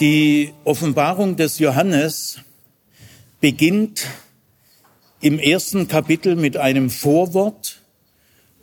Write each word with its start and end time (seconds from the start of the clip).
Die 0.00 0.52
Offenbarung 0.64 1.36
des 1.36 1.60
Johannes 1.60 2.40
beginnt 3.40 4.06
im 5.20 5.38
ersten 5.38 5.86
Kapitel 5.86 6.34
mit 6.34 6.56
einem 6.56 6.90
Vorwort 6.90 7.80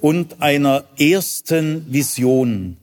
und 0.02 0.41
einer 0.41 0.83
ersten 0.99 1.86
Vision. 1.91 2.75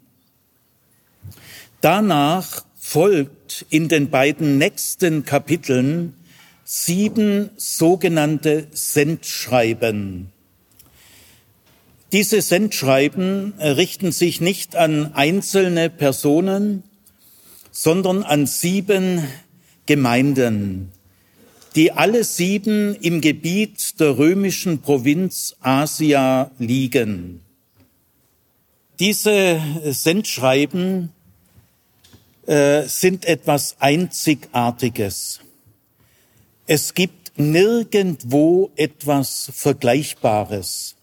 Danach 1.83 2.65
folgt 2.75 3.67
in 3.69 3.89
den 3.89 4.09
beiden 4.09 4.57
nächsten 4.57 5.27
Kapiteln 5.27 6.15
sieben 6.65 7.51
sogenannte 7.57 8.67
Sendschreiben. 8.73 10.33
Diese 12.13 12.41
Sendschreiben 12.41 13.53
richten 13.59 14.11
sich 14.11 14.41
nicht 14.41 14.75
an 14.75 15.13
einzelne 15.13 15.91
Personen, 15.91 16.83
sondern 17.81 18.25
an 18.25 18.45
sieben 18.49 19.23
Gemeinden, 19.87 20.91
die 21.77 21.93
alle 21.93 22.25
sieben 22.25 22.97
im 22.97 23.21
Gebiet 23.21 24.01
der 24.01 24.19
römischen 24.19 24.81
Provinz 24.81 25.55
Asia 25.61 26.51
liegen. 26.59 27.41
Diese 28.99 29.61
Sendschreiben 29.85 31.13
äh, 32.47 32.83
sind 32.89 33.25
etwas 33.27 33.77
Einzigartiges. 33.79 35.39
Es 36.67 36.95
gibt 36.95 37.39
nirgendwo 37.39 38.73
etwas 38.75 39.53
Vergleichbares, 39.55 40.97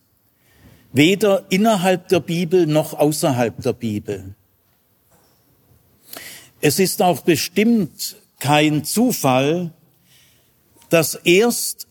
weder 0.91 1.45
innerhalb 1.49 2.09
der 2.09 2.19
Bibel 2.19 2.67
noch 2.67 2.93
außerhalb 2.93 3.61
der 3.61 3.71
Bibel. 3.71 4.35
Es 6.61 6.79
ist 6.79 7.01
auch 7.01 7.21
bestimmt 7.21 8.15
kein 8.39 8.83
Zufall, 8.83 9.71
dass 10.89 11.15
erst 11.15 11.87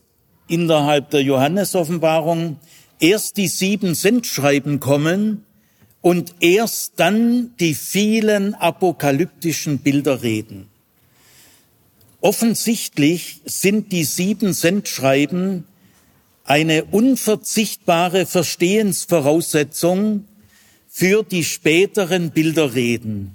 innerhalb 0.47 1.09
der 1.09 1.21
Johannesoffenbarung 1.21 2.57
erst 2.99 3.37
die 3.37 3.47
sieben 3.47 3.95
Sendschreiben 3.95 4.79
kommen 4.79 5.43
und 6.01 6.35
erst 6.39 6.93
dann 6.97 7.55
die 7.59 7.73
vielen 7.73 8.53
apokalyptischen 8.53 9.79
Bilder 9.79 10.21
reden. 10.21 10.67
Offensichtlich 12.21 13.41
sind 13.45 13.91
die 13.91 14.03
sieben 14.03 14.53
Sendschreiben 14.53 15.65
eine 16.43 16.85
unverzichtbare 16.85 18.25
Verstehensvoraussetzung 18.25 20.25
für 20.87 21.23
die 21.23 21.43
späteren 21.43 22.31
Bilderreden. 22.31 23.34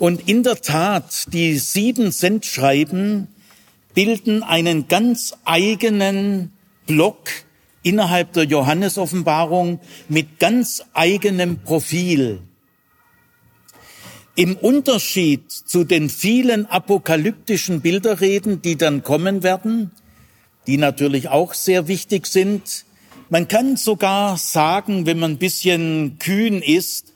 Und 0.00 0.30
in 0.30 0.42
der 0.42 0.62
Tat, 0.62 1.30
die 1.34 1.58
sieben 1.58 2.10
Sendschreiben 2.10 3.28
bilden 3.92 4.42
einen 4.42 4.88
ganz 4.88 5.34
eigenen 5.44 6.52
Block 6.86 7.28
innerhalb 7.82 8.32
der 8.32 8.44
Johannesoffenbarung 8.44 9.78
mit 10.08 10.38
ganz 10.38 10.82
eigenem 10.94 11.58
Profil. 11.58 12.40
Im 14.36 14.56
Unterschied 14.56 15.52
zu 15.52 15.84
den 15.84 16.08
vielen 16.08 16.64
apokalyptischen 16.64 17.82
Bilderreden, 17.82 18.62
die 18.62 18.76
dann 18.76 19.02
kommen 19.02 19.42
werden, 19.42 19.90
die 20.66 20.78
natürlich 20.78 21.28
auch 21.28 21.52
sehr 21.52 21.88
wichtig 21.88 22.26
sind, 22.26 22.86
man 23.28 23.48
kann 23.48 23.76
sogar 23.76 24.38
sagen, 24.38 25.04
wenn 25.04 25.18
man 25.18 25.32
ein 25.32 25.38
bisschen 25.38 26.16
kühn 26.18 26.62
ist, 26.62 27.12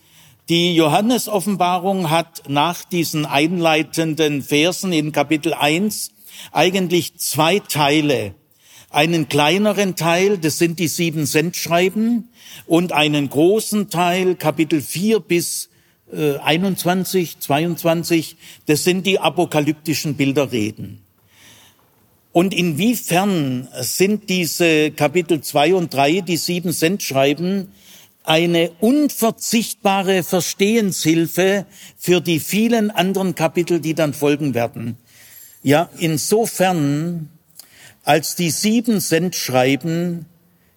die 0.49 0.75
Johannesoffenbarung 0.75 2.11
hat 2.11 2.43
nach 2.49 2.85
diesen 2.85 3.25
einleitenden 3.25 4.43
Versen 4.43 4.93
in 4.93 5.11
Kapitel 5.11 5.55
1 5.55 6.11
eigentlich 6.53 7.17
zwei 7.17 7.61
Teile. 7.61 8.35
Einen 8.91 9.29
kleineren 9.29 9.97
Teil, 9.97 10.37
das 10.37 10.59
sind 10.59 10.79
die 10.79 10.89
sieben 10.89 11.25
Sendschreiben, 11.25 12.29
und 12.67 12.93
einen 12.93 13.31
großen 13.31 13.89
Teil, 13.89 14.35
Kapitel 14.37 14.83
4 14.83 15.21
bis 15.21 15.71
äh, 16.13 16.37
21, 16.37 17.39
22, 17.41 18.37
das 18.67 18.85
sind 18.85 19.07
die 19.07 19.19
apokalyptischen 19.19 20.15
Bilderreden. 20.15 21.01
Und 22.33 22.53
inwiefern 22.53 23.69
sind 23.81 24.29
diese 24.29 24.91
Kapitel 24.91 25.41
2 25.41 25.75
und 25.75 25.95
3, 25.95 26.21
die 26.21 26.37
sieben 26.37 26.73
Sendschreiben, 26.73 27.73
eine 28.25 28.71
unverzichtbare 28.81 30.23
Verstehenshilfe 30.23 31.67
für 31.97 32.21
die 32.21 32.41
vielen 32.41 32.91
anderen 32.91 33.35
Kapitel, 33.35 33.81
die 33.81 33.95
dann 33.95 34.15
folgen 34.15 34.55
werden. 34.55 34.97
Ja, 35.63 35.91
insofern, 35.99 37.29
als 38.03 38.35
die 38.35 38.51
sieben 38.51 39.01
Sendschreiben 39.01 40.27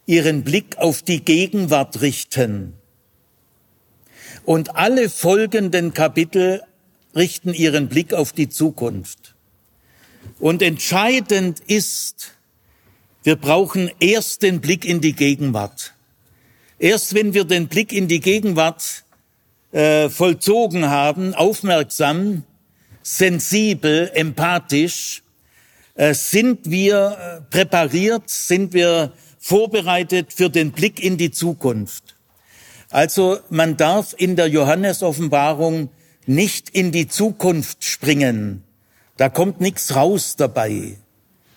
ihren 0.06 0.44
Blick 0.44 0.78
auf 0.78 1.02
die 1.02 1.24
Gegenwart 1.24 2.02
richten 2.02 2.74
und 4.46 4.76
alle 4.78 5.10
folgenden 5.10 5.94
Kapitel 5.94 6.64
richten 7.16 7.54
ihren 7.54 7.90
Blick 7.90 8.14
auf 8.14 8.32
die 8.32 8.48
Zukunft. 8.48 9.36
Und 10.40 10.62
entscheidend 10.62 11.60
ist, 11.60 12.34
wir 13.24 13.36
brauchen 13.36 13.92
erst 14.00 14.44
den 14.44 14.62
Blick 14.62 14.86
in 14.86 15.02
die 15.02 15.14
Gegenwart. 15.14 15.94
Erst 16.80 17.16
wenn 17.16 17.34
wir 17.34 17.44
den 17.44 17.68
Blick 17.68 17.92
in 17.92 18.08
die 18.08 18.20
Gegenwart 18.20 19.04
äh, 19.72 20.10
vollzogen 20.10 20.90
haben, 20.90 21.34
aufmerksam, 21.34 22.44
sensibel, 23.02 24.12
empathisch, 24.14 25.24
äh, 25.96 26.14
sind 26.14 26.70
wir 26.70 27.18
äh, 27.20 27.42
präpariert, 27.50 28.30
sind 28.30 28.74
wir 28.74 29.12
vorbereitet 29.40 30.34
für 30.34 30.50
den 30.50 30.72
Blick 30.72 31.04
in 31.04 31.18
die 31.18 31.32
Zukunft. 31.32 32.16
Also 32.90 33.40
man 33.50 33.76
darf 33.76 34.14
in 34.18 34.36
der 34.36 34.48
Johannesoffenbarung 34.48 35.90
nicht 36.28 36.70
in 36.70 36.92
die 36.92 37.08
Zukunft 37.08 37.84
springen. 37.86 38.64
Da 39.18 39.30
kommt 39.30 39.62
nichts 39.62 39.96
raus 39.96 40.36
dabei. 40.36 40.98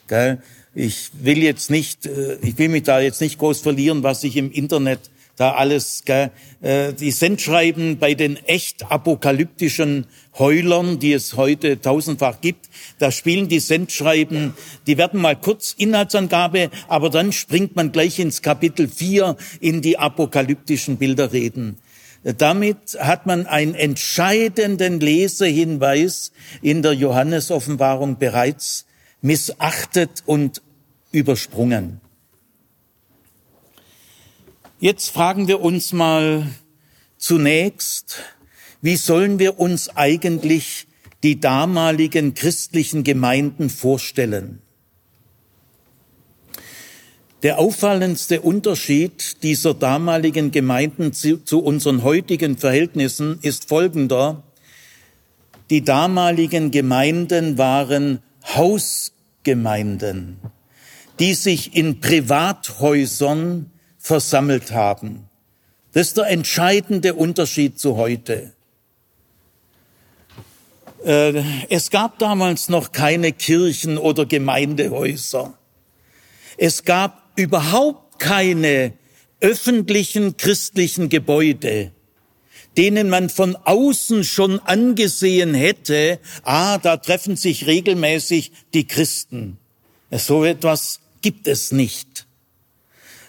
Gell? 0.09 0.43
Ich 0.75 1.11
will 1.15 1.39
jetzt 1.39 1.71
nicht, 1.71 2.07
äh, 2.07 2.37
ich 2.43 2.57
will 2.59 2.69
mich 2.69 2.85
da 2.85 3.01
jetzt 3.01 3.21
nicht 3.21 3.39
groß 3.39 3.61
verlieren, 3.61 4.03
was 4.05 4.23
ich 4.23 4.37
im 4.37 4.53
Internet 4.53 5.11
da 5.37 5.53
alles, 5.53 6.03
gell, 6.05 6.31
äh, 6.61 6.93
die 6.93 7.11
Sendschreiben 7.11 7.99
bei 7.99 8.15
den 8.15 8.37
echt 8.47 8.91
apokalyptischen 8.91 10.07
Heulern, 10.39 10.99
die 10.99 11.13
es 11.13 11.37
heute 11.37 11.81
tausendfach 11.81 12.41
gibt, 12.41 12.69
da 12.99 13.11
spielen 13.11 13.49
die 13.49 13.59
Sendschreiben, 13.59 14.55
die 14.87 14.97
werden 14.97 15.21
mal 15.21 15.35
kurz 15.35 15.75
Inhaltsangabe, 15.77 16.71
aber 16.89 17.11
dann 17.11 17.33
springt 17.33 17.75
man 17.75 17.91
gleich 17.91 18.19
ins 18.19 18.43
Kapitel 18.43 18.87
4 18.87 19.37
in 19.61 19.81
die 19.81 19.99
apokalyptischen 19.99 20.99
Bilderreden. 20.99 21.79
Damit 22.23 22.99
hat 23.01 23.25
man 23.25 23.47
einen 23.47 23.75
entscheidenden 23.75 25.01
Lesehinweis 25.01 26.33
in 26.61 26.83
der 26.83 26.93
Johannesoffenbarung 26.93 28.19
bereits 28.19 28.85
missachtet 29.23 30.23
und 30.27 30.63
übersprungen. 31.13 32.01
Jetzt 34.79 35.11
fragen 35.11 35.47
wir 35.47 35.61
uns 35.61 35.93
mal 35.93 36.47
zunächst, 37.19 38.19
wie 38.81 38.97
sollen 38.97 39.39
wir 39.39 39.61
uns 39.61 39.91
eigentlich 39.95 40.87
die 41.23 41.39
damaligen 41.39 42.33
christlichen 42.33 43.05
Gemeinden 43.05 43.69
vorstellen? 43.69 44.63
Der 47.43 47.59
auffallendste 47.59 48.41
Unterschied 48.41 49.43
dieser 49.43 49.73
damaligen 49.73 50.51
Gemeinden 50.51 51.13
zu, 51.13 51.43
zu, 51.43 51.61
unseren 51.61 52.03
heutigen 52.03 52.59
Verhältnissen 52.59 53.39
ist 53.43 53.69
folgender. 53.69 54.43
Die 55.71 55.83
damaligen 55.83 56.71
Gemeinden 56.71 57.57
waren 57.57 58.21
Hausgemeinden, 59.41 60.39
die 61.19 61.35
sich 61.35 61.77
in 61.77 62.01
Privathäusern 62.01 63.71
versammelt 63.99 64.73
haben. 64.73 65.29
Das 65.93 66.09
ist 66.09 66.17
der 66.17 66.29
entscheidende 66.29 67.15
Unterschied 67.15 67.79
zu 67.79 67.97
heute. 67.97 68.53
Äh, 71.05 71.43
es 71.69 71.91
gab 71.91 72.19
damals 72.19 72.69
noch 72.69 72.93
keine 72.93 73.33
Kirchen 73.33 73.99
oder 73.99 74.27
Gemeindehäuser. 74.27 75.55
Es 76.57 76.85
gab 76.85 77.23
überhaupt 77.37 78.21
keine 78.21 78.93
öffentlichen 79.41 80.37
christlichen 80.37 81.09
Gebäude, 81.09 81.93
denen 82.77 83.09
man 83.09 83.29
von 83.29 83.57
außen 83.57 84.25
schon 84.25 84.61
angesehen 84.61 85.55
hätte, 85.55 86.19
ah, 86.43 86.79
da 86.79 86.97
treffen 86.97 87.37
sich 87.37 87.67
regelmäßig 87.67 88.53
die 88.75 88.87
Christen. 88.87 89.59
So 90.11 90.45
etwas 90.45 91.01
gibt 91.23 91.47
es 91.47 91.73
nicht. 91.73 92.27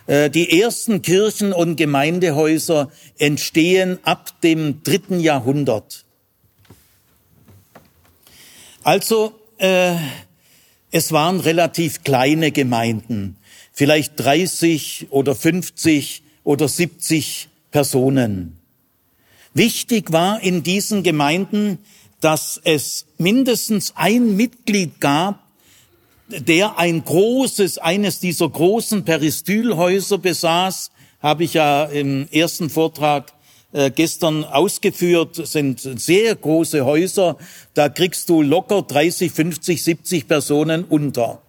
Äh, 0.08 0.30
die 0.30 0.62
ersten 0.62 1.02
Kirchen 1.02 1.54
und 1.54 1.76
Gemeindehäuser 1.76 2.92
entstehen 3.18 4.00
ab 4.04 4.42
dem 4.42 4.84
dritten 4.84 5.20
Jahrhundert. 5.20 6.06
Also, 8.84 9.40
äh, 9.58 9.96
es 10.92 11.12
waren 11.12 11.40
relativ 11.40 12.04
kleine 12.04 12.52
Gemeinden, 12.52 13.38
vielleicht 13.72 14.20
30 14.20 15.08
oder 15.12 15.36
50 15.36 16.24
oder 16.44 16.68
70 16.68 17.48
Personen. 17.70 18.61
Wichtig 19.54 20.12
war 20.12 20.42
in 20.42 20.64
diesen 20.64 21.04
Gemeinden, 21.04 21.80
dass 22.22 22.62
es 22.64 23.06
mindestens 23.18 23.94
ein 23.96 24.36
Mitglied 24.38 25.02
gab, 25.02 25.40
der 26.30 26.78
ein 26.78 27.04
großes, 27.04 27.78
eines 27.78 28.20
dieser 28.20 28.48
großen 28.48 29.04
Peristylhäuser 29.04 30.18
besaß, 30.18 30.92
habe 31.22 31.44
ich 31.44 31.56
ja 31.56 31.86
im 31.86 32.28
ersten 32.32 32.70
Vortrag 32.70 33.34
äh, 33.74 33.92
gestern 33.92 34.46
ausgeführt, 34.46 35.36
sind 35.46 35.80
sehr 35.80 36.36
große 36.36 36.86
Häuser, 36.86 37.38
da 37.74 37.90
kriegst 37.90 38.30
du 38.30 38.42
locker 38.42 38.82
30, 38.84 39.32
50, 39.32 39.84
70 39.84 40.28
Personen 40.28 40.86
unter. 40.86 41.42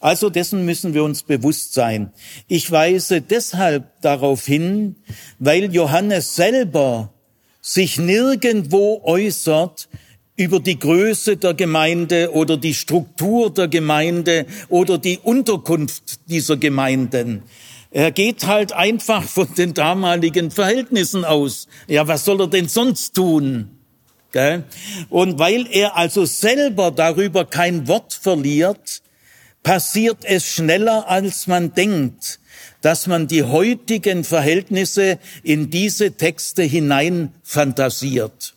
Also 0.00 0.30
dessen 0.30 0.64
müssen 0.64 0.94
wir 0.94 1.04
uns 1.04 1.22
bewusst 1.22 1.74
sein. 1.74 2.10
Ich 2.48 2.70
weise 2.70 3.20
deshalb 3.20 4.00
darauf 4.00 4.46
hin, 4.46 4.96
weil 5.38 5.72
Johannes 5.74 6.34
selber 6.34 7.12
sich 7.60 7.98
nirgendwo 7.98 9.02
äußert 9.04 9.90
über 10.36 10.58
die 10.58 10.78
Größe 10.78 11.36
der 11.36 11.52
Gemeinde 11.52 12.32
oder 12.32 12.56
die 12.56 12.72
Struktur 12.72 13.52
der 13.52 13.68
Gemeinde 13.68 14.46
oder 14.70 14.96
die 14.96 15.18
Unterkunft 15.18 16.30
dieser 16.30 16.56
Gemeinden. 16.56 17.42
Er 17.90 18.10
geht 18.10 18.46
halt 18.46 18.72
einfach 18.72 19.24
von 19.24 19.52
den 19.54 19.74
damaligen 19.74 20.50
Verhältnissen 20.50 21.26
aus. 21.26 21.68
Ja, 21.88 22.08
was 22.08 22.24
soll 22.24 22.40
er 22.40 22.46
denn 22.46 22.68
sonst 22.68 23.14
tun? 23.14 23.68
Und 25.10 25.38
weil 25.38 25.66
er 25.70 25.96
also 25.96 26.24
selber 26.24 26.90
darüber 26.90 27.44
kein 27.44 27.86
Wort 27.86 28.14
verliert, 28.14 29.02
passiert 29.62 30.24
es 30.24 30.46
schneller, 30.46 31.08
als 31.08 31.46
man 31.46 31.74
denkt, 31.74 32.40
dass 32.80 33.06
man 33.06 33.26
die 33.26 33.42
heutigen 33.42 34.24
Verhältnisse 34.24 35.18
in 35.42 35.70
diese 35.70 36.12
Texte 36.12 36.62
hinein 36.62 37.32
fantasiert. 37.42 38.54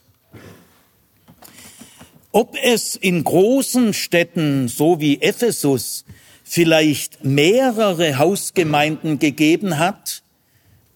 Ob 2.32 2.58
es 2.64 2.96
in 2.96 3.24
großen 3.24 3.94
Städten, 3.94 4.68
so 4.68 5.00
wie 5.00 5.22
Ephesus, 5.22 6.06
vielleicht 6.44 7.24
mehrere 7.24 8.18
Hausgemeinden 8.18 9.20
gegeben 9.20 9.78
hat, 9.78 10.24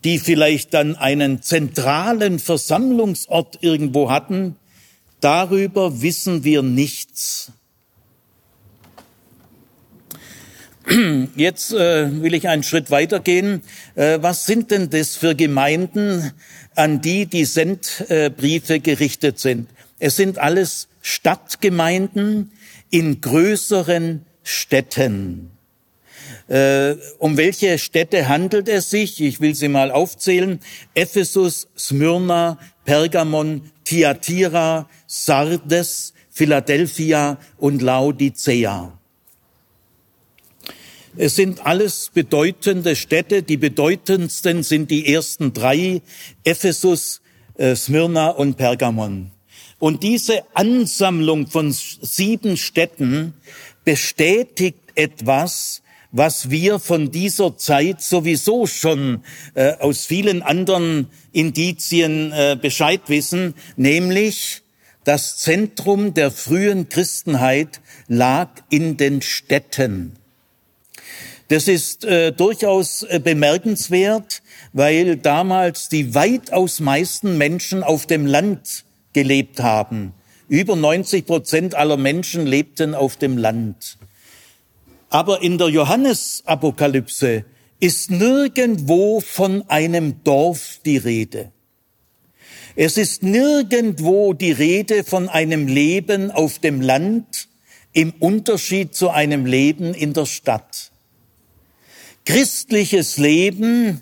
die 0.04 0.20
vielleicht 0.20 0.74
dann 0.74 0.96
einen 0.96 1.42
zentralen 1.42 2.40
Versammlungsort 2.40 3.60
irgendwo 3.62 4.10
hatten, 4.10 4.56
darüber 5.20 6.02
wissen 6.02 6.44
wir 6.44 6.64
nichts. 6.64 7.52
Jetzt 11.36 11.74
äh, 11.74 12.22
will 12.22 12.34
ich 12.34 12.48
einen 12.48 12.64
Schritt 12.64 12.92
weitergehen. 12.92 13.62
Äh, 13.96 14.20
was 14.22 14.46
sind 14.46 14.72
denn 14.72 14.90
das 14.90 15.16
für 15.18 15.36
Gemeinden, 15.36 16.32
an 16.76 17.02
die 17.02 17.26
die 17.26 17.46
Sendbriefe 17.46 18.80
gerichtet 18.80 19.40
sind? 19.40 19.70
Es 20.00 20.16
sind 20.16 20.38
alles 20.38 20.88
Stadtgemeinden 21.02 22.52
in 22.90 23.20
größeren 23.20 24.26
Städten. 24.44 25.52
Äh, 26.48 26.96
um 27.18 27.36
welche 27.36 27.78
Städte 27.78 28.30
handelt 28.30 28.70
es 28.70 28.90
sich? 28.90 29.22
Ich 29.22 29.42
will 29.42 29.56
sie 29.56 29.68
mal 29.68 29.92
aufzählen. 29.92 30.60
Ephesus, 30.94 31.68
Smyrna, 31.78 32.60
Pergamon, 32.86 33.72
Thyatira, 33.84 34.88
Sardes, 35.06 36.14
Philadelphia 36.30 37.38
und 37.58 37.82
Laodicea. 37.82 38.97
Es 41.20 41.36
sind 41.36 41.66
alles 41.66 42.12
bedeutende 42.14 42.96
Städte. 42.96 43.42
Die 43.42 43.58
bedeutendsten 43.58 44.62
sind 44.62 44.92
die 44.92 45.12
ersten 45.12 45.52
drei, 45.52 46.04
Ephesus, 46.44 47.22
äh, 47.58 47.76
Smyrna 47.76 48.30
und 48.30 48.58
Pergamon. 48.58 49.32
Und 49.80 50.04
diese 50.04 50.44
Ansammlung 50.54 51.48
von 51.48 51.72
sieben 51.72 52.56
Städten 52.56 53.34
bestätigt 53.84 54.78
etwas, 54.94 55.82
was 56.12 56.52
wir 56.52 56.78
von 56.78 57.10
dieser 57.10 57.58
Zeit 57.58 58.02
sowieso 58.02 58.68
schon 58.68 59.24
äh, 59.56 59.74
aus 59.74 60.06
vielen 60.06 60.44
anderen 60.44 61.08
Indizien 61.32 62.32
äh, 62.32 62.58
Bescheid 62.62 63.02
wissen, 63.08 63.56
nämlich 63.76 64.62
das 65.04 65.38
Zentrum 65.38 66.14
der 66.14 66.30
frühen 66.30 66.90
Christenheit 66.90 67.82
lag 68.08 68.50
in 68.70 68.98
den 68.98 69.24
Städten. 69.24 70.18
Das 71.50 71.68
ist 71.68 72.04
äh, 72.04 72.34
durchaus 72.34 73.04
äh, 73.04 73.20
bemerkenswert, 73.24 74.42
weil 74.74 75.16
damals 75.16 75.88
die 75.88 76.14
weitaus 76.14 76.80
meisten 76.80 77.38
Menschen 77.38 77.84
auf 77.84 78.06
dem 78.06 78.26
Land 78.26 78.84
gelebt 79.14 79.62
haben. 79.62 80.14
Über 80.50 80.76
90 80.76 81.26
Prozent 81.26 81.76
aller 81.76 81.98
Menschen 81.98 82.46
lebten 82.46 82.96
auf 82.96 83.16
dem 83.18 83.38
Land. 83.38 83.98
Aber 85.10 85.42
in 85.42 85.58
der 85.58 85.70
Johannesapokalypse 85.70 87.46
ist 87.80 88.12
nirgendwo 88.12 89.22
von 89.22 89.70
einem 89.70 90.24
Dorf 90.24 90.80
die 90.86 90.98
Rede. 90.98 91.52
Es 92.76 92.98
ist 92.98 93.24
nirgendwo 93.24 94.34
die 94.34 94.52
Rede 94.52 95.04
von 95.04 95.30
einem 95.30 95.68
Leben 95.68 96.30
auf 96.30 96.60
dem 96.60 96.82
Land 96.82 97.48
im 97.94 98.14
Unterschied 98.20 98.94
zu 98.94 99.10
einem 99.10 99.46
Leben 99.46 99.94
in 99.94 100.14
der 100.14 100.26
Stadt. 100.26 100.87
Christliches 102.28 103.16
Leben 103.16 104.02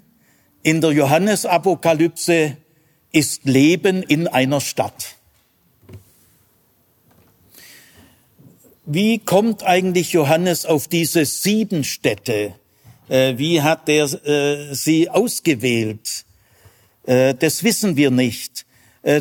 in 0.63 0.81
der 0.81 0.93
Johannesapokalypse 0.93 2.57
ist 3.11 3.45
Leben 3.45 4.01
in 4.01 4.27
einer 4.27 4.61
Stadt. 4.61 5.17
Wie 8.87 9.19
kommt 9.19 9.61
eigentlich 9.61 10.13
Johannes 10.13 10.65
auf 10.65 10.87
diese 10.87 11.23
sieben 11.25 11.83
Städte? 11.83 12.55
Äh, 13.09 13.37
wie 13.37 13.61
hat 13.61 13.87
er 13.89 14.05
äh, 14.25 14.73
sie 14.73 15.07
ausgewählt? 15.07 16.25
Äh, 17.05 17.35
das 17.35 17.63
wissen 17.63 17.95
wir 17.95 18.09
nicht. 18.09 18.65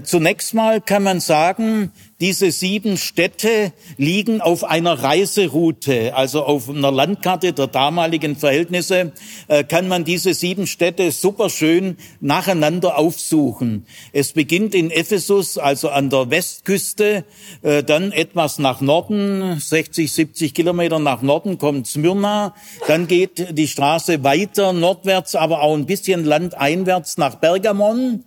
Zunächst 0.04 0.54
mal 0.54 0.80
kann 0.80 1.02
man 1.02 1.20
sagen, 1.20 1.92
diese 2.20 2.52
sieben 2.52 2.96
Städte 2.96 3.72
liegen 3.96 4.40
auf 4.40 4.62
einer 4.62 5.02
Reiseroute, 5.02 6.14
also 6.14 6.44
auf 6.44 6.70
einer 6.70 6.92
Landkarte 6.92 7.52
der 7.52 7.66
damaligen 7.66 8.36
Verhältnisse 8.36 9.12
äh, 9.48 9.64
kann 9.64 9.88
man 9.88 10.04
diese 10.04 10.32
sieben 10.32 10.66
Städte 10.66 11.10
super 11.10 11.50
schön 11.50 11.96
nacheinander 12.20 12.98
aufsuchen. 12.98 13.86
Es 14.12 14.32
beginnt 14.32 14.74
in 14.74 14.90
Ephesus, 14.90 15.58
also 15.58 15.88
an 15.88 16.08
der 16.08 16.30
Westküste, 16.30 17.24
äh, 17.62 17.82
dann 17.82 18.12
etwas 18.12 18.60
nach 18.60 18.80
Norden, 18.80 19.58
60, 19.58 20.12
70 20.12 20.54
Kilometer 20.54 21.00
nach 21.00 21.20
Norden 21.22 21.58
kommt 21.58 21.88
Smyrna, 21.88 22.54
dann 22.86 23.08
geht 23.08 23.58
die 23.58 23.68
Straße 23.68 24.22
weiter 24.22 24.72
nordwärts, 24.72 25.34
aber 25.34 25.62
auch 25.62 25.74
ein 25.74 25.86
bisschen 25.86 26.24
landeinwärts 26.24 27.18
nach 27.18 27.36
Bergamon. 27.36 28.24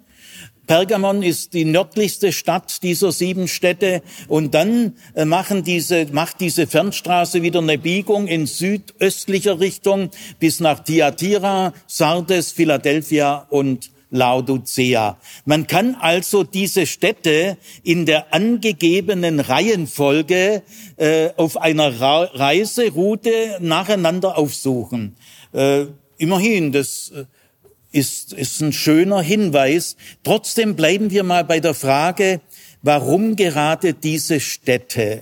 Pergamon 0.67 1.23
ist 1.23 1.53
die 1.53 1.65
nördlichste 1.65 2.33
Stadt 2.33 2.83
dieser 2.83 3.11
sieben 3.13 3.47
Städte 3.47 4.01
und 4.27 4.53
dann 4.53 4.93
äh, 5.15 5.23
machen 5.25 5.63
diese, 5.63 6.05
macht 6.11 6.41
diese 6.41 6.67
Fernstraße 6.67 7.41
wieder 7.41 7.59
eine 7.59 7.77
Biegung 7.77 8.27
in 8.27 8.45
südöstlicher 8.45 9.59
Richtung 9.59 10.11
bis 10.39 10.59
nach 10.59 10.81
Thyatira, 10.81 11.73
Sardes, 11.87 12.51
Philadelphia 12.51 13.47
und 13.49 13.91
Laodicea. 14.09 15.17
Man 15.45 15.67
kann 15.67 15.95
also 15.95 16.43
diese 16.43 16.85
Städte 16.85 17.57
in 17.83 18.05
der 18.05 18.33
angegebenen 18.33 19.39
Reihenfolge 19.39 20.63
äh, 20.97 21.29
auf 21.35 21.57
einer 21.57 21.99
Ra 21.99 22.23
Reiseroute 22.23 23.57
nacheinander 23.59 24.37
aufsuchen. 24.37 25.15
Äh, 25.53 25.85
immerhin, 26.17 26.71
das 26.71 27.11
äh, 27.15 27.25
ist, 27.91 28.33
ist 28.33 28.61
ein 28.61 28.73
schöner 28.73 29.21
Hinweis. 29.21 29.95
Trotzdem 30.23 30.75
bleiben 30.75 31.11
wir 31.11 31.23
mal 31.23 31.43
bei 31.43 31.59
der 31.59 31.73
Frage, 31.73 32.41
warum 32.81 33.35
gerade 33.35 33.93
diese 33.93 34.39
Städte? 34.39 35.21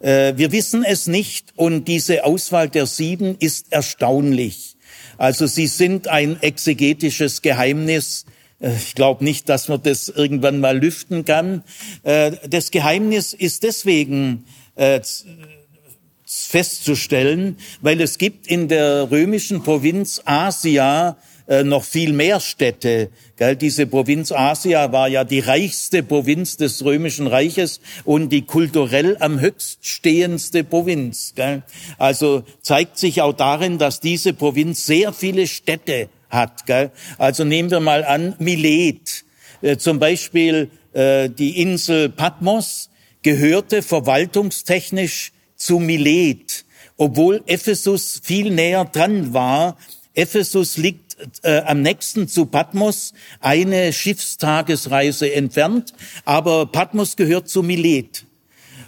Äh, 0.00 0.34
wir 0.36 0.52
wissen 0.52 0.84
es 0.84 1.06
nicht 1.06 1.52
und 1.56 1.88
diese 1.88 2.24
Auswahl 2.24 2.68
der 2.68 2.86
sieben 2.86 3.36
ist 3.38 3.66
erstaunlich. 3.70 4.76
Also 5.18 5.46
sie 5.46 5.66
sind 5.66 6.08
ein 6.08 6.42
exegetisches 6.42 7.42
Geheimnis. 7.42 8.26
Äh, 8.60 8.76
ich 8.76 8.94
glaube 8.94 9.24
nicht, 9.24 9.48
dass 9.48 9.68
man 9.68 9.82
das 9.82 10.08
irgendwann 10.08 10.60
mal 10.60 10.78
lüften 10.78 11.24
kann. 11.24 11.64
Äh, 12.02 12.32
das 12.48 12.70
Geheimnis 12.70 13.32
ist 13.32 13.62
deswegen 13.62 14.44
festzustellen, 16.26 17.56
weil 17.80 17.98
es 18.02 18.18
gibt 18.18 18.46
in 18.46 18.68
der 18.68 19.10
römischen 19.10 19.62
Provinz 19.62 20.20
Asia 20.26 21.16
äh, 21.46 21.64
noch 21.64 21.84
viel 21.84 22.12
mehr 22.12 22.40
Städte. 22.40 23.10
Gell? 23.36 23.56
Diese 23.56 23.86
Provinz 23.86 24.32
Asia 24.32 24.92
war 24.92 25.08
ja 25.08 25.24
die 25.24 25.40
reichste 25.40 26.02
Provinz 26.02 26.56
des 26.56 26.84
Römischen 26.84 27.26
Reiches 27.26 27.80
und 28.04 28.30
die 28.30 28.42
kulturell 28.42 29.16
am 29.20 29.40
höchststehendste 29.40 30.64
Provinz. 30.64 31.34
Gell? 31.36 31.62
Also 31.98 32.44
zeigt 32.62 32.98
sich 32.98 33.22
auch 33.22 33.32
darin, 33.32 33.78
dass 33.78 34.00
diese 34.00 34.32
Provinz 34.32 34.86
sehr 34.86 35.12
viele 35.12 35.46
Städte 35.46 36.08
hat. 36.30 36.66
Gell? 36.66 36.90
Also 37.18 37.44
nehmen 37.44 37.70
wir 37.70 37.80
mal 37.80 38.04
an 38.04 38.34
Milet, 38.38 39.24
äh, 39.62 39.76
zum 39.76 39.98
Beispiel 39.98 40.70
äh, 40.92 41.28
die 41.28 41.60
Insel 41.60 42.08
Patmos 42.08 42.90
gehörte 43.22 43.82
verwaltungstechnisch 43.82 45.32
zu 45.56 45.78
Milet, 45.78 46.64
obwohl 46.96 47.42
Ephesus 47.46 48.20
viel 48.22 48.50
näher 48.50 48.84
dran 48.84 49.34
war. 49.34 49.76
Ephesus 50.14 50.76
liegt 50.76 51.05
äh, 51.42 51.60
am 51.60 51.82
nächsten 51.82 52.28
zu 52.28 52.46
Patmos, 52.46 53.12
eine 53.40 53.92
Schiffstagesreise 53.92 55.32
entfernt, 55.32 55.94
aber 56.24 56.66
Patmos 56.66 57.16
gehört 57.16 57.48
zu 57.48 57.62
Milet. 57.62 58.24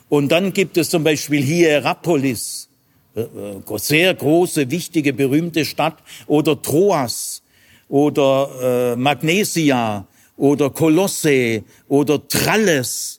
Und 0.09 0.31
dann 0.31 0.53
gibt 0.53 0.77
es 0.77 0.91
zum 0.91 1.05
Beispiel 1.05 1.43
Hierapolis, 1.43 2.69
äh, 3.15 3.21
äh, 3.21 3.79
sehr 3.79 4.15
große, 4.15 4.71
wichtige, 4.71 5.13
berühmte 5.13 5.65
Stadt, 5.65 5.99
oder 6.27 6.61
Troas. 6.61 7.43
Oder 7.89 8.93
äh, 8.93 8.97
Magnesia. 8.97 10.07
Oder 10.37 10.71
Kolosse. 10.71 11.65
Oder 11.89 12.27
Tralles 12.29 13.18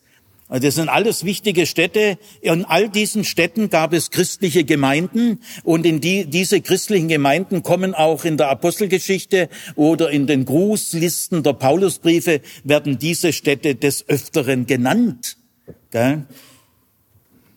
also 0.50 0.66
das 0.66 0.76
sind 0.76 0.90
alles 0.90 1.26
wichtige 1.26 1.68
Städte. 1.68 2.18
In 2.42 2.66
all 2.66 2.90
diesen 2.90 3.24
Städten 3.24 3.70
gab 3.70 3.94
es 3.94 4.10
christliche 4.10 4.64
Gemeinden 4.64 5.42
und 5.64 5.86
in 5.86 6.02
die, 6.02 6.26
diese 6.26 6.60
christlichen 6.60 7.08
Gemeinden 7.08 7.62
kommen 7.62 7.94
auch 7.94 8.26
in 8.26 8.36
der 8.36 8.50
Apostelgeschichte 8.50 9.48
oder 9.76 10.10
in 10.10 10.26
den 10.26 10.46
Grußlisten 10.46 11.44
der 11.44 11.54
Paulusbriefe 11.54 12.42
werden 12.64 12.98
diese 12.98 13.32
Städte 13.32 13.76
des 13.76 14.10
Öfteren 14.10 14.66
genannt. 14.66 15.38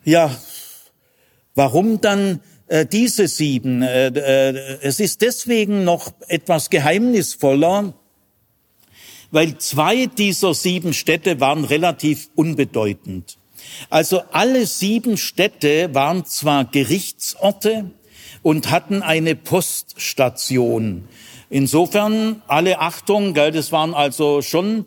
Ja, 0.04 0.36
warum 1.54 2.02
dann 2.02 2.40
äh, 2.66 2.84
diese 2.84 3.26
sieben? 3.26 3.80
Äh, 3.80 4.08
äh, 4.08 4.78
es 4.82 5.00
ist 5.00 5.22
deswegen 5.22 5.84
noch 5.84 6.12
etwas 6.28 6.68
geheimnisvoller, 6.68 7.94
weil 9.32 9.58
zwei 9.58 10.06
dieser 10.06 10.54
sieben 10.54 10.92
Städte 10.92 11.40
waren 11.40 11.64
relativ 11.64 12.28
unbedeutend. 12.36 13.38
Also 13.90 14.22
alle 14.30 14.66
sieben 14.66 15.16
Städte 15.16 15.92
waren 15.94 16.24
zwar 16.24 16.66
Gerichtsorte 16.66 17.90
und 18.42 18.70
hatten 18.70 19.02
eine 19.02 19.34
Poststation. 19.34 21.08
Insofern 21.48 22.42
alle 22.46 22.78
Achtung, 22.80 23.34
gell, 23.34 23.50
das 23.50 23.72
waren 23.72 23.94
also 23.94 24.42
schon 24.42 24.84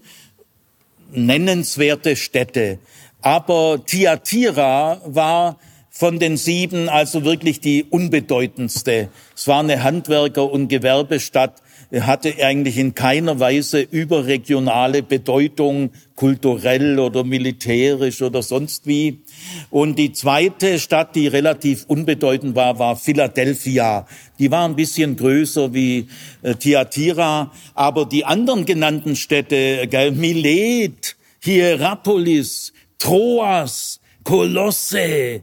nennenswerte 1.12 2.16
Städte. 2.16 2.80
Aber 3.22 3.84
Tiatira 3.86 5.02
war 5.06 5.58
von 5.90 6.20
den 6.20 6.38
sieben 6.38 6.90
also 6.90 7.24
wirklich 7.24 7.62
die 7.62 7.86
unbedeutendste. 7.86 9.10
Es 9.36 9.48
war 9.48 9.62
eine 9.62 9.82
Handwerker- 9.82 10.52
und 10.52 10.68
Gewerbestadt 10.68 11.62
hatte 11.92 12.34
eigentlich 12.44 12.78
in 12.78 12.96
keiner 12.96 13.40
Weise 13.40 13.82
überregionale 13.82 15.04
Bedeutung, 15.04 15.92
kulturell 16.16 17.00
oder 17.00 17.24
militärisch 17.24 18.22
oder 18.22 18.42
sonst 18.42 18.88
wie. 18.88 19.22
Und 19.70 19.98
die 20.00 20.12
zweite 20.12 20.80
Stadt, 20.80 21.16
die 21.16 21.28
relativ 21.28 21.86
unbedeutend 21.88 22.56
war, 22.56 22.80
war 22.80 22.96
Philadelphia. 22.96 24.08
Die 24.40 24.52
war 24.52 24.68
ein 24.68 24.76
bisschen 24.76 25.16
größer 25.16 25.74
wie 25.74 26.08
äh, 26.42 26.56
Thyatira, 26.56 27.52
aber 27.74 28.06
die 28.06 28.26
anderen 28.26 28.66
genannten 28.66 29.16
Städte, 29.16 29.88
gell, 29.88 30.12
Milet, 30.12 31.16
Hierapolis, 31.42 32.74
Troas, 32.98 34.00
Kolosse, 34.24 35.42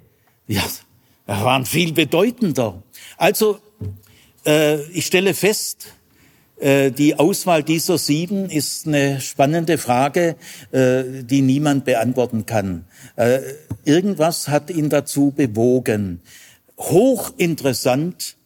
ja, 0.49 0.63
waren 1.27 1.65
viel 1.65 1.93
bedeutender. 1.93 2.83
Also, 3.17 3.61
äh, 4.45 4.83
ich 4.91 5.07
stelle 5.07 5.35
fest, 5.35 5.87
äh, 5.87 6.02
die 6.63 7.19
Auswahl 7.19 7.63
dieser 7.63 7.99
sieben 7.99 8.49
ist 8.49 8.87
eine 8.87 9.21
spannende 9.21 9.79
Frage, 9.79 10.37
äh, 10.71 11.25
die 11.25 11.43
niemand 11.43 11.85
beantworten 11.85 12.47
kann. 12.47 12.85
Äh, 13.17 13.41
irgendwas 13.85 14.49
hat 14.49 14.71
ihn 14.71 14.89
dazu 14.89 15.33
bewogen. 15.35 16.21
Hochinteressant 16.79 18.37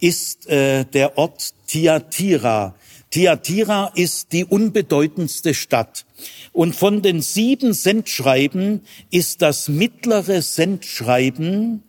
ist 0.00 0.48
der 0.48 1.18
Ort 1.18 1.54
Tiatira. 1.66 2.74
Tiatira 3.10 3.90
ist 3.94 4.32
die 4.32 4.44
unbedeutendste 4.44 5.54
Stadt. 5.54 6.04
Und 6.52 6.76
von 6.76 7.02
den 7.02 7.22
sieben 7.22 7.72
Sendschreiben 7.72 8.82
ist 9.10 9.42
das 9.42 9.68
mittlere 9.68 10.42
Sendschreiben 10.42 11.82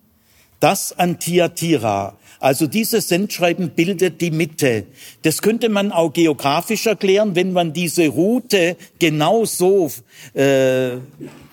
das 0.59 0.91
an 0.97 1.19
Tiatira. 1.19 2.17
Also 2.39 2.67
dieses 2.67 3.09
Sendschreiben 3.09 3.71
bildet 3.71 4.21
die 4.21 4.31
Mitte. 4.31 4.85
Das 5.23 5.41
könnte 5.41 5.69
man 5.69 5.91
auch 5.91 6.13
geografisch 6.13 6.85
erklären, 6.85 7.35
wenn 7.35 7.51
man 7.51 7.73
diese 7.73 8.07
Route 8.07 8.77
genau 8.97 9.45
so 9.45 9.91
äh, 10.33 10.91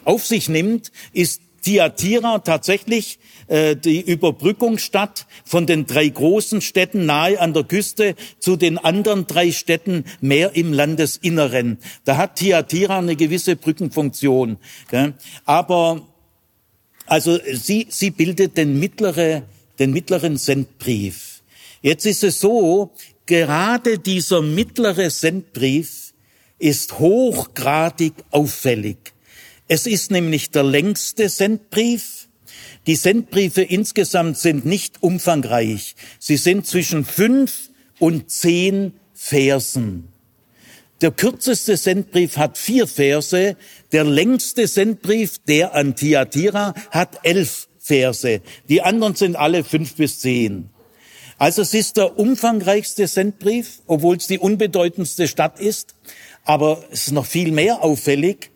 auf 0.04 0.24
sich 0.24 0.48
nimmt, 0.48 0.92
ist 1.12 1.42
Tiatira 1.62 2.38
tatsächlich 2.38 3.18
äh, 3.48 3.74
die 3.74 4.00
Überbrückungsstadt 4.00 5.26
von 5.44 5.66
den 5.66 5.86
drei 5.86 6.06
großen 6.06 6.60
Städten 6.60 7.06
nahe 7.06 7.40
an 7.40 7.54
der 7.54 7.64
Küste 7.64 8.14
zu 8.38 8.54
den 8.56 8.78
anderen 8.78 9.26
drei 9.26 9.50
Städten 9.50 10.04
mehr 10.20 10.54
im 10.54 10.72
Landesinneren. 10.72 11.78
Da 12.04 12.16
hat 12.16 12.36
Tiatira 12.36 12.98
eine 12.98 13.16
gewisse 13.16 13.56
Brückenfunktion. 13.56 14.58
Aber 15.44 16.02
also 17.06 17.38
sie, 17.52 17.88
sie 17.90 18.10
bildet 18.10 18.56
den 18.56 18.78
mittlere 18.78 19.42
den 19.78 19.92
mittleren 19.92 20.36
Sendbrief. 20.36 21.42
Jetzt 21.82 22.06
ist 22.06 22.24
es 22.24 22.40
so, 22.40 22.92
gerade 23.26 23.98
dieser 23.98 24.42
mittlere 24.42 25.10
Sendbrief 25.10 26.14
ist 26.58 26.98
hochgradig 26.98 28.14
auffällig. 28.30 28.98
Es 29.68 29.86
ist 29.86 30.10
nämlich 30.10 30.50
der 30.50 30.62
längste 30.62 31.28
Sendbrief. 31.28 32.28
Die 32.86 32.94
Sendbriefe 32.94 33.62
insgesamt 33.62 34.38
sind 34.38 34.64
nicht 34.64 35.02
umfangreich. 35.02 35.96
Sie 36.18 36.36
sind 36.36 36.66
zwischen 36.66 37.04
fünf 37.04 37.70
und 37.98 38.30
zehn 38.30 38.92
Versen. 39.12 40.08
Der 41.02 41.10
kürzeste 41.10 41.76
Sendbrief 41.76 42.38
hat 42.38 42.56
vier 42.56 42.86
Verse, 42.86 43.56
der 43.92 44.04
längste 44.04 44.66
Sendbrief, 44.66 45.38
der 45.46 45.74
an 45.74 45.94
Thyatira, 45.94 46.74
hat 46.90 47.18
elf 47.22 47.65
Verse. 47.86 48.40
Die 48.68 48.82
anderen 48.82 49.14
sind 49.14 49.36
alle 49.36 49.62
fünf 49.62 49.94
bis 49.94 50.18
zehn. 50.20 50.70
Also 51.38 51.62
es 51.62 51.74
ist 51.74 51.96
der 51.96 52.18
umfangreichste 52.18 53.06
Sendbrief, 53.06 53.80
obwohl 53.86 54.16
es 54.16 54.26
die 54.26 54.38
unbedeutendste 54.38 55.28
Stadt 55.28 55.60
ist. 55.60 55.94
Aber 56.44 56.82
es 56.90 57.08
ist 57.08 57.12
noch 57.12 57.26
viel 57.26 57.52
mehr 57.52 57.82
auffällig. 57.82 58.50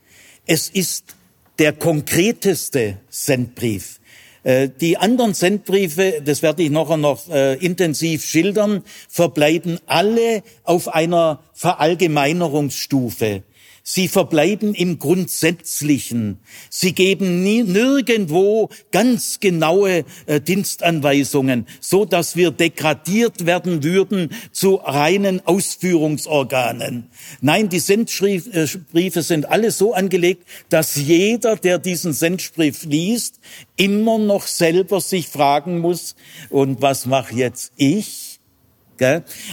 Es 0.47 0.69
ist 0.69 1.15
der 1.59 1.73
konkreteste 1.73 2.99
Sendbrief. 3.11 4.01
Äh, 4.43 4.71
die 4.81 4.97
anderen 4.97 5.35
Sendbriefe, 5.35 6.23
das 6.25 6.43
werde 6.43 6.63
ich 6.63 6.71
nachher 6.71 6.97
noch 6.97 7.29
äh, 7.29 7.55
intensiv 7.57 8.25
schildern, 8.25 8.83
verbleiben 9.09 9.79
alle 9.87 10.43
auf 10.65 10.89
einer 10.89 11.41
Verallgemeinerungsstufe. 11.53 13.43
Sie 13.83 14.09
verbleiben 14.09 14.75
im 14.75 14.99
Grundsätzlichen. 14.99 16.39
Sie 16.69 16.93
geben 16.93 17.43
nie, 17.43 17.63
nirgendwo 17.63 18.69
ganz 18.93 19.41
genaue 19.41 20.05
äh, 20.27 20.41
Dienstanweisungen, 20.41 21.67
so 21.81 22.05
dass 22.05 22.37
wir 22.37 22.51
degradiert 22.51 23.47
werden 23.47 23.83
würden 23.83 24.31
zu 24.53 24.77
reinen 24.77 25.45
Ausführungsorganen. 25.47 27.09
Nein, 27.41 27.69
die 27.69 27.81
Sendbriefe 27.81 29.23
sind 29.23 29.49
alle 29.49 29.71
so 29.71 29.95
angelegt, 29.95 30.47
dass 30.69 30.97
jeder, 30.97 31.57
der 31.57 31.79
diesen 31.79 32.13
Sendbrief 32.13 32.85
liest, 32.85 33.41
immer 33.77 34.19
noch 34.19 34.47
selber 34.47 35.01
sich 35.01 35.29
fragen 35.29 35.79
muss, 35.81 36.15
und 36.51 36.83
was 36.83 37.07
mache 37.07 37.35
jetzt 37.35 37.73
ich? 37.77 38.30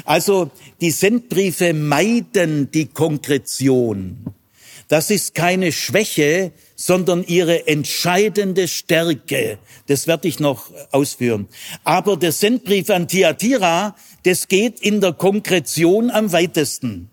Also 0.05 0.51
die 0.81 0.91
Sendbriefe 0.91 1.73
meiden 1.73 2.71
die 2.71 2.85
Konkretion. 2.85 4.33
Das 4.87 5.09
ist 5.09 5.35
keine 5.35 5.71
Schwäche, 5.71 6.51
sondern 6.75 7.23
ihre 7.23 7.67
entscheidende 7.67 8.67
Stärke. 8.67 9.57
Das 9.87 10.07
werde 10.07 10.27
ich 10.27 10.39
noch 10.39 10.71
ausführen. 10.91 11.47
Aber 11.83 12.15
der 12.15 12.31
Sendbrief 12.31 12.89
an 12.89 13.07
Thyatira, 13.07 13.95
das 14.23 14.47
geht 14.47 14.79
in 14.79 15.01
der 15.01 15.13
Konkretion 15.13 16.09
am 16.09 16.31
weitesten. 16.31 17.09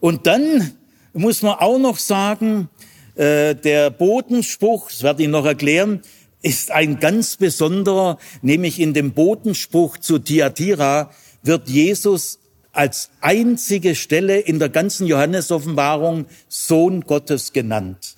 Und 0.00 0.26
dann 0.26 0.76
muss 1.14 1.40
man 1.40 1.54
auch 1.54 1.78
noch 1.78 1.98
sagen, 1.98 2.68
äh, 3.14 3.54
der 3.54 3.90
Bodenspruch, 3.90 4.90
das 4.90 5.02
werde 5.02 5.22
ich 5.22 5.28
noch 5.28 5.46
erklären, 5.46 6.02
ist 6.46 6.70
ein 6.70 7.00
ganz 7.00 7.36
besonderer, 7.38 8.18
nämlich 8.40 8.78
in 8.78 8.94
dem 8.94 9.10
Botenspruch 9.10 9.98
zu 9.98 10.20
Thyatira 10.20 11.10
wird 11.42 11.68
Jesus 11.68 12.38
als 12.70 13.10
einzige 13.20 13.96
Stelle 13.96 14.38
in 14.38 14.60
der 14.60 14.68
ganzen 14.68 15.08
Johannesoffenbarung 15.08 16.26
Sohn 16.46 17.00
Gottes 17.00 17.52
genannt. 17.52 18.14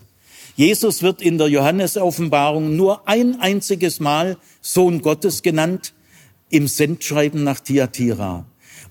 Jesus 0.57 1.03
wird 1.03 1.23
in 1.23 1.39
der 1.39 1.49
Johannesoffenbarung 1.49 2.77
nur 2.77 3.09
ein 3.09 3.41
einziges 3.41 3.99
Mal 3.99 4.37
Sohn 4.61 5.01
Gottes 5.01 5.43
genannt 5.43 5.95
im 6.51 6.69
Sendschreiben 6.69 7.45
nach 7.45 7.61
Thyatira. 7.61 8.45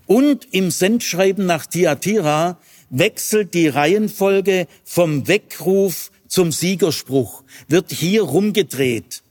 Und 0.08 0.48
im 0.50 0.72
Sendschreiben 0.72 1.46
nach 1.46 1.64
Thyatira 1.64 2.58
wechselt 2.90 3.54
die 3.54 3.68
Reihenfolge 3.68 4.66
vom 4.82 5.28
Weckruf 5.28 6.10
zum 6.26 6.50
Siegerspruch, 6.50 7.44
wird 7.68 7.92
hier 7.92 8.22
rumgedreht. 8.22 9.22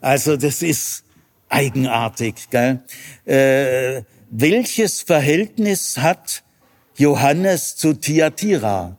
Also 0.00 0.36
das 0.36 0.62
ist 0.62 1.04
eigenartig. 1.48 2.48
Gell? 2.50 2.80
Äh, 3.26 4.02
welches 4.30 5.02
Verhältnis 5.02 5.98
hat 5.98 6.42
Johannes 6.96 7.76
zu 7.76 7.94
Thyatira? 7.94 8.96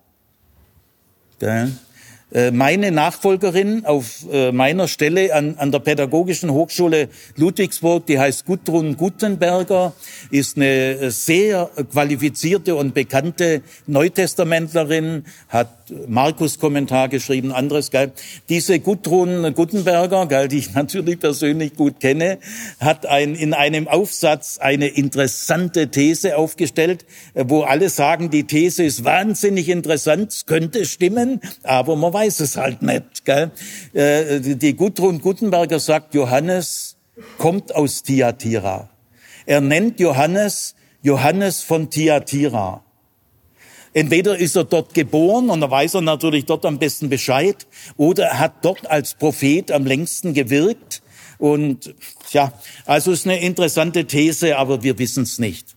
Gell? 1.39 1.71
Äh, 2.33 2.51
meine 2.51 2.91
Nachfolgerin 2.91 3.85
auf 3.85 4.25
äh, 4.31 4.53
meiner 4.53 4.87
Stelle 4.87 5.35
an, 5.35 5.55
an 5.57 5.71
der 5.73 5.79
Pädagogischen 5.79 6.51
Hochschule 6.51 7.09
Ludwigsburg, 7.35 8.05
die 8.05 8.19
heißt 8.19 8.45
Gudrun 8.45 8.95
Gutenberger, 8.95 9.91
ist 10.29 10.55
eine 10.55 10.65
äh, 10.65 11.11
sehr 11.11 11.69
qualifizierte 11.91 12.75
und 12.75 12.93
bekannte 12.93 13.63
Neutestamentlerin, 13.85 15.25
hat 15.49 15.69
Markus-Kommentar 16.07 17.09
geschrieben, 17.09 17.51
anderes, 17.51 17.91
gell. 17.91 18.13
Diese 18.47 18.79
Gudrun 18.79 19.53
Gutenberger, 19.53 20.25
gell, 20.27 20.47
die 20.47 20.59
ich 20.59 20.73
natürlich 20.73 21.19
persönlich 21.19 21.75
gut 21.75 21.99
kenne, 21.99 22.37
hat 22.79 23.05
ein, 23.07 23.35
in 23.35 23.53
einem 23.53 23.89
Aufsatz 23.89 24.57
eine 24.57 24.87
interessante 24.87 25.89
These 25.89 26.37
aufgestellt, 26.37 27.05
wo 27.33 27.63
alle 27.63 27.89
sagen, 27.89 28.29
die 28.29 28.45
These 28.45 28.85
ist 28.85 29.03
wahnsinnig 29.03 29.67
interessant, 29.67 30.43
könnte 30.45 30.85
stimmen, 30.85 31.41
aber 31.63 31.97
man 31.97 32.13
weiß 32.13 32.20
es 32.29 32.57
halt 32.57 32.81
nicht. 32.81 33.25
Gell? 33.25 33.51
Äh, 33.93 34.39
die 34.39 34.75
Gudrun 34.75 35.19
Gutenberger 35.21 35.79
sagt, 35.79 36.13
Johannes 36.13 36.97
kommt 37.37 37.73
aus 37.75 38.03
Thyatira. 38.03 38.89
Er 39.45 39.61
nennt 39.61 39.99
Johannes 39.99 40.75
Johannes 41.03 41.63
von 41.63 41.89
Thyatira. 41.89 42.83
Entweder 43.93 44.37
ist 44.37 44.55
er 44.55 44.63
dort 44.63 44.93
geboren 44.93 45.49
und 45.49 45.59
da 45.59 45.69
weiß 45.69 45.95
er 45.95 46.01
natürlich 46.01 46.45
dort 46.45 46.65
am 46.65 46.79
besten 46.79 47.09
Bescheid, 47.09 47.67
oder 47.97 48.25
er 48.25 48.39
hat 48.39 48.63
dort 48.63 48.89
als 48.89 49.15
Prophet 49.15 49.71
am 49.71 49.85
längsten 49.85 50.33
gewirkt. 50.33 51.01
Und 51.39 51.93
ja, 52.31 52.53
also 52.85 53.11
ist 53.11 53.25
eine 53.25 53.41
interessante 53.41 54.05
These, 54.05 54.57
aber 54.57 54.83
wir 54.83 54.97
wissen 54.99 55.23
es 55.23 55.39
nicht. 55.39 55.75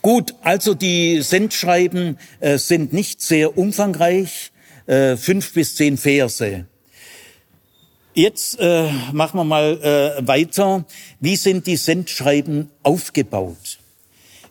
Gut, 0.00 0.34
also 0.40 0.74
die 0.74 1.20
Sendschreiben 1.20 2.18
äh, 2.38 2.56
sind 2.56 2.92
nicht 2.92 3.20
sehr 3.20 3.58
umfangreich 3.58 4.52
äh, 4.90 5.16
fünf 5.16 5.52
bis 5.52 5.76
zehn 5.76 5.96
Verse. 5.96 6.66
Jetzt 8.12 8.58
äh, 8.58 8.90
machen 9.12 9.38
wir 9.38 9.44
mal 9.44 9.78
äh, 10.18 10.26
weiter. 10.26 10.84
Wie 11.20 11.36
sind 11.36 11.68
die 11.68 11.76
Sendschreiben 11.76 12.70
aufgebaut? 12.82 13.78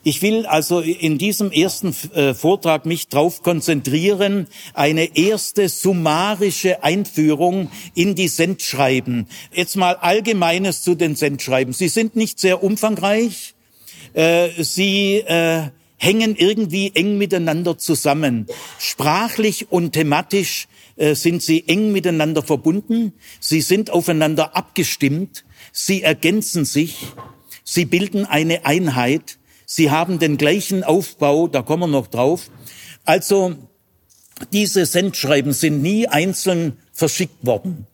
Ich 0.01 0.22
will 0.22 0.46
also 0.46 0.79
in 0.79 1.17
diesem 1.17 1.51
ersten 1.51 1.93
äh, 2.13 2.34
Vortrag 2.34 2.86
mich 2.86 3.10
darauf 3.10 3.43
konzentrieren, 3.43 4.48
eine 4.74 5.17
erste 5.17 5.67
summarische 5.67 6.84
Einführung 6.84 7.69
in 7.96 8.15
die 8.15 8.29
Sendschreiben. 8.29 9.27
Jetzt 9.53 9.75
mal 9.75 9.96
Allgemeines 9.96 10.84
zu 10.84 10.96
den 10.96 11.17
Sendschreiben. 11.17 11.74
Sie 11.74 11.89
sind 11.89 12.15
nicht 12.15 12.39
sehr 12.39 12.63
umfangreich. 12.63 13.55
Äh, 14.13 14.63
sie 14.63 15.17
äh, 15.17 15.63
hängen 16.00 16.36
irgendwie 16.36 16.91
eng 16.96 17.18
miteinander 17.18 17.77
zusammen. 17.77 18.48
Sprachlich 18.79 19.72
und 19.72 19.92
thematisch 19.92 20.68
äh, 20.96 21.14
sind 21.14 21.44
sie 21.44 21.68
eng 21.68 21.92
miteinander 21.92 22.42
verbunden. 22.42 23.14
Sie 23.40 23.62
sind 23.62 23.92
aufeinander 23.92 24.55
abgestimmt. 24.55 25.44
Sie 25.72 26.01
ergänzen 26.01 26.66
sich. 26.66 27.05
Sie 27.64 27.85
bilden 27.85 28.25
eine 28.25 28.66
Einheit. 28.66 29.38
Sie 29.66 29.92
haben 29.92 30.18
den 30.18 30.38
gleichen 30.38 30.83
Aufbau. 30.83 31.48
Da 31.48 31.62
kommen 31.62 31.83
wir 31.83 31.88
noch 32.00 32.07
drauf. 32.07 32.50
Also, 33.05 33.55
diese 34.53 34.85
Sendschreiben 34.85 35.51
sind 35.51 35.81
nie 35.81 36.07
einzeln 36.07 36.77
verschickt 36.94 37.46
worden. 37.46 37.85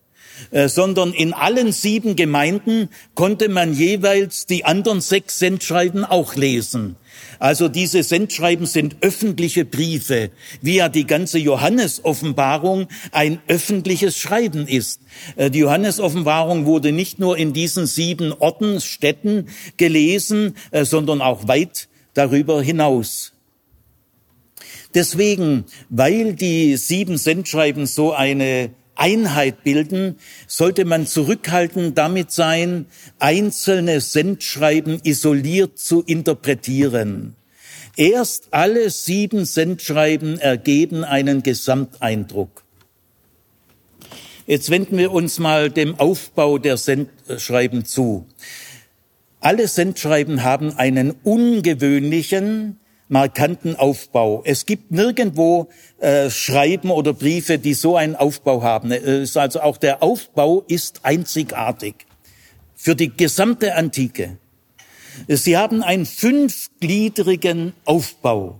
Äh, 0.52 0.70
sondern 0.70 1.14
in 1.14 1.34
allen 1.34 1.72
sieben 1.72 2.16
Gemeinden 2.16 2.90
konnte 3.14 3.50
man 3.50 3.74
jeweils 3.74 4.46
die 4.46 4.66
anderen 4.66 5.02
sechs 5.02 5.40
Sendschreiben 5.40 6.06
auch 6.06 6.36
lesen. 6.36 6.96
Also 7.40 7.68
diese 7.68 8.04
Sendschreiben 8.04 8.66
sind 8.66 8.98
öffentliche 9.02 9.66
Briefe, 9.66 10.32
wie 10.62 10.76
ja 10.76 10.90
die 10.90 11.08
ganze 11.08 11.40
Johannesoffenbarung 11.40 12.88
ein 13.12 13.40
öffentliches 13.48 14.18
Schreiben 14.18 14.68
ist. 14.68 15.02
Äh, 15.36 15.50
die 15.50 15.60
Johannesoffenbarung 15.60 16.66
wurde 16.66 16.92
nicht 16.92 17.20
nur 17.20 17.38
in 17.38 17.54
diesen 17.54 17.88
sieben 17.88 18.32
Orten, 18.32 18.82
Städten 18.82 19.48
gelesen, 19.78 20.56
äh, 20.72 20.86
sondern 20.86 21.22
auch 21.22 21.48
weit 21.48 21.88
darüber 22.14 22.62
hinaus. 22.62 23.34
Deswegen, 24.94 25.66
weil 25.90 26.34
die 26.34 26.78
sieben 26.78 27.18
Sendschreiben 27.18 27.86
so 27.86 28.14
eine 28.14 28.72
Einheit 28.96 29.64
bilden, 29.64 30.18
sollte 30.48 30.86
man 30.86 31.06
zurückhaltend 31.06 31.98
damit 31.98 32.32
sein, 32.32 32.86
einzelne 33.20 34.02
Sendschreiben 34.02 35.00
isoliert 35.04 35.78
zu 35.78 36.02
interpretieren. 36.02 37.36
Erst 37.98 38.50
alle 38.52 38.90
sieben 38.90 39.46
Sendschreiben 39.46 40.40
ergeben 40.40 41.04
einen 41.04 41.44
Gesamteindruck. 41.44 42.64
Jetzt 44.48 44.70
wenden 44.70 44.98
wir 44.98 45.12
uns 45.12 45.40
mal 45.40 45.72
dem 45.72 46.00
Aufbau 46.00 46.58
der 46.58 46.78
Sendschreiben 46.78 47.86
zu. 47.86 48.28
Alle 49.40 49.68
Sendschreiben 49.68 50.44
haben 50.44 50.74
einen 50.74 51.12
ungewöhnlichen, 51.24 52.80
markanten 53.08 53.76
Aufbau. 53.76 54.42
Es 54.46 54.66
gibt 54.66 54.92
nirgendwo 54.92 55.70
äh, 56.00 56.30
Schreiben 56.30 56.90
oder 56.90 57.14
Briefe, 57.14 57.60
die 57.60 57.74
so 57.74 57.96
einen 57.96 58.16
Aufbau 58.16 58.64
haben. 58.64 58.92
Es 58.92 59.38
also 59.38 59.62
auch 59.62 59.78
der 59.78 60.02
Aufbau 60.02 60.64
ist 60.68 61.02
einzigartig 61.04 61.96
für 62.76 62.96
die 62.96 63.16
gesamte 63.16 63.76
Antike. 63.76 64.38
Sie 65.28 65.58
haben 65.58 65.82
einen 65.84 66.06
fünfgliedrigen 66.06 67.74
Aufbau. 67.86 68.60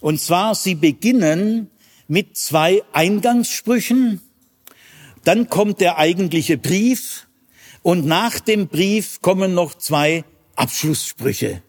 Und 0.00 0.20
zwar, 0.20 0.54
sie 0.54 0.74
beginnen 0.74 1.70
mit 2.06 2.36
zwei 2.36 2.82
Eingangssprüchen, 2.92 4.20
dann 5.24 5.48
kommt 5.48 5.80
der 5.80 5.98
eigentliche 5.98 6.56
Brief 6.56 7.26
und 7.82 8.06
nach 8.06 8.38
dem 8.38 8.68
Brief 8.68 9.20
kommen 9.20 9.54
noch 9.54 9.74
zwei 9.74 10.24
Abschlusssprüche. 10.54 11.62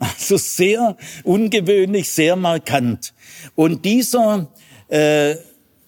Also 0.00 0.38
sehr 0.38 0.96
ungewöhnlich, 1.24 2.10
sehr 2.10 2.34
markant. 2.34 3.12
Und 3.54 3.84
dieser 3.84 4.50
äh, 4.88 5.36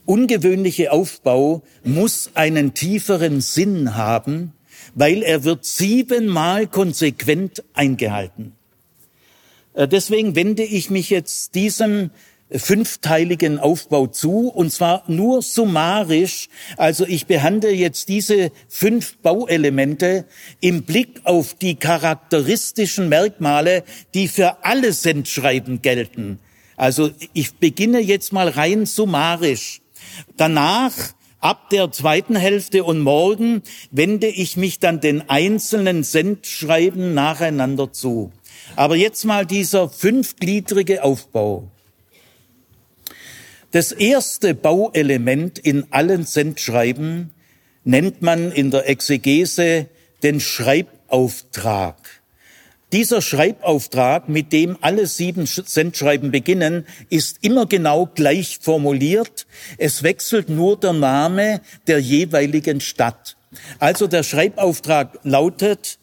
ungewöhnliche 0.05 0.93
Aufbau 0.93 1.63
muss 1.83 2.31
einen 2.35 2.75
tieferen 2.75 3.41
Sinn 3.41 3.97
haben, 3.97 4.53
weil 4.95 5.23
er 5.23 5.45
wird 5.45 5.65
siebenmal 5.65 6.67
konsequent 6.67 7.65
eingehalten. 7.73 8.53
Äh, 9.73 9.89
deswegen 9.89 10.37
wende 10.37 10.63
ich 10.63 10.91
mich 10.91 11.09
jetzt 11.09 11.55
diesem 11.55 12.11
fünfteiligen 12.55 13.59
Aufbau 13.59 14.07
zu, 14.07 14.49
und 14.49 14.73
zwar 14.73 15.05
nur 15.07 15.43
summarisch. 15.43 16.49
Also 16.77 17.07
ich 17.07 17.27
behandle 17.27 17.71
jetzt 17.71 18.09
diese 18.09 18.51
fünf 18.69 19.19
Bauelemente 19.19 20.25
im 20.61 20.83
Blick 20.83 21.21
auf 21.25 21.55
die 21.55 21.77
charakteristischen 21.77 23.09
Merkmale, 23.09 23.85
die 24.15 24.29
für 24.29 24.65
alle 24.65 24.93
Sendschreiben 24.93 25.83
gelten. 25.83 26.39
Also 26.77 27.11
ich 27.33 27.55
beginne 27.55 28.01
jetzt 28.01 28.33
mal 28.33 28.49
rein 28.49 28.87
summarisch. 28.87 29.81
Danach 30.37 30.93
Ab 31.43 31.71
der 31.71 31.91
zweiten 31.91 32.37
Hälfte 32.37 32.85
und 32.85 33.01
morgen 33.01 33.63
wende 33.91 34.29
ich 34.29 34.57
mich 34.57 34.79
dann 34.79 35.01
den 35.01 35.29
einzelnen 35.29 36.05
Sendschreiben 36.05 37.15
nacheinander 37.15 37.93
zu. 37.93 38.31
Aber 38.77 38.95
jetzt 38.95 39.25
mal 39.25 39.45
dieser 39.45 39.89
fünfgliedrige 39.89 41.03
Aufbau. 41.03 41.72
Das 43.73 43.91
erste 43.91 44.55
Bauelement 44.55 45.59
in 45.59 45.87
allen 45.93 46.27
Sendschreiben 46.27 47.31
nennt 47.85 48.21
man 48.21 48.53
in 48.53 48.71
der 48.71 48.87
Exegese 48.87 49.87
den 50.23 50.41
Schreibauftrag. 50.41 51.97
Dieser 52.93 53.23
Schreibauftrag, 53.23 54.29
mit 54.29 54.53
dem 54.53 54.77
alle 54.83 55.07
sieben 55.07 55.47
Sendschreiben 55.47 56.31
beginnen, 56.31 56.85
ist 57.09 57.39
immer 57.41 57.65
genau 57.65 58.11
gleich 58.15 58.59
formuliert. 58.61 59.47
Es 59.79 60.03
wechselt 60.03 60.51
nur 60.51 60.79
der 60.79 60.93
Name 60.93 61.63
der 61.87 61.99
jeweiligen 61.99 62.83
Stadt. 62.83 63.39
Also 63.79 64.07
der 64.07 64.23
Schreibauftrag 64.23 65.19
lautet, 65.23 65.99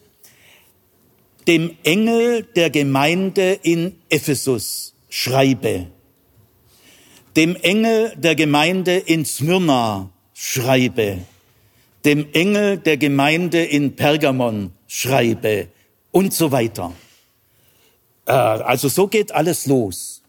dem 1.48 1.78
Engel 1.84 2.48
der 2.56 2.72
Gemeinde 2.72 3.60
in 3.62 3.96
Ephesus 4.10 4.96
schreibe, 5.10 5.86
dem 7.40 7.56
Engel 7.56 8.14
der 8.18 8.36
Gemeinde 8.36 8.98
in 8.98 9.24
Smyrna 9.24 10.10
schreibe, 10.34 11.20
dem 12.04 12.28
Engel 12.34 12.80
der 12.80 12.98
Gemeinde 12.98 13.64
in 13.64 13.96
Pergamon 13.96 14.74
schreibe 14.90 15.70
und 16.12 16.34
so 16.34 16.52
weiter. 16.52 16.94
Äh, 18.26 18.34
also 18.34 18.90
so 18.90 19.08
geht 19.08 19.32
alles 19.32 19.68
los. 19.68 20.22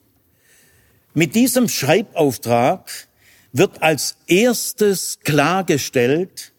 Mit 1.12 1.35
diesem 1.35 1.68
Schreibauftrag 1.68 3.09
wird 3.53 3.83
als 3.83 4.16
erstes 4.29 5.18
klargestellt, 5.25 6.53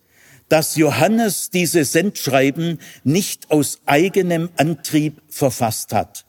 dass 0.49 0.75
Johannes 0.75 1.49
diese 1.49 1.85
Sendschreiben 1.85 2.81
nicht 3.05 3.51
aus 3.51 3.79
eigenem 3.85 4.49
Antrieb 4.57 5.21
verfasst 5.29 5.93
hat. 5.93 6.25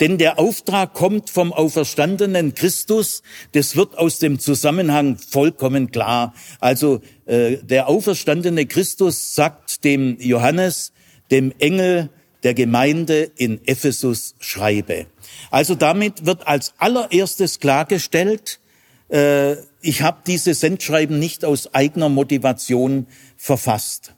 Denn 0.00 0.18
der 0.18 0.38
Auftrag 0.38 0.92
kommt 0.94 1.30
vom 1.30 1.52
auferstandenen 1.52 2.54
Christus. 2.54 3.22
Das 3.52 3.76
wird 3.76 3.96
aus 3.96 4.18
dem 4.18 4.38
Zusammenhang 4.38 5.16
vollkommen 5.16 5.90
klar. 5.90 6.34
Also 6.60 7.00
äh, 7.24 7.56
der 7.58 7.88
auferstandene 7.88 8.66
Christus 8.66 9.34
sagt 9.34 9.84
dem 9.84 10.18
Johannes, 10.20 10.92
dem 11.30 11.52
Engel 11.58 12.10
der 12.42 12.54
Gemeinde 12.54 13.30
in 13.36 13.60
Ephesus 13.66 14.34
schreibe. 14.38 15.06
Also 15.50 15.74
damit 15.74 16.26
wird 16.26 16.46
als 16.46 16.74
allererstes 16.78 17.58
klargestellt, 17.60 18.60
äh, 19.08 19.56
ich 19.80 20.02
habe 20.02 20.18
diese 20.26 20.54
Sendschreiben 20.54 21.18
nicht 21.18 21.44
aus 21.44 21.74
eigener 21.74 22.08
Motivation 22.08 23.06
verfasst. 23.36 24.12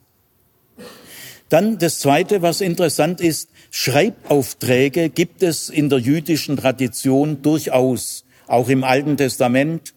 Dann 1.49 1.79
das 1.79 1.99
Zweite, 1.99 2.41
was 2.41 2.61
interessant 2.61 3.21
ist, 3.21 3.48
Schreibaufträge 3.71 5.09
gibt 5.09 5.43
es 5.43 5.69
in 5.69 5.89
der 5.89 5.99
jüdischen 5.99 6.57
Tradition 6.57 7.41
durchaus, 7.41 8.25
auch 8.47 8.69
im 8.69 8.83
Alten 8.83 9.17
Testament, 9.17 9.93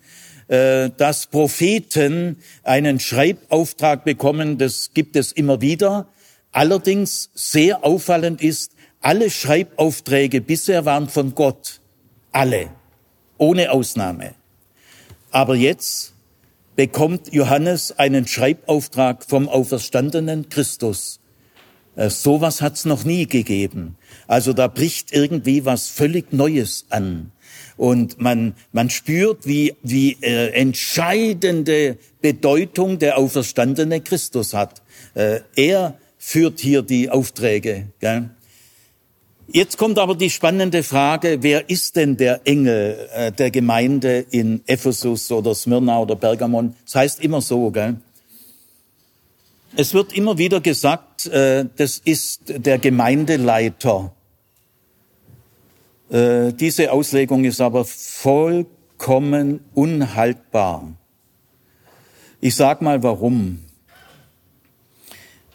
äh, 0.49 0.91
dass 0.97 1.27
Propheten 1.27 2.37
einen 2.63 3.01
Schreibauftrag 3.01 4.05
bekommen, 4.05 4.59
das 4.59 4.91
gibt 4.93 5.17
es 5.17 5.33
immer 5.33 5.61
wieder. 5.61 6.09
Allerdings 6.53 7.31
sehr 7.35 7.85
auffallend 7.85 8.43
ist, 8.43 8.73
alle 9.01 9.31
Schreibaufträge 9.31 10.41
bisher 10.41 10.85
waren 10.85 11.09
von 11.09 11.35
Gott. 11.35 11.81
Alle. 12.31 12.69
Ohne 13.39 13.73
Ausnahme. 13.73 14.35
Aber 15.31 15.57
jetzt 15.57 16.13
bekommt 16.77 17.33
Johannes 17.33 17.99
einen 17.99 18.27
Schreibauftrag 18.27 19.25
vom 19.25 19.49
auferstandenen 19.49 20.51
Christus. 20.51 21.22
Äh, 21.97 22.11
sowas 22.11 22.63
hat's 22.63 22.85
noch 22.85 23.05
nie 23.05 23.27
gegeben. 23.27 23.97
Also 24.27 24.53
da 24.53 24.69
bricht 24.69 25.13
irgendwie 25.13 25.65
was 25.65 25.89
völlig 25.89 26.33
Neues 26.33 26.87
an. 26.91 27.33
Und 27.77 28.21
man, 28.21 28.55
man 28.73 28.91
spürt, 28.91 29.47
wie, 29.47 29.75
wie 29.83 30.17
äh, 30.21 30.49
entscheidende 30.53 31.99
Bedeutung 32.21 32.99
der 32.99 33.19
auferstandene 33.19 34.01
Christus 34.01 34.55
hat. 34.55 34.83
Äh, 35.15 35.41
er 35.57 35.99
führt 36.19 36.61
hier 36.61 36.83
die 36.83 37.11
Aufträge. 37.11 37.89
Gell? 38.01 38.31
Jetzt 39.49 39.77
kommt 39.77 39.99
aber 39.99 40.15
die 40.15 40.31
spannende 40.31 40.83
Frage, 40.83 41.39
wer 41.43 41.69
ist 41.69 41.97
denn 41.97 42.17
der 42.17 42.41
Engel 42.45 43.09
äh, 43.15 43.33
der 43.33 43.51
Gemeinde 43.51 44.25
in 44.31 44.63
Ephesus 44.67 45.31
oder 45.31 45.55
Smyrna 45.55 45.99
oder 45.99 46.17
Pergamon? 46.17 46.75
Das 46.85 46.95
heißt 46.95 47.21
immer 47.23 47.43
so, 47.43 47.71
gell? 47.71 47.97
Es 49.75 49.95
wird 49.95 50.13
immer 50.13 50.37
wieder 50.37 50.61
gesagt, 50.61 51.27
äh, 51.27 51.65
das 51.77 51.99
ist 51.99 52.43
der 52.47 52.79
Gemeindeleiter. 52.79 54.15
Äh, 56.11 56.53
diese 56.53 56.93
Auslegung 56.93 57.45
ist 57.45 57.61
aber 57.61 57.87
vollkommen 57.87 59.61
unhaltbar. 59.73 60.93
Ich 62.43 62.55
sag 62.55 62.83
mal 62.83 63.03
warum. 63.03 63.65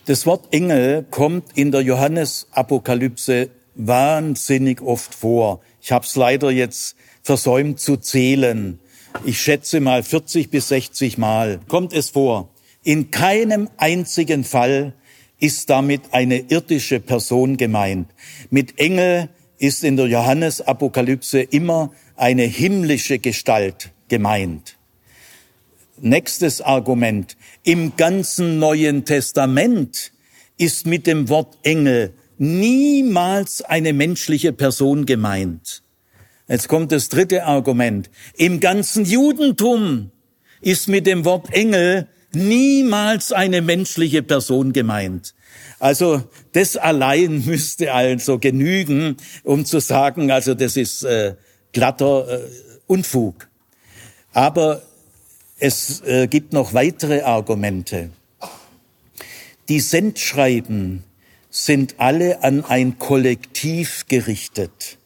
Das 0.05 0.25
Wort 0.25 0.51
Engel 0.51 1.05
kommt 1.11 1.55
in 1.55 1.71
der 1.71 1.81
Johannesapokalypse 1.81 3.49
wahnsinnig 3.75 4.81
oft 4.81 5.13
vor. 5.13 5.61
Ich 5.79 5.91
habe 5.91 6.05
es 6.05 6.15
leider 6.15 6.49
jetzt 6.49 6.95
versäumt 7.21 7.79
zu 7.79 7.97
zählen. 7.97 8.79
Ich 9.25 9.39
schätze 9.39 9.79
mal 9.79 10.01
40 10.01 10.49
bis 10.49 10.69
60 10.69 11.19
Mal 11.19 11.59
kommt 11.67 11.93
es 11.93 12.09
vor. 12.09 12.49
In 12.87 13.11
keinem 13.11 13.69
einzigen 13.75 14.45
Fall 14.45 14.93
ist 15.39 15.69
damit 15.69 16.03
eine 16.11 16.37
irdische 16.37 17.01
Person 17.01 17.57
gemeint. 17.57 18.07
Mit 18.49 18.79
Engel 18.79 19.27
ist 19.57 19.83
in 19.83 19.97
der 19.97 20.07
Johannesapokalypse 20.07 21.41
immer 21.41 21.91
eine 22.15 22.43
himmlische 22.43 23.19
Gestalt 23.19 23.91
gemeint. 24.07 24.77
Nächstes 25.99 26.61
Argument. 26.61 27.35
Im 27.63 27.97
ganzen 27.97 28.57
Neuen 28.57 29.03
Testament 29.03 30.13
ist 30.57 30.85
mit 30.85 31.07
dem 31.07 31.27
Wort 31.27 31.57
Engel 31.63 32.13
niemals 32.37 33.63
eine 33.63 33.91
menschliche 33.91 34.53
Person 34.53 35.05
gemeint. 35.05 35.83
Jetzt 36.47 36.69
kommt 36.69 36.93
das 36.93 37.09
dritte 37.09 37.43
Argument. 37.43 38.09
Im 38.37 38.61
ganzen 38.61 39.03
Judentum 39.03 40.11
ist 40.61 40.87
mit 40.87 41.05
dem 41.05 41.25
Wort 41.25 41.51
Engel 41.51 42.07
niemals 42.37 43.31
eine 43.31 43.61
menschliche 43.61 44.23
Person 44.23 44.73
gemeint. 44.73 45.33
Also 45.79 46.23
das 46.53 46.77
allein 46.77 47.45
müsste 47.45 47.93
also 47.93 48.39
genügen, 48.39 49.17
um 49.43 49.65
zu 49.65 49.79
sagen, 49.79 50.31
also 50.31 50.53
das 50.53 50.77
ist 50.77 51.03
äh, 51.03 51.35
glatter 51.73 52.27
äh, 52.27 52.49
Unfug. 52.87 53.47
Aber 54.31 54.81
es 55.59 56.01
äh, 56.01 56.27
gibt 56.27 56.53
noch 56.53 56.73
weitere 56.73 57.21
Argumente. 57.21 58.11
Die 59.69 59.79
Sendschreiben 59.79 61.03
sind 61.49 61.95
alle 61.97 62.43
an 62.43 62.63
ein 62.63 62.99
Kollektiv 62.99 64.05
gerichtet. 64.07 64.96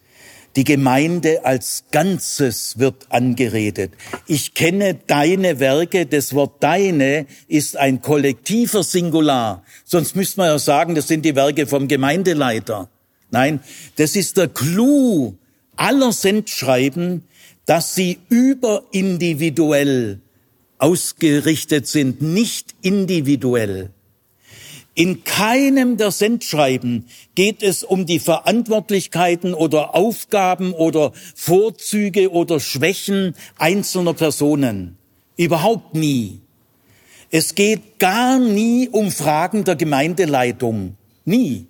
Die 0.57 0.65
Gemeinde 0.65 1.45
als 1.45 1.85
Ganzes 1.91 2.77
wird 2.77 3.05
angeredet. 3.09 3.93
Ich 4.27 4.53
kenne 4.53 4.95
deine 5.07 5.59
Werke. 5.59 6.05
Das 6.05 6.33
Wort 6.33 6.61
deine 6.61 7.25
ist 7.47 7.77
ein 7.77 8.01
kollektiver 8.01 8.83
Singular. 8.83 9.63
Sonst 9.85 10.15
müsste 10.15 10.41
man 10.41 10.47
ja 10.47 10.59
sagen, 10.59 10.93
das 10.93 11.07
sind 11.07 11.23
die 11.23 11.35
Werke 11.35 11.67
vom 11.67 11.87
Gemeindeleiter. 11.87 12.89
Nein, 13.29 13.61
das 13.95 14.17
ist 14.17 14.35
der 14.35 14.49
Clou 14.49 15.35
aller 15.77 16.11
Sendschreiben, 16.11 17.23
dass 17.65 17.95
sie 17.95 18.19
überindividuell 18.27 20.19
ausgerichtet 20.79 21.87
sind, 21.87 22.21
nicht 22.21 22.75
individuell. 22.81 23.91
In 24.93 25.23
keinem 25.23 25.95
der 25.95 26.11
Sendschreiben 26.11 27.05
geht 27.33 27.63
es 27.63 27.83
um 27.83 28.05
die 28.05 28.19
Verantwortlichkeiten 28.19 29.53
oder 29.53 29.95
Aufgaben 29.95 30.73
oder 30.73 31.13
Vorzüge 31.33 32.29
oder 32.31 32.59
Schwächen 32.59 33.35
einzelner 33.57 34.13
Personen. 34.13 34.97
Überhaupt 35.37 35.95
nie. 35.95 36.41
Es 37.29 37.55
geht 37.55 37.99
gar 37.99 38.37
nie 38.37 38.89
um 38.89 39.11
Fragen 39.11 39.63
der 39.63 39.77
Gemeindeleitung. 39.77 40.97
Nie. 41.23 41.67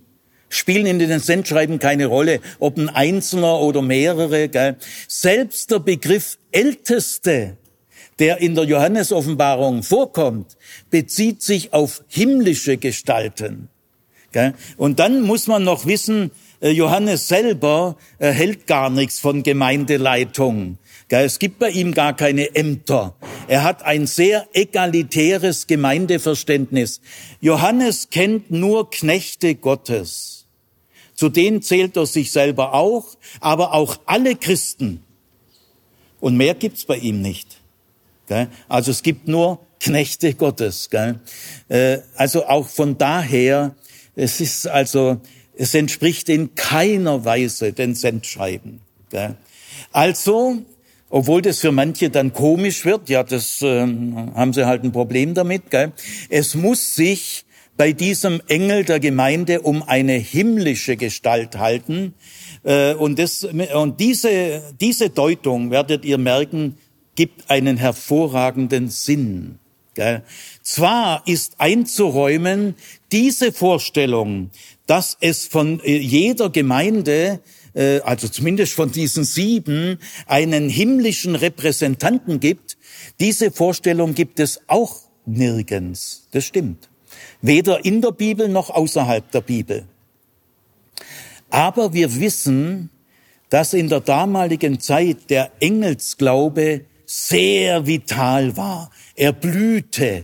Spielen 0.49 0.87
in 0.87 0.97
den 0.97 1.19
Sendschreiben 1.19 1.77
keine 1.77 2.07
Rolle, 2.07 2.41
ob 2.57 2.77
ein 2.77 2.89
Einzelner 2.89 3.59
oder 3.59 3.83
mehrere. 3.83 4.49
Gell? 4.49 4.77
Selbst 5.07 5.69
der 5.69 5.79
Begriff 5.79 6.39
Älteste 6.51 7.57
der 8.21 8.39
in 8.39 8.53
der 8.53 8.65
Johannesoffenbarung 8.65 9.81
vorkommt, 9.81 10.55
bezieht 10.91 11.41
sich 11.41 11.73
auf 11.73 12.03
himmlische 12.07 12.77
Gestalten. 12.77 13.67
Und 14.77 14.99
dann 14.99 15.23
muss 15.23 15.47
man 15.47 15.63
noch 15.63 15.87
wissen, 15.87 16.29
äh, 16.61 16.69
Johannes 16.69 17.27
selber 17.27 17.97
äh, 18.19 18.29
hält 18.31 18.67
gar 18.67 18.91
nichts 18.91 19.19
von 19.19 19.41
Gemeindeleitung. 19.41 20.77
Es 21.09 21.39
gibt 21.39 21.59
bei 21.59 21.71
ihm 21.71 21.93
gar 21.93 22.15
keine 22.15 22.55
Ämter. 22.55 23.15
Er 23.49 23.63
hat 23.63 23.83
ein 23.83 24.07
sehr 24.07 24.47
egalitäres 24.53 25.67
Gemeindeverständnis. 25.67 27.01
Johannes 27.41 28.11
kennt 28.11 28.51
nur 28.51 28.89
Knechte 28.91 29.55
Gottes. 29.55 30.45
Zu 31.15 31.27
denen 31.27 31.61
zählt 31.63 31.97
er 31.97 32.05
sich 32.05 32.31
selber 32.31 32.73
auch, 32.73 33.17
aber 33.41 33.73
auch 33.73 33.97
alle 34.05 34.35
Christen. 34.35 35.03
Und 36.21 36.37
mehr 36.37 36.53
gibt's 36.53 36.85
bei 36.85 36.97
ihm 36.97 37.21
nicht. 37.21 37.60
Also 38.67 38.91
es 38.91 39.03
gibt 39.03 39.27
nur 39.27 39.59
Knechte 39.79 40.33
Gottes. 40.35 40.89
Äh, 41.67 41.97
also 42.15 42.45
auch 42.45 42.67
von 42.67 42.97
daher, 42.97 43.75
es 44.15 44.39
ist 44.39 44.67
also, 44.67 45.19
es 45.55 45.73
entspricht 45.73 46.29
in 46.29 46.55
keiner 46.55 47.25
Weise 47.25 47.73
den 47.73 47.95
Sendschreiben. 47.95 48.81
Also, 49.91 50.57
obwohl 51.09 51.41
das 51.41 51.59
für 51.59 51.71
manche 51.71 52.09
dann 52.09 52.31
komisch 52.31 52.85
wird, 52.85 53.09
ja, 53.09 53.23
das 53.23 53.61
äh, 53.61 53.81
haben 53.81 54.53
sie 54.53 54.65
halt 54.65 54.83
ein 54.83 54.91
Problem 54.91 55.33
damit. 55.33 55.69
Gell? 55.69 55.91
Es 56.29 56.55
muss 56.55 56.95
sich 56.95 57.45
bei 57.75 57.93
diesem 57.93 58.41
Engel 58.47 58.85
der 58.85 58.99
Gemeinde 58.99 59.61
um 59.61 59.81
eine 59.83 60.13
himmlische 60.13 60.95
Gestalt 60.95 61.57
halten. 61.57 62.13
Äh, 62.63 62.93
und, 62.93 63.17
das, 63.17 63.43
und 63.43 63.99
diese, 63.99 64.61
diese 64.79 65.09
Deutung, 65.09 65.71
werdet 65.71 66.05
ihr 66.05 66.17
merken, 66.17 66.77
gibt 67.15 67.49
einen 67.49 67.77
hervorragenden 67.77 68.89
Sinn. 68.89 69.59
Zwar 70.63 71.23
ist 71.27 71.55
einzuräumen 71.59 72.75
diese 73.11 73.51
Vorstellung, 73.51 74.49
dass 74.87 75.17
es 75.19 75.45
von 75.45 75.81
äh, 75.81 75.97
jeder 75.97 76.49
Gemeinde 76.49 77.41
äh, 77.73 77.99
also 78.01 78.27
zumindest 78.27 78.73
von 78.73 78.91
diesen 78.91 79.23
sieben, 79.23 79.99
einen 80.25 80.69
himmlischen 80.69 81.35
Repräsentanten 81.35 82.39
gibt, 82.39 82.77
diese 83.19 83.51
Vorstellung 83.51 84.13
gibt 84.13 84.39
es 84.39 84.61
auch 84.67 84.95
nirgends. 85.25 86.27
Das 86.31 86.45
stimmt. 86.45 86.89
Weder 87.41 87.85
in 87.85 88.01
der 88.01 88.11
Bibel 88.11 88.47
noch 88.47 88.69
außerhalb 88.69 89.29
der 89.31 89.41
Bibel. 89.41 89.85
Aber 91.49 91.93
wir 91.93 92.19
wissen, 92.19 92.89
dass 93.49 93.73
in 93.73 93.89
der 93.89 93.99
damaligen 93.99 94.79
Zeit 94.79 95.29
der 95.29 95.51
Engelsglaube 95.59 96.85
sehr 97.11 97.87
vital 97.87 98.55
war. 98.55 98.89
Er 99.15 99.33
blühte. 99.33 100.23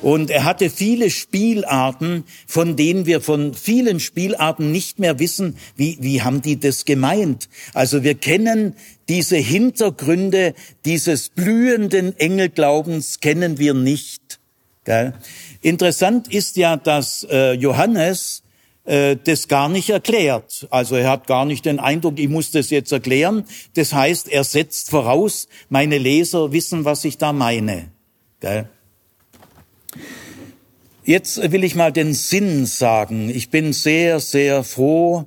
Und 0.00 0.30
er 0.30 0.44
hatte 0.44 0.70
viele 0.70 1.10
Spielarten, 1.10 2.24
von 2.46 2.76
denen 2.76 3.04
wir 3.04 3.20
von 3.20 3.52
vielen 3.52 3.98
Spielarten 3.98 4.70
nicht 4.70 5.00
mehr 5.00 5.18
wissen, 5.18 5.56
wie, 5.76 5.98
wie 6.00 6.22
haben 6.22 6.40
die 6.40 6.58
das 6.58 6.84
gemeint. 6.84 7.48
Also 7.74 8.04
wir 8.04 8.14
kennen 8.14 8.76
diese 9.08 9.36
Hintergründe 9.38 10.54
dieses 10.84 11.30
blühenden 11.30 12.16
Engelglaubens, 12.16 13.18
kennen 13.18 13.58
wir 13.58 13.74
nicht. 13.74 14.38
Gell? 14.84 15.14
Interessant 15.60 16.32
ist 16.32 16.56
ja, 16.56 16.76
dass 16.76 17.26
äh, 17.28 17.54
Johannes 17.54 18.44
äh, 18.84 19.16
das 19.22 19.48
gar 19.48 19.68
nicht 19.68 19.90
erklärt. 19.90 20.66
Also 20.70 20.96
er 20.96 21.10
hat 21.10 21.26
gar 21.26 21.44
nicht 21.44 21.64
den 21.64 21.78
Eindruck, 21.78 22.18
ich 22.18 22.28
muss 22.28 22.50
das 22.50 22.70
jetzt 22.70 22.92
erklären. 22.92 23.44
Das 23.74 23.92
heißt, 23.92 24.28
er 24.28 24.44
setzt 24.44 24.90
voraus, 24.90 25.48
meine 25.68 25.98
Leser 25.98 26.52
wissen, 26.52 26.84
was 26.84 27.04
ich 27.04 27.18
da 27.18 27.32
meine. 27.32 27.90
Gell? 28.40 28.68
Jetzt 31.04 31.52
will 31.52 31.64
ich 31.64 31.74
mal 31.74 31.92
den 31.92 32.14
Sinn 32.14 32.66
sagen. 32.66 33.30
Ich 33.30 33.50
bin 33.50 33.72
sehr, 33.72 34.20
sehr 34.20 34.62
froh, 34.64 35.26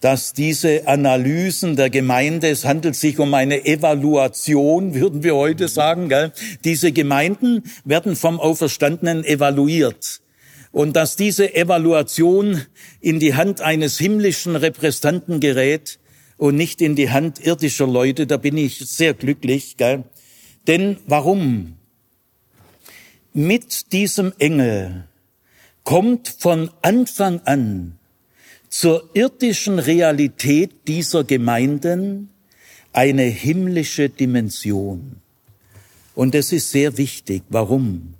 dass 0.00 0.32
diese 0.32 0.88
Analysen 0.88 1.76
der 1.76 1.88
Gemeinde, 1.88 2.48
es 2.48 2.64
handelt 2.64 2.96
sich 2.96 3.20
um 3.20 3.32
eine 3.34 3.64
Evaluation, 3.64 4.94
würden 4.94 5.22
wir 5.22 5.36
heute 5.36 5.68
sagen, 5.68 6.08
gell? 6.08 6.32
diese 6.64 6.90
Gemeinden 6.90 7.62
werden 7.84 8.16
vom 8.16 8.40
Auferstandenen 8.40 9.24
evaluiert. 9.24 10.21
Und 10.72 10.96
dass 10.96 11.16
diese 11.16 11.54
Evaluation 11.54 12.62
in 13.00 13.20
die 13.20 13.34
Hand 13.34 13.60
eines 13.60 13.98
himmlischen 13.98 14.56
Repräsentanten 14.56 15.38
gerät 15.38 16.00
und 16.38 16.56
nicht 16.56 16.80
in 16.80 16.96
die 16.96 17.10
Hand 17.10 17.38
irdischer 17.44 17.86
Leute, 17.86 18.26
da 18.26 18.38
bin 18.38 18.56
ich 18.56 18.78
sehr 18.78 19.14
glücklich. 19.14 19.76
Gell? 19.76 20.04
Denn 20.66 20.96
warum? 21.06 21.76
mit 23.32 23.92
diesem 23.92 24.32
Engel 24.38 25.04
kommt 25.84 26.28
von 26.28 26.70
Anfang 26.82 27.40
an 27.44 27.98
zur 28.68 29.10
irdischen 29.14 29.78
Realität 29.78 30.86
dieser 30.86 31.24
Gemeinden 31.24 32.30
eine 32.92 33.24
himmlische 33.24 34.08
Dimension. 34.08 35.16
Und 36.14 36.34
das 36.34 36.52
ist 36.52 36.70
sehr 36.70 36.98
wichtig. 36.98 37.42
Warum? 37.48 38.14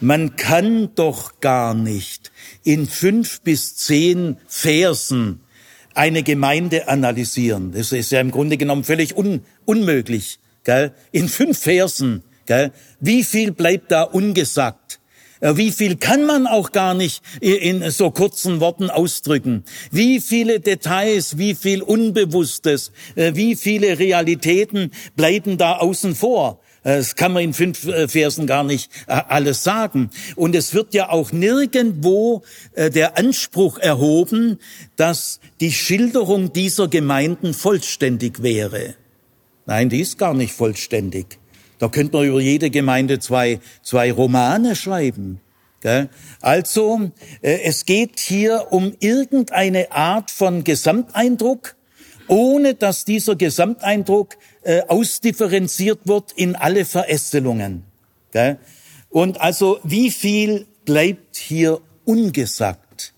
Man 0.00 0.36
kann 0.36 0.90
doch 0.94 1.40
gar 1.40 1.74
nicht 1.74 2.30
in 2.64 2.86
fünf 2.86 3.40
bis 3.40 3.76
zehn 3.76 4.36
Versen 4.46 5.40
eine 5.94 6.22
Gemeinde 6.22 6.88
analysieren. 6.88 7.72
Das 7.72 7.92
ist 7.92 8.12
ja 8.12 8.20
im 8.20 8.30
Grunde 8.30 8.58
genommen 8.58 8.84
völlig 8.84 9.16
un 9.16 9.42
unmöglich. 9.64 10.38
Gell? 10.64 10.92
In 11.12 11.28
fünf 11.28 11.58
Versen 11.58 12.22
Gell? 12.46 12.72
Wie 13.00 13.24
viel 13.24 13.52
bleibt 13.52 13.90
da 13.90 14.02
ungesagt? 14.02 15.00
Äh, 15.40 15.56
wie 15.56 15.72
viel 15.72 15.96
kann 15.96 16.24
man 16.24 16.46
auch 16.46 16.72
gar 16.72 16.94
nicht 16.94 17.22
in 17.40 17.90
so 17.90 18.10
kurzen 18.10 18.60
Worten 18.60 18.88
ausdrücken? 18.88 19.64
Wie 19.90 20.20
viele 20.20 20.60
Details, 20.60 21.38
wie 21.38 21.54
viel 21.54 21.82
Unbewusstes, 21.82 22.92
äh, 23.16 23.34
wie 23.34 23.56
viele 23.56 23.98
Realitäten 23.98 24.92
bleiben 25.16 25.58
da 25.58 25.76
außen 25.76 26.14
vor? 26.14 26.60
Äh, 26.86 26.98
das 26.98 27.16
kann 27.16 27.32
man 27.32 27.42
in 27.42 27.52
fünf 27.52 27.80
Versen 27.80 28.46
gar 28.46 28.64
nicht 28.64 28.90
alles 29.06 29.64
sagen. 29.64 30.10
Und 30.36 30.54
es 30.54 30.72
wird 30.72 30.94
ja 30.94 31.10
auch 31.10 31.32
nirgendwo 31.32 32.42
der 32.76 33.18
Anspruch 33.18 33.78
erhoben, 33.78 34.58
dass 34.94 35.40
die 35.60 35.72
Schilderung 35.72 36.52
dieser 36.52 36.88
Gemeinden 36.88 37.54
vollständig 37.54 38.42
wäre. 38.42 38.94
Nein, 39.66 39.88
die 39.88 40.00
ist 40.00 40.16
gar 40.16 40.32
nicht 40.32 40.52
vollständig. 40.52 41.38
Da 41.78 41.88
könnte 41.88 42.16
man 42.16 42.26
über 42.26 42.40
jede 42.40 42.70
Gemeinde 42.70 43.18
zwei, 43.18 43.60
zwei 43.82 44.12
Romane 44.12 44.76
schreiben. 44.76 45.40
Also, 46.40 47.10
äh, 47.42 47.60
es 47.62 47.84
geht 47.84 48.18
hier 48.18 48.68
um 48.70 48.94
irgendeine 49.00 49.92
Art 49.92 50.30
von 50.30 50.64
Gesamteindruck, 50.64 51.76
ohne 52.28 52.74
dass 52.74 53.04
dieser 53.04 53.36
Gesamteindruck 53.36 54.36
äh, 54.66 54.82
ausdifferenziert 54.88 56.00
wird 56.04 56.32
in 56.32 56.56
alle 56.56 56.84
Verästelungen. 56.84 57.84
Und 59.10 59.40
also, 59.40 59.78
wie 59.84 60.10
viel 60.10 60.66
bleibt 60.84 61.36
hier 61.36 61.80
ungesagt? 62.04 63.14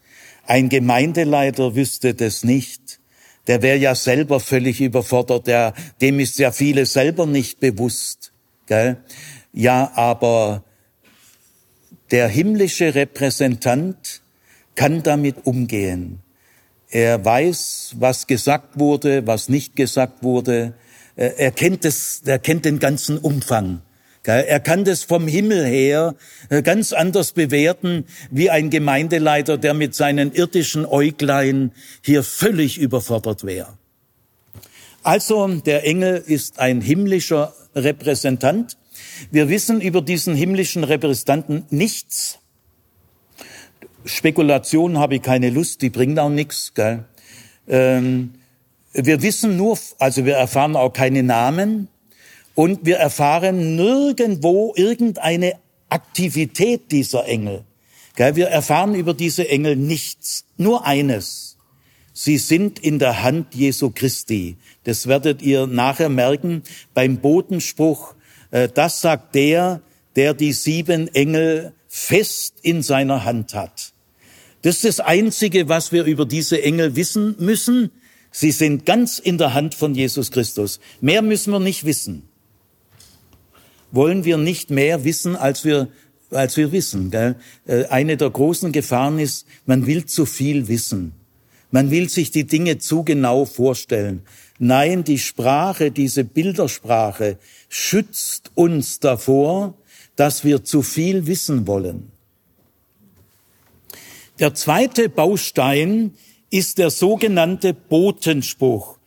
Ein 0.47 0.69
Gemeindeleiter 0.69 1.75
wüsste 1.75 2.13
das 2.13 2.45
nicht. 2.45 3.01
Der 3.47 3.63
wäre 3.63 3.79
ja 3.79 3.95
selber 3.95 4.41
völlig 4.41 4.83
überfordert. 4.83 5.47
Der, 5.47 5.73
dem 6.03 6.21
ist 6.21 6.39
ja 6.39 6.53
viele 6.53 6.85
selber 6.85 7.25
nicht 7.25 7.61
bewusst. 7.61 8.33
Gell? 8.67 8.99
Ja, 9.55 9.91
aber 9.95 10.65
der 12.11 12.29
himmlische 12.29 12.95
Repräsentant 12.95 14.21
kann 14.75 15.03
damit 15.03 15.47
umgehen. 15.47 16.21
Er 16.91 17.25
weiß, 17.25 17.97
was 17.99 18.27
gesagt 18.27 18.79
wurde, 18.79 19.27
was 19.27 19.49
nicht 19.49 19.77
gesagt 19.77 20.23
wurde. 20.23 20.75
Er 21.19 21.51
kennt, 21.51 21.85
es, 21.85 22.23
er 22.25 22.39
kennt 22.39 22.65
den 22.65 22.79
ganzen 22.79 23.19
Umfang. 23.19 23.83
Er 24.23 24.61
kann 24.61 24.85
das 24.85 25.05
vom 25.05 25.27
Himmel 25.27 25.65
her 25.65 26.15
äh, 26.51 26.61
ganz 26.61 26.93
anders 26.93 27.33
bewerten 27.33 28.05
wie 28.31 28.51
ein 28.51 28.69
Gemeindeleiter, 28.69 29.57
der 29.57 29.73
mit 29.73 29.95
seinen 29.95 30.33
irdischen 30.33 30.85
Äuglein 30.85 31.73
hier 32.03 32.23
völlig 32.23 32.77
überfordert 32.77 33.45
wäre. 33.45 33.79
Also 35.03 35.49
der 35.49 35.87
Engel 35.87 36.23
ist 36.27 36.59
ein 36.59 36.83
himmlischer 36.83 37.55
Repräsentant. 37.75 38.77
Wir 39.31 39.49
wissen 39.49 39.81
über 39.81 40.03
diesen 40.03 40.35
himmlischen 40.35 40.85
Repräsentanten 40.85 41.65
nichts. 41.71 42.39
Spekulationen 44.05 44.99
habe 44.99 45.17
ich 45.17 45.23
keine 45.23 45.49
Lust, 45.49 45.81
die 45.81 45.91
bringen 45.91 46.19
auch 46.19 46.29
nichts. 46.29 46.75
Gell? 46.75 47.05
Ähm, 47.67 48.35
wir 48.93 49.23
wissen 49.23 49.57
nur, 49.57 49.79
also 49.99 50.25
wir 50.25 50.37
erfahren 50.37 50.77
auch 50.77 50.93
keine 50.93 51.23
Namen 51.23 51.89
und 52.55 52.85
wir 52.85 52.97
erfahren 52.97 53.77
nirgendwo 53.77 54.73
irgendeine 54.77 55.55
Aktivität 55.89 56.91
dieser 56.91 57.27
Engel. 57.27 57.65
Wir 58.17 58.49
erfahren 58.49 58.95
über 58.97 59.15
diese 59.15 59.49
Engel 59.49 59.77
nichts, 59.77 60.45
nur 60.57 60.85
eines. 60.85 61.57
Sie 62.13 62.37
sind 62.37 62.81
in 62.81 62.99
der 62.99 63.23
Hand 63.23 63.55
Jesu 63.55 63.93
Christi. 63.95 64.57
Das 64.83 65.07
werdet 65.07 65.41
ihr 65.41 65.69
nachher 65.69 66.09
merken 66.09 66.65
beim 66.93 67.19
Botenspruch. 67.19 68.17
Äh, 68.51 68.69
das 68.75 69.01
sagt 69.01 69.37
der, 69.37 69.83
der 70.17 70.35
die 70.35 70.53
sieben 70.53 71.07
Engel 71.15 71.75
fest 71.87 72.55
in 72.63 72.83
seiner 72.83 73.25
Hand 73.25 73.55
hat. 73.55 73.93
Das 74.63 74.83
ist 74.83 74.85
das 74.85 75.01
Einzige, 75.01 75.69
was 75.69 75.93
wir 75.93 76.03
über 76.03 76.27
diese 76.27 76.61
Engel 76.61 76.97
wissen 76.97 77.37
müssen. 77.39 77.93
Sie 78.31 78.51
sind 78.51 78.87
ganz 78.87 79.19
in 79.19 79.39
der 79.39 79.55
Hand 79.55 79.75
von 79.75 79.95
Jesus 79.95 80.31
Christus. 80.31 80.81
Mehr 81.01 81.23
müssen 81.23 81.53
wir 81.53 81.61
nicht 81.61 81.85
wissen. 81.85 82.29
Wollen 83.91 84.25
wir 84.25 84.37
nicht 84.37 84.71
mehr 84.71 85.05
wissen, 85.05 85.35
als 85.35 85.65
wir, 85.65 85.89
als 86.31 86.57
wir 86.57 86.73
wissen. 86.73 87.11
Gell? 87.11 87.37
Äh, 87.67 87.87
eine 87.87 88.17
der 88.17 88.31
großen 88.31 88.73
Gefahren 88.73 89.19
ist, 89.19 89.47
man 89.67 89.87
will 89.87 90.05
zu 90.05 90.27
viel 90.27 90.69
wissen. 90.69 91.13
Man 91.71 91.91
will 91.91 92.09
sich 92.09 92.31
die 92.31 92.47
Dinge 92.47 92.79
zu 92.79 93.03
genau 93.03 93.45
vorstellen. 93.45 94.23
Nein, 94.59 95.05
die 95.05 95.19
Sprache, 95.19 95.91
diese 95.91 96.25
Bildersprache 96.25 97.39
schützt 97.69 98.51
uns 98.55 99.01
davor, 99.01 99.75
dass 100.17 100.45
wir 100.45 100.65
zu 100.65 100.83
viel 100.83 101.27
wissen 101.27 101.67
wollen. 101.67 102.11
Der 104.39 104.55
zweite 104.55 105.09
Baustein 105.09 106.15
ist 106.51 106.79
der 106.79 106.91
sogenannte 106.91 107.75
Botenspruch. 107.75 108.99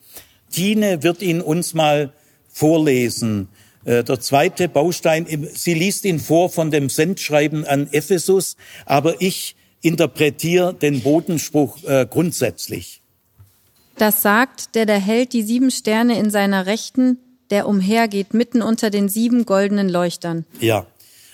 Tine 0.51 1.03
wird 1.03 1.21
ihn 1.21 1.41
uns 1.41 1.73
mal 1.73 2.13
vorlesen. 2.49 3.47
Äh, 3.85 4.03
der 4.03 4.19
zweite 4.19 4.67
Baustein, 4.67 5.25
sie 5.53 5.73
liest 5.73 6.05
ihn 6.05 6.19
vor 6.19 6.49
von 6.49 6.71
dem 6.71 6.89
Sendschreiben 6.89 7.65
an 7.65 7.87
Ephesus, 7.91 8.57
aber 8.85 9.21
ich 9.21 9.55
interpretiere 9.81 10.73
den 10.73 11.01
Bodenspruch 11.01 11.83
äh, 11.83 12.05
grundsätzlich. 12.09 13.01
Das 13.97 14.21
sagt, 14.21 14.75
der 14.75 14.85
da 14.85 14.93
hält 14.93 15.33
die 15.33 15.43
sieben 15.43 15.71
Sterne 15.71 16.17
in 16.19 16.29
seiner 16.29 16.65
Rechten, 16.65 17.17
der 17.49 17.67
umhergeht 17.67 18.33
mitten 18.33 18.61
unter 18.61 18.89
den 18.89 19.09
sieben 19.09 19.45
goldenen 19.45 19.89
Leuchtern. 19.89 20.45
Ja, 20.59 20.85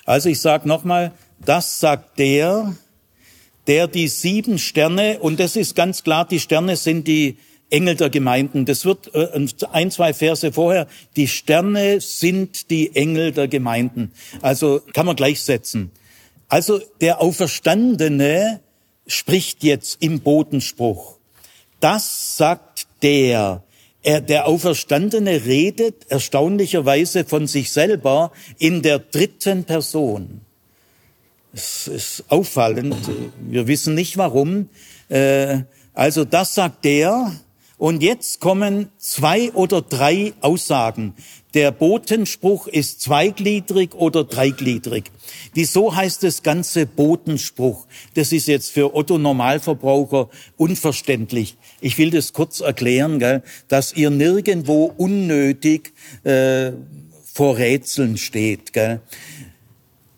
also 0.06 0.30
ich 0.30 0.42
sage 0.42 0.68
nochmal, 0.68 1.12
das 1.46 1.80
sagt 1.80 2.18
der, 2.18 2.76
der 3.68 3.88
die 3.88 4.08
sieben 4.08 4.58
Sterne, 4.58 5.20
und 5.20 5.40
das 5.40 5.56
ist 5.56 5.76
ganz 5.76 6.04
klar, 6.04 6.26
die 6.26 6.40
Sterne 6.40 6.76
sind 6.76 7.08
die 7.08 7.38
Engel 7.70 7.96
der 7.96 8.10
Gemeinden. 8.10 8.66
Das 8.66 8.86
wird 8.86 9.14
äh, 9.14 9.28
ein, 9.72 9.92
zwei 9.92 10.14
Verse 10.14 10.52
vorher. 10.52 10.88
Die 11.16 11.28
Sterne 11.28 12.00
sind 12.00 12.70
die 12.70 12.96
Engel 12.96 13.34
der 13.34 13.48
Gemeinden. 13.48 14.14
Also 14.42 14.82
kann 14.94 15.06
man 15.06 15.16
gleichsetzen. 15.16 15.92
Also 16.48 16.80
der 17.02 17.22
Auferstandene 17.22 18.62
spricht 19.06 19.64
jetzt 19.64 20.02
im 20.02 20.22
Bodenspruch. 20.22 21.18
Das 21.80 22.38
sagt 22.38 22.88
der. 23.02 23.64
Er, 24.02 24.22
der 24.22 24.48
Auferstandene 24.48 25.46
redet 25.46 26.10
erstaunlicherweise 26.10 27.26
von 27.26 27.48
sich 27.48 27.72
selber 27.72 28.32
in 28.58 28.82
der 28.82 29.00
dritten 29.00 29.66
Person. 29.66 30.42
Es 31.58 31.88
ist 31.88 32.24
auffallend. 32.28 32.96
Wir 33.40 33.66
wissen 33.66 33.96
nicht 33.96 34.16
warum. 34.16 34.70
Äh, 35.10 35.62
also 35.96 36.24
das 36.24 36.54
sagt 36.54 36.86
der, 36.86 37.32
und 37.80 38.04
jetzt 38.04 38.42
kommen 38.42 38.92
zwei 39.00 39.52
oder 39.54 39.82
drei 39.82 40.34
Aussagen. 40.42 41.16
Der 41.56 41.72
Botenspruch 41.72 42.68
ist 42.68 43.02
zweigliedrig 43.02 43.96
oder 43.96 44.24
dreigliedrig. 44.24 45.06
Wieso 45.56 45.96
heißt 45.96 46.22
das 46.22 46.44
ganze 46.44 46.86
Botenspruch? 46.86 47.88
Das 48.14 48.32
ist 48.32 48.48
jetzt 48.48 48.70
für 48.70 48.94
Otto 48.96 49.18
Normalverbraucher 49.18 50.30
unverständlich. 50.58 51.58
Ich 51.82 51.98
will 51.98 52.12
das 52.12 52.34
kurz 52.34 52.60
erklären, 52.60 53.18
gell, 53.18 53.42
dass 53.68 53.94
ihr 53.94 54.12
nirgendwo 54.12 54.94
unnötig 54.96 55.92
äh, 56.24 56.74
vor 57.34 57.58
Rätseln 57.58 58.18
steht. 58.18 58.74
Gell. 58.74 59.02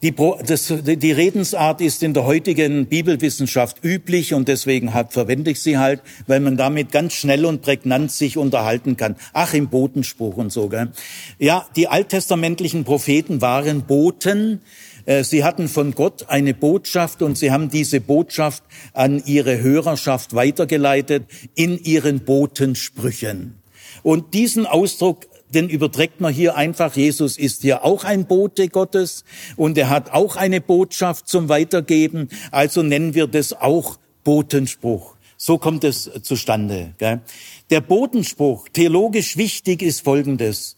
Die, 0.01 0.15
das, 0.15 0.73
die 0.81 1.11
Redensart 1.11 1.81
ist 1.81 2.03
in 2.03 2.13
der 2.13 2.23
heutigen 2.23 2.85
Bibelwissenschaft 2.85 3.83
üblich 3.83 4.33
und 4.33 4.47
deswegen 4.47 4.93
hat, 4.93 5.11
verwende 5.11 5.51
ich 5.51 5.61
sie 5.61 5.77
halt, 5.77 6.01
weil 6.25 6.39
man 6.39 6.55
damit 6.55 6.93
ganz 6.93 7.13
schnell 7.13 7.45
und 7.45 7.61
prägnant 7.61 8.09
sich 8.09 8.37
unterhalten 8.37 8.95
kann. 8.95 9.17
Ach, 9.33 9.53
im 9.53 9.67
Botenspruch 9.67 10.37
und 10.37 10.53
so. 10.53 10.69
Gell? 10.69 10.91
Ja, 11.37 11.67
die 11.75 11.89
alttestamentlichen 11.89 12.85
Propheten 12.85 13.41
waren 13.41 13.83
Boten. 13.83 14.61
Äh, 15.05 15.25
sie 15.25 15.43
hatten 15.43 15.67
von 15.67 15.93
Gott 15.93 16.29
eine 16.29 16.53
Botschaft 16.53 17.21
und 17.21 17.37
sie 17.37 17.51
haben 17.51 17.69
diese 17.69 17.99
Botschaft 17.99 18.63
an 18.93 19.21
ihre 19.25 19.59
Hörerschaft 19.59 20.33
weitergeleitet 20.33 21.25
in 21.55 21.77
ihren 21.77 22.21
Botensprüchen. 22.21 23.55
Und 24.03 24.33
diesen 24.33 24.65
Ausdruck 24.65 25.27
den 25.53 25.69
überträgt 25.69 26.21
man 26.21 26.33
hier 26.33 26.55
einfach. 26.55 26.95
Jesus 26.95 27.37
ist 27.37 27.61
hier 27.61 27.83
auch 27.83 28.03
ein 28.03 28.25
Bote 28.25 28.69
Gottes 28.69 29.23
und 29.55 29.77
er 29.77 29.89
hat 29.89 30.11
auch 30.11 30.35
eine 30.35 30.61
Botschaft 30.61 31.27
zum 31.27 31.49
Weitergeben. 31.49 32.29
Also 32.51 32.83
nennen 32.83 33.13
wir 33.13 33.27
das 33.27 33.53
auch 33.53 33.97
Botenspruch. 34.23 35.15
So 35.37 35.57
kommt 35.57 35.83
es 35.83 36.09
zustande. 36.21 36.93
Gell? 36.97 37.21
Der 37.69 37.81
Botenspruch, 37.81 38.67
theologisch 38.69 39.37
wichtig, 39.37 39.81
ist 39.81 40.01
Folgendes. 40.01 40.75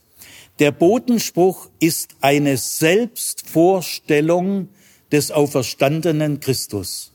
Der 0.59 0.71
Botenspruch 0.71 1.69
ist 1.79 2.15
eine 2.21 2.57
Selbstvorstellung 2.57 4.69
des 5.11 5.31
auferstandenen 5.31 6.39
Christus. 6.39 7.11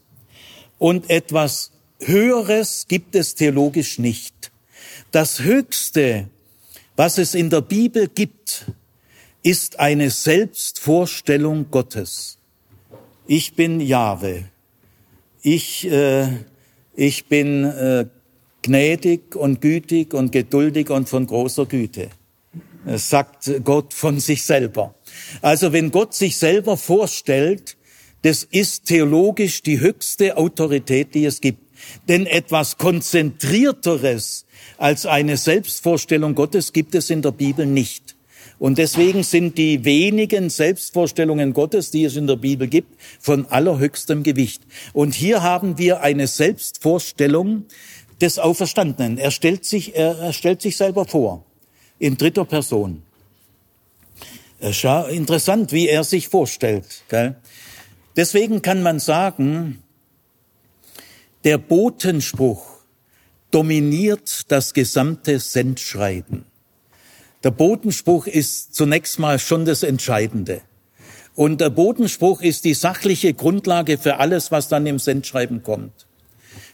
Und 0.79 1.09
etwas 1.09 1.71
Höheres 2.01 2.87
gibt 2.89 3.15
es 3.15 3.37
theologisch 3.37 3.99
nicht. 3.99 4.51
Das 5.13 5.41
Höchste, 5.41 6.29
was 6.97 7.19
es 7.19 7.35
in 7.35 7.51
der 7.51 7.61
Bibel 7.61 8.09
gibt, 8.09 8.73
ist 9.43 9.79
eine 9.79 10.11
Selbstvorstellung 10.11 11.71
Gottes. 11.71 12.39
Ich 13.27 13.55
bin 13.55 13.81
Jahwe. 13.81 14.45
Ich, 15.43 15.87
äh, 15.87 16.29
ich 16.95 17.27
bin 17.27 17.65
äh, 17.65 18.07
gnädig 18.63 19.37
und 19.37 19.61
gütig 19.61 20.15
und 20.15 20.33
geduldig 20.33 20.91
und 20.91 21.09
von 21.09 21.27
großer 21.27 21.67
Güte, 21.67 22.09
sagt 22.97 23.53
Gott 23.63 23.95
von 23.95 24.19
sich 24.19 24.43
selber. 24.43 24.95
Also 25.41 25.73
wenn 25.73 25.93
Gott 25.93 26.15
sich 26.15 26.37
selber 26.37 26.77
vorstellt, 26.77 27.77
das 28.23 28.43
ist 28.43 28.87
theologisch 28.87 29.63
die 29.63 29.79
höchste 29.79 30.37
Autorität, 30.37 31.15
die 31.15 31.27
es 31.27 31.41
gibt. 31.41 31.66
Denn 32.09 32.27
etwas 32.27 32.79
Konzentrierteres 32.79 34.47
als 34.79 35.07
eine 35.07 35.37
Selbstvorstellung 35.37 36.35
Gottes 36.35 36.73
gibt 36.73 36.95
es 36.95 37.11
in 37.11 37.23
der 37.23 37.33
Bibel 37.33 37.67
nicht. 37.67 38.17
Und 38.59 38.79
deswegen 38.79 39.23
sind 39.23 39.59
die 39.59 39.85
wenigen 39.85 40.49
Selbstvorstellungen 40.49 41.53
Gottes, 41.53 41.91
die 41.91 42.05
es 42.05 42.17
in 42.17 42.27
der 42.27 42.37
Bibel 42.37 42.69
gibt, 42.69 42.99
von 43.21 43.47
allerhöchstem 43.47 44.23
Gewicht. 44.23 44.63
Und 44.95 45.15
hier 45.15 45.43
haben 45.43 45.77
wir 45.77 46.01
eine 46.01 46.27
Selbstvorstellung 46.27 47.67
des 48.21 48.39
Auferstandenen. 48.39 49.19
Er 49.19 49.31
stellt 49.31 49.67
sich, 49.67 49.95
er, 49.95 50.19
er 50.19 50.33
stellt 50.33 50.63
sich 50.63 50.77
selber 50.77 51.05
vor. 51.05 51.45
In 51.99 52.17
dritter 52.17 52.47
Person. 52.47 53.03
Interessant, 54.59 55.73
wie 55.73 55.89
er 55.89 56.03
sich 56.03 56.29
vorstellt. 56.29 57.03
Gell? 57.09 57.37
Deswegen 58.17 58.63
kann 58.63 58.83
man 58.83 59.01
sagen, 59.01 59.83
der 61.47 61.59
Botenspruch 61.59 62.67
dominiert 63.53 64.51
das 64.51 64.75
gesamte 64.75 65.39
Sendschreiben. 65.39 66.45
Der 67.45 67.53
Bodenspruch 67.53 68.27
ist 68.27 68.75
zunächst 68.75 69.21
mal 69.21 69.39
schon 69.39 69.65
das 69.65 69.85
Entscheidende. 69.85 70.63
Und 71.37 71.61
der 71.61 71.71
Bodenspruch 71.71 72.43
ist 72.43 72.65
die 72.65 72.75
sachliche 72.75 73.33
Grundlage 73.33 73.97
für 73.97 74.17
alles, 74.17 74.51
was 74.51 74.67
dann 74.67 74.87
im 74.87 74.99
Sendschreiben 74.99 75.63
kommt. 75.63 76.09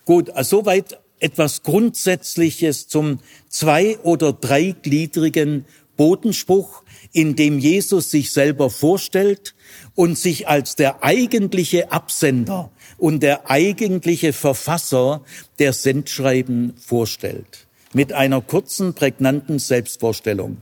Gut, 0.06 0.32
soweit 0.40 0.98
etwas 1.20 1.62
Grundsätzliches 1.62 2.88
zum 2.88 3.20
zwei- 3.50 3.98
oder 3.98 4.32
dreigliedrigen 4.32 5.66
Bodenspruch, 5.98 6.82
in 7.12 7.36
dem 7.36 7.58
Jesus 7.58 8.10
sich 8.10 8.30
selber 8.30 8.70
vorstellt 8.70 9.54
und 9.94 10.16
sich 10.16 10.48
als 10.48 10.76
der 10.76 11.04
eigentliche 11.04 11.92
Absender 11.92 12.70
und 13.02 13.20
der 13.24 13.50
eigentliche 13.50 14.32
Verfasser 14.32 15.22
der 15.58 15.72
Sendschreiben 15.72 16.74
vorstellt. 16.76 17.66
Mit 17.92 18.12
einer 18.12 18.40
kurzen, 18.40 18.94
prägnanten 18.94 19.58
Selbstvorstellung. 19.58 20.58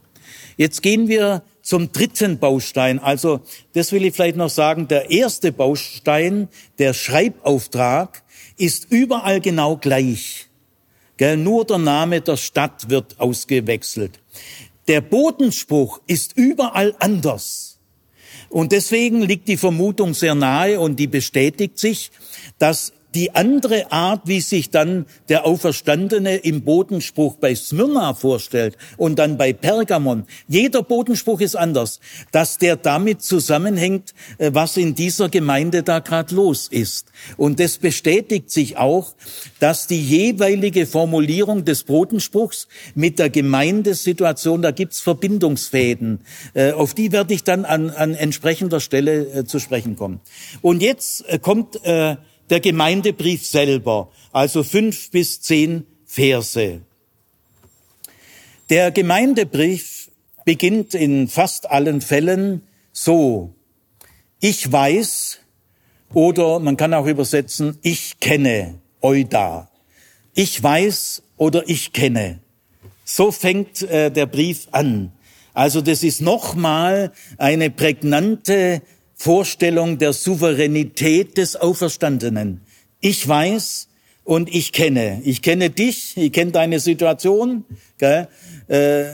Jetzt 0.57 0.83
gehen 0.83 1.07
wir 1.07 1.43
zum 1.61 1.93
dritten 1.93 2.39
Baustein. 2.39 2.99
Also, 2.99 3.43
das 3.75 3.93
will 3.93 4.07
ich 4.07 4.15
vielleicht 4.15 4.39
noch 4.39 4.49
sagen. 4.49 4.89
Der 4.89 5.11
erste 5.11 5.53
Baustein, 5.53 6.49
der 6.79 6.95
Schreibauftrag, 6.95 8.23
ist 8.57 8.87
überall 8.91 9.43
genau 9.43 9.77
gleich. 9.77 10.49
Gell? 11.19 11.37
Nur 11.37 11.67
der 11.67 11.77
Name 11.77 12.23
der 12.23 12.39
Stadt 12.39 12.89
wird 12.89 13.21
ausgewechselt. 13.21 14.19
Der 14.89 15.03
Bodenspruch 15.03 16.01
ist 16.07 16.39
überall 16.39 16.97
anders. 17.01 17.70
Und 18.51 18.73
deswegen 18.73 19.23
liegt 19.23 19.49
die 19.49 19.57
Vermutung 19.57 20.13
sehr 20.13 20.35
nahe 20.35 20.79
und 20.79 20.97
die 20.97 21.07
bestätigt 21.07 21.79
sich, 21.79 22.11
dass 22.59 22.93
die 23.15 23.35
andere 23.35 23.91
Art, 23.91 24.23
wie 24.25 24.41
sich 24.41 24.71
dann 24.71 25.07
der 25.29 25.47
Auferstandene 25.47 26.37
im 26.37 26.63
Bodenspruch 26.63 27.37
bei 27.37 27.55
Smyrna 27.55 28.15
vorstellt 28.15 28.77
und 28.97 29.19
dann 29.19 29.37
bei 29.37 29.53
Pergamon. 29.53 30.27
Jeder 30.49 30.83
Bodenspruch 30.83 31.41
ist 31.41 31.57
anders, 31.57 32.01
dass 32.31 32.59
der 32.59 32.77
damit 32.77 33.23
zusammenhängt, 33.23 34.15
äh, 34.39 34.51
was 34.53 34.77
in 34.77 34.95
dieser 34.95 35.29
Gemeinde 35.29 35.83
da 35.83 35.99
gerade 35.99 36.35
los 36.35 36.69
ist. 36.69 37.07
Und 37.37 37.59
das 37.59 37.79
bestätigt 37.79 38.51
sich 38.51 38.77
auch, 38.77 39.15
dass 39.59 39.87
die 39.87 40.01
jeweilige 40.01 40.87
Formulierung 40.87 41.65
des 41.65 41.85
Bodenspruchs 41.85 42.69
mit 42.95 43.19
der 43.19 43.31
Gemeindesituation, 43.31 44.63
da 44.63 44.71
gibt's 44.71 45.01
Verbindungsfäden. 45.01 46.21
Äh, 46.55 46.73
auf 46.73 46.95
die 46.95 47.13
werde 47.13 47.35
ich 47.35 47.45
dann 47.45 47.65
an, 47.65 47.91
an 47.91 48.15
entsprechender 48.15 48.81
Stelle 48.81 49.27
äh, 49.27 49.45
zu 49.45 49.59
sprechen 49.59 49.97
kommen. 49.97 50.21
Und 50.63 50.83
jetzt 50.83 51.25
kommt 51.43 51.81
der 52.51 52.61
Gemeindebrief 52.61 53.47
selber, 53.47 54.11
also 54.33 54.63
fünf 54.63 55.11
bis 55.11 55.41
zehn 55.41 55.87
Verse. 56.05 56.81
Der 58.69 58.91
Gemeindebrief 58.91 60.11
beginnt 60.45 60.95
in 60.95 61.29
fast 61.29 61.71
allen 61.71 62.01
Fällen 62.01 62.63
so. 62.93 63.55
Ich 64.41 64.71
weiß 64.71 65.39
oder 66.13 66.59
man 66.59 66.77
kann 66.77 66.95
auch 66.95 67.07
übersetzen, 67.07 67.79
ich 67.83 68.19
kenne 68.21 68.81
Euda. 69.01 69.71
Ich 70.35 70.63
weiß 70.63 71.23
oder 71.37 71.69
ich 71.69 71.93
kenne. 71.93 72.41
So 73.05 73.33
fängt 73.33 73.83
äh, 73.83 74.11
der 74.11 74.27
Brief 74.27 74.69
an. 74.73 75.13
Also 75.53 75.81
das 75.81 76.03
ist 76.03 76.21
nochmal 76.21 77.13
eine 77.39 77.71
prägnante 77.71 78.83
Vorstellung 79.23 79.99
der 79.99 80.15
Souveränität 80.15 81.37
des 81.37 81.55
Auferstandenen. 81.55 82.63
Ich 83.01 83.29
weiß 83.29 83.89
und 84.25 84.49
ich 84.49 84.73
kenne. 84.73 85.21
Ich 85.25 85.43
kenne 85.43 85.69
dich, 85.69 86.17
ich 86.17 86.33
kenne 86.33 86.53
deine 86.53 86.81
Situation. 86.81 87.67
Gell? 87.99 88.29
Äh, 88.69 89.05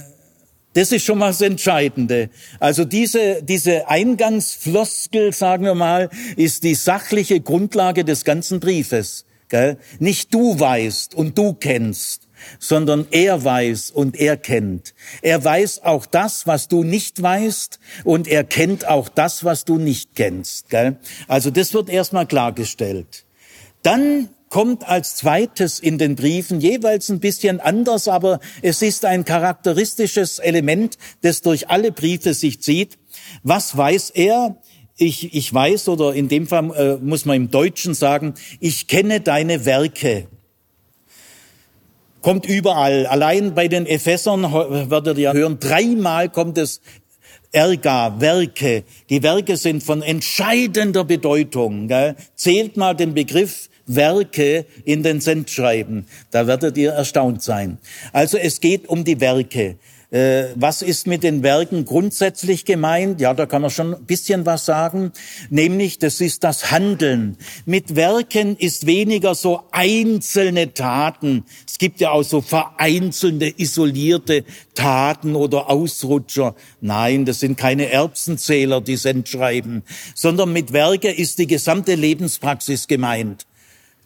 das 0.74 0.92
ist 0.92 1.04
schon 1.04 1.18
mal 1.18 1.30
das 1.30 1.40
Entscheidende. 1.40 2.30
Also 2.60 2.84
diese, 2.84 3.42
diese 3.42 3.88
Eingangsfloskel, 3.88 5.32
sagen 5.32 5.64
wir 5.64 5.74
mal, 5.74 6.08
ist 6.36 6.62
die 6.62 6.76
sachliche 6.76 7.40
Grundlage 7.40 8.04
des 8.04 8.22
ganzen 8.22 8.60
Briefes. 8.60 9.24
Gell? 9.48 9.76
Nicht 9.98 10.32
du 10.32 10.60
weißt 10.60 11.16
und 11.16 11.36
du 11.36 11.54
kennst, 11.54 12.25
sondern 12.58 13.06
er 13.10 13.42
weiß 13.44 13.90
und 13.90 14.18
er 14.18 14.36
kennt. 14.36 14.94
Er 15.22 15.42
weiß 15.44 15.82
auch 15.82 16.06
das, 16.06 16.46
was 16.46 16.68
du 16.68 16.84
nicht 16.84 17.22
weißt 17.22 17.78
und 18.04 18.28
er 18.28 18.44
kennt 18.44 18.86
auch 18.88 19.08
das, 19.08 19.44
was 19.44 19.64
du 19.64 19.78
nicht 19.78 20.14
kennst. 20.14 20.70
Gell? 20.70 20.96
Also 21.28 21.50
das 21.50 21.74
wird 21.74 21.88
erstmal 21.88 22.26
klargestellt. 22.26 23.24
Dann 23.82 24.28
kommt 24.48 24.88
als 24.88 25.16
zweites 25.16 25.80
in 25.80 25.98
den 25.98 26.16
Briefen 26.16 26.60
jeweils 26.60 27.08
ein 27.08 27.20
bisschen 27.20 27.60
anders, 27.60 28.08
aber 28.08 28.40
es 28.62 28.82
ist 28.82 29.04
ein 29.04 29.24
charakteristisches 29.24 30.38
Element, 30.38 30.98
das 31.22 31.42
durch 31.42 31.68
alle 31.68 31.92
Briefe 31.92 32.34
sich 32.34 32.62
zieht. 32.62 32.98
Was 33.42 33.76
weiß 33.76 34.10
er? 34.10 34.56
Ich, 34.96 35.34
ich 35.34 35.52
weiß, 35.52 35.88
oder 35.88 36.14
in 36.14 36.28
dem 36.28 36.46
Fall 36.46 36.70
äh, 36.74 37.04
muss 37.04 37.26
man 37.26 37.36
im 37.36 37.50
Deutschen 37.50 37.92
sagen, 37.92 38.34
ich 38.60 38.88
kenne 38.88 39.20
deine 39.20 39.66
Werke 39.66 40.26
kommt 42.26 42.44
überall. 42.46 43.06
Allein 43.06 43.54
bei 43.54 43.68
den 43.68 43.86
Ephesern 43.86 44.52
werdet 44.90 45.16
ihr 45.16 45.32
hören, 45.32 45.60
dreimal 45.60 46.28
kommt 46.28 46.58
es 46.58 46.80
Erga, 47.52 48.20
Werke. 48.20 48.82
Die 49.10 49.22
Werke 49.22 49.56
sind 49.56 49.84
von 49.84 50.02
entscheidender 50.02 51.04
Bedeutung. 51.04 51.86
Gell? 51.86 52.16
Zählt 52.34 52.76
mal 52.76 52.94
den 52.94 53.14
Begriff 53.14 53.70
Werke 53.86 54.66
in 54.84 55.04
den 55.04 55.20
Sendschreiben. 55.20 56.08
Da 56.32 56.48
werdet 56.48 56.76
ihr 56.76 56.90
erstaunt 56.90 57.44
sein. 57.44 57.78
Also 58.12 58.38
es 58.38 58.60
geht 58.60 58.88
um 58.88 59.04
die 59.04 59.20
Werke. 59.20 59.76
Äh, 60.10 60.44
was 60.54 60.82
ist 60.82 61.06
mit 61.06 61.24
den 61.24 61.42
Werken 61.42 61.84
grundsätzlich 61.84 62.64
gemeint? 62.64 63.20
Ja, 63.20 63.34
da 63.34 63.46
kann 63.46 63.62
man 63.62 63.70
schon 63.70 63.94
ein 63.94 64.04
bisschen 64.04 64.46
was 64.46 64.64
sagen. 64.64 65.12
Nämlich, 65.50 65.98
das 65.98 66.20
ist 66.20 66.44
das 66.44 66.70
Handeln. 66.70 67.36
Mit 67.64 67.96
Werken 67.96 68.56
ist 68.56 68.86
weniger 68.86 69.34
so 69.34 69.64
einzelne 69.72 70.74
Taten. 70.74 71.44
Es 71.66 71.78
gibt 71.78 72.00
ja 72.00 72.12
auch 72.12 72.22
so 72.22 72.40
vereinzelte, 72.40 73.52
isolierte 73.56 74.44
Taten 74.74 75.34
oder 75.34 75.68
Ausrutscher. 75.68 76.54
Nein, 76.80 77.24
das 77.24 77.40
sind 77.40 77.58
keine 77.58 77.90
Erbsenzähler, 77.90 78.80
die 78.80 78.96
schreiben, 78.96 79.82
sondern 80.14 80.52
mit 80.52 80.72
Werke 80.72 81.10
ist 81.10 81.38
die 81.38 81.46
gesamte 81.46 81.94
Lebenspraxis 81.96 82.86
gemeint. 82.86 83.46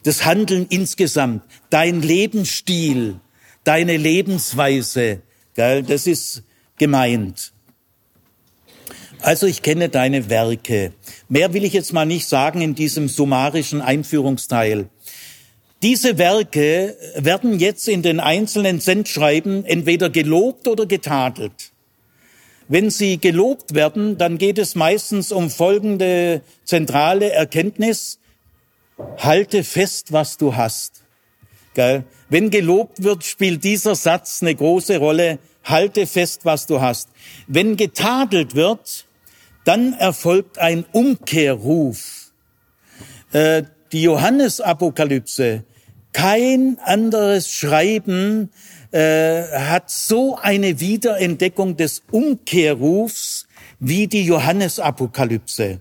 Das 0.03 0.25
Handeln 0.25 0.67
insgesamt, 0.71 1.43
dein 1.69 2.01
Lebensstil, 2.01 3.21
deine 3.65 3.99
Lebensweise, 3.99 5.21
Gell? 5.55 5.83
Das 5.83 6.07
ist 6.07 6.43
gemeint. 6.77 7.53
Also 9.23 9.47
ich 9.47 9.63
kenne 9.63 9.89
deine 9.89 10.31
Werke. 10.31 10.93
Mehr 11.29 11.53
will 11.53 11.65
ich 11.65 11.75
jetzt 11.75 11.93
mal 11.93 12.07
nicht 12.07 12.27
sagen 12.27 12.63
in 12.63 12.75
diesem 12.75 13.09
summarischen 13.09 13.83
Einführungsteil. 13.83 14.89
Diese 15.83 16.19
Werke 16.19 16.97
werden 17.17 17.59
jetzt 17.59 17.89
in 17.89 18.03
den 18.03 18.21
einzelnen 18.21 18.81
Sendschreiben 18.81 19.65
entweder 19.65 20.11
gelobt 20.11 20.69
oder 20.69 20.87
getadelt. 20.87 21.73
Wenn 22.69 22.91
sie 22.91 23.19
gelobt 23.19 23.75
werden, 23.75 24.17
dann 24.17 24.39
geht 24.39 24.59
es 24.59 24.75
meistens 24.75 25.33
um 25.33 25.51
folgende 25.51 26.43
zentrale 26.65 27.33
Erkenntnis. 27.33 28.21
Halte 29.19 29.65
fest, 29.65 30.13
was 30.13 30.37
du 30.37 30.55
hast. 30.55 31.03
Gell? 31.75 32.05
Wenn 32.31 32.51
gelobt 32.51 33.03
wird, 33.03 33.25
spielt 33.25 33.65
dieser 33.65 33.95
Satz 33.95 34.41
eine 34.41 34.55
große 34.55 34.99
Rolle 34.99 35.39
halte 35.65 36.07
fest, 36.07 36.45
was 36.45 36.67
du 36.67 36.81
hast. 36.81 37.09
Wenn 37.47 37.77
getadelt 37.77 38.55
wird, 38.55 39.07
dann 39.65 39.93
erfolgt 39.93 40.59
ein 40.59 40.85
Umkehrruf. 40.93 42.33
Äh, 43.33 43.65
die 43.93 44.03
Johannesapokalypse, 44.03 45.65
kein 46.13 46.79
anderes 46.85 47.53
Schreiben 47.53 48.51
äh, 48.93 49.43
hat 49.43 49.91
so 49.91 50.37
eine 50.37 50.81
Wiederentdeckung 50.81 51.77
des 51.77 52.03
Umkehrrufs 52.11 53.47
wie 53.79 54.07
die 54.07 54.25
Johannesapokalypse. 54.25 55.81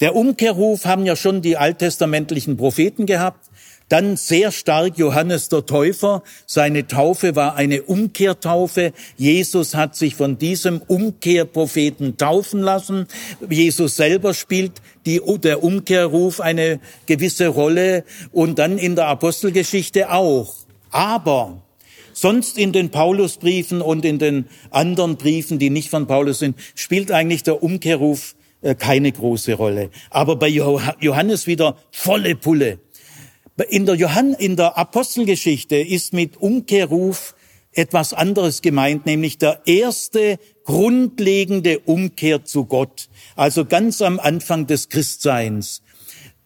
Der 0.00 0.16
Umkehrruf 0.16 0.84
haben 0.84 1.06
ja 1.06 1.14
schon 1.14 1.42
die 1.42 1.56
alttestamentlichen 1.56 2.56
Propheten 2.56 3.06
gehabt. 3.06 3.48
Dann 3.92 4.16
sehr 4.16 4.52
stark 4.52 4.96
Johannes 4.96 5.50
der 5.50 5.66
Täufer. 5.66 6.22
Seine 6.46 6.86
Taufe 6.86 7.36
war 7.36 7.56
eine 7.56 7.82
Umkehrtaufe. 7.82 8.94
Jesus 9.18 9.74
hat 9.74 9.96
sich 9.96 10.14
von 10.14 10.38
diesem 10.38 10.80
Umkehrpropheten 10.80 12.16
taufen 12.16 12.62
lassen. 12.62 13.06
Jesus 13.50 13.96
selber 13.96 14.32
spielt 14.32 14.80
die, 15.04 15.20
der 15.44 15.62
Umkehrruf 15.62 16.40
eine 16.40 16.80
gewisse 17.04 17.48
Rolle 17.48 18.04
und 18.32 18.58
dann 18.58 18.78
in 18.78 18.96
der 18.96 19.08
Apostelgeschichte 19.08 20.10
auch. 20.10 20.54
Aber 20.90 21.60
Sonst 22.14 22.56
in 22.56 22.72
den 22.72 22.90
Paulusbriefen 22.90 23.82
und 23.82 24.06
in 24.06 24.18
den 24.18 24.46
anderen 24.70 25.16
Briefen, 25.16 25.58
die 25.58 25.68
nicht 25.68 25.90
von 25.90 26.06
Paulus 26.06 26.38
sind, 26.38 26.56
spielt 26.74 27.10
eigentlich 27.10 27.42
der 27.42 27.62
Umkehrruf 27.62 28.36
äh, 28.62 28.74
keine 28.74 29.12
große 29.12 29.54
Rolle. 29.54 29.90
Aber 30.08 30.36
bei 30.36 30.48
Johannes 30.48 31.46
wieder 31.46 31.76
volle 31.90 32.36
Pulle. 32.36 32.78
In 33.70 33.86
der, 33.86 33.94
Johann, 33.94 34.34
in 34.34 34.56
der 34.56 34.78
Apostelgeschichte 34.78 35.76
ist 35.76 36.12
mit 36.12 36.36
Umkehrruf 36.36 37.34
etwas 37.72 38.12
anderes 38.12 38.62
gemeint, 38.62 39.06
nämlich 39.06 39.38
der 39.38 39.62
erste 39.66 40.38
grundlegende 40.64 41.78
Umkehr 41.80 42.44
zu 42.44 42.66
Gott, 42.66 43.08
also 43.34 43.64
ganz 43.64 44.02
am 44.02 44.20
Anfang 44.20 44.66
des 44.66 44.88
Christseins. 44.88 45.82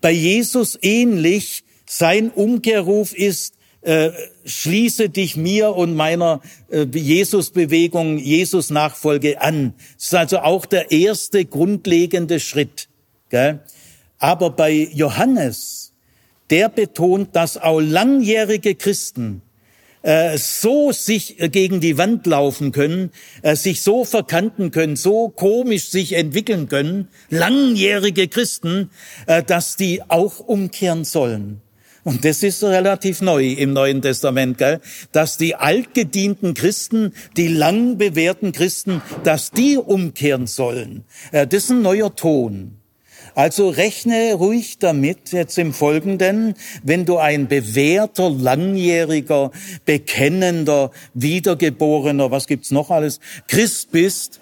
Bei 0.01 0.13
Jesus 0.13 0.79
ähnlich, 0.83 1.65
sein 1.85 2.31
Umkehrruf 2.31 3.13
ist, 3.13 3.55
äh, 3.83 4.11
schließe 4.45 5.11
dich 5.11 5.37
mir 5.37 5.77
und 5.77 5.95
meiner 5.95 6.41
äh, 6.71 6.87
Jesus-Bewegung, 6.93 8.19
Jesus-Nachfolge 8.19 9.41
an. 9.41 9.75
Das 9.95 10.07
ist 10.07 10.15
also 10.15 10.39
auch 10.39 10.67
der 10.67 10.91
erste 10.91 11.45
grundlegende 11.45 12.41
Schritt. 12.41 12.89
Gell? 13.29 13.61
Aber 14.19 14.51
bei 14.51 14.89
Johannes 14.93 15.86
der 16.51 16.69
betont, 16.69 17.35
dass 17.35 17.57
auch 17.59 17.81
langjährige 17.81 18.75
Christen 18.75 19.43
äh, 20.07 20.39
so 20.39 20.93
sich 20.93 21.37
gegen 21.51 21.81
die 21.81 21.99
Wand 21.99 22.27
laufen 22.27 22.73
können, 22.73 23.11
äh, 23.43 23.57
sich 23.57 23.83
so 23.83 24.05
verkanten 24.05 24.71
können, 24.71 24.97
so 24.97 25.29
komisch 25.29 25.91
sich 25.91 26.13
entwickeln 26.13 26.69
können, 26.69 27.09
langjährige 27.29 28.29
Christen, 28.29 28.91
äh, 29.27 29.43
dass 29.43 29.77
die 29.77 30.03
auch 30.09 30.39
umkehren 30.39 31.05
sollen. 31.05 31.61
Und 32.05 32.25
das 32.25 32.45
ist 32.45 32.63
relativ 32.63 33.21
neu 33.21 33.49
im 33.55 33.73
Neuen 33.73 34.01
Testament, 34.01 34.59
gell? 34.59 34.81
dass 35.11 35.39
die 35.39 35.57
altgedienten 35.57 36.55
Christen, 36.55 37.13
die 37.37 37.49
lang 37.49 37.99
bewährten 37.99 38.53
Christen, 38.53 39.03
dass 39.25 39.51
die 39.51 39.77
umkehren 39.77 40.47
sollen. 40.47 41.03
Äh, 41.33 41.49
das 41.49 41.65
ist 41.65 41.71
ein 41.71 41.83
neuer 41.83 42.15
Ton. 42.15 42.77
Also 43.37 43.69
rechne 43.69 44.33
ruhig 44.33 44.79
damit 44.79 45.31
jetzt 45.31 45.59
im 45.59 45.75
Folgenden, 45.75 46.55
wenn 46.83 47.05
du 47.05 47.19
ein 47.19 47.49
bewährter, 47.49 48.31
langjähriger, 48.31 49.51
bekennender, 49.85 50.91
wiedergeborener, 51.13 52.31
was 52.31 52.47
gibt's 52.47 52.71
noch 52.71 52.91
alles, 52.91 53.21
Christ 53.47 53.91
bist, 53.91 54.41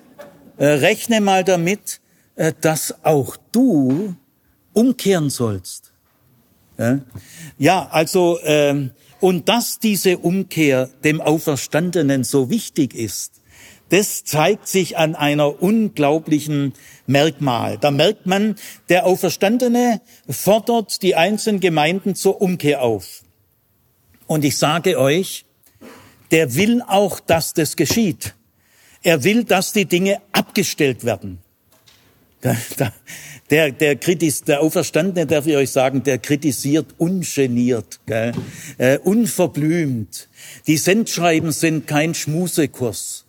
äh, 0.59 0.67
rechne 0.67 1.21
mal 1.21 1.43
damit, 1.43 2.01
äh, 2.37 2.53
dass 2.61 2.95
auch 3.03 3.37
du 3.51 4.15
umkehren 4.73 5.29
sollst. 5.29 5.93
Ja, 7.59 7.89
also 7.91 8.39
ähm, 8.45 8.93
und 9.19 9.49
dass 9.49 9.81
diese 9.81 10.19
Umkehr 10.19 10.89
dem 11.03 11.21
Auferstandenen 11.21 12.23
so 12.23 12.49
wichtig 12.49 12.95
ist, 12.95 13.41
das 13.91 14.25
zeigt 14.25 14.67
sich 14.67 14.97
an 14.97 15.15
einer 15.15 15.63
unglaublichen 15.63 16.75
Merkmal. 17.07 17.79
Da 17.79 17.91
merkt 17.91 18.27
man, 18.27 18.57
der 18.89 19.07
Auferstandene 19.07 20.01
fordert 20.29 21.03
die 21.03 21.15
einzelnen 21.15 21.61
Gemeinden 21.61 22.15
zur 22.15 22.41
Umkehr 22.41 22.83
auf. 22.83 23.23
Und 24.27 24.45
ich 24.45 24.57
sage 24.57 24.99
euch, 24.99 25.45
der 26.31 26.55
will 26.55 26.83
auch, 26.87 27.21
dass 27.21 27.53
das 27.53 27.77
geschieht. 27.77 28.35
Er 29.03 29.23
will, 29.23 29.45
dass 29.45 29.73
die 29.73 29.85
Dinge 29.85 30.21
abgestellt 30.33 31.05
werden. 31.05 31.39
Der, 33.51 33.71
der, 33.71 33.97
Kritis, 33.97 34.43
der 34.43 34.61
Auferstandene, 34.61 35.27
darf 35.27 35.47
ich 35.47 35.57
euch 35.57 35.71
sagen, 35.71 36.03
der 36.03 36.19
kritisiert 36.19 36.95
ungeniert, 36.99 38.01
gell? 38.07 38.33
Äh, 38.79 38.99
unverblümt. 38.99 40.29
Die 40.67 40.79
Sendschreiben 40.79 41.53
sind 41.53 41.87
kein 41.87 42.15
Schmusekurs 42.15 43.24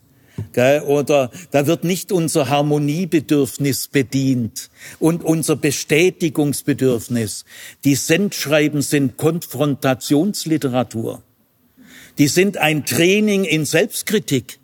Oder 0.87 1.31
da 1.51 1.67
wird 1.67 1.83
nicht 1.83 2.11
unser 2.11 2.49
Harmoniebedürfnis 2.49 3.87
bedient 3.87 4.69
und 4.99 5.23
unser 5.23 5.55
Bestätigungsbedürfnis. 5.55 7.45
Die 7.83 7.95
Sendschreiben 7.95 8.81
sind 8.81 9.17
Konfrontationsliteratur. 9.17 11.21
Die 12.17 12.27
sind 12.27 12.57
ein 12.57 12.85
Training 12.85 13.43
in 13.43 13.65
Selbstkritik. 13.65 14.59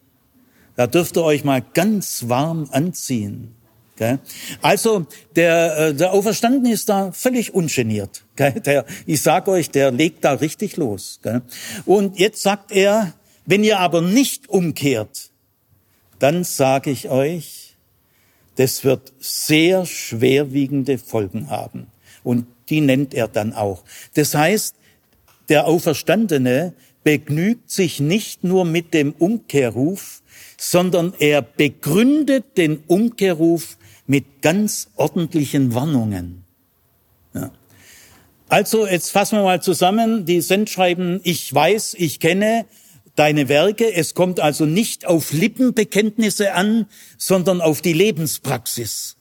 Da 0.76 0.88
dürft 0.88 1.18
ihr 1.18 1.24
euch 1.24 1.44
mal 1.44 1.62
ganz 1.74 2.26
warm 2.28 2.70
anziehen. 2.72 3.56
Also 4.62 5.06
der, 5.36 5.78
äh, 5.78 5.94
der 5.94 6.12
Auferstandene 6.12 6.74
ist 6.74 6.90
da 6.90 7.12
völlig 7.12 7.54
ungeniert. 7.54 8.24
Der, 8.66 8.86
ich 9.06 9.22
sage 9.22 9.52
euch, 9.52 9.70
der 9.70 9.92
legt 9.92 10.24
da 10.24 10.34
richtig 10.34 10.78
los. 10.78 11.20
Und 11.86 12.18
jetzt 12.18 12.42
sagt 12.42 12.72
er, 12.72 13.14
wenn 13.46 13.64
ihr 13.64 13.80
aber 13.80 14.02
nicht 14.02 14.50
umkehrt, 14.50 15.31
dann 16.22 16.44
sage 16.44 16.92
ich 16.92 17.10
euch, 17.10 17.76
das 18.56 18.84
wird 18.84 19.14
sehr 19.20 19.86
schwerwiegende 19.86 20.98
Folgen 20.98 21.50
haben. 21.50 21.88
Und 22.24 22.46
die 22.70 22.82
nennt 22.82 23.14
er 23.14 23.28
dann 23.28 23.54
auch. 23.54 23.84
Das 24.14 24.36
heißt, 24.36 24.76
der 25.50 25.68
Auferstandene 25.68 26.74
begnügt 27.04 27.72
sich 27.72 28.00
nicht 28.00 28.44
nur 28.44 28.66
mit 28.66 28.94
dem 28.94 29.14
Umkehrruf, 29.14 30.22
sondern 30.58 31.14
er 31.18 31.42
begründet 31.42 32.58
den 32.58 32.84
Umkehrruf 32.88 33.78
mit 34.06 34.42
ganz 34.42 34.90
ordentlichen 34.96 35.74
Warnungen. 35.74 36.44
Ja. 37.34 37.52
Also, 38.48 38.86
jetzt 38.86 39.10
fassen 39.10 39.40
wir 39.40 39.44
mal 39.44 39.62
zusammen, 39.62 40.26
die 40.26 40.42
Sendschreiben, 40.42 41.22
ich 41.24 41.52
weiß, 41.54 41.96
ich 41.98 42.20
kenne 42.20 42.66
deine 43.16 43.50
Werke. 43.50 43.94
Es 43.94 44.14
kommt 44.14 44.40
also 44.40 44.66
nicht 44.66 45.06
auf 45.06 45.32
Lippenbekenntnisse 45.34 46.54
an, 46.54 46.88
sondern 47.18 47.62
auf 47.62 47.82
die 47.82 47.94
Lebenspraxis. 47.94 49.18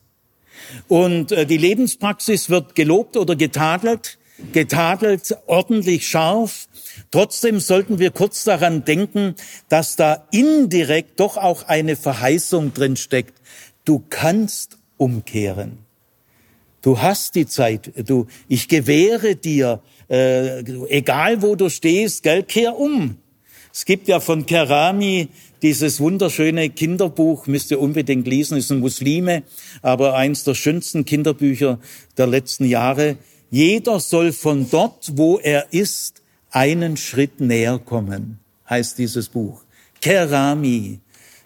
Und 0.89 1.33
äh, 1.33 1.47
die 1.47 1.57
Lebenspraxis 1.57 2.51
wird 2.51 2.75
gelobt 2.75 3.17
oder 3.17 3.37
getadelt, 3.37 4.19
getadelt 4.53 5.37
ordentlich 5.47 6.09
scharf 6.09 6.69
Trotzdem 7.11 7.61
sollten 7.61 7.99
wir 7.99 8.11
kurz 8.11 8.45
daran 8.45 8.85
denken, 8.85 9.35
dass 9.69 9.97
da 9.97 10.27
indirekt 10.31 11.19
doch 11.21 11.37
auch 11.37 11.65
eine 11.65 11.97
Verheißung 11.97 12.73
drin 12.73 12.97
steckt. 12.97 13.35
Du 13.85 14.05
kannst 14.11 14.79
umkehren. 14.97 15.79
Du 16.83 17.01
hast 17.01 17.35
die 17.35 17.47
Zeit. 17.47 17.93
Du, 18.09 18.27
ich 18.49 18.69
gewähre 18.69 19.37
dir, 19.37 19.81
äh, 20.09 20.61
egal 20.89 21.43
wo 21.43 21.55
du 21.55 21.69
stehst, 21.69 22.23
gell, 22.23 22.43
kehr 22.43 22.79
um. 22.79 23.17
Es 23.73 23.85
gibt 23.85 24.09
ja 24.09 24.21
von 24.21 24.47
Kerami 24.47 25.29
dieses 25.63 26.01
wunderschöne 26.01 26.71
Kinderbuch, 26.71 27.47
müsst 27.47 27.71
ihr 27.71 27.81
unbedingt 27.81 28.27
lesen, 28.27 28.57
ist 28.57 28.73
ein 28.73 28.81
Muslime, 28.81 29.43
aber 29.83 30.15
eins 30.15 30.45
der 30.45 30.55
schönsten 30.55 31.05
Kinderbücher 31.05 31.79
der 32.17 32.27
letzten 32.27 32.65
Jahre. 32.65 33.17
Jeder 33.51 34.01
soll 34.01 34.33
von 34.33 34.69
dort, 34.71 35.13
wo 35.17 35.39
er 35.39 35.73
ist, 35.73 36.23
einen 36.51 36.97
Schritt 36.97 37.41
näher 37.41 37.79
kommen, 37.79 38.41
heißt 38.69 38.99
dieses 38.99 39.29
Buch. 39.29 39.63
Kerami. 40.01 41.01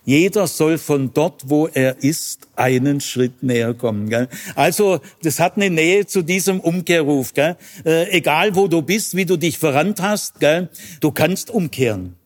Jeder 0.05 0.46
soll 0.46 0.76
von 0.78 1.12
dort, 1.14 1.48
wo 1.48 1.66
er 1.66 2.02
ist, 2.02 2.48
einen 2.57 3.00
Schritt 3.00 3.42
näher 3.42 3.72
kommen. 3.72 4.11
Gell? 4.11 4.28
Also 4.55 5.00
das 5.22 5.40
hat 5.40 5.57
eine 5.57 5.70
Nähe 5.70 6.07
zu 6.07 6.22
diesem 6.22 6.61
Umkehrruf. 6.61 7.32
Gell? 7.32 7.57
Äh, 7.84 8.11
egal 8.11 8.55
wo 8.55 8.68
du 8.68 8.82
bist, 8.82 9.16
wie 9.16 9.24
du 9.24 9.36
dich 9.36 9.59
verrannt 9.59 10.02
hast, 10.02 10.40
gell? 10.40 10.68
du 11.00 11.11
kannst 11.11 11.50
umkehren. 11.50 12.16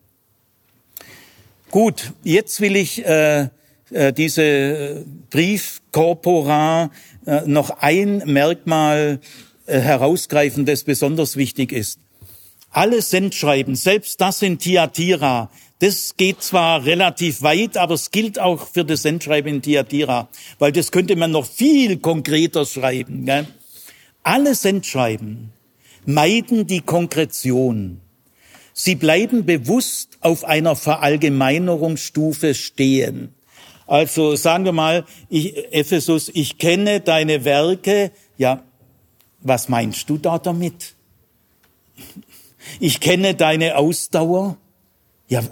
Gut, 1.70 2.12
jetzt 2.24 2.60
will 2.60 2.76
ich 2.76 3.04
äh, 3.04 3.48
äh, 3.90 4.12
diese 4.12 5.04
Briefkorpora 5.30 6.90
äh, 7.26 7.42
noch 7.46 7.70
ein 7.80 8.22
Merkmal 8.26 9.20
äh, 9.66 9.78
herausgreifen, 9.78 10.66
das 10.66 10.84
besonders 10.84 11.36
wichtig 11.36 11.72
ist. 11.72 12.00
Alle 12.70 13.02
Sendschreiben, 13.02 13.76
selbst 13.76 14.20
das 14.20 14.42
in 14.42 14.58
Tiatira, 14.58 15.50
das 15.80 16.16
geht 16.16 16.42
zwar 16.42 16.84
relativ 16.84 17.42
weit, 17.42 17.76
aber 17.76 17.94
es 17.94 18.10
gilt 18.10 18.38
auch 18.38 18.66
für 18.66 18.84
das 18.84 19.02
Sendschreiben 19.02 19.56
in 19.56 19.62
Tiatira, 19.62 20.28
weil 20.58 20.72
das 20.72 20.90
könnte 20.90 21.14
man 21.14 21.30
noch 21.30 21.46
viel 21.46 21.98
konkreter 21.98 22.66
schreiben. 22.66 23.24
Gell? 23.26 23.46
Alle 24.22 24.54
Sendschreiben 24.54 25.52
meiden 26.04 26.66
die 26.66 26.80
Konkretion. 26.80 28.00
Sie 28.72 28.94
bleiben 28.94 29.44
bewusst 29.44 30.18
auf 30.20 30.44
einer 30.44 30.76
Verallgemeinerungsstufe 30.76 32.54
stehen. 32.54 33.34
Also 33.86 34.36
sagen 34.36 34.64
wir 34.64 34.72
mal, 34.72 35.04
ich, 35.28 35.72
Ephesus, 35.72 36.30
ich 36.34 36.58
kenne 36.58 37.00
deine 37.00 37.44
Werke. 37.44 38.12
Ja, 38.36 38.62
was 39.40 39.68
meinst 39.68 40.10
du 40.10 40.18
da 40.18 40.38
damit? 40.38 40.94
Ich 42.80 43.00
kenne 43.00 43.34
deine 43.34 43.76
Ausdauer. 43.76 44.58
Ja, 45.28 45.42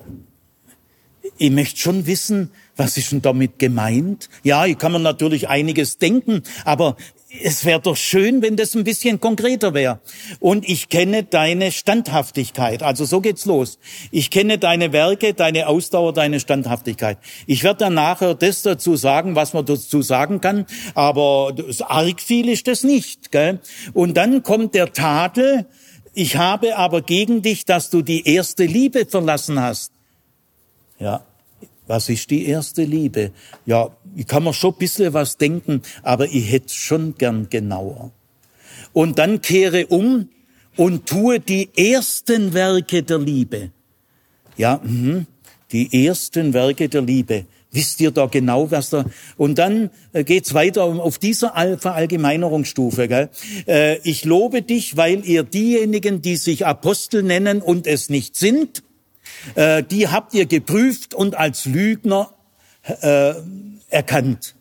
ich 1.39 1.51
möchte 1.51 1.79
schon 1.79 2.07
wissen, 2.07 2.51
was 2.77 2.97
ist 2.97 3.12
denn 3.12 3.22
damit 3.22 3.59
gemeint? 3.59 4.29
Ja, 4.43 4.64
ich 4.66 4.79
kann 4.79 4.93
mir 4.93 4.99
natürlich 4.99 5.49
einiges 5.49 5.99
denken, 5.99 6.43
aber 6.64 6.97
es 7.43 7.64
wäre 7.64 7.81
doch 7.81 7.97
schön, 7.97 8.41
wenn 8.41 8.57
das 8.57 8.74
ein 8.74 8.85
bisschen 8.85 9.20
konkreter 9.20 9.74
wäre. 9.74 10.01
Und 10.41 10.66
ich 10.68 10.89
kenne 10.89 11.24
deine 11.24 11.72
Standhaftigkeit. 11.72 12.83
Also 12.83 13.05
so 13.05 13.20
geht's 13.20 13.45
los. 13.45 13.79
Ich 14.11 14.31
kenne 14.31 14.59
deine 14.59 14.93
Werke, 14.93 15.35
deine 15.35 15.66
Ausdauer, 15.66 16.12
deine 16.12 16.41
Standhaftigkeit. 16.41 17.18
Ich 17.47 17.62
werde 17.62 17.81
dann 17.81 17.95
nachher 17.95 18.35
das 18.35 18.62
dazu 18.62 18.97
sagen, 18.97 19.35
was 19.35 19.53
man 19.53 19.66
dazu 19.66 20.03
sagen 20.03 20.41
kann, 20.41 20.66
aber 20.95 21.55
arg 21.81 22.20
viel 22.20 22.49
ist 22.49 22.66
das 22.68 22.85
nicht. 22.85 23.33
Gell? 23.33 23.61
Und 23.93 24.16
dann 24.16 24.43
kommt 24.43 24.74
der 24.74 24.93
Tadel, 24.93 25.66
ich 26.17 26.37
habe 26.37 26.77
aber 26.77 27.03
gegen 27.03 27.43
dich, 27.43 27.67
dass 27.67 27.91
du 27.91 28.01
die 28.01 28.27
erste 28.27 28.64
Liebe 28.64 29.05
verlassen 29.05 29.61
hast. 29.61 29.93
Ja, 30.99 31.23
was 31.87 32.09
ist 32.09 32.31
die 32.31 32.47
erste 32.47 32.85
Liebe? 32.85 33.33
Ja, 33.67 33.91
ich 34.17 34.27
kann 34.27 34.45
mir 34.45 34.55
schon 34.55 34.73
ein 34.73 34.79
bisschen 34.79 35.12
was 35.12 35.37
denken, 35.37 35.83
aber 36.03 36.27
ich 36.27 36.51
hätte 36.51 36.73
schon 36.73 37.14
gern 37.17 37.49
genauer. 37.51 38.12
Und 38.95 39.19
dann 39.19 39.43
kehre 39.43 39.87
um 39.89 40.31
und 40.77 41.07
tue 41.07 41.39
die 41.39 41.69
ersten 41.77 42.55
Werke 42.55 43.03
der 43.03 43.19
Liebe. 43.19 43.71
Ja, 44.57 44.81
mh, 44.83 45.27
die 45.71 46.07
ersten 46.07 46.55
Werke 46.55 46.89
der 46.89 47.03
Liebe. 47.03 47.45
Wisst 47.77 48.01
ihr 48.01 48.11
da 48.11 48.24
genau, 48.24 48.70
was 48.70 48.89
da... 48.89 49.05
Und 49.37 49.59
dann 49.59 49.91
äh, 50.14 50.24
geht's 50.24 50.55
weiter 50.55 50.85
auf 50.85 51.18
dieser 51.18 51.77
Verallgemeinerungsstufe. 51.79 53.07
Gell? 53.07 53.29
Äh, 53.66 53.99
ich 53.99 54.24
lobe 54.24 54.62
dich, 54.62 54.97
weil 54.97 55.27
ihr 55.27 55.43
diejenigen, 55.43 56.22
die 56.22 56.37
sich 56.37 56.64
Apostel 56.64 57.22
nennen 57.22 57.61
und 57.61 57.87
es 57.87 58.09
nicht 58.09 58.35
sind, 58.35 58.83
äh, 59.57 59.83
die 59.83 60.09
habt 60.09 60.33
ihr 60.33 60.47
geprüft 60.47 61.12
und 61.12 61.37
als 61.37 61.66
Lügner 61.66 62.31
äh, 63.03 63.35
erkannt. 63.91 64.56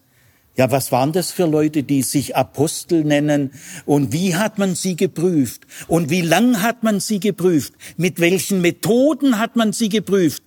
Ja, 0.58 0.72
was 0.72 0.92
waren 0.94 1.12
das 1.12 1.32
für 1.32 1.46
Leute, 1.46 1.84
die 1.84 2.02
sich 2.02 2.36
Apostel 2.36 3.04
nennen? 3.04 3.52
Und 3.86 4.14
wie 4.14 4.36
hat 4.36 4.58
man 4.58 4.76
sie 4.76 4.96
geprüft? 4.96 5.68
Und 5.88 6.10
wie 6.10 6.22
lang 6.22 6.62
hat 6.62 6.82
man 6.82 7.02
sie 7.02 7.20
geprüft? 7.20 7.74
Mit 7.98 8.20
welchen 8.20 8.62
Methoden 8.62 9.38
hat 9.38 9.58
man 9.58 9.74
sie 9.74 9.90
geprüft? 9.90 10.44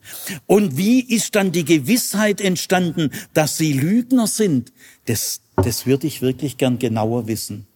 Und 0.46 0.78
wie 0.78 1.00
ist 1.00 1.34
dann 1.34 1.52
die 1.52 1.64
Gewissheit 1.64 2.40
entstanden, 2.40 3.10
dass 3.34 3.58
sie 3.58 3.74
Lügner 3.74 4.26
sind? 4.26 4.72
Das, 5.04 5.42
das 5.56 5.84
würde 5.84 6.06
ich 6.06 6.22
wirklich 6.22 6.56
gern 6.56 6.78
genauer 6.78 7.26
wissen. 7.26 7.66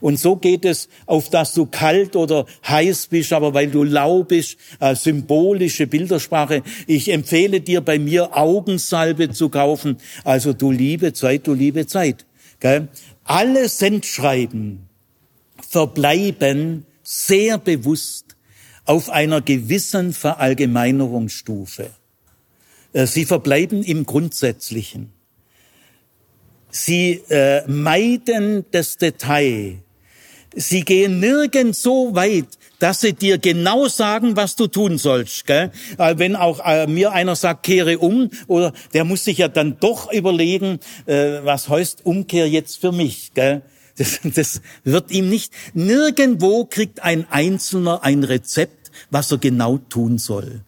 Und 0.00 0.18
so 0.18 0.36
geht 0.36 0.64
es, 0.64 0.88
auf 1.06 1.30
dass 1.30 1.54
du 1.54 1.66
kalt 1.66 2.16
oder 2.16 2.46
heiß 2.66 3.08
bist, 3.08 3.32
aber 3.32 3.54
weil 3.54 3.68
du 3.68 3.84
lau 3.84 4.24
bist, 4.24 4.56
äh, 4.80 4.94
symbolische 4.94 5.86
Bildersprache. 5.86 6.62
Ich 6.86 7.10
empfehle 7.10 7.60
dir 7.60 7.80
bei 7.80 7.98
mir 7.98 8.36
Augensalbe 8.36 9.30
zu 9.30 9.48
kaufen. 9.48 9.98
Also 10.24 10.52
du 10.52 10.70
liebe 10.70 11.12
Zeit, 11.12 11.46
du 11.46 11.54
liebe 11.54 11.86
Zeit. 11.86 12.26
Gell? 12.60 12.88
Alle 13.24 13.68
Sendschreiben 13.68 14.88
verbleiben 15.68 16.86
sehr 17.02 17.58
bewusst 17.58 18.36
auf 18.84 19.10
einer 19.10 19.40
gewissen 19.42 20.12
Verallgemeinerungsstufe. 20.12 21.90
Äh, 22.92 23.06
sie 23.06 23.24
verbleiben 23.24 23.82
im 23.82 24.06
Grundsätzlichen. 24.06 25.12
Sie 26.70 27.22
äh, 27.28 27.66
meiden 27.66 28.64
das 28.70 28.96
Detail. 28.96 29.82
Sie 30.54 30.84
gehen 30.84 31.20
nirgends 31.20 31.82
so 31.82 32.14
weit, 32.14 32.48
dass 32.78 33.00
sie 33.00 33.12
dir 33.12 33.38
genau 33.38 33.88
sagen, 33.88 34.36
was 34.36 34.56
du 34.56 34.66
tun 34.66 34.98
sollst. 34.98 35.46
Gell? 35.46 35.70
Äh, 35.98 36.14
wenn 36.18 36.36
auch 36.36 36.64
äh, 36.64 36.86
mir 36.86 37.12
einer 37.12 37.36
sagt, 37.36 37.64
kehre 37.64 37.98
um, 37.98 38.30
oder 38.46 38.72
der 38.92 39.04
muss 39.04 39.24
sich 39.24 39.38
ja 39.38 39.48
dann 39.48 39.78
doch 39.80 40.12
überlegen, 40.12 40.78
äh, 41.06 41.40
was 41.42 41.68
heißt 41.68 42.06
Umkehr 42.06 42.48
jetzt 42.48 42.80
für 42.80 42.92
mich. 42.92 43.32
Gell? 43.34 43.62
Das, 43.96 44.20
das 44.34 44.62
wird 44.84 45.10
ihm 45.10 45.28
nicht. 45.28 45.52
Nirgendwo 45.74 46.64
kriegt 46.64 47.02
ein 47.02 47.26
Einzelner 47.30 48.04
ein 48.04 48.24
Rezept, 48.24 48.90
was 49.10 49.30
er 49.30 49.38
genau 49.38 49.78
tun 49.78 50.18
soll. 50.18 50.62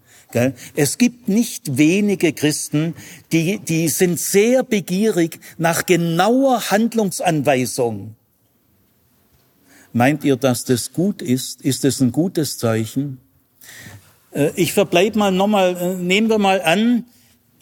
Es 0.76 0.98
gibt 0.98 1.28
nicht 1.28 1.76
wenige 1.76 2.32
Christen, 2.32 2.94
die, 3.32 3.58
die 3.58 3.88
sind 3.88 4.18
sehr 4.18 4.62
begierig 4.62 5.40
nach 5.58 5.86
genauer 5.86 6.70
Handlungsanweisung. 6.70 8.14
Meint 9.92 10.22
ihr, 10.24 10.36
dass 10.36 10.64
das 10.64 10.92
gut 10.92 11.20
ist? 11.20 11.62
Ist 11.62 11.84
es 11.84 12.00
ein 12.00 12.12
gutes 12.12 12.58
Zeichen? 12.58 13.18
Äh, 14.32 14.52
ich 14.54 14.72
verbleib 14.72 15.16
mal 15.16 15.32
nochmal, 15.32 15.76
äh, 15.76 15.94
nehmen 15.94 16.28
wir 16.28 16.38
mal 16.38 16.62
an, 16.62 17.06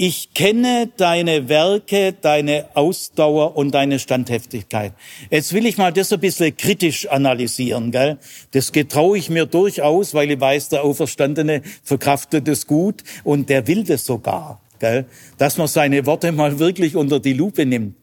ich 0.01 0.33
kenne 0.33 0.91
deine 0.97 1.49
Werke, 1.49 2.13
deine 2.13 2.67
Ausdauer 2.75 3.57
und 3.57 3.73
deine 3.73 3.99
Standhaftigkeit. 3.99 4.93
Jetzt 5.29 5.53
will 5.53 5.67
ich 5.67 5.77
mal 5.77 5.93
das 5.93 6.13
ein 6.13 6.21
bisschen 6.21 6.57
kritisch 6.57 7.09
analysieren, 7.09 7.91
gell? 7.91 8.17
Das 8.53 8.71
getraue 8.71 9.19
ich 9.19 9.29
mir 9.29 9.47
durchaus, 9.47 10.15
weil 10.15 10.31
ich 10.31 10.41
weiß, 10.41 10.69
der 10.69 10.85
Auferstandene 10.85 11.63
verkraftet 11.83 12.47
es 12.47 12.69
gut 12.69 13.03
und 13.25 13.51
der 13.51 13.67
will 13.67 13.83
das 13.83 14.07
sogar, 14.07 14.61
gell? 14.79 15.07
Dass 15.37 15.59
man 15.59 15.67
seine 15.67 16.07
Worte 16.07 16.31
mal 16.31 16.61
wirklich 16.61 16.95
unter 16.95 17.19
die 17.19 17.33
Lupe 17.33 17.67
nimmt. 17.67 17.97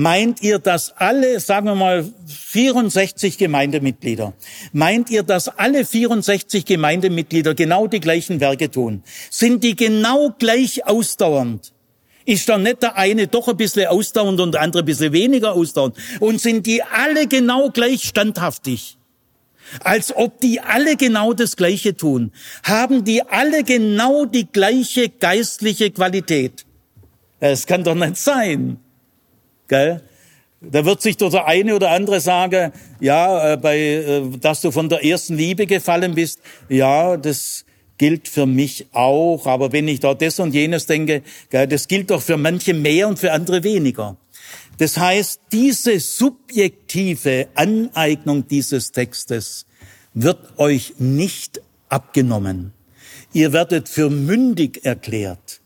Meint 0.00 0.42
ihr, 0.42 0.58
dass 0.58 0.96
alle, 0.96 1.40
sagen 1.40 1.66
wir 1.66 1.74
mal, 1.74 2.10
64 2.26 3.36
Gemeindemitglieder, 3.36 4.32
meint 4.72 5.10
ihr, 5.10 5.22
dass 5.22 5.48
alle 5.48 5.84
64 5.84 6.64
Gemeindemitglieder 6.64 7.52
genau 7.52 7.86
die 7.86 8.00
gleichen 8.00 8.40
Werke 8.40 8.70
tun? 8.70 9.02
Sind 9.28 9.62
die 9.62 9.76
genau 9.76 10.30
gleich 10.38 10.86
ausdauernd? 10.86 11.74
Ist 12.24 12.48
da 12.48 12.56
nicht 12.56 12.80
der 12.80 12.96
eine 12.96 13.26
doch 13.26 13.48
ein 13.48 13.58
bisschen 13.58 13.88
ausdauernd 13.88 14.40
und 14.40 14.52
der 14.52 14.62
andere 14.62 14.84
ein 14.84 14.86
bisschen 14.86 15.12
weniger 15.12 15.52
ausdauernd? 15.52 15.96
Und 16.18 16.40
sind 16.40 16.64
die 16.64 16.82
alle 16.82 17.26
genau 17.26 17.68
gleich 17.68 18.04
standhaftig? 18.04 18.96
Als 19.84 20.16
ob 20.16 20.40
die 20.40 20.62
alle 20.62 20.96
genau 20.96 21.34
das 21.34 21.56
Gleiche 21.56 21.94
tun. 21.94 22.32
Haben 22.62 23.04
die 23.04 23.22
alle 23.22 23.64
genau 23.64 24.24
die 24.24 24.46
gleiche 24.46 25.10
geistliche 25.10 25.90
Qualität? 25.90 26.64
Es 27.38 27.66
kann 27.66 27.84
doch 27.84 27.94
nicht 27.94 28.16
sein. 28.16 28.78
Gell? 29.70 30.02
Da 30.60 30.84
wird 30.84 31.00
sich 31.00 31.16
doch 31.16 31.30
der 31.30 31.46
eine 31.46 31.76
oder 31.76 31.90
andere 31.92 32.20
sagen, 32.20 32.72
ja, 32.98 33.52
äh, 33.52 33.56
bei, 33.56 33.78
äh, 33.78 34.22
dass 34.40 34.60
du 34.60 34.72
von 34.72 34.88
der 34.88 35.04
ersten 35.04 35.36
Liebe 35.36 35.64
gefallen 35.66 36.16
bist, 36.16 36.40
ja, 36.68 37.16
das 37.16 37.64
gilt 37.96 38.28
für 38.28 38.46
mich 38.46 38.88
auch. 38.92 39.46
Aber 39.46 39.72
wenn 39.72 39.86
ich 39.86 40.00
da 40.00 40.12
das 40.12 40.40
und 40.40 40.52
jenes 40.52 40.86
denke, 40.86 41.22
gell, 41.50 41.68
das 41.68 41.86
gilt 41.86 42.10
doch 42.10 42.20
für 42.20 42.36
manche 42.36 42.74
mehr 42.74 43.06
und 43.06 43.20
für 43.20 43.32
andere 43.32 43.62
weniger. 43.62 44.16
Das 44.78 44.98
heißt, 44.98 45.40
diese 45.52 46.00
subjektive 46.00 47.46
Aneignung 47.54 48.48
dieses 48.48 48.90
Textes 48.90 49.66
wird 50.14 50.58
euch 50.58 50.94
nicht 50.98 51.62
abgenommen. 51.88 52.72
Ihr 53.32 53.52
werdet 53.52 53.88
für 53.88 54.10
mündig 54.10 54.84
erklärt. 54.84 55.60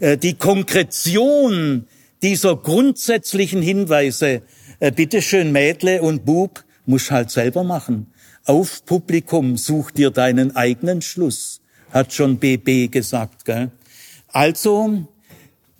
Äh, 0.00 0.16
die 0.16 0.34
Konkretion 0.34 1.86
dieser 2.22 2.56
grundsätzlichen 2.56 3.62
Hinweise, 3.62 4.42
äh, 4.78 4.92
bitteschön 4.92 5.52
Mädle 5.52 6.02
und 6.02 6.24
Bub, 6.24 6.64
muss 6.86 7.10
halt 7.10 7.30
selber 7.30 7.64
machen. 7.64 8.12
Auf 8.44 8.84
Publikum 8.84 9.56
such 9.56 9.90
dir 9.90 10.10
deinen 10.10 10.56
eigenen 10.56 11.02
Schluss, 11.02 11.60
hat 11.90 12.12
schon 12.12 12.38
BB 12.38 12.90
gesagt. 12.90 13.44
Gell? 13.44 13.70
Also, 14.28 15.06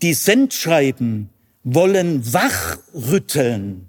die 0.03 0.15
Sendschreiben 0.15 1.31
wollen 1.65 2.33
wachrütteln, 2.33 3.89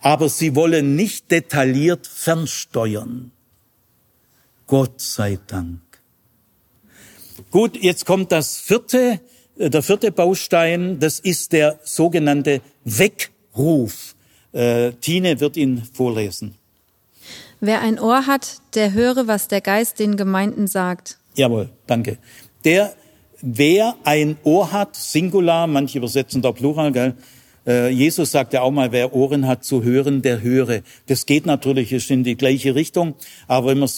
aber 0.00 0.28
sie 0.28 0.54
wollen 0.54 0.94
nicht 0.94 1.30
detailliert 1.30 2.06
fernsteuern. 2.06 3.32
Gott 4.66 5.00
sei 5.00 5.38
Dank. 5.46 5.80
Gut, 7.50 7.76
jetzt 7.82 8.04
kommt 8.04 8.32
das 8.32 8.58
vierte 8.58 9.20
der 9.58 9.82
vierte 9.82 10.12
Baustein, 10.12 10.98
das 11.00 11.18
ist 11.18 11.52
der 11.52 11.78
sogenannte 11.82 12.60
Weckruf. 12.84 14.14
Äh, 14.52 14.92
Tine 15.00 15.40
wird 15.40 15.56
ihn 15.56 15.82
vorlesen. 15.92 16.54
Wer 17.60 17.80
ein 17.80 17.98
Ohr 17.98 18.26
hat, 18.26 18.60
der 18.74 18.92
höre, 18.92 19.26
was 19.26 19.48
der 19.48 19.60
Geist 19.60 19.98
den 19.98 20.16
Gemeinden 20.16 20.68
sagt. 20.68 21.18
Jawohl, 21.34 21.68
danke. 21.86 22.18
Der, 22.64 22.92
wer 23.42 23.96
ein 24.04 24.36
Ohr 24.44 24.70
hat, 24.70 24.94
Singular, 24.94 25.66
manche 25.66 25.98
übersetzen 25.98 26.40
da 26.40 26.52
Plural, 26.52 26.92
gell? 26.92 27.14
Äh, 27.66 27.90
Jesus 27.90 28.30
sagt 28.30 28.52
ja 28.52 28.62
auch 28.62 28.70
mal, 28.70 28.92
wer 28.92 29.12
Ohren 29.12 29.46
hat 29.46 29.64
zu 29.64 29.82
hören, 29.82 30.22
der 30.22 30.40
höre. 30.40 30.80
Das 31.06 31.26
geht 31.26 31.46
natürlich 31.46 31.92
ist 31.92 32.10
in 32.10 32.24
die 32.24 32.36
gleiche 32.36 32.74
Richtung, 32.74 33.14
aber 33.46 33.74
man 33.74 33.90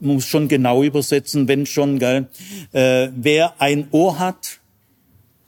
muss 0.00 0.26
schon 0.26 0.48
genau 0.48 0.82
übersetzen, 0.82 1.46
wenn 1.48 1.66
schon, 1.66 1.98
gell? 1.98 2.26
Äh, 2.72 3.08
wer 3.14 3.60
ein 3.60 3.88
Ohr 3.92 4.18
hat, 4.18 4.61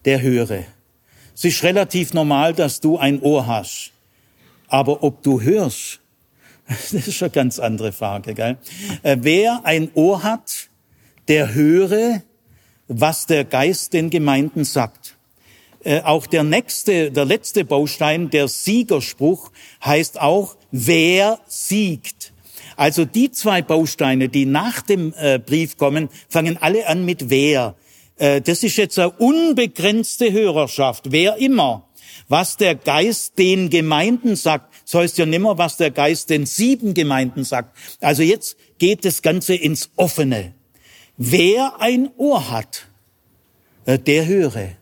der 0.05 0.21
höre. 0.21 0.65
Es 1.35 1.45
ist 1.45 1.63
relativ 1.63 2.15
normal, 2.15 2.55
dass 2.55 2.81
du 2.81 2.97
ein 2.97 3.21
Ohr 3.21 3.47
hast. 3.47 3.93
Aber 4.69 5.03
ob 5.03 5.23
du 5.23 5.41
hörst, 5.41 6.01
das 6.69 6.93
ist 6.93 7.23
eine 7.23 7.31
ganz 7.31 7.59
andere 7.59 7.93
Frage. 7.93 8.35
Gell? 8.35 8.57
Äh, 9.03 9.19
wer 9.21 9.61
ein 9.65 9.91
Ohr 9.95 10.23
hat, 10.23 10.69
der 11.29 11.55
höre, 11.55 12.23
was 12.89 13.27
der 13.27 13.45
Geist 13.45 13.93
den 13.93 14.11
Gemeinden 14.11 14.65
sagt. 14.65 15.17
Äh, 15.83 16.01
auch 16.01 16.27
der 16.27 16.45
nächste, 16.45 17.11
der 17.11 17.25
letzte 17.25 17.65
Baustein, 17.65 18.31
der 18.31 18.49
Siegerspruch, 18.49 19.53
heißt 19.85 20.21
auch, 20.21 20.57
wer 20.71 21.41
siegt. 21.47 22.33
Also 22.77 23.05
die 23.05 23.31
zwei 23.31 23.63
Bausteine, 23.63 24.29
die 24.29 24.47
nach 24.47 24.81
dem 24.83 25.15
äh, 25.17 25.39
Brief 25.39 25.77
kommen, 25.77 26.09
fangen 26.29 26.57
alle 26.57 26.87
an 26.87 27.05
mit 27.05 27.31
wer. 27.31 27.77
Äh, 28.17 28.41
das 28.41 28.63
ist 28.63 28.77
jetzt 28.77 28.99
eine 28.99 29.11
unbegrenzte 29.11 30.33
Hörerschaft, 30.33 31.11
wer 31.11 31.37
immer. 31.37 31.89
Was 32.29 32.57
der 32.57 32.75
Geist 32.75 33.39
den 33.39 33.71
Gemeinden 33.71 34.37
sagt, 34.37 34.73
so 34.85 35.01
heißt 35.01 35.19
ja 35.19 35.27
nimmer, 35.27 35.59
was 35.59 35.77
der 35.77 35.91
Geist 35.91 36.31
den 36.31 36.47
sieben 36.47 36.95
Gemeinden 36.95 37.45
sagt. 37.45 37.77
Also 38.01 38.23
jetzt 38.23 38.57
geht 38.79 39.05
das 39.05 39.23
Ganze 39.23 39.55
ins 39.55 39.91
Offene. 39.97 40.55
Wer 41.17 41.81
ein 41.81 42.11
Ohr 42.17 42.51
hat, 42.51 42.87
äh, 43.85 43.99
der 43.99 44.27
höre. 44.27 44.77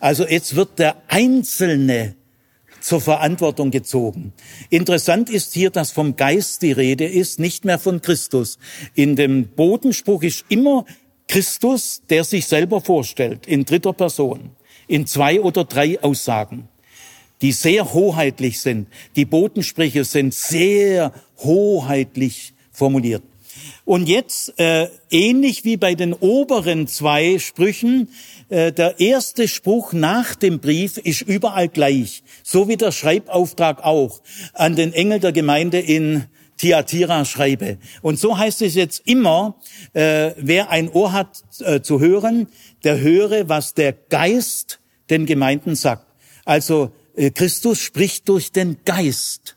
Also 0.00 0.26
jetzt 0.26 0.56
wird 0.56 0.80
der 0.80 0.96
Einzelne 1.06 2.16
zur 2.80 3.00
Verantwortung 3.00 3.70
gezogen. 3.70 4.32
Interessant 4.70 5.30
ist 5.30 5.54
hier, 5.54 5.70
dass 5.70 5.92
vom 5.92 6.16
Geist 6.16 6.62
die 6.62 6.72
Rede 6.72 7.06
ist, 7.06 7.38
nicht 7.38 7.64
mehr 7.64 7.78
von 7.78 8.02
Christus. 8.02 8.58
In 8.94 9.14
dem 9.14 9.48
Bodenspruch 9.48 10.22
ist 10.24 10.44
immer 10.48 10.84
Christus, 11.32 12.02
der 12.10 12.24
sich 12.24 12.44
selber 12.44 12.82
vorstellt, 12.82 13.46
in 13.46 13.64
dritter 13.64 13.94
Person, 13.94 14.50
in 14.86 15.06
zwei 15.06 15.40
oder 15.40 15.64
drei 15.64 15.98
Aussagen, 16.02 16.68
die 17.40 17.52
sehr 17.52 17.94
hoheitlich 17.94 18.60
sind. 18.60 18.86
Die 19.16 19.24
Botensprüche 19.24 20.04
sind 20.04 20.34
sehr 20.34 21.10
hoheitlich 21.38 22.52
formuliert. 22.70 23.22
Und 23.86 24.10
jetzt, 24.10 24.58
äh, 24.60 24.88
ähnlich 25.10 25.64
wie 25.64 25.78
bei 25.78 25.94
den 25.94 26.12
oberen 26.12 26.86
zwei 26.86 27.38
Sprüchen, 27.38 28.10
äh, 28.50 28.70
der 28.70 29.00
erste 29.00 29.48
Spruch 29.48 29.94
nach 29.94 30.34
dem 30.34 30.60
Brief 30.60 30.98
ist 30.98 31.22
überall 31.22 31.68
gleich, 31.68 32.24
so 32.42 32.68
wie 32.68 32.76
der 32.76 32.92
Schreibauftrag 32.92 33.82
auch 33.82 34.20
an 34.52 34.76
den 34.76 34.92
Engel 34.92 35.18
der 35.18 35.32
Gemeinde 35.32 35.78
in 35.78 36.26
Tiatira 36.62 37.24
schreibe. 37.24 37.78
Und 38.02 38.20
so 38.20 38.38
heißt 38.38 38.62
es 38.62 38.76
jetzt 38.76 39.02
immer, 39.04 39.56
äh, 39.94 40.30
wer 40.36 40.70
ein 40.70 40.88
Ohr 40.88 41.12
hat 41.12 41.42
äh, 41.58 41.80
zu 41.80 41.98
hören, 41.98 42.46
der 42.84 43.00
höre, 43.00 43.48
was 43.48 43.74
der 43.74 43.92
Geist 43.92 44.78
den 45.10 45.26
Gemeinden 45.26 45.74
sagt. 45.74 46.06
Also 46.44 46.92
äh, 47.16 47.32
Christus 47.32 47.80
spricht 47.80 48.28
durch 48.28 48.52
den 48.52 48.76
Geist. 48.84 49.56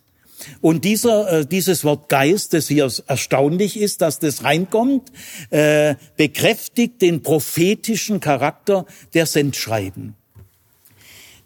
Und 0.62 0.84
dieser, 0.84 1.42
äh, 1.42 1.46
dieses 1.46 1.84
Wort 1.84 2.10
Geist, 2.10 2.56
das 2.56 2.70
hier 2.70 2.92
erstaunlich 3.06 3.78
ist, 3.80 4.02
dass 4.02 4.18
das 4.18 4.44
reinkommt, 4.44 5.12
äh, 5.52 5.94
bekräftigt 6.18 7.04
den 7.04 7.22
prophetischen 7.22 8.20
Charakter 8.20 8.88
der 9.14 9.28
Sendschreiben. 9.28 10.16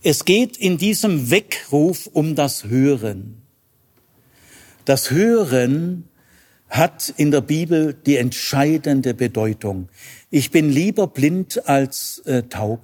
Es 0.03 0.23
geht 0.23 0.55
in 0.55 0.77
diesem 0.77 1.29
Weckruf 1.31 2.07
um 2.13 2.35
das 2.35 2.63
Hören. 2.63 3.38
Das 4.89 5.11
Hören 5.11 6.05
hat 6.67 7.13
in 7.15 7.29
der 7.29 7.41
Bibel 7.41 7.93
die 7.93 8.17
entscheidende 8.17 9.13
Bedeutung. 9.13 9.87
Ich 10.31 10.49
bin 10.49 10.71
lieber 10.71 11.05
blind 11.05 11.67
als 11.69 12.23
äh, 12.25 12.41
taub, 12.41 12.81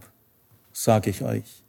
sage 0.72 1.10
ich 1.10 1.24
euch. 1.24 1.64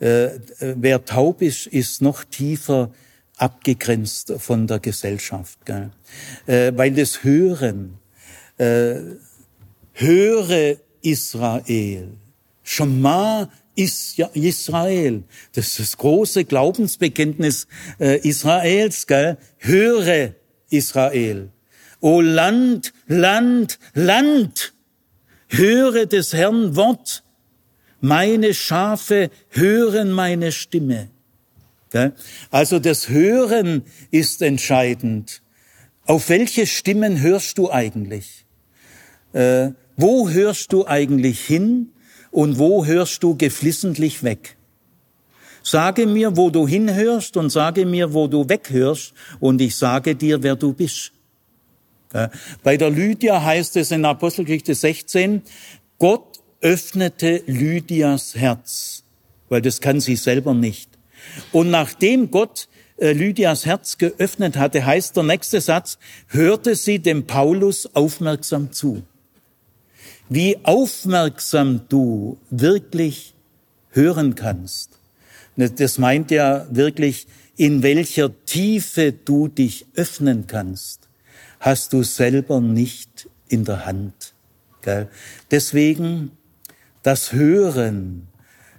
Äh, 0.00 0.26
äh, 0.26 0.40
wer 0.76 1.04
taub 1.04 1.42
ist, 1.42 1.66
ist 1.66 2.02
noch 2.02 2.22
tiefer 2.22 2.92
abgegrenzt 3.36 4.34
von 4.38 4.68
der 4.68 4.78
Gesellschaft, 4.78 5.66
gell? 5.66 5.90
Äh, 6.46 6.70
weil 6.76 6.92
das 6.92 7.24
Hören, 7.24 7.98
äh, 8.58 9.00
höre 9.92 10.76
Israel, 11.02 12.12
ist 12.62 12.78
ja 12.78 13.50
Israel. 13.76 15.24
Das 15.52 15.66
ist 15.68 15.78
das 15.80 15.96
große 15.96 16.44
Glaubensbekenntnis 16.44 17.66
äh, 17.98 18.18
Israels, 18.26 19.06
gell? 19.06 19.38
Höre 19.58 20.34
Israel. 20.70 21.50
O 22.00 22.20
Land, 22.20 22.92
Land, 23.06 23.78
Land. 23.94 24.74
höre 25.48 26.06
des 26.06 26.32
Herrn 26.32 26.76
Wort. 26.76 27.22
Meine 28.00 28.52
Schafe 28.54 29.30
hören 29.50 30.10
meine 30.10 30.52
Stimme. 30.52 31.10
Also 32.50 32.80
das 32.80 33.08
Hören 33.08 33.84
ist 34.10 34.42
entscheidend. 34.42 35.42
Auf 36.06 36.28
welche 36.28 36.66
Stimmen 36.66 37.20
hörst 37.20 37.56
du 37.56 37.70
eigentlich? 37.70 38.44
Äh, 39.32 39.70
wo 39.96 40.28
hörst 40.28 40.72
du 40.72 40.86
eigentlich 40.86 41.40
hin 41.40 41.93
und 42.34 42.58
wo 42.58 42.84
hörst 42.84 43.22
du 43.22 43.36
geflissentlich 43.36 44.24
weg? 44.24 44.56
Sage 45.62 46.06
mir, 46.06 46.36
wo 46.36 46.50
du 46.50 46.66
hinhörst 46.66 47.36
und 47.36 47.50
sage 47.50 47.86
mir, 47.86 48.12
wo 48.12 48.26
du 48.26 48.48
weghörst 48.48 49.14
und 49.38 49.60
ich 49.60 49.76
sage 49.76 50.16
dir, 50.16 50.42
wer 50.42 50.56
du 50.56 50.72
bist. 50.72 51.12
Bei 52.64 52.76
der 52.76 52.90
Lydia 52.90 53.40
heißt 53.42 53.76
es 53.76 53.92
in 53.92 54.04
Apostelgeschichte 54.04 54.74
16, 54.74 55.42
Gott 55.98 56.40
öffnete 56.60 57.42
Lydias 57.46 58.34
Herz, 58.34 59.04
weil 59.48 59.62
das 59.62 59.80
kann 59.80 60.00
sie 60.00 60.16
selber 60.16 60.54
nicht. 60.54 60.90
Und 61.52 61.70
nachdem 61.70 62.32
Gott 62.32 62.68
äh, 62.96 63.12
Lydias 63.12 63.64
Herz 63.64 63.96
geöffnet 63.96 64.56
hatte, 64.56 64.84
heißt 64.84 65.16
der 65.16 65.22
nächste 65.22 65.60
Satz, 65.60 65.98
hörte 66.26 66.74
sie 66.74 66.98
dem 66.98 67.26
Paulus 67.26 67.88
aufmerksam 67.94 68.72
zu. 68.72 69.04
Wie 70.28 70.58
aufmerksam 70.64 71.82
du 71.88 72.38
wirklich 72.50 73.34
hören 73.90 74.34
kannst. 74.34 74.90
Das 75.56 75.98
meint 75.98 76.30
ja 76.30 76.66
wirklich, 76.70 77.26
in 77.56 77.82
welcher 77.82 78.30
Tiefe 78.44 79.12
du 79.12 79.48
dich 79.48 79.86
öffnen 79.94 80.46
kannst, 80.46 81.08
hast 81.60 81.92
du 81.92 82.02
selber 82.02 82.60
nicht 82.60 83.28
in 83.48 83.64
der 83.64 83.86
Hand. 83.86 84.34
Deswegen 85.50 86.32
das 87.02 87.32
Hören, 87.32 88.26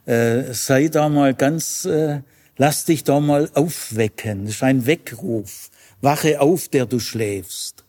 äh, 0.06 0.54
sei 0.54 0.90
da 0.90 1.10
mal 1.10 1.34
ganz 1.34 1.86
äh, 1.86 2.20
Lass 2.58 2.86
dich 2.86 3.04
da 3.04 3.20
mal 3.20 3.50
aufwecken. 3.54 4.46
Das 4.46 4.56
ist 4.56 4.64
ein 4.64 4.86
Weckruf. 4.86 5.70
Wache 6.02 6.40
auf, 6.40 6.70
der 6.70 6.86
du 6.86 7.00
schläfst. 7.00 7.84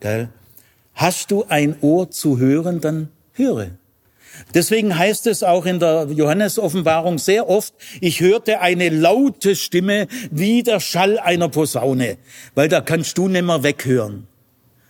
Gell? 0.00 0.28
Hast 0.94 1.30
du 1.30 1.44
ein 1.48 1.76
Ohr 1.80 2.10
zu 2.10 2.38
hören, 2.38 2.80
dann 2.80 3.08
höre. 3.32 3.70
Deswegen 4.54 4.96
heißt 4.98 5.26
es 5.26 5.42
auch 5.42 5.66
in 5.66 5.78
der 5.78 6.06
Johannes-Offenbarung 6.10 7.18
sehr 7.18 7.48
oft, 7.48 7.74
ich 8.00 8.20
hörte 8.20 8.60
eine 8.60 8.88
laute 8.88 9.56
Stimme 9.56 10.08
wie 10.30 10.62
der 10.62 10.80
Schall 10.80 11.18
einer 11.18 11.48
Posaune, 11.48 12.16
weil 12.54 12.68
da 12.68 12.80
kannst 12.80 13.18
du 13.18 13.28
nimmer 13.28 13.62
weghören. 13.62 14.26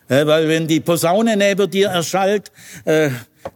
Weil 0.08 0.48
wenn 0.48 0.66
die 0.66 0.80
Posaune 0.80 1.36
neben 1.36 1.70
dir 1.70 1.88
erschallt, 1.88 2.52
äh, 2.84 3.10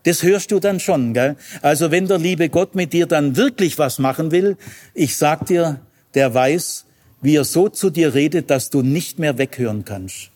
das 0.05 0.23
hörst 0.23 0.53
du 0.53 0.59
dann 0.59 0.81
schon, 0.81 1.13
gell? 1.13 1.37
Also 1.61 1.91
wenn 1.91 2.09
der 2.09 2.19
liebe 2.19 2.49
Gott 2.49 2.75
mit 2.75 2.93
dir 2.93 3.07
dann 3.07 3.37
wirklich 3.37 3.79
was 3.79 3.99
machen 3.99 4.31
will, 4.31 4.57
ich 4.95 5.17
sag 5.17 5.47
dir, 5.47 5.81
der 6.15 6.33
weiß, 6.33 6.87
wie 7.21 7.37
er 7.37 7.45
so 7.45 7.69
zu 7.69 7.91
dir 7.91 8.15
redet, 8.15 8.51
dass 8.51 8.71
du 8.71 8.83
nicht 8.83 9.19
mehr 9.19 9.37
weghören 9.39 9.85
kannst. 9.85 10.31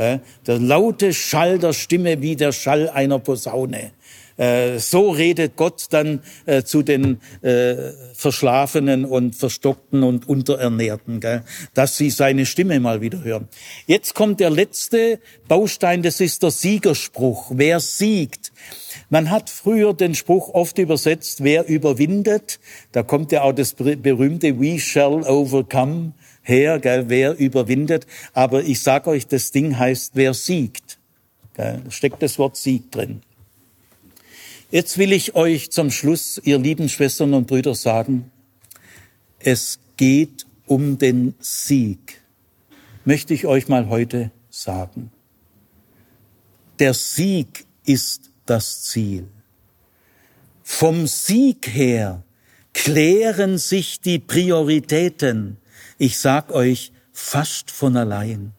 Gell? 0.00 0.22
Der 0.46 0.58
laute 0.58 1.12
Schall 1.12 1.58
der 1.58 1.74
Stimme 1.74 2.22
wie 2.22 2.34
der 2.34 2.52
Schall 2.52 2.88
einer 2.88 3.18
Posaune. 3.18 3.90
Äh, 4.38 4.78
so 4.78 5.10
redet 5.10 5.56
Gott 5.56 5.88
dann 5.90 6.22
äh, 6.46 6.62
zu 6.62 6.82
den 6.82 7.20
äh, 7.42 7.74
Verschlafenen 8.14 9.04
und 9.04 9.36
Verstockten 9.36 10.02
und 10.02 10.26
Unterernährten, 10.26 11.20
dass 11.74 11.98
sie 11.98 12.08
seine 12.08 12.46
Stimme 12.46 12.80
mal 12.80 13.02
wieder 13.02 13.22
hören. 13.22 13.48
Jetzt 13.86 14.14
kommt 14.14 14.40
der 14.40 14.48
letzte 14.48 15.20
Baustein, 15.48 16.02
das 16.02 16.20
ist 16.20 16.42
der 16.42 16.50
Siegerspruch. 16.50 17.52
Wer 17.54 17.78
siegt? 17.80 18.52
Man 19.10 19.30
hat 19.30 19.50
früher 19.50 19.92
den 19.92 20.14
Spruch 20.14 20.54
oft 20.54 20.78
übersetzt, 20.78 21.44
wer 21.44 21.68
überwindet. 21.68 22.58
Da 22.92 23.02
kommt 23.02 23.32
ja 23.32 23.42
auch 23.42 23.52
das 23.52 23.74
berühmte 23.74 24.58
We 24.58 24.78
shall 24.78 25.22
overcome 25.24 26.14
her, 26.50 26.78
gell, 26.78 27.08
wer 27.08 27.38
überwindet. 27.38 28.06
Aber 28.34 28.62
ich 28.62 28.82
sage 28.82 29.08
euch, 29.08 29.26
das 29.26 29.52
Ding 29.52 29.78
heißt, 29.78 30.12
wer 30.14 30.34
siegt. 30.34 30.98
Da 31.54 31.78
steckt 31.88 32.22
das 32.22 32.38
Wort 32.38 32.56
Sieg 32.56 32.90
drin. 32.90 33.22
Jetzt 34.70 34.98
will 34.98 35.12
ich 35.12 35.34
euch 35.34 35.70
zum 35.70 35.90
Schluss, 35.90 36.40
ihr 36.44 36.58
lieben 36.58 36.88
Schwestern 36.88 37.34
und 37.34 37.46
Brüder, 37.46 37.74
sagen, 37.74 38.30
es 39.38 39.80
geht 39.96 40.46
um 40.66 40.98
den 40.98 41.34
Sieg. 41.40 42.20
Möchte 43.04 43.34
ich 43.34 43.46
euch 43.46 43.68
mal 43.68 43.88
heute 43.88 44.30
sagen. 44.50 45.10
Der 46.78 46.94
Sieg 46.94 47.64
ist 47.84 48.30
das 48.46 48.82
Ziel. 48.84 49.26
Vom 50.62 51.06
Sieg 51.06 51.68
her 51.68 52.22
klären 52.72 53.58
sich 53.58 54.00
die 54.00 54.18
Prioritäten. 54.18 55.56
Ich 56.00 56.18
sag 56.18 56.50
euch 56.50 56.92
fast 57.12 57.70
von 57.70 57.94
allein. 57.94 58.52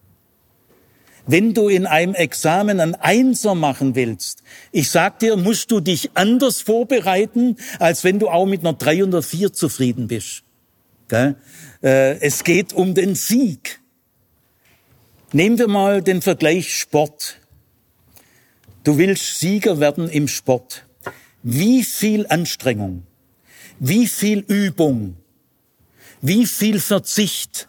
Wenn 1.25 1.55
du 1.55 1.69
in 1.69 1.87
einem 1.87 2.13
Examen 2.13 2.79
ein 2.79 2.93
Einser 2.93 3.55
machen 3.55 3.95
willst, 3.95 4.43
ich 4.71 4.91
sag 4.91 5.17
dir, 5.17 5.37
musst 5.37 5.71
du 5.71 5.79
dich 5.79 6.11
anders 6.13 6.61
vorbereiten, 6.61 7.57
als 7.79 8.03
wenn 8.03 8.19
du 8.19 8.29
auch 8.29 8.45
mit 8.45 8.59
einer 8.59 8.73
drei 8.73 9.03
oder 9.03 9.23
vier 9.23 9.51
zufrieden 9.51 10.07
bist. 10.07 10.43
Äh, 11.09 11.33
es 11.81 12.43
geht 12.43 12.73
um 12.73 12.93
den 12.93 13.15
Sieg. 13.15 13.81
Nehmen 15.33 15.57
wir 15.57 15.67
mal 15.67 16.03
den 16.03 16.21
Vergleich 16.21 16.75
Sport. 16.75 17.37
Du 18.83 18.99
willst 18.99 19.39
Sieger 19.39 19.79
werden 19.79 20.09
im 20.09 20.27
Sport. 20.27 20.85
Wie 21.41 21.83
viel 21.83 22.27
Anstrengung, 22.27 23.01
wie 23.79 24.05
viel 24.05 24.41
Übung, 24.47 25.17
wie 26.21 26.45
viel 26.45 26.79
Verzicht. 26.79 27.67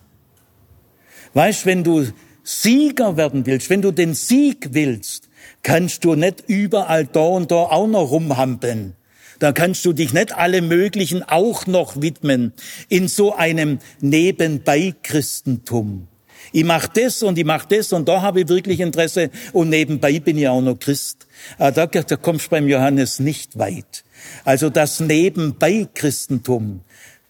Weißt, 1.34 1.66
wenn 1.66 1.84
du 1.84 2.07
Sieger 2.44 3.16
werden 3.16 3.46
willst, 3.46 3.70
wenn 3.70 3.82
du 3.82 3.92
den 3.92 4.14
Sieg 4.14 4.70
willst, 4.72 5.28
kannst 5.62 6.05
du 6.05 6.14
nicht 6.14 6.44
überall 6.46 7.07
da 7.07 7.20
und 7.20 7.50
da 7.50 7.57
auch 7.57 7.86
noch 7.86 8.11
rumhampeln. 8.11 8.94
Da 9.38 9.53
kannst 9.53 9.84
du 9.84 9.92
dich 9.92 10.12
nicht 10.12 10.36
alle 10.36 10.61
möglichen 10.62 11.22
auch 11.22 11.66
noch 11.66 12.00
widmen 12.00 12.53
in 12.88 13.09
so 13.09 13.34
einem 13.34 13.80
Nebenbei-Christentum. 14.00 16.09
Ich 16.53 16.64
mach 16.64 16.88
das 16.88 17.22
und 17.22 17.38
ich 17.38 17.44
mach 17.44 17.64
das 17.64 17.92
und 17.92 18.09
da 18.09 18.22
habe 18.22 18.40
ich 18.42 18.48
wirklich 18.48 18.80
Interesse 18.80 19.30
und 19.53 19.68
nebenbei 19.68 20.18
bin 20.20 20.38
ich 20.38 20.48
auch 20.48 20.61
noch 20.61 20.78
Christ. 20.78 21.26
Ah, 21.59 21.70
da, 21.70 21.86
da 21.86 22.16
kommst 22.16 22.46
du 22.46 22.50
beim 22.50 22.68
Johannes 22.68 23.20
nicht 23.20 23.59
weit. 23.59 24.05
Also 24.44 24.70
das 24.70 25.00
Nebenbei-Christentum, 25.00 26.82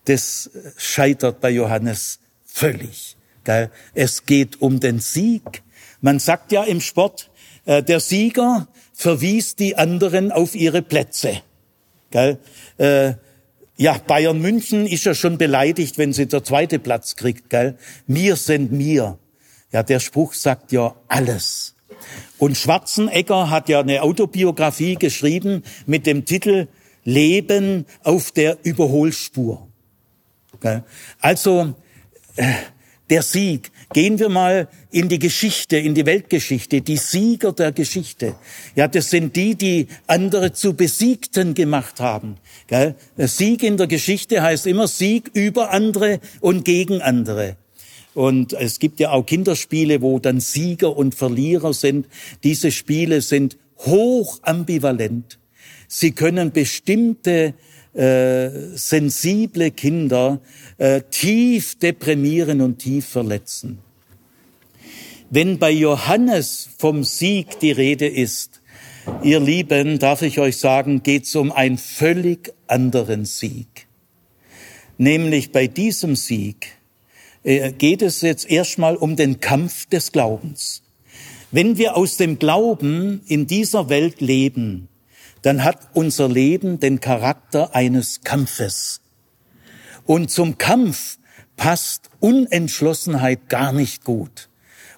das 0.04 0.50
scheitert 0.76 1.40
bei 1.40 1.50
Johannes 1.50 2.18
völlig. 2.44 3.16
Es 3.94 4.26
geht 4.26 4.60
um 4.60 4.80
den 4.80 5.00
Sieg. 5.00 5.62
Man 6.00 6.18
sagt 6.18 6.52
ja 6.52 6.64
im 6.64 6.80
Sport, 6.80 7.30
äh, 7.64 7.82
der 7.82 8.00
Sieger 8.00 8.68
verwies 8.92 9.56
die 9.56 9.76
anderen 9.76 10.32
auf 10.32 10.54
ihre 10.54 10.82
Plätze. 10.82 11.42
Äh, 12.12 13.14
ja, 13.76 13.98
Bayern 14.06 14.40
München 14.40 14.86
ist 14.86 15.04
ja 15.04 15.14
schon 15.14 15.38
beleidigt, 15.38 15.98
wenn 15.98 16.12
sie 16.12 16.26
der 16.26 16.44
zweite 16.44 16.78
Platz 16.78 17.16
kriegt. 17.16 17.50
Gell? 17.50 17.76
Wir 18.06 18.36
sind 18.36 18.70
mir. 18.70 19.18
Ja, 19.72 19.82
der 19.82 20.00
Spruch 20.00 20.34
sagt 20.34 20.72
ja 20.72 20.94
alles. 21.08 21.74
Und 22.38 22.56
Schwarzenegger 22.56 23.48
hat 23.48 23.68
ja 23.68 23.80
eine 23.80 24.02
Autobiografie 24.02 24.96
geschrieben 24.96 25.62
mit 25.86 26.06
dem 26.06 26.24
Titel 26.24 26.68
Leben 27.04 27.86
auf 28.02 28.30
der 28.30 28.58
Überholspur. 28.62 29.68
Also, 31.20 31.74
äh, 32.36 32.52
der 33.12 33.22
Sieg. 33.22 33.70
Gehen 33.92 34.18
wir 34.18 34.30
mal 34.30 34.68
in 34.90 35.10
die 35.10 35.18
Geschichte, 35.18 35.76
in 35.76 35.94
die 35.94 36.06
Weltgeschichte, 36.06 36.80
die 36.80 36.96
Sieger 36.96 37.52
der 37.52 37.70
Geschichte. 37.70 38.36
Ja, 38.74 38.88
das 38.88 39.10
sind 39.10 39.36
die, 39.36 39.54
die 39.54 39.88
andere 40.06 40.54
zu 40.54 40.72
Besiegten 40.72 41.52
gemacht 41.52 42.00
haben. 42.00 42.36
Sieg 43.18 43.62
in 43.64 43.76
der 43.76 43.86
Geschichte 43.86 44.40
heißt 44.40 44.66
immer 44.66 44.88
Sieg 44.88 45.30
über 45.34 45.72
andere 45.72 46.20
und 46.40 46.64
gegen 46.64 47.02
andere. 47.02 47.56
Und 48.14 48.54
es 48.54 48.78
gibt 48.78 48.98
ja 48.98 49.10
auch 49.10 49.26
Kinderspiele, 49.26 50.00
wo 50.00 50.18
dann 50.18 50.40
Sieger 50.40 50.96
und 50.96 51.14
Verlierer 51.14 51.74
sind. 51.74 52.06
Diese 52.44 52.70
Spiele 52.70 53.20
sind 53.20 53.58
hoch 53.78 54.38
ambivalent. 54.40 55.38
Sie 55.86 56.12
können 56.12 56.52
bestimmte 56.52 57.52
äh, 57.94 58.50
sensible 58.74 59.70
Kinder 59.70 60.40
äh, 60.78 61.02
tief 61.10 61.78
deprimieren 61.78 62.60
und 62.60 62.78
tief 62.78 63.06
verletzen. 63.06 63.78
Wenn 65.30 65.58
bei 65.58 65.70
Johannes 65.70 66.68
vom 66.78 67.04
Sieg 67.04 67.58
die 67.60 67.72
Rede 67.72 68.06
ist, 68.06 68.60
ihr 69.22 69.40
Lieben, 69.40 69.98
darf 69.98 70.22
ich 70.22 70.38
euch 70.38 70.58
sagen, 70.58 71.02
geht 71.02 71.24
es 71.24 71.34
um 71.34 71.52
einen 71.52 71.78
völlig 71.78 72.52
anderen 72.66 73.24
Sieg. 73.24 73.86
Nämlich 74.98 75.50
bei 75.52 75.66
diesem 75.66 76.16
Sieg 76.16 76.68
äh, 77.44 77.72
geht 77.72 78.02
es 78.02 78.20
jetzt 78.20 78.48
erstmal 78.48 78.96
um 78.96 79.16
den 79.16 79.40
Kampf 79.40 79.86
des 79.86 80.12
Glaubens. 80.12 80.82
Wenn 81.50 81.76
wir 81.76 81.96
aus 81.96 82.16
dem 82.16 82.38
Glauben 82.38 83.22
in 83.26 83.46
dieser 83.46 83.88
Welt 83.88 84.20
leben, 84.20 84.88
dann 85.42 85.64
hat 85.64 85.88
unser 85.92 86.28
Leben 86.28 86.80
den 86.80 87.00
Charakter 87.00 87.74
eines 87.74 88.22
Kampfes. 88.22 89.00
Und 90.06 90.30
zum 90.30 90.58
Kampf 90.58 91.18
passt 91.56 92.10
Unentschlossenheit 92.20 93.48
gar 93.48 93.72
nicht 93.72 94.04
gut. 94.04 94.48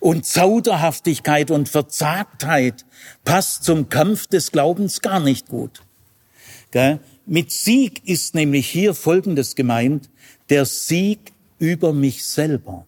Und 0.01 0.26
Zauderhaftigkeit 0.26 1.51
und 1.51 1.68
Verzagtheit 1.68 2.84
passt 3.24 3.64
zum 3.64 3.88
Kampf 3.88 4.26
des 4.26 4.53
Glaubens 4.53 5.01
gar 5.01 5.20
nicht 5.20 5.49
gut. 5.49 5.82
Mit 7.26 7.53
Sieg 7.53 8.03
ist 8.07 8.34
nämlich 8.34 8.68
hier 8.68 8.95
Folgendes 8.95 9.55
gemeint, 9.55 10.11
der 10.51 10.66
Sieg 10.66 11.32
über 11.59 11.92
mich 11.92 12.26
selber. 12.26 12.86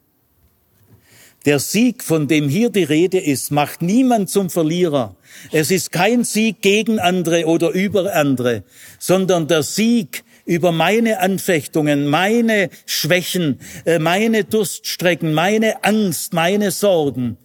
Der 1.47 1.61
Sieg, 1.61 2.03
von 2.03 2.26
dem 2.26 2.49
hier 2.49 2.70
die 2.70 2.82
Rede 2.82 3.20
ist, 3.20 3.53
macht 3.53 3.80
niemand 3.80 4.28
zum 4.28 4.51
Verlierer. 4.51 5.14
Es 5.53 5.70
ist 5.70 5.92
kein 5.92 6.24
Sieg 6.24 6.61
gegen 6.61 6.99
andere 6.99 7.47
oder 7.47 7.70
über 7.70 8.12
andere, 8.14 8.64
sondern 8.99 9.47
der 9.47 9.62
Sieg 9.62 10.24
über 10.44 10.72
meine 10.72 11.20
Anfechtungen, 11.20 12.09
meine 12.09 12.68
Schwächen, 12.84 13.61
äh, 13.84 14.01
meine 14.01 14.42
Durststrecken, 14.42 15.34
meine 15.34 15.84
Angst, 15.84 16.32
meine 16.32 16.72
Sorgen. 16.72 17.36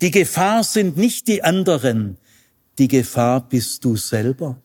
Die 0.00 0.10
Gefahr 0.10 0.64
sind 0.64 0.96
nicht 0.96 1.28
die 1.28 1.42
anderen, 1.42 2.16
die 2.78 2.88
Gefahr 2.88 3.46
bist 3.46 3.84
du 3.84 3.96
selber. 3.96 4.56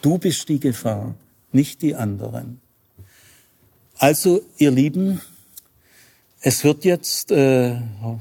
Du 0.00 0.18
bist 0.18 0.48
die 0.48 0.60
Gefahr, 0.60 1.16
nicht 1.52 1.82
die 1.82 1.94
anderen. 1.94 2.60
Also, 3.98 4.42
ihr 4.58 4.70
Lieben, 4.70 5.20
es 6.48 6.62
wird 6.62 6.84
jetzt 6.84 7.32
äh, 7.32 7.74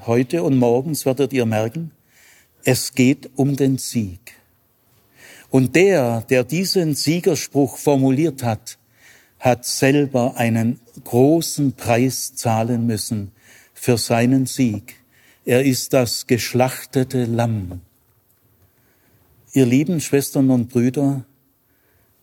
heute 0.08 0.42
und 0.42 0.58
morgens 0.58 1.06
werdet 1.06 1.32
ihr 1.32 1.46
merken, 1.46 1.92
es 2.64 2.96
geht 2.96 3.30
um 3.36 3.56
den 3.56 3.78
Sieg. 3.78 4.20
Und 5.52 5.76
der, 5.76 6.22
der 6.22 6.44
diesen 6.44 6.96
Siegerspruch 6.96 7.78
formuliert 7.78 8.42
hat, 8.42 8.80
hat 9.40 9.64
selber 9.68 10.38
einen 10.38 10.80
großen 11.04 11.74
Preis 11.74 12.34
zahlen 12.34 12.88
müssen 12.88 13.32
für 13.76 14.00
seinen 14.00 14.48
Sieg. 14.48 14.96
Er 15.46 15.64
ist 15.64 15.94
das 15.94 16.26
geschlachtete 16.26 17.26
Lamm. 17.26 17.82
Ihr 19.54 19.68
lieben 19.68 20.02
Schwestern 20.02 20.50
und 20.50 20.70
Brüder, 20.70 21.26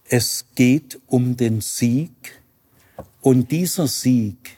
es 0.08 0.46
geht 0.56 1.00
um 1.06 1.36
den 1.36 1.60
Sieg 1.60 2.10
und 3.20 3.52
dieser 3.52 3.86
Sieg 3.86 4.56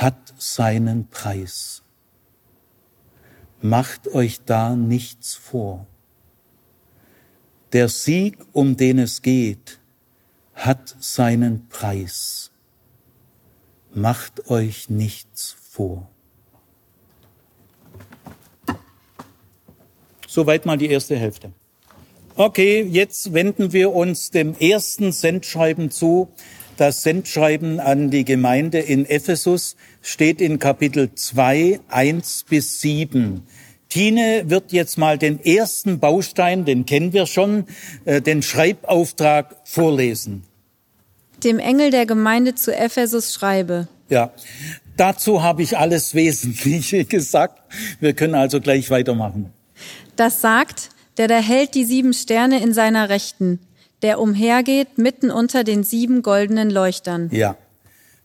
hat 0.00 0.32
seinen 0.38 1.08
Preis. 1.08 1.82
Macht 3.60 4.06
euch 4.14 4.40
da 4.44 4.76
nichts 4.76 5.34
vor. 5.34 5.88
Der 7.72 7.88
Sieg, 7.88 8.38
um 8.52 8.76
den 8.76 9.00
es 9.00 9.22
geht, 9.22 9.80
hat 10.54 10.94
seinen 11.00 11.68
Preis. 11.68 12.52
Macht 13.92 14.48
euch 14.50 14.88
nichts 14.88 15.56
vor. 15.68 16.08
Soweit 20.28 20.64
mal 20.64 20.78
die 20.78 20.90
erste 20.90 21.16
Hälfte. 21.16 21.52
Okay, 22.36 22.82
jetzt 22.82 23.32
wenden 23.32 23.72
wir 23.72 23.92
uns 23.92 24.30
dem 24.30 24.54
ersten 24.54 25.10
Sendschreiben 25.10 25.90
zu, 25.90 26.28
das 26.78 27.02
Sendschreiben 27.02 27.80
an 27.80 28.10
die 28.10 28.24
Gemeinde 28.24 28.78
in 28.78 29.04
Ephesus 29.04 29.76
steht 30.00 30.40
in 30.40 30.58
Kapitel 30.58 31.12
2, 31.12 31.80
1 31.88 32.44
bis 32.48 32.80
7. 32.80 33.42
Tine 33.88 34.44
wird 34.46 34.72
jetzt 34.72 34.96
mal 34.96 35.18
den 35.18 35.44
ersten 35.44 35.98
Baustein, 35.98 36.64
den 36.64 36.86
kennen 36.86 37.12
wir 37.12 37.26
schon, 37.26 37.64
äh, 38.04 38.22
den 38.22 38.42
Schreibauftrag 38.42 39.56
vorlesen. 39.64 40.44
Dem 41.42 41.58
Engel 41.58 41.90
der 41.90 42.06
Gemeinde 42.06 42.54
zu 42.54 42.74
Ephesus 42.74 43.34
schreibe. 43.34 43.88
Ja, 44.08 44.32
dazu 44.96 45.42
habe 45.42 45.62
ich 45.62 45.76
alles 45.76 46.14
Wesentliche 46.14 47.04
gesagt. 47.06 47.60
Wir 47.98 48.12
können 48.12 48.34
also 48.34 48.60
gleich 48.60 48.90
weitermachen. 48.90 49.52
Das 50.16 50.40
sagt, 50.40 50.90
der 51.16 51.26
da 51.26 51.38
hält 51.38 51.74
die 51.74 51.84
sieben 51.84 52.12
Sterne 52.12 52.62
in 52.62 52.72
seiner 52.72 53.08
Rechten 53.08 53.58
der 54.02 54.20
umhergeht 54.20 54.98
mitten 54.98 55.30
unter 55.30 55.64
den 55.64 55.84
sieben 55.84 56.22
goldenen 56.22 56.70
Leuchtern. 56.70 57.30
Ja. 57.32 57.56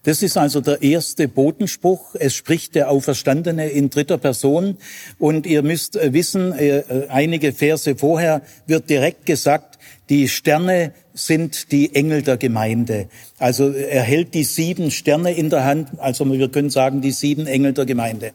Das 0.03 0.21
ist 0.21 0.37
also 0.37 0.59
der 0.59 0.81
erste 0.81 1.29
Botenspruch. 1.29 2.15
Es 2.15 2.35
spricht 2.35 2.75
der 2.75 2.89
Auferstandene 2.89 3.69
in 3.69 3.89
dritter 3.89 4.17
Person. 4.17 4.77
Und 5.17 5.45
ihr 5.45 5.63
müsst 5.63 5.95
äh, 5.95 6.11
wissen, 6.11 6.51
äh, 6.51 6.79
äh, 6.79 7.07
einige 7.07 7.53
Verse 7.53 7.95
vorher 7.95 8.41
wird 8.67 8.89
direkt 8.89 9.25
gesagt, 9.25 9.79
die 10.09 10.27
Sterne 10.27 10.91
sind 11.13 11.71
die 11.71 11.95
Engel 11.95 12.21
der 12.21 12.35
Gemeinde. 12.35 13.07
Also 13.37 13.71
er 13.71 14.01
hält 14.01 14.33
die 14.33 14.43
sieben 14.43 14.91
Sterne 14.91 15.33
in 15.33 15.49
der 15.49 15.63
Hand. 15.63 15.91
Also 15.99 16.29
wir 16.29 16.49
können 16.49 16.69
sagen, 16.69 17.01
die 17.01 17.11
sieben 17.11 17.47
Engel 17.47 17.71
der 17.71 17.85
Gemeinde. 17.85 18.33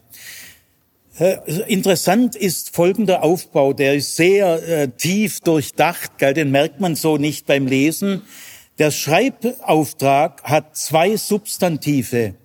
Interessant 1.67 2.37
ist 2.37 2.73
folgender 2.73 3.23
Aufbau, 3.23 3.73
der 3.73 3.95
ist 3.95 4.15
sehr 4.15 4.63
äh, 4.65 4.87
tief 4.87 5.41
durchdacht, 5.41 6.17
gell, 6.17 6.33
den 6.33 6.49
merkt 6.49 6.79
man 6.79 6.95
so 6.95 7.17
nicht 7.17 7.45
beim 7.45 7.67
Lesen. 7.67 8.21
Der 8.77 8.89
Schreibauftrag 8.89 10.41
hat 10.43 10.77
zwei 10.77 11.17
Substantive. 11.17 12.35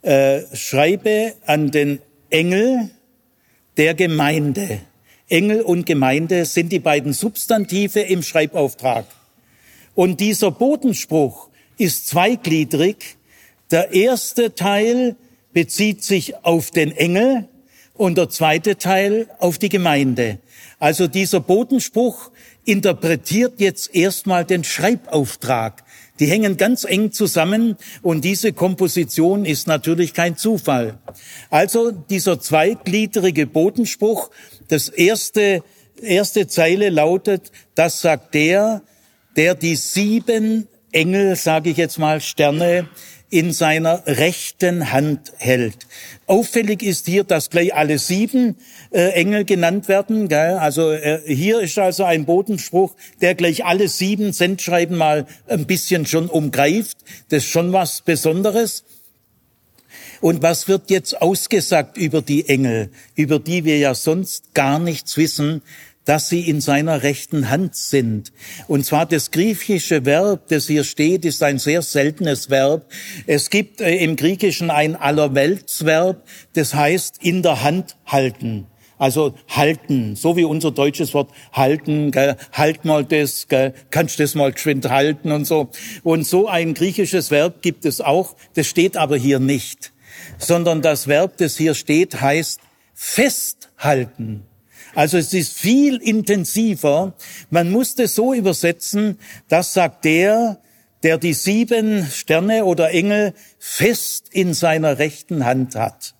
Äh, 0.00 0.40
schreibe 0.54 1.34
an 1.44 1.70
den 1.70 2.00
Engel 2.30 2.88
der 3.76 3.92
Gemeinde. 3.92 4.80
Engel 5.28 5.60
und 5.60 5.84
Gemeinde 5.84 6.46
sind 6.46 6.72
die 6.72 6.78
beiden 6.78 7.12
Substantive 7.12 8.00
im 8.00 8.22
Schreibauftrag. 8.22 9.04
Und 9.94 10.20
dieser 10.20 10.52
Bodenspruch 10.52 11.50
ist 11.76 12.08
zweigliedrig. 12.08 13.18
Der 13.70 13.92
erste 13.92 14.54
Teil 14.54 15.16
bezieht 15.52 16.02
sich 16.02 16.44
auf 16.44 16.70
den 16.70 16.92
Engel, 16.92 17.48
und 17.96 18.18
der 18.18 18.28
zweite 18.28 18.76
Teil 18.76 19.28
auf 19.38 19.58
die 19.58 19.68
Gemeinde. 19.68 20.38
Also 20.78 21.06
dieser 21.06 21.40
Bodenspruch 21.40 22.30
interpretiert 22.64 23.54
jetzt 23.60 23.94
erstmal 23.94 24.44
den 24.44 24.64
Schreibauftrag. 24.64 25.84
Die 26.18 26.26
hängen 26.26 26.56
ganz 26.56 26.84
eng 26.84 27.12
zusammen 27.12 27.76
und 28.02 28.24
diese 28.24 28.52
Komposition 28.52 29.44
ist 29.44 29.66
natürlich 29.66 30.14
kein 30.14 30.36
Zufall. 30.36 30.98
Also 31.50 31.90
dieser 31.90 32.40
zweigliedrige 32.40 33.46
Bodenspruch, 33.46 34.30
das 34.68 34.88
erste, 34.88 35.62
erste 36.00 36.46
Zeile 36.46 36.88
lautet, 36.88 37.52
das 37.74 38.00
sagt 38.00 38.34
der, 38.34 38.82
der 39.36 39.54
die 39.54 39.76
sieben 39.76 40.66
Engel, 40.92 41.36
sage 41.36 41.70
ich 41.70 41.76
jetzt 41.76 41.98
mal, 41.98 42.20
Sterne 42.20 42.88
in 43.30 43.52
seiner 43.52 44.02
rechten 44.06 44.92
Hand 44.92 45.32
hält. 45.38 45.86
Auffällig 46.26 46.82
ist 46.82 47.06
hier, 47.06 47.24
dass 47.24 47.50
gleich 47.50 47.74
alle 47.74 47.98
sieben 47.98 48.56
äh, 48.90 49.10
Engel 49.10 49.44
genannt 49.44 49.88
werden. 49.88 50.28
Gell? 50.28 50.54
Also 50.58 50.92
äh, 50.92 51.20
hier 51.26 51.60
ist 51.60 51.78
also 51.78 52.04
ein 52.04 52.24
Bodenspruch, 52.24 52.94
der 53.20 53.34
gleich 53.34 53.64
alle 53.64 53.88
sieben 53.88 54.32
Sendschreiben 54.32 54.96
mal 54.96 55.26
ein 55.48 55.66
bisschen 55.66 56.06
schon 56.06 56.28
umgreift. 56.28 56.98
Das 57.28 57.44
ist 57.44 57.50
schon 57.50 57.72
was 57.72 58.02
Besonderes. 58.02 58.84
Und 60.20 60.42
was 60.42 60.66
wird 60.68 60.90
jetzt 60.90 61.20
ausgesagt 61.20 61.98
über 61.98 62.22
die 62.22 62.48
Engel, 62.48 62.90
über 63.14 63.38
die 63.38 63.64
wir 63.64 63.78
ja 63.78 63.94
sonst 63.94 64.54
gar 64.54 64.78
nichts 64.78 65.16
wissen? 65.16 65.62
Dass 66.06 66.30
sie 66.30 66.48
in 66.48 66.62
seiner 66.62 67.02
rechten 67.02 67.50
Hand 67.50 67.76
sind. 67.76 68.32
Und 68.68 68.86
zwar 68.86 69.04
das 69.04 69.30
griechische 69.30 70.06
Verb, 70.06 70.48
das 70.48 70.66
hier 70.66 70.84
steht, 70.84 71.26
ist 71.26 71.42
ein 71.42 71.58
sehr 71.58 71.82
seltenes 71.82 72.48
Verb. 72.48 72.90
Es 73.26 73.50
gibt 73.50 73.82
äh, 73.82 73.96
im 73.96 74.16
Griechischen 74.16 74.70
ein 74.70 74.96
Allerweltsverb, 74.96 76.26
das 76.54 76.74
heißt 76.74 77.18
in 77.20 77.42
der 77.42 77.62
Hand 77.62 77.96
halten. 78.06 78.66
Also 78.98 79.34
halten, 79.48 80.16
so 80.16 80.36
wie 80.36 80.44
unser 80.44 80.70
deutsches 80.70 81.12
Wort 81.12 81.30
halten, 81.52 82.12
gell, 82.12 82.36
halt 82.52 82.86
mal 82.86 83.04
das, 83.04 83.46
gell, 83.48 83.74
kannst 83.90 84.18
das 84.20 84.34
mal 84.34 84.52
geschwind 84.52 84.88
halten 84.88 85.32
und 85.32 85.44
so. 85.44 85.68
Und 86.02 86.26
so 86.26 86.48
ein 86.48 86.72
griechisches 86.72 87.30
Verb 87.30 87.60
gibt 87.60 87.84
es 87.84 88.00
auch, 88.00 88.36
das 88.54 88.66
steht 88.68 88.96
aber 88.96 89.18
hier 89.18 89.38
nicht, 89.38 89.92
sondern 90.38 90.80
das 90.80 91.08
Verb, 91.08 91.36
das 91.36 91.58
hier 91.58 91.74
steht, 91.74 92.22
heißt 92.22 92.60
festhalten. 92.94 94.44
Also 94.96 95.18
es 95.18 95.34
ist 95.34 95.52
viel 95.52 95.98
intensiver. 95.98 97.12
Man 97.50 97.70
muss 97.70 97.96
das 97.96 98.14
so 98.14 98.32
übersetzen, 98.32 99.18
das 99.46 99.74
sagt 99.74 100.06
der, 100.06 100.58
der 101.02 101.18
die 101.18 101.34
sieben 101.34 102.06
Sterne 102.06 102.64
oder 102.64 102.90
Engel 102.92 103.34
fest 103.58 104.30
in 104.32 104.54
seiner 104.54 104.98
rechten 104.98 105.44
Hand 105.44 105.74
hat. 105.74 106.14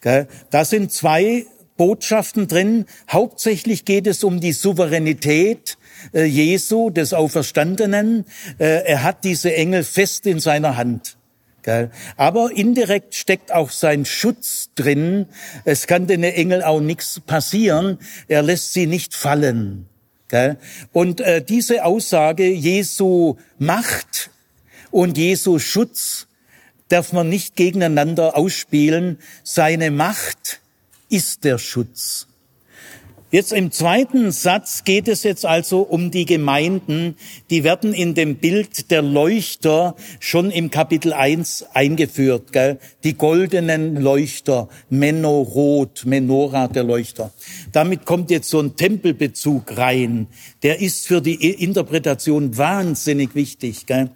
Da 0.00 0.64
sind 0.64 0.90
zwei 0.90 1.44
Botschaften 1.76 2.48
drin. 2.48 2.86
Hauptsächlich 3.10 3.84
geht 3.84 4.06
es 4.06 4.24
um 4.24 4.40
die 4.40 4.52
Souveränität 4.52 5.76
äh, 6.14 6.24
Jesu, 6.24 6.88
des 6.88 7.12
Auferstandenen. 7.12 8.24
Äh, 8.58 8.84
er 8.86 9.02
hat 9.02 9.24
diese 9.24 9.54
Engel 9.54 9.84
fest 9.84 10.26
in 10.26 10.40
seiner 10.40 10.78
Hand. 10.78 11.18
Aber 12.16 12.50
indirekt 12.52 13.14
steckt 13.14 13.52
auch 13.52 13.70
sein 13.70 14.04
Schutz 14.04 14.70
drin. 14.74 15.26
Es 15.64 15.86
kann 15.86 16.06
den 16.06 16.22
Engel 16.22 16.62
auch 16.62 16.80
nichts 16.80 17.20
passieren. 17.20 17.98
Er 18.28 18.42
lässt 18.42 18.72
sie 18.72 18.86
nicht 18.86 19.14
fallen. 19.14 19.86
Und 20.92 21.20
äh, 21.20 21.42
diese 21.42 21.84
Aussage, 21.84 22.50
Jesu 22.50 23.36
Macht 23.58 24.30
und 24.90 25.16
Jesu 25.16 25.58
Schutz 25.58 26.26
darf 26.88 27.12
man 27.12 27.28
nicht 27.28 27.56
gegeneinander 27.56 28.36
ausspielen. 28.36 29.18
Seine 29.42 29.90
Macht 29.90 30.60
ist 31.08 31.44
der 31.44 31.58
Schutz. 31.58 32.26
Jetzt 33.34 33.52
im 33.52 33.72
zweiten 33.72 34.30
Satz 34.30 34.84
geht 34.84 35.08
es 35.08 35.24
jetzt 35.24 35.44
also 35.44 35.80
um 35.80 36.12
die 36.12 36.24
Gemeinden. 36.24 37.16
Die 37.50 37.64
werden 37.64 37.92
in 37.92 38.14
dem 38.14 38.36
Bild 38.36 38.92
der 38.92 39.02
Leuchter 39.02 39.96
schon 40.20 40.52
im 40.52 40.70
Kapitel 40.70 41.12
1 41.12 41.66
eingeführt. 41.74 42.52
Gell? 42.52 42.78
Die 43.02 43.14
goldenen 43.14 44.00
Leuchter, 44.00 44.68
Menorot, 44.88 46.06
Menora 46.06 46.68
der 46.68 46.84
Leuchter. 46.84 47.32
Damit 47.72 48.04
kommt 48.04 48.30
jetzt 48.30 48.50
so 48.50 48.60
ein 48.60 48.76
Tempelbezug 48.76 49.78
rein. 49.78 50.28
Der 50.62 50.80
ist 50.80 51.08
für 51.08 51.20
die 51.20 51.34
Interpretation 51.34 52.56
wahnsinnig 52.56 53.34
wichtig. 53.34 53.86
Gell? 53.86 54.10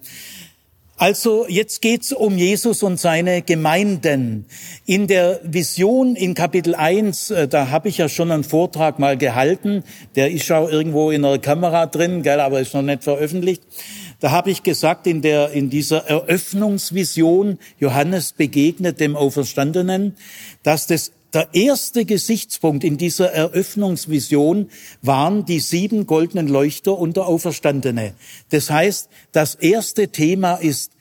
Also 0.99 1.45
jetzt 1.47 1.81
geht's 1.81 2.11
um 2.11 2.37
Jesus 2.37 2.83
und 2.83 2.99
seine 2.99 3.41
Gemeinden. 3.41 4.47
In 4.85 5.07
der 5.07 5.39
Vision 5.45 6.17
in 6.17 6.33
Kapitel 6.33 6.75
1, 6.75 7.31
äh, 7.31 7.47
da 7.47 7.69
habe 7.69 7.87
ich 7.87 7.99
ja 7.99 8.09
schon 8.09 8.29
einen 8.31 8.43
Vortrag 8.43 8.99
mal 8.99 9.15
gehalten, 9.15 9.85
der 10.17 10.29
ist 10.29 10.51
auch 10.51 10.69
irgendwo 10.69 11.09
in 11.09 11.21
der 11.21 11.39
Kamera 11.39 11.85
drin, 11.85 12.21
gell, 12.21 12.41
aber 12.41 12.59
ist 12.59 12.73
noch 12.73 12.81
nicht 12.81 13.05
veröffentlicht. 13.05 13.63
Da 14.19 14.31
habe 14.31 14.51
ich 14.51 14.61
gesagt, 14.61 15.07
in, 15.07 15.21
der, 15.21 15.51
in 15.51 15.69
dieser 15.69 16.05
Eröffnungsvision, 16.05 17.59
Johannes 17.79 18.33
begegnet 18.33 18.99
dem 18.99 19.15
Auferstandenen, 19.15 20.17
dass 20.63 20.85
das 20.85 21.13
der 21.33 21.49
erste 21.53 22.05
Gesichtspunkt 22.05 22.83
in 22.83 22.97
dieser 22.97 23.31
Eröffnungsvision 23.31 24.69
waren 25.01 25.45
die 25.45 25.59
sieben 25.59 26.07
goldenen 26.07 26.47
Leuchter 26.47 26.97
und 26.97 27.17
der 27.17 27.27
Auferstandene. 27.27 28.13
Das 28.49 28.69
heißt, 28.69 29.09
das 29.31 29.55
erste 29.55 30.07
Thema 30.07 30.55
ist 30.55 30.91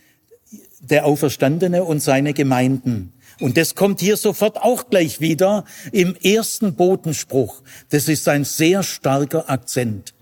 der 0.80 1.06
Auferstandene 1.06 1.84
und 1.84 2.00
seine 2.00 2.34
Gemeinden. 2.34 3.12
Und 3.40 3.56
das 3.56 3.74
kommt 3.74 4.00
hier 4.00 4.16
sofort 4.16 4.56
auch 4.56 4.90
gleich 4.90 5.20
wieder 5.20 5.64
im 5.92 6.16
ersten 6.16 6.74
Botenspruch. 6.74 7.62
Das 7.90 8.08
ist 8.08 8.28
ein 8.28 8.44
sehr 8.44 8.82
starker 8.82 9.48
Akzent. 9.48 10.14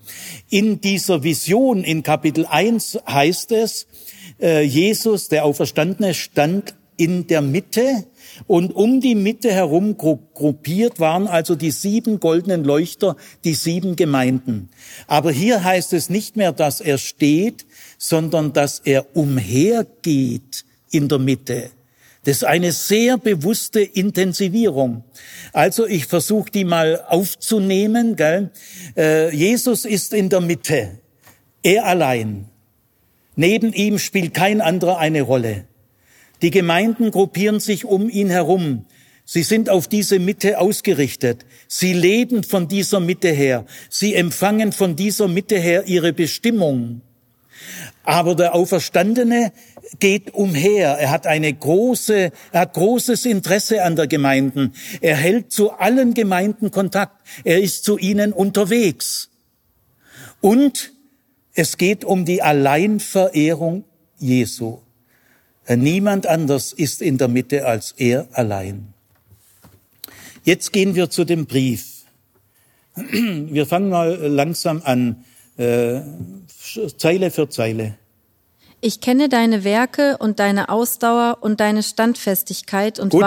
In 0.50 0.80
dieser 0.80 1.22
Vision 1.22 1.82
in 1.82 2.02
Kapitel 2.02 2.46
1 2.46 2.98
heißt 3.09 3.52
es, 3.52 3.86
äh, 4.40 4.62
Jesus, 4.62 5.28
der 5.28 5.44
Auferstandene, 5.44 6.14
stand 6.14 6.74
in 6.97 7.26
der 7.26 7.42
Mitte 7.42 8.07
und 8.47 8.74
um 8.74 9.01
die 9.01 9.14
Mitte 9.14 9.53
herum 9.53 9.97
gruppiert 9.97 11.01
waren 11.01 11.26
also 11.26 11.55
die 11.55 11.70
sieben 11.70 12.20
goldenen 12.20 12.64
Leuchter, 12.64 13.16
die 13.44 13.55
sieben 13.55 13.97
Gemeinden. 13.97 14.68
Aber 15.07 15.30
hier 15.30 15.64
heißt 15.64 15.92
es 15.92 16.11
nicht 16.11 16.36
mehr, 16.36 16.53
dass 16.53 16.80
er 16.80 16.99
steht, 16.99 17.66
sondern 17.99 18.53
dass 18.53 18.80
er 18.80 19.16
umhergeht 19.16 20.64
in 20.90 21.09
der 21.09 21.18
Mitte. 21.18 21.70
Das 22.24 22.38
ist 22.38 22.44
eine 22.44 22.72
sehr 22.72 23.18
bewusste 23.18 23.80
Intensivierung. 23.80 25.05
Also 25.53 25.86
ich 25.86 26.07
versuche 26.07 26.51
die 26.51 26.64
mal 26.64 27.01
aufzunehmen. 27.07 28.16
Gell? 28.16 28.51
Äh, 28.97 29.34
Jesus 29.34 29.84
ist 29.84 30.12
in 30.12 30.28
der 30.28 30.40
Mitte, 30.40 30.99
er 31.62 31.84
allein. 31.84 32.49
Neben 33.36 33.72
ihm 33.72 33.99
spielt 33.99 34.34
kein 34.34 34.61
anderer 34.61 34.99
eine 34.99 35.22
Rolle. 35.22 35.66
Die 36.43 36.51
Gemeinden 36.51 37.11
gruppieren 37.11 37.61
sich 37.61 37.84
um 37.84 38.11
ihn 38.11 38.30
herum. 38.30 38.84
Sie 39.24 39.43
sind 39.43 39.70
auf 39.70 39.89
diese 39.89 40.20
Mitte 40.20 40.61
ausgerichtet. 40.61 41.45
Sie 41.66 41.93
leben 41.93 42.45
von 42.45 42.68
dieser 42.68 43.01
Mitte 43.01 43.28
her. 43.28 43.66
Sie 43.91 44.14
empfangen 44.14 44.70
von 44.70 44.95
dieser 44.95 45.26
Mitte 45.26 45.59
her 45.59 45.84
ihre 45.87 46.12
Bestimmung. 46.12 47.01
Aber 48.05 48.37
der 48.37 48.55
Auferstandene 48.55 49.53
geht 49.99 50.32
umher. 50.34 50.99
Er 51.01 51.11
hat 51.11 51.26
eine 51.26 51.53
große, 51.53 52.30
er 52.53 52.61
hat 52.61 52.74
großes 52.74 53.26
Interesse 53.26 53.82
an 53.82 53.97
der 53.97 54.07
Gemeinden. 54.07 54.74
Er 55.01 55.16
hält 55.16 55.51
zu 55.51 55.72
allen 55.72 56.14
Gemeinden 56.14 56.70
Kontakt. 56.70 57.20
Er 57.43 57.61
ist 57.61 57.84
zu 57.84 57.99
ihnen 57.99 58.32
unterwegs. 58.32 59.30
Und 60.41 60.93
es 61.55 61.78
geht 61.78 62.05
um 62.05 62.24
die 62.24 62.43
Alleinverehrung 62.43 63.84
Jesu. 64.18 64.86
Niemand 65.69 66.27
anders 66.27 66.73
ist 66.73 67.03
in 67.03 67.19
der 67.19 67.29
Mitte 67.29 67.67
als 67.67 67.93
er 67.97 68.29
allein. 68.33 68.93
Jetzt 70.45 70.73
gehen 70.73 70.95
wir 70.95 71.11
zu 71.11 71.25
dem 71.25 71.47
Brief. 71.47 72.05
Wir 72.95 73.67
fangen 73.67 73.91
mal 73.91 74.14
langsam 74.27 74.81
an, 74.85 75.25
äh, 75.59 76.01
Zeile 76.97 77.31
für 77.31 77.49
Zeile. 77.49 77.99
Ich 78.81 79.01
kenne 79.01 79.29
deine 79.29 79.64
Werke 79.64 80.17
und 80.19 80.39
deine 80.39 80.69
Ausdauer 80.69 81.39
und 81.41 81.61
deine 81.61 81.83
Standfestigkeit 81.83 83.01
und 83.01 83.11
gut, 83.11 83.25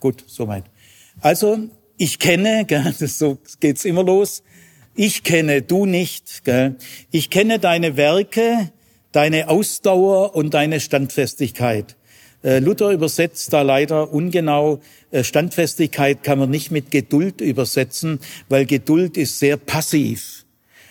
gut, 0.00 0.24
soweit. 0.26 0.64
Also 1.20 1.58
ich 1.96 2.18
kenne, 2.18 2.64
gell, 2.68 2.94
das 2.98 3.18
so 3.18 3.38
geht's 3.60 3.84
immer 3.84 4.04
los. 4.04 4.42
Ich 4.94 5.22
kenne, 5.22 5.62
du 5.62 5.86
nicht. 5.86 6.44
Gell. 6.44 6.76
Ich 7.10 7.30
kenne 7.30 7.58
deine 7.58 7.96
Werke, 7.96 8.70
deine 9.12 9.48
Ausdauer 9.48 10.34
und 10.34 10.54
deine 10.54 10.80
Standfestigkeit. 10.80 11.96
Äh, 12.42 12.58
Luther 12.58 12.90
übersetzt 12.90 13.52
da 13.52 13.62
leider 13.62 14.12
ungenau. 14.12 14.80
Äh, 15.10 15.22
Standfestigkeit 15.22 16.22
kann 16.22 16.38
man 16.38 16.50
nicht 16.50 16.70
mit 16.70 16.90
Geduld 16.90 17.40
übersetzen, 17.40 18.18
weil 18.48 18.66
Geduld 18.66 19.16
ist 19.16 19.38
sehr 19.38 19.56
passiv. 19.56 20.44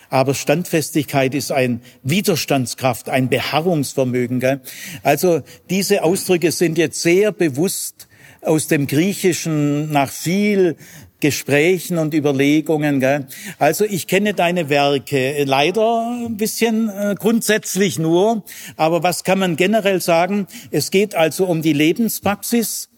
Aber 0.08 0.34
Standfestigkeit 0.34 1.34
ist 1.34 1.52
ein 1.52 1.80
Widerstandskraft, 2.02 3.08
ein 3.08 3.28
Beharrungsvermögen. 3.28 4.40
Gell? 4.40 4.60
Also 5.02 5.40
diese 5.70 6.04
Ausdrücke 6.04 6.52
sind 6.52 6.76
jetzt 6.76 7.00
sehr 7.00 7.32
bewusst 7.32 8.08
aus 8.42 8.66
dem 8.66 8.86
Griechischen 8.86 9.90
nach 9.90 10.10
viel 10.10 10.76
Gesprächen 11.22 11.96
und 11.98 12.12
Überlegungen. 12.12 13.00
Gell? 13.00 13.26
Also 13.58 13.84
ich 13.84 14.06
kenne 14.06 14.34
deine 14.34 14.68
Werke, 14.68 15.44
leider 15.44 16.26
ein 16.26 16.36
bisschen 16.36 16.90
äh, 16.90 17.14
grundsätzlich 17.18 17.98
nur, 17.98 18.42
aber 18.76 19.02
was 19.02 19.24
kann 19.24 19.38
man 19.38 19.56
generell 19.56 20.02
sagen? 20.02 20.48
Es 20.70 20.90
geht 20.90 21.14
also 21.14 21.46
um 21.46 21.62
die 21.62 21.72
Lebenspraxis 21.72 22.90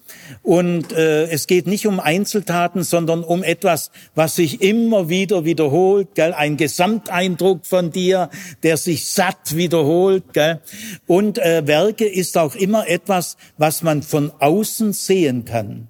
und 0.42 0.92
äh, 0.92 1.26
es 1.26 1.46
geht 1.46 1.66
nicht 1.66 1.86
um 1.86 2.00
Einzeltaten, 2.00 2.82
sondern 2.82 3.22
um 3.22 3.42
etwas, 3.42 3.90
was 4.14 4.36
sich 4.36 4.62
immer 4.62 5.10
wieder 5.10 5.44
wiederholt, 5.44 6.14
gell? 6.14 6.32
ein 6.32 6.56
Gesamteindruck 6.56 7.66
von 7.66 7.90
dir, 7.90 8.30
der 8.62 8.78
sich 8.78 9.10
satt 9.10 9.54
wiederholt. 9.54 10.32
Gell? 10.32 10.60
Und 11.06 11.38
äh, 11.38 11.66
Werke 11.66 12.06
ist 12.06 12.38
auch 12.38 12.54
immer 12.54 12.88
etwas, 12.88 13.36
was 13.58 13.82
man 13.82 14.02
von 14.02 14.32
außen 14.38 14.94
sehen 14.94 15.44
kann. 15.44 15.88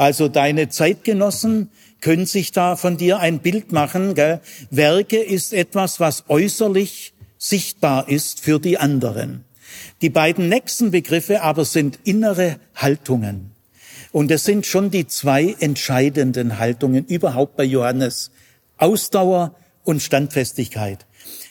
Also 0.00 0.28
deine 0.28 0.70
Zeitgenossen 0.70 1.68
können 2.00 2.24
sich 2.24 2.52
da 2.52 2.76
von 2.76 2.96
dir 2.96 3.18
ein 3.18 3.40
Bild 3.40 3.70
machen. 3.70 4.14
Gell? 4.14 4.40
Werke 4.70 5.18
ist 5.18 5.52
etwas, 5.52 6.00
was 6.00 6.24
äußerlich 6.28 7.12
sichtbar 7.36 8.08
ist 8.08 8.40
für 8.40 8.58
die 8.58 8.78
anderen. 8.78 9.44
Die 10.00 10.08
beiden 10.08 10.48
nächsten 10.48 10.90
Begriffe 10.90 11.42
aber 11.42 11.66
sind 11.66 11.98
innere 12.04 12.56
Haltungen. 12.74 13.50
Und 14.10 14.30
es 14.30 14.44
sind 14.44 14.64
schon 14.64 14.90
die 14.90 15.06
zwei 15.06 15.54
entscheidenden 15.60 16.58
Haltungen 16.58 17.04
überhaupt 17.04 17.56
bei 17.56 17.64
Johannes. 17.64 18.30
Ausdauer 18.78 19.54
und 19.84 20.00
Standfestigkeit. 20.00 21.04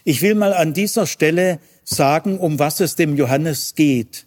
Ich 0.06 0.24
will 0.24 0.34
mal 0.34 0.54
an 0.54 0.74
dieser 0.74 1.06
Stelle 1.06 1.60
sagen, 1.84 2.40
um 2.40 2.58
was 2.58 2.80
es 2.80 2.96
dem 2.96 3.16
Johannes 3.16 3.76
geht. 3.76 4.26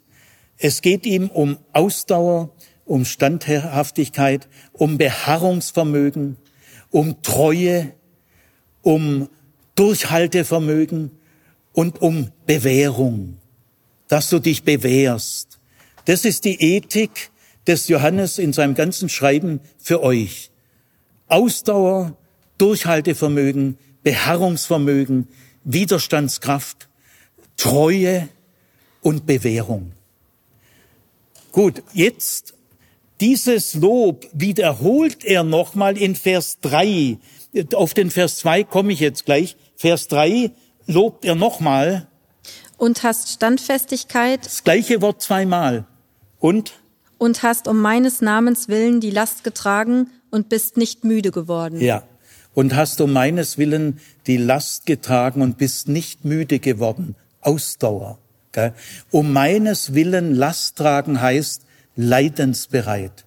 Es 0.59 0.81
geht 0.81 1.07
ihm 1.07 1.29
um 1.29 1.59
Ausdauer 1.73 2.51
um 2.85 3.05
Standhaftigkeit, 3.05 4.49
um 4.73 4.99
Beharrungsvermögen, 4.99 6.37
um 6.91 7.23
Treue, 7.23 7.93
um 8.83 9.29
Durchhaltevermögen 9.75 11.13
und 11.73 12.03
um 12.03 12.31
Bewährung, 12.47 13.39
dass 14.09 14.29
du 14.29 14.39
dich 14.39 14.63
bewährst. 14.65 15.59
Das 16.05 16.25
ist 16.25 16.45
die 16.45 16.61
Ethik 16.61 17.31
des 17.67 17.89
Johannes 17.89 18.39
in 18.39 18.53
seinem 18.53 18.75
ganzen 18.75 19.09
Schreiben 19.09 19.61
für 19.79 20.03
euch. 20.03 20.51
Ausdauer, 21.29 22.17
Durchhaltevermögen, 22.59 23.79
Beharrungsvermögen, 24.03 25.29
Widerstandskraft, 25.65 26.89
Treue 27.57 28.29
und 29.01 29.27
Bewährung. 29.27 29.93
Gut, 31.53 31.83
jetzt 31.93 32.55
dieses 33.23 33.75
Lob 33.75 34.27
wiederholt 34.33 35.25
er 35.25 35.45
nochmal 35.45 35.97
in 35.97 36.17
Vers 36.17 36.59
3. 36.63 37.19
Auf 37.75 37.95
den 37.95 38.11
Vers 38.11 38.39
2 38.39 38.65
komme 38.65 38.93
ich 38.93 38.99
jetzt 38.99 39.27
gleich. 39.27 39.57
Vers 39.77 40.09
3 40.09 40.51
lobt 40.89 41.25
er 41.25 41.37
nochmal. 41.37 42.09
Und 42.79 43.05
hast 43.05 43.29
Standfestigkeit. 43.29 44.45
Das 44.45 44.65
gleiche 44.65 45.01
Wort 45.03 45.23
zweimal. 45.23 45.87
Und? 46.41 46.73
Und 47.17 47.45
hast 47.45 47.69
um 47.69 47.81
meines 47.81 48.23
Namens 48.23 48.67
willen 48.67 49.01
die 49.01 49.11
Last 49.11 49.45
getragen 49.45 50.11
und 50.33 50.49
bist 50.49 50.77
nicht 50.77 51.05
müde 51.05 51.31
geworden. 51.31 51.81
Ja. 51.81 52.03
und 52.55 52.75
hast 52.75 53.01
um 53.01 53.13
meines 53.13 53.57
Willen 53.57 54.01
die 54.27 54.37
Last 54.37 54.85
getragen 54.85 55.43
und 55.43 55.59
bist 55.59 55.87
nicht 55.87 56.25
müde 56.25 56.59
geworden. 56.59 57.15
Ausdauer. 57.41 58.19
Gell? 58.51 58.75
Um 59.13 59.33
meines 59.33 59.95
Willen 59.95 60.35
Last 60.35 60.77
tragen 60.77 61.21
heißt 61.21 61.63
leidensbereit. 61.97 63.25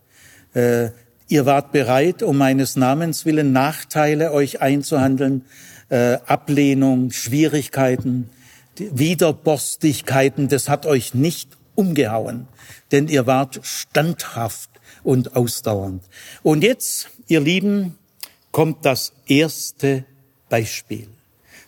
Äh, 0.53 0.89
ihr 1.27 1.45
wart 1.45 1.71
bereit, 1.71 2.23
um 2.23 2.37
meines 2.37 2.75
Namens 2.75 3.25
willen 3.25 3.51
Nachteile 3.51 4.31
euch 4.31 4.61
einzuhandeln, 4.61 5.45
äh, 5.89 6.17
Ablehnung, 6.25 7.11
Schwierigkeiten, 7.11 8.29
Widerborstigkeiten, 8.77 10.47
das 10.47 10.69
hat 10.69 10.85
euch 10.85 11.13
nicht 11.13 11.49
umgehauen, 11.75 12.47
denn 12.91 13.07
ihr 13.07 13.27
wart 13.27 13.59
standhaft 13.63 14.69
und 15.03 15.35
ausdauernd. 15.35 16.03
Und 16.43 16.63
jetzt, 16.63 17.09
ihr 17.27 17.39
Lieben, 17.39 17.97
kommt 18.51 18.85
das 18.85 19.13
erste 19.27 20.05
Beispiel. 20.49 21.07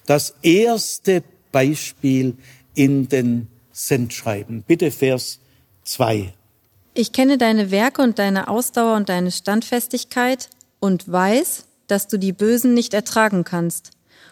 Das 0.06 0.36
erste 0.42 1.24
Beispiel 1.52 2.38
in 2.76 3.10
den 3.10 3.48
Sendschreiben. 3.72 4.64
Bitte 4.66 4.92
Vers 4.92 5.40
2. 5.84 6.34
Ich 7.00 7.12
kenne 7.12 7.38
deine 7.38 7.70
Werke 7.70 8.02
und 8.02 8.18
deine 8.18 8.48
Ausdauer 8.48 8.96
und 8.96 9.08
deine 9.08 9.30
Standfestigkeit 9.30 10.50
und 10.80 11.08
weiß, 11.08 11.66
dass 11.86 12.08
du 12.08 12.18
die 12.18 12.32
Bösen 12.32 12.74
nicht 12.74 12.96
ertragen 12.96 13.44
kannst. 13.44 13.92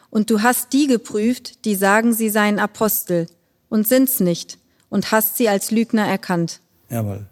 Und 0.09 0.31
du 0.31 0.41
hast 0.41 0.73
die 0.73 0.87
geprüft, 0.87 1.63
die 1.65 1.75
sagen, 1.75 2.11
sie 2.11 2.31
seien 2.31 2.57
Apostel 2.57 3.27
und 3.69 3.87
sind's 3.87 4.19
nicht 4.19 4.57
und 4.89 5.11
hast 5.11 5.37
sie 5.37 5.47
als 5.47 5.69
Lügner 5.69 6.07
erkannt. 6.07 6.59
Jawohl. 6.89 7.27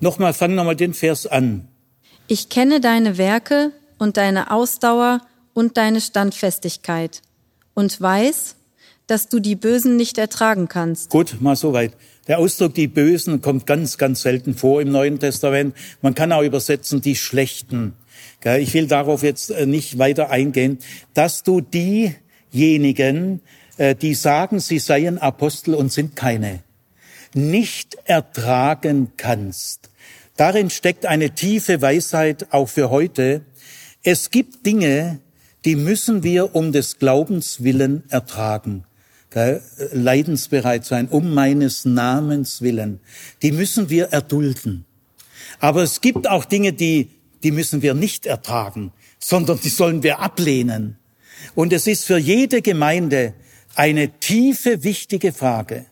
Nochmal, 0.00 0.32
fang 0.32 0.54
nochmal 0.54 0.76
den 0.76 0.94
Vers 0.94 1.26
an. 1.26 1.68
Ich 2.26 2.48
kenne 2.48 2.80
deine 2.80 3.18
Werke 3.18 3.72
und 3.98 4.16
deine 4.16 4.50
Ausdauer 4.50 5.20
und 5.52 5.76
deine 5.76 6.00
Standfestigkeit 6.00 7.20
und 7.74 8.00
weiß, 8.00 8.56
dass 9.06 9.28
du 9.28 9.38
die 9.38 9.54
Bösen 9.56 9.98
nicht 9.98 10.16
ertragen 10.16 10.68
kannst. 10.68 11.10
Gut, 11.10 11.36
mal 11.40 11.56
so 11.56 11.74
weit. 11.74 11.92
Der 12.28 12.38
Ausdruck 12.38 12.74
die 12.74 12.86
Bösen 12.86 13.40
kommt 13.40 13.66
ganz, 13.66 13.98
ganz 13.98 14.22
selten 14.22 14.54
vor 14.54 14.80
im 14.80 14.92
Neuen 14.92 15.18
Testament. 15.18 15.74
Man 16.02 16.14
kann 16.14 16.30
auch 16.32 16.42
übersetzen 16.42 17.00
die 17.00 17.16
Schlechten. 17.16 17.94
Ich 18.58 18.74
will 18.74 18.86
darauf 18.86 19.22
jetzt 19.22 19.50
äh, 19.50 19.66
nicht 19.66 19.98
weiter 19.98 20.30
eingehen, 20.30 20.78
dass 21.14 21.42
du 21.42 21.60
diejenigen, 21.60 23.40
äh, 23.76 23.94
die 23.94 24.14
sagen, 24.14 24.60
sie 24.60 24.78
seien 24.78 25.18
Apostel 25.18 25.74
und 25.74 25.92
sind 25.92 26.16
keine, 26.16 26.60
nicht 27.34 27.96
ertragen 28.04 29.12
kannst. 29.16 29.90
Darin 30.36 30.70
steckt 30.70 31.06
eine 31.06 31.30
tiefe 31.30 31.82
Weisheit 31.82 32.52
auch 32.52 32.68
für 32.68 32.90
heute. 32.90 33.42
Es 34.02 34.30
gibt 34.30 34.66
Dinge, 34.66 35.20
die 35.64 35.76
müssen 35.76 36.22
wir 36.22 36.54
um 36.54 36.72
des 36.72 36.98
Glaubens 36.98 37.62
willen 37.62 38.02
ertragen. 38.08 38.84
Leidensbereit 39.92 40.84
sein, 40.84 41.08
um 41.08 41.34
meines 41.34 41.84
Namens 41.84 42.62
willen. 42.62 43.00
Die 43.42 43.52
müssen 43.52 43.90
wir 43.90 44.06
erdulden. 44.12 44.84
Aber 45.60 45.82
es 45.82 46.00
gibt 46.00 46.28
auch 46.28 46.44
Dinge, 46.44 46.72
die, 46.72 47.10
die 47.42 47.50
müssen 47.50 47.82
wir 47.82 47.94
nicht 47.94 48.26
ertragen, 48.26 48.92
sondern 49.18 49.60
die 49.60 49.68
sollen 49.68 50.02
wir 50.02 50.20
ablehnen. 50.20 50.98
Und 51.54 51.72
es 51.72 51.86
ist 51.86 52.04
für 52.04 52.18
jede 52.18 52.62
Gemeinde 52.62 53.34
eine 53.74 54.18
tiefe, 54.18 54.84
wichtige 54.84 55.32
Frage. 55.32 55.86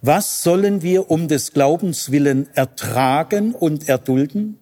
Was 0.00 0.42
sollen 0.42 0.82
wir 0.82 1.10
um 1.10 1.26
des 1.26 1.52
Glaubens 1.52 2.12
willen 2.12 2.48
ertragen 2.54 3.54
und 3.54 3.88
erdulden? 3.88 4.58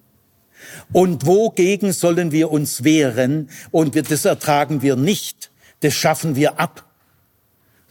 Und 0.92 1.26
wogegen 1.26 1.92
sollen 1.92 2.32
wir 2.32 2.50
uns 2.50 2.84
wehren? 2.84 3.50
Und 3.70 3.96
das 4.10 4.24
ertragen 4.24 4.80
wir 4.80 4.96
nicht. 4.96 5.50
Das 5.80 5.94
schaffen 5.94 6.36
wir 6.36 6.58
ab. 6.58 6.85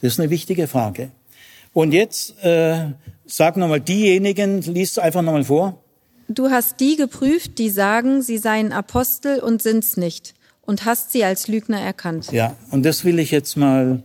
Das 0.01 0.13
ist 0.13 0.19
eine 0.19 0.29
wichtige 0.29 0.67
Frage. 0.67 1.11
Und 1.73 1.91
jetzt 1.91 2.41
äh, 2.43 2.91
sag 3.25 3.57
nochmal 3.57 3.81
diejenigen, 3.81 4.61
liest 4.61 4.99
einfach 4.99 5.21
nochmal 5.21 5.43
vor. 5.43 5.81
Du 6.27 6.49
hast 6.49 6.79
die 6.79 6.95
geprüft, 6.95 7.59
die 7.59 7.69
sagen, 7.69 8.21
sie 8.21 8.37
seien 8.37 8.71
Apostel 8.71 9.39
und 9.39 9.61
sind's 9.61 9.95
nicht, 9.97 10.33
und 10.61 10.85
hast 10.85 11.11
sie 11.11 11.23
als 11.23 11.47
Lügner 11.47 11.79
erkannt. 11.79 12.31
Ja, 12.31 12.55
und 12.71 12.83
das 12.83 13.05
will 13.05 13.19
ich 13.19 13.31
jetzt 13.31 13.57
mal 13.57 14.01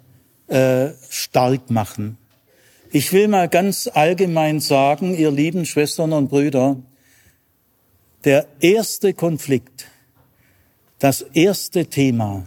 äh, 0.48 0.90
stark 1.08 1.70
machen. 1.70 2.18
Ich 2.92 3.12
will 3.12 3.28
mal 3.28 3.48
ganz 3.48 3.88
allgemein 3.92 4.60
sagen, 4.60 5.14
ihr 5.14 5.30
lieben 5.30 5.64
Schwestern 5.64 6.12
und 6.12 6.28
Brüder, 6.28 6.76
der 8.24 8.46
erste 8.60 9.14
Konflikt, 9.14 9.86
das 10.98 11.22
erste 11.22 11.86
Thema 11.86 12.46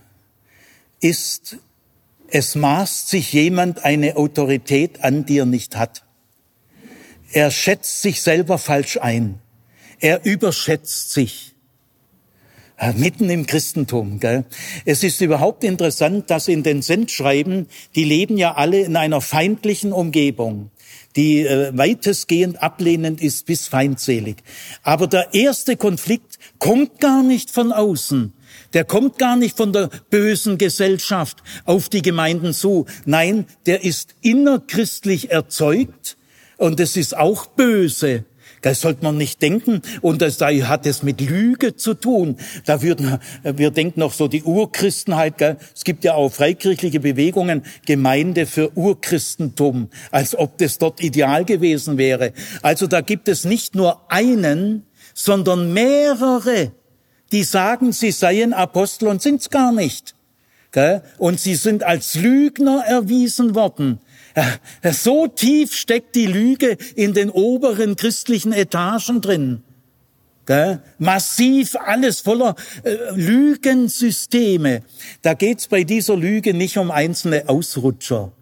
ist, 0.99 1.57
es 2.35 2.55
maßt 2.55 3.09
sich 3.09 3.31
jemand 3.31 3.85
eine 3.85 4.17
Autorität 4.17 5.03
an, 5.03 5.23
die 5.23 5.37
er 5.37 5.45
nicht 5.45 5.75
hat. 5.75 6.03
Er 7.31 7.51
schätzt 7.51 8.01
sich 8.01 8.23
selber 8.23 8.57
falsch 8.57 8.97
ein. 8.99 9.39
Er 9.99 10.25
überschätzt 10.25 11.13
sich. 11.13 11.53
Mitten 12.97 13.29
im 13.29 13.45
Christentum. 13.45 14.19
Gell? 14.19 14.45
Es 14.83 15.03
ist 15.03 15.21
überhaupt 15.21 15.63
interessant, 15.63 16.31
dass 16.31 16.47
in 16.47 16.63
den 16.63 16.81
Sendschreiben, 16.81 17.67
die 17.95 18.03
leben 18.03 18.37
ja 18.37 18.55
alle 18.55 18.81
in 18.81 18.95
einer 18.97 19.21
feindlichen 19.21 19.93
Umgebung 19.93 20.71
die 21.15 21.45
äh, 21.45 21.71
weitestgehend 21.77 22.61
ablehnend 22.61 23.21
ist 23.21 23.45
bis 23.45 23.67
feindselig. 23.67 24.37
Aber 24.81 25.07
der 25.07 25.33
erste 25.33 25.77
Konflikt 25.77 26.39
kommt 26.59 26.99
gar 26.99 27.23
nicht 27.23 27.51
von 27.51 27.71
außen. 27.71 28.33
Der 28.73 28.83
kommt 28.83 29.17
gar 29.17 29.35
nicht 29.35 29.57
von 29.57 29.73
der 29.73 29.89
bösen 30.09 30.57
Gesellschaft 30.57 31.43
auf 31.65 31.89
die 31.89 32.01
Gemeinden 32.01 32.53
zu. 32.53 32.85
Nein, 33.05 33.45
der 33.65 33.83
ist 33.83 34.15
innerchristlich 34.21 35.31
erzeugt 35.31 36.17
und 36.57 36.79
es 36.79 36.97
ist 36.97 37.15
auch 37.15 37.47
böse. 37.47 38.25
Das 38.63 38.79
sollte 38.79 39.03
man 39.03 39.17
nicht 39.17 39.41
denken. 39.41 39.81
Und 40.01 40.21
das 40.21 40.39
hat 40.39 40.85
es 40.85 41.03
mit 41.03 41.21
Lüge 41.21 41.75
zu 41.75 41.93
tun. 41.93 42.37
Da 42.65 42.81
würden, 42.81 43.19
wir 43.43 43.71
denken 43.71 43.99
noch 43.99 44.13
so 44.13 44.27
die 44.27 44.43
Urchristenheit. 44.43 45.37
Gell? 45.37 45.57
Es 45.75 45.83
gibt 45.83 46.03
ja 46.05 46.13
auch 46.13 46.31
freikirchliche 46.31 47.01
Bewegungen, 47.01 47.63
Gemeinde 47.85 48.45
für 48.45 48.75
Urchristentum, 48.75 49.89
als 50.11 50.37
ob 50.37 50.57
das 50.57 50.77
dort 50.77 51.03
ideal 51.03 51.43
gewesen 51.43 51.97
wäre. 51.97 52.31
Also 52.61 52.87
da 52.87 53.01
gibt 53.01 53.27
es 53.27 53.43
nicht 53.43 53.75
nur 53.75 54.09
einen, 54.09 54.85
sondern 55.13 55.73
mehrere, 55.73 56.71
die 57.33 57.43
sagen, 57.43 57.91
sie 57.91 58.11
seien 58.11 58.53
Apostel 58.53 59.07
und 59.07 59.21
sind's 59.21 59.49
gar 59.49 59.73
nicht. 59.73 60.15
Und 61.17 61.39
sie 61.39 61.55
sind 61.55 61.83
als 61.83 62.15
Lügner 62.15 62.83
erwiesen 62.85 63.53
worden. 63.55 63.99
So 64.91 65.27
tief 65.27 65.73
steckt 65.73 66.15
die 66.15 66.25
Lüge 66.25 66.77
in 66.95 67.13
den 67.13 67.29
oberen 67.29 67.95
christlichen 67.95 68.53
Etagen 68.53 69.21
drin. 69.21 69.63
Massiv 70.97 71.75
alles 71.75 72.21
voller 72.21 72.55
äh, 72.83 72.97
Lügensysteme. 73.15 74.81
Da 75.21 75.35
geht's 75.35 75.67
bei 75.67 75.83
dieser 75.83 76.17
Lüge 76.17 76.53
nicht 76.53 76.77
um 76.77 76.91
einzelne 76.91 77.47
Ausrutscher. 77.47 78.33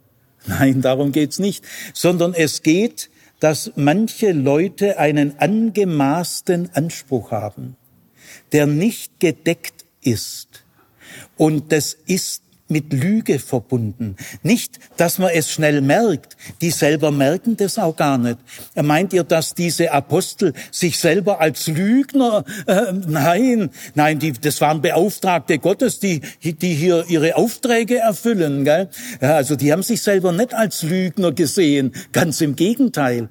Nein, 0.47 0.81
darum 0.81 1.11
geht's 1.11 1.37
nicht, 1.37 1.63
sondern 1.93 2.33
es 2.33 2.63
geht, 2.63 3.11
dass 3.39 3.73
manche 3.75 4.31
Leute 4.31 4.97
einen 4.97 5.37
angemaßten 5.37 6.71
Anspruch 6.73 7.31
haben, 7.31 7.75
der 8.51 8.67
nicht 8.67 9.19
gedeckt 9.19 9.85
ist. 10.01 10.63
Und 11.37 11.71
das 11.71 11.93
ist 12.05 12.41
mit 12.71 12.93
Lüge 12.93 13.37
verbunden. 13.37 14.15
Nicht, 14.41 14.79
dass 14.97 15.19
man 15.19 15.29
es 15.33 15.51
schnell 15.51 15.81
merkt. 15.81 16.37
Die 16.61 16.71
selber 16.71 17.11
merken 17.11 17.57
das 17.57 17.77
auch 17.77 17.95
gar 17.95 18.17
nicht. 18.17 18.37
Meint 18.75 19.13
ihr, 19.13 19.23
dass 19.23 19.53
diese 19.53 19.91
Apostel 19.91 20.53
sich 20.71 20.97
selber 20.97 21.41
als 21.41 21.67
Lügner, 21.67 22.45
äh, 22.65 22.93
nein, 23.07 23.69
nein, 23.93 24.19
die, 24.19 24.31
das 24.31 24.61
waren 24.61 24.81
Beauftragte 24.81 25.59
Gottes, 25.59 25.99
die, 25.99 26.21
die 26.41 26.73
hier 26.73 27.05
ihre 27.09 27.35
Aufträge 27.35 27.99
erfüllen, 27.99 28.63
gell? 28.63 28.89
Ja, 29.21 29.35
also 29.35 29.55
die 29.55 29.71
haben 29.71 29.83
sich 29.83 30.01
selber 30.01 30.31
nicht 30.31 30.53
als 30.53 30.81
Lügner 30.83 31.33
gesehen. 31.33 31.91
Ganz 32.13 32.39
im 32.39 32.55
Gegenteil. 32.55 33.27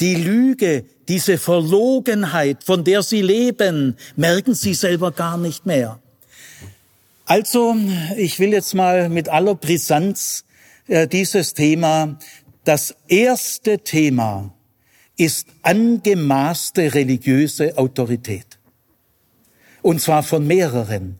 Die 0.00 0.14
Lüge, 0.14 0.84
diese 1.08 1.38
Verlogenheit, 1.38 2.64
von 2.64 2.84
der 2.84 3.02
sie 3.02 3.22
leben, 3.22 3.96
merken 4.16 4.54
sie 4.54 4.74
selber 4.74 5.12
gar 5.12 5.36
nicht 5.38 5.66
mehr. 5.66 6.00
Also, 7.24 7.76
ich 8.16 8.38
will 8.38 8.52
jetzt 8.52 8.74
mal 8.74 9.08
mit 9.08 9.28
aller 9.28 9.54
Brisanz 9.54 10.44
äh, 10.86 11.08
dieses 11.08 11.54
Thema, 11.54 12.18
das 12.64 12.94
erste 13.08 13.80
Thema 13.80 14.52
ist 15.16 15.48
angemaßte 15.62 16.94
religiöse 16.94 17.76
Autorität. 17.78 18.58
Und 19.82 20.00
zwar 20.00 20.22
von 20.22 20.46
mehreren. 20.46 21.18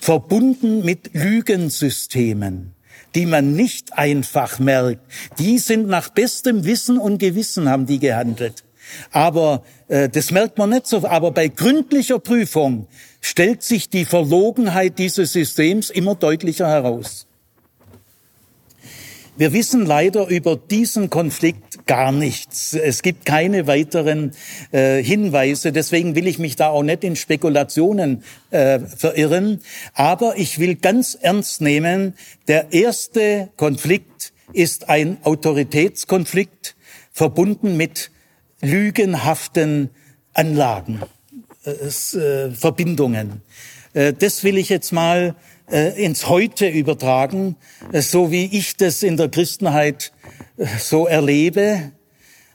Verbunden 0.00 0.84
mit 0.84 1.10
Lügensystemen, 1.14 2.75
die 3.16 3.26
man 3.26 3.54
nicht 3.54 3.94
einfach 3.94 4.58
merkt. 4.58 5.00
Die 5.38 5.58
sind 5.58 5.88
nach 5.88 6.10
bestem 6.10 6.66
Wissen 6.66 6.98
und 6.98 7.16
Gewissen 7.18 7.68
haben 7.68 7.86
die 7.86 7.98
gehandelt. 7.98 8.62
Aber 9.10 9.64
äh, 9.88 10.08
das 10.08 10.30
merkt 10.30 10.58
man 10.58 10.70
nicht 10.70 10.86
so. 10.86 11.04
Aber 11.08 11.32
bei 11.32 11.48
gründlicher 11.48 12.18
Prüfung 12.18 12.86
stellt 13.22 13.62
sich 13.62 13.88
die 13.88 14.04
Verlogenheit 14.04 14.98
dieses 14.98 15.32
Systems 15.32 15.88
immer 15.88 16.14
deutlicher 16.14 16.68
heraus. 16.68 17.25
Wir 19.38 19.52
wissen 19.52 19.84
leider 19.84 20.28
über 20.28 20.56
diesen 20.56 21.10
Konflikt 21.10 21.86
gar 21.86 22.10
nichts. 22.10 22.72
Es 22.72 23.02
gibt 23.02 23.26
keine 23.26 23.66
weiteren 23.66 24.32
äh, 24.72 25.02
Hinweise. 25.02 25.72
Deswegen 25.72 26.14
will 26.14 26.26
ich 26.26 26.38
mich 26.38 26.56
da 26.56 26.68
auch 26.68 26.82
nicht 26.82 27.04
in 27.04 27.16
Spekulationen 27.16 28.22
äh, 28.50 28.78
verirren. 28.78 29.60
Aber 29.92 30.38
ich 30.38 30.58
will 30.58 30.76
ganz 30.76 31.18
ernst 31.20 31.60
nehmen, 31.60 32.14
der 32.48 32.72
erste 32.72 33.50
Konflikt 33.56 34.32
ist 34.54 34.88
ein 34.88 35.18
Autoritätskonflikt 35.22 36.74
verbunden 37.12 37.76
mit 37.76 38.10
lügenhaften 38.62 39.90
Anlagen, 40.32 41.02
äh, 41.66 41.70
äh 41.70 42.50
Verbindungen. 42.52 43.42
Äh, 43.92 44.14
das 44.14 44.44
will 44.44 44.56
ich 44.56 44.70
jetzt 44.70 44.92
mal 44.92 45.34
äh, 45.70 46.02
ins 46.02 46.28
Heute 46.28 46.68
übertragen, 46.68 47.56
äh, 47.92 48.00
so 48.00 48.30
wie 48.30 48.44
ich 48.44 48.76
das 48.76 49.02
in 49.02 49.16
der 49.16 49.28
Christenheit 49.28 50.12
äh, 50.56 50.66
so 50.78 51.06
erlebe. 51.06 51.92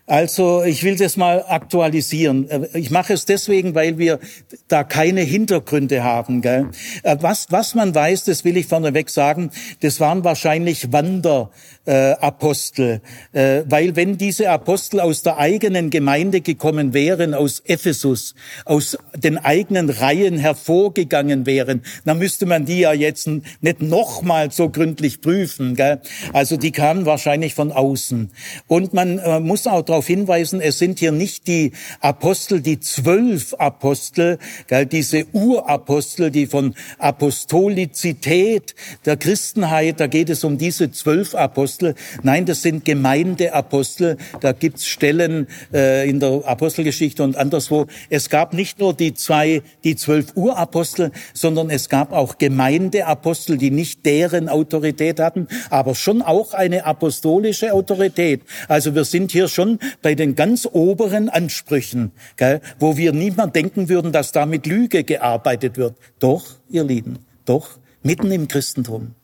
Also 0.07 0.63
ich 0.63 0.83
will 0.83 0.97
das 0.97 1.15
mal 1.15 1.45
aktualisieren. 1.47 2.49
Ich 2.73 2.89
mache 2.91 3.13
es 3.13 3.23
deswegen, 3.23 3.75
weil 3.75 3.97
wir 3.97 4.19
da 4.67 4.83
keine 4.83 5.21
Hintergründe 5.21 6.03
haben. 6.03 6.41
Gell? 6.41 6.69
Was, 7.03 7.47
was 7.49 7.75
man 7.75 7.95
weiß, 7.95 8.25
das 8.25 8.43
will 8.43 8.57
ich 8.57 8.65
vorneweg 8.65 9.09
sagen, 9.09 9.51
das 9.79 10.01
waren 10.01 10.25
wahrscheinlich 10.25 10.91
Wander 10.91 11.51
äh, 11.85 12.11
Apostel, 12.13 13.01
äh, 13.31 13.63
weil 13.67 13.95
wenn 13.95 14.17
diese 14.17 14.49
Apostel 14.49 14.99
aus 14.99 15.23
der 15.23 15.37
eigenen 15.37 15.89
Gemeinde 15.89 16.41
gekommen 16.41 16.93
wären, 16.93 17.33
aus 17.33 17.61
Ephesus, 17.65 18.35
aus 18.65 18.97
den 19.15 19.37
eigenen 19.37 19.89
Reihen 19.89 20.37
hervorgegangen 20.37 21.45
wären, 21.45 21.81
dann 22.05 22.19
müsste 22.19 22.45
man 22.45 22.65
die 22.65 22.81
ja 22.81 22.93
jetzt 22.93 23.27
nicht 23.27 23.81
nochmal 23.81 24.51
so 24.51 24.69
gründlich 24.69 25.21
prüfen. 25.21 25.75
Gell? 25.75 26.01
Also 26.33 26.57
die 26.57 26.71
kamen 26.71 27.05
wahrscheinlich 27.05 27.55
von 27.55 27.71
außen. 27.71 28.29
Und 28.67 28.93
man 28.93 29.17
äh, 29.17 29.39
muss 29.39 29.65
auch 29.65 29.81
darauf 29.81 30.05
hinweisen, 30.05 30.61
es 30.61 30.77
sind 30.77 30.99
hier 30.99 31.11
nicht 31.11 31.47
die 31.47 31.71
Apostel, 31.99 32.61
die 32.61 32.79
zwölf 32.79 33.55
Apostel, 33.55 34.37
gell, 34.67 34.85
diese 34.85 35.25
Urapostel, 35.33 36.29
die 36.29 36.45
von 36.45 36.75
Apostolizität 36.99 38.75
der 39.05 39.17
Christenheit, 39.17 39.99
da 39.99 40.07
geht 40.07 40.29
es 40.29 40.43
um 40.43 40.57
diese 40.57 40.91
zwölf 40.91 41.33
Apostel, 41.33 41.70
Apostel. 41.71 41.95
Nein, 42.23 42.45
das 42.45 42.63
sind 42.63 42.83
Gemeindeapostel. 42.83 44.17
Da 44.41 44.51
gibt's 44.51 44.85
Stellen 44.85 45.47
äh, 45.73 46.09
in 46.09 46.19
der 46.19 46.41
Apostelgeschichte 46.45 47.23
und 47.23 47.37
anderswo. 47.37 47.85
Es 48.09 48.29
gab 48.29 48.53
nicht 48.53 48.79
nur 48.79 48.93
die 48.93 49.13
zwei, 49.13 49.61
die 49.85 49.95
zwölf 49.95 50.35
Urapostel, 50.35 51.11
sondern 51.33 51.69
es 51.69 51.87
gab 51.87 52.11
auch 52.11 52.37
Gemeindeapostel, 52.37 53.57
die 53.57 53.71
nicht 53.71 54.05
deren 54.05 54.49
Autorität 54.49 55.21
hatten, 55.21 55.47
aber 55.69 55.95
schon 55.95 56.21
auch 56.21 56.53
eine 56.53 56.85
apostolische 56.85 57.73
Autorität. 57.73 58.41
Also 58.67 58.93
wir 58.93 59.05
sind 59.05 59.31
hier 59.31 59.47
schon 59.47 59.79
bei 60.01 60.13
den 60.13 60.35
ganz 60.35 60.67
oberen 60.69 61.29
Ansprüchen, 61.29 62.11
gell, 62.35 62.59
wo 62.79 62.97
wir 62.97 63.13
niemand 63.13 63.55
denken 63.55 63.87
würden, 63.87 64.11
dass 64.11 64.33
da 64.33 64.45
mit 64.45 64.65
Lüge 64.65 65.05
gearbeitet 65.05 65.77
wird. 65.77 65.95
Doch, 66.19 66.45
ihr 66.69 66.83
Lieben, 66.83 67.19
doch, 67.45 67.77
mitten 68.03 68.29
im 68.29 68.49
Christentum. 68.49 69.15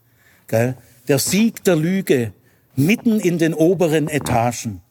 Gell? 0.47 0.75
Der 1.07 1.19
Sieg 1.19 1.63
der 1.63 1.77
Lüge 1.77 2.33
mitten 2.77 3.19
in 3.19 3.37
den 3.37 3.53
oberen 3.53 4.07
Etagen. 4.07 4.81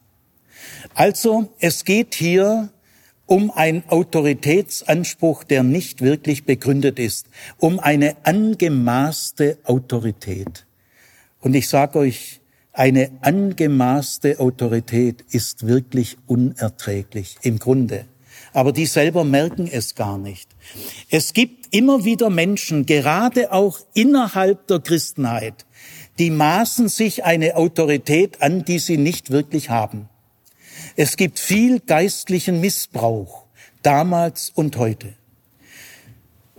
Also 0.93 1.49
es 1.59 1.85
geht 1.85 2.13
hier 2.13 2.69
um 3.25 3.51
einen 3.51 3.83
Autoritätsanspruch, 3.89 5.43
der 5.43 5.63
nicht 5.63 6.01
wirklich 6.01 6.45
begründet 6.45 6.99
ist, 6.99 7.27
um 7.57 7.79
eine 7.79 8.15
angemaßte 8.23 9.57
Autorität. 9.63 10.65
Und 11.39 11.55
ich 11.55 11.67
sage 11.67 11.99
euch, 11.99 12.41
eine 12.73 13.11
angemaßte 13.21 14.39
Autorität 14.39 15.25
ist 15.31 15.65
wirklich 15.65 16.17
unerträglich 16.27 17.37
im 17.41 17.57
Grunde. 17.57 18.05
Aber 18.53 18.71
die 18.71 18.85
selber 18.85 19.23
merken 19.23 19.67
es 19.71 19.95
gar 19.95 20.17
nicht. 20.17 20.49
Es 21.09 21.33
gibt 21.33 21.73
immer 21.75 22.05
wieder 22.05 22.29
Menschen, 22.29 22.85
gerade 22.85 23.51
auch 23.51 23.79
innerhalb 23.93 24.67
der 24.67 24.79
Christenheit, 24.79 25.65
die 26.19 26.31
maßen 26.31 26.89
sich 26.89 27.25
eine 27.25 27.55
Autorität 27.55 28.41
an, 28.41 28.65
die 28.65 28.79
sie 28.79 28.97
nicht 28.97 29.29
wirklich 29.29 29.69
haben. 29.69 30.09
Es 30.95 31.17
gibt 31.17 31.39
viel 31.39 31.79
geistlichen 31.79 32.59
Missbrauch, 32.59 33.45
damals 33.83 34.51
und 34.53 34.77
heute. 34.77 35.13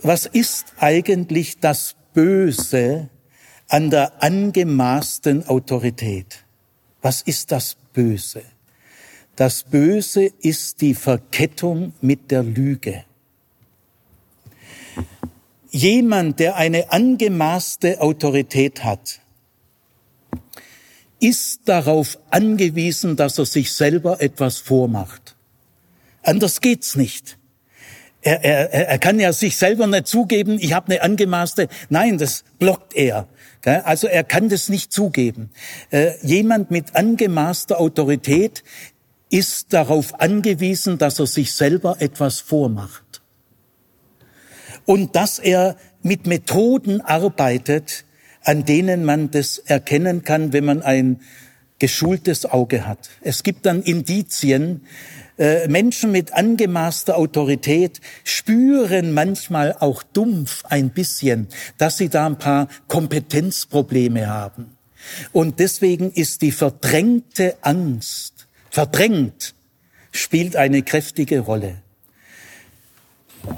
Was 0.00 0.26
ist 0.26 0.74
eigentlich 0.78 1.58
das 1.58 1.96
Böse 2.14 3.08
an 3.68 3.90
der 3.90 4.22
angemaßten 4.22 5.48
Autorität? 5.48 6.44
Was 7.02 7.22
ist 7.22 7.50
das 7.50 7.76
Böse? 7.92 8.42
Das 9.34 9.64
Böse 9.64 10.30
ist 10.40 10.80
die 10.80 10.94
Verkettung 10.94 11.92
mit 12.00 12.30
der 12.30 12.42
Lüge. 12.42 13.04
Jemand, 15.70 16.40
der 16.40 16.56
eine 16.56 16.92
angemaßte 16.92 18.00
Autorität 18.00 18.84
hat, 18.84 19.20
ist 21.20 21.62
darauf 21.68 22.18
angewiesen, 22.30 23.16
dass 23.16 23.38
er 23.38 23.46
sich 23.46 23.72
selber 23.72 24.20
etwas 24.20 24.58
vormacht. 24.58 25.36
Anders 26.22 26.60
geht's 26.60 26.96
nicht. 26.96 27.38
Er, 28.20 28.44
er, 28.44 28.88
er 28.88 28.98
kann 28.98 29.20
ja 29.20 29.32
sich 29.32 29.56
selber 29.56 29.86
nicht 29.86 30.06
zugeben, 30.06 30.58
ich 30.60 30.72
habe 30.72 30.92
eine 30.92 31.02
angemaßte. 31.02 31.68
Nein, 31.88 32.18
das 32.18 32.44
blockt 32.58 32.94
er. 32.94 33.28
Also 33.64 34.06
er 34.06 34.24
kann 34.24 34.48
das 34.48 34.68
nicht 34.68 34.92
zugeben. 34.92 35.50
Äh, 35.90 36.12
jemand 36.22 36.70
mit 36.70 36.96
angemaßter 36.96 37.78
Autorität 37.78 38.62
ist 39.30 39.72
darauf 39.72 40.20
angewiesen, 40.20 40.98
dass 40.98 41.18
er 41.18 41.26
sich 41.26 41.52
selber 41.52 42.00
etwas 42.00 42.40
vormacht. 42.40 43.22
Und 44.84 45.16
dass 45.16 45.38
er 45.38 45.76
mit 46.02 46.26
Methoden 46.26 47.00
arbeitet, 47.02 48.04
an 48.48 48.64
denen 48.64 49.04
man 49.04 49.30
das 49.30 49.58
erkennen 49.58 50.24
kann, 50.24 50.54
wenn 50.54 50.64
man 50.64 50.80
ein 50.80 51.20
geschultes 51.78 52.46
Auge 52.46 52.86
hat. 52.86 53.10
Es 53.20 53.42
gibt 53.42 53.66
dann 53.66 53.82
Indizien. 53.82 54.86
Äh, 55.36 55.68
Menschen 55.68 56.12
mit 56.12 56.32
angemaßter 56.32 57.18
Autorität 57.18 58.00
spüren 58.24 59.12
manchmal 59.12 59.76
auch 59.78 60.02
dumpf 60.02 60.64
ein 60.64 60.88
bisschen, 60.88 61.48
dass 61.76 61.98
sie 61.98 62.08
da 62.08 62.24
ein 62.24 62.38
paar 62.38 62.68
Kompetenzprobleme 62.88 64.28
haben. 64.28 64.78
Und 65.32 65.58
deswegen 65.58 66.10
ist 66.10 66.40
die 66.40 66.50
verdrängte 66.50 67.54
Angst, 67.60 68.48
verdrängt, 68.70 69.54
spielt 70.10 70.56
eine 70.56 70.82
kräftige 70.82 71.40
Rolle 71.40 71.82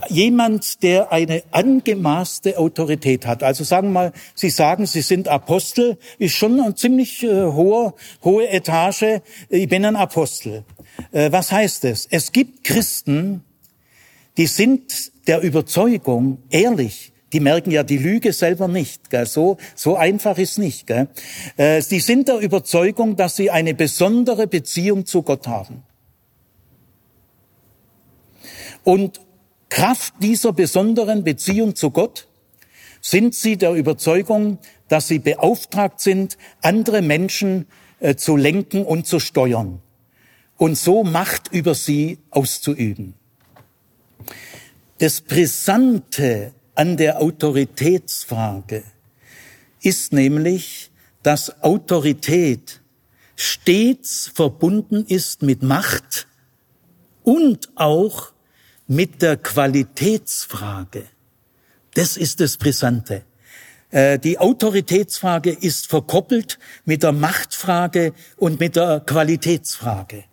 jemand, 0.09 0.83
der 0.83 1.12
eine 1.12 1.43
angemaßte 1.51 2.59
Autorität 2.59 3.27
hat. 3.27 3.43
Also 3.43 3.65
sagen 3.65 3.89
wir 3.89 3.93
mal, 3.93 4.12
Sie 4.35 4.51
sagen, 4.51 4.87
Sie 4.87 5.03
sind 5.03 5.29
Apostel, 5.29 5.99
ist 6.19 6.35
schon 6.35 6.61
eine 6.61 6.75
ziemlich 6.75 7.23
äh, 7.23 7.45
hohe, 7.47 7.95
hohe 8.25 8.49
Etage. 8.49 9.21
Ich 9.49 9.69
bin 9.69 9.85
ein 9.85 9.97
Apostel. 9.97 10.65
Äh, 11.12 11.33
was 11.33 11.53
heißt 11.53 11.85
es? 11.85 12.07
Es 12.11 12.33
gibt 12.33 12.65
Christen, 12.65 13.45
die 14.37 14.47
sind 14.47 15.12
der 15.27 15.43
Überzeugung 15.43 16.39
ehrlich. 16.51 17.12
Die 17.33 17.41
merken 17.41 17.71
ja 17.71 17.85
die 17.85 17.99
Lüge 17.99 18.33
selber 18.33 18.67
nicht. 18.67 19.11
Gell? 19.11 19.27
So, 19.27 19.57
so 19.77 19.97
einfach 19.97 20.37
ist 20.39 20.59
nicht. 20.59 20.87
Gell? 20.87 21.09
Äh, 21.57 21.83
die 21.89 22.01
sind 22.01 22.29
der 22.29 22.39
Überzeugung, 22.39 23.17
dass 23.17 23.37
sie 23.37 23.51
eine 23.51 23.75
besondere 23.75 24.47
Beziehung 24.47 25.07
zu 25.07 25.23
Gott 25.23 25.47
haben. 25.47 25.85
Und 28.83 29.21
Kraft 29.71 30.15
dieser 30.21 30.53
besonderen 30.53 31.25
Beziehung 31.25 31.75
zu 31.75 31.91
Gott 31.91 32.29
sind 33.01 33.35
sie 33.35 33.57
der 33.57 33.73
Überzeugung, 33.73 34.59
dass 34.89 35.09
sie 35.09 35.21
beauftragt 35.21 36.01
sind, 36.01 36.37
andere 36.61 37.01
Menschen 37.01 37.67
äh, 38.01 38.17
zu 38.17 38.37
lenken 38.37 38.85
und 38.85 39.07
zu 39.07 39.21
steuern 39.21 39.81
und 40.59 40.77
so 40.77 41.05
Macht 41.05 41.49
über 41.53 41.75
sie 41.75 42.19
auszuüben. 42.31 43.15
Das 44.99 45.23
Brisante 45.23 46.53
an 46.75 46.99
der 46.99 47.23
Autoritätsfrage 47.23 48.83
ist 49.81 50.13
nämlich, 50.13 50.91
dass 51.23 51.63
Autorität 51.63 52.83
stets 53.37 54.31
verbunden 54.35 55.07
ist 55.07 55.43
mit 55.43 55.63
Macht 55.63 56.29
und 57.23 57.71
auch 57.77 58.33
mit 58.91 59.23
der 59.23 59.37
Qualitätsfrage. 59.37 61.05
Das 61.95 62.17
ist 62.17 62.41
das 62.41 62.57
Brisante. 62.57 63.23
Äh, 63.93 64.19
die 64.19 64.37
Autoritätsfrage 64.41 65.51
ist 65.53 65.87
verkoppelt 65.87 66.59
mit 66.85 67.05
der 67.05 67.12
Machtfrage 67.12 68.12
und 68.37 68.59
mit 68.59 68.75
der 68.75 68.99
Qualitätsfrage. 68.99 70.25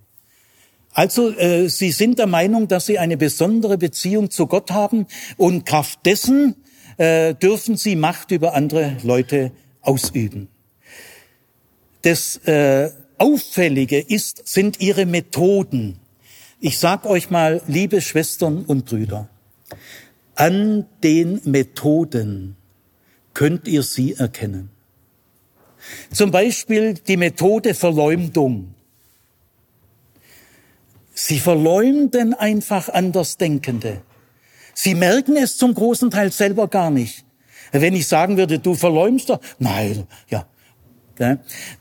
Also 0.92 1.30
äh, 1.38 1.70
sie 1.70 1.92
sind 1.92 2.18
der 2.18 2.26
Meinung, 2.26 2.68
dass 2.68 2.88
sie 2.88 2.98
eine 2.98 3.16
besondere 3.16 3.78
Beziehung 3.78 4.32
zu 4.32 4.48
Gott 4.48 4.72
haben 4.72 5.06
und 5.38 5.68
Kraft 5.68 6.04
dessen 6.08 6.56
äh, 6.98 7.36
dürfen 7.36 7.78
sie 7.78 7.96
Macht 7.96 8.32
über 8.32 8.56
andere 8.56 8.98
Leute 9.04 9.52
ausüben. 9.82 10.50
Das 12.02 12.40
Auffällige 13.18 14.00
ist, 14.00 14.48
sind 14.48 14.80
ihre 14.80 15.06
Methoden. 15.06 16.00
Ich 16.60 16.80
sag 16.80 17.06
euch 17.06 17.30
mal, 17.30 17.62
liebe 17.68 18.02
Schwestern 18.02 18.64
und 18.66 18.86
Brüder, 18.86 19.30
an 20.34 20.88
den 21.04 21.40
Methoden 21.46 22.56
könnt 23.36 23.68
ihr 23.68 23.84
sie 23.84 24.14
erkennen. 24.14 24.72
Zum 26.12 26.32
Beispiel 26.32 26.96
die 26.96 27.18
Methode 27.18 27.76
Verleumdung. 27.76 28.74
Sie 31.14 31.40
verleumden 31.40 32.34
einfach 32.34 32.90
Andersdenkende. 32.90 34.02
Sie 34.74 34.96
merken 34.96 35.38
es 35.38 35.58
zum 35.58 35.76
großen 35.76 36.10
Teil 36.10 36.32
selber 36.32 36.68
gar 36.68 36.90
nicht. 36.90 37.24
Wenn 37.72 37.94
ich 37.94 38.08
sagen 38.08 38.38
würde, 38.38 38.58
du 38.58 38.74
verleumst 38.74 39.30
doch, 39.30 39.40
nein, 39.60 40.08
ja. 40.30 40.48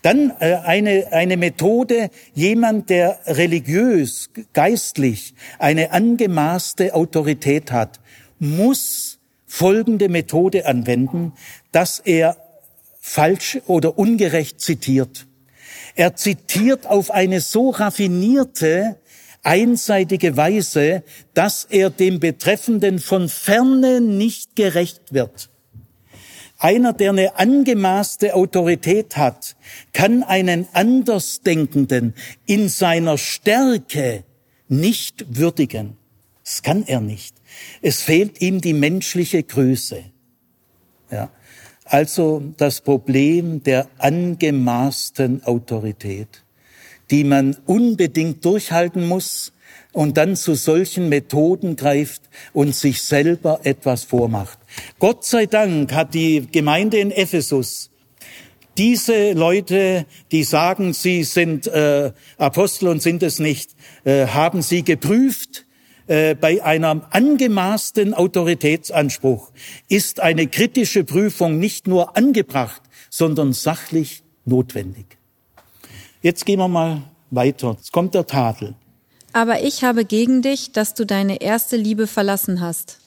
Dann 0.03 0.33
äh, 0.41 0.55
eine, 0.55 1.13
eine 1.13 1.37
Methode, 1.37 2.11
jemand, 2.35 2.91
der 2.91 3.19
religiös, 3.27 4.31
geistlich 4.53 5.35
eine 5.59 5.93
angemaßte 5.93 6.95
Autorität 6.95 7.73
hat, 7.73 8.01
muss 8.39 9.19
folgende 9.47 10.09
Methode 10.09 10.67
anwenden, 10.67 11.33
dass 11.73 12.01
er 12.01 12.37
falsch 13.01 13.59
oder 13.67 13.99
ungerecht 13.99 14.61
zitiert. 14.61 15.27
Er 15.95 16.15
zitiert 16.17 16.87
auf 16.87 17.11
eine 17.11 17.41
so 17.41 17.71
raffinierte, 17.71 18.97
einseitige 19.43 20.37
Weise, 20.37 21.05
dass 21.33 21.65
er 21.65 21.89
dem 21.91 22.21
Betreffenden 22.21 22.99
von 22.99 23.29
ferne 23.29 24.01
nicht 24.01 24.57
gerecht 24.57 25.13
wird. 25.13 25.49
Einer, 26.59 26.93
der 26.93 27.11
eine 27.11 27.39
angemaßte 27.39 28.35
Autorität 28.35 29.17
hat, 29.17 29.57
kann 29.93 30.23
einen 30.23 30.67
Andersdenkenden 30.73 32.15
in 32.47 32.69
seiner 32.69 33.19
Stärke 33.19 34.25
nicht 34.69 35.37
würdigen. 35.37 35.97
Das 36.43 36.63
kann 36.63 36.85
er 36.87 37.01
nicht. 37.01 37.37
Es 37.83 38.03
fehlt 38.03 38.41
ihm 38.41 38.61
die 38.61 38.73
menschliche 38.73 39.43
Größe. 39.43 40.05
Ja. 41.11 41.31
Also 41.85 42.43
das 42.57 42.81
Problem 42.81 43.63
der 43.63 43.89
angemaßten 43.99 45.45
Autorität, 45.45 46.43
die 47.11 47.23
man 47.23 47.57
unbedingt 47.67 48.45
durchhalten 48.45 49.07
muss 49.07 49.53
und 49.93 50.17
dann 50.17 50.35
zu 50.35 50.55
solchen 50.55 51.09
Methoden 51.09 51.77
greift 51.77 52.23
und 52.53 52.75
sich 52.75 53.03
selber 53.03 53.61
etwas 53.63 54.03
vormacht. 54.03 54.59
Gott 54.99 55.25
sei 55.25 55.47
Dank 55.47 55.93
hat 55.93 56.15
die 56.15 56.47
Gemeinde 56.51 56.99
in 56.99 57.11
Ephesus 57.11 57.91
diese 58.79 59.33
Leute, 59.33 60.07
die 60.33 60.45
sagen, 60.45 60.93
sie 60.93 61.25
sind 61.25 61.67
äh, 61.67 62.13
Apostel 62.37 62.89
und 62.89 63.03
sind 63.03 63.23
es 63.23 63.39
nicht, 63.39 63.75
äh, 64.05 64.27
haben 64.27 64.61
sie 64.61 64.83
geprüft 64.83 65.67
äh, 66.09 66.35
bei 66.35 66.63
einem 66.63 67.03
angemaßten 67.11 68.15
Autoritätsanspruch 68.15 69.51
ist 69.89 70.21
eine 70.21 70.47
kritische 70.47 71.05
Prüfung 71.05 71.59
nicht 71.59 71.89
nur 71.89 72.17
angebracht, 72.17 72.83
sondern 73.11 73.53
sachlich 73.53 74.23
notwendig. 74.45 75.19
Jetzt 76.23 76.47
gehen 76.47 76.59
wir 76.59 76.69
mal 76.69 77.03
weiter. 77.31 77.77
Jetzt 77.77 77.93
kommt 77.93 78.15
der 78.15 78.27
Tadel. 78.27 78.75
Aber 79.33 79.63
ich 79.63 79.85
habe 79.85 80.05
gegen 80.05 80.43
dich, 80.43 80.73
dass 80.73 80.95
du 80.95 81.05
deine 81.05 81.41
erste 81.41 81.77
Liebe 81.77 82.07
verlassen 82.07 82.61
hast. 82.61 82.99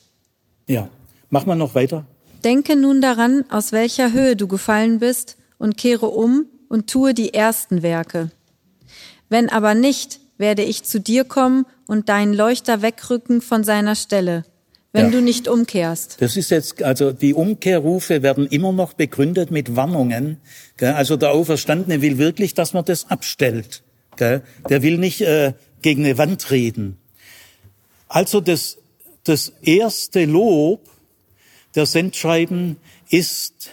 Ja, 0.68 0.90
mach 1.30 1.46
mal 1.46 1.56
noch 1.56 1.76
weiter. 1.76 2.06
Denke 2.44 2.76
nun 2.76 3.02
daran, 3.02 3.46
aus 3.50 3.72
welcher 3.72 4.14
Höhe 4.14 4.36
du 4.36 4.48
gefallen 4.48 5.00
bist, 5.00 5.38
und 5.60 5.78
kehre 5.78 6.08
um 6.08 6.48
und 6.70 6.90
tue 6.90 7.14
die 7.14 7.34
ersten 7.34 7.84
Werke. 7.84 8.32
Wenn 9.28 9.50
aber 9.50 9.76
nicht, 9.76 10.20
werde 10.38 10.64
ich 10.64 10.84
zu 10.84 11.00
dir 11.00 11.26
kommen 11.26 11.66
und 11.86 12.10
deinen 12.10 12.34
Leuchter 12.34 12.82
wegrücken 12.82 13.42
von 13.42 13.64
seiner 13.64 13.96
Stelle, 13.96 14.46
wenn 14.92 15.08
ja. 15.08 15.12
du 15.12 15.22
nicht 15.22 15.48
umkehrst. 15.48 16.18
Das 16.20 16.36
ist 16.36 16.50
jetzt, 16.50 16.82
also 16.82 17.12
die 17.12 17.36
Umkehrrufe 17.36 18.24
werden 18.24 18.48
immer 18.48 18.72
noch 18.72 18.94
begründet 18.94 19.52
mit 19.52 19.76
Warnungen. 19.76 20.38
Also 20.80 21.18
der 21.18 21.32
Auferstandene 21.32 22.02
will 22.02 22.18
wirklich, 22.18 22.56
dass 22.56 22.74
man 22.74 22.86
das 22.86 23.10
abstellt. 23.12 23.84
Der 24.20 24.42
will 24.68 24.98
nicht 24.98 25.22
äh, 25.22 25.54
gegen 25.82 26.04
eine 26.04 26.18
Wand 26.18 26.52
reden. 26.52 26.98
Also 28.08 28.42
das, 28.42 28.78
das 29.24 29.54
erste 29.62 30.26
Lob 30.26 30.90
der 31.76 31.86
Sendschreiben 31.86 32.78
ist 33.10 33.72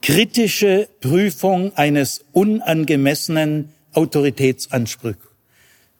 kritische 0.00 0.88
Prüfung 1.00 1.76
eines 1.76 2.24
unangemessenen 2.32 3.72
Autoritätsanspruchs. 3.92 5.28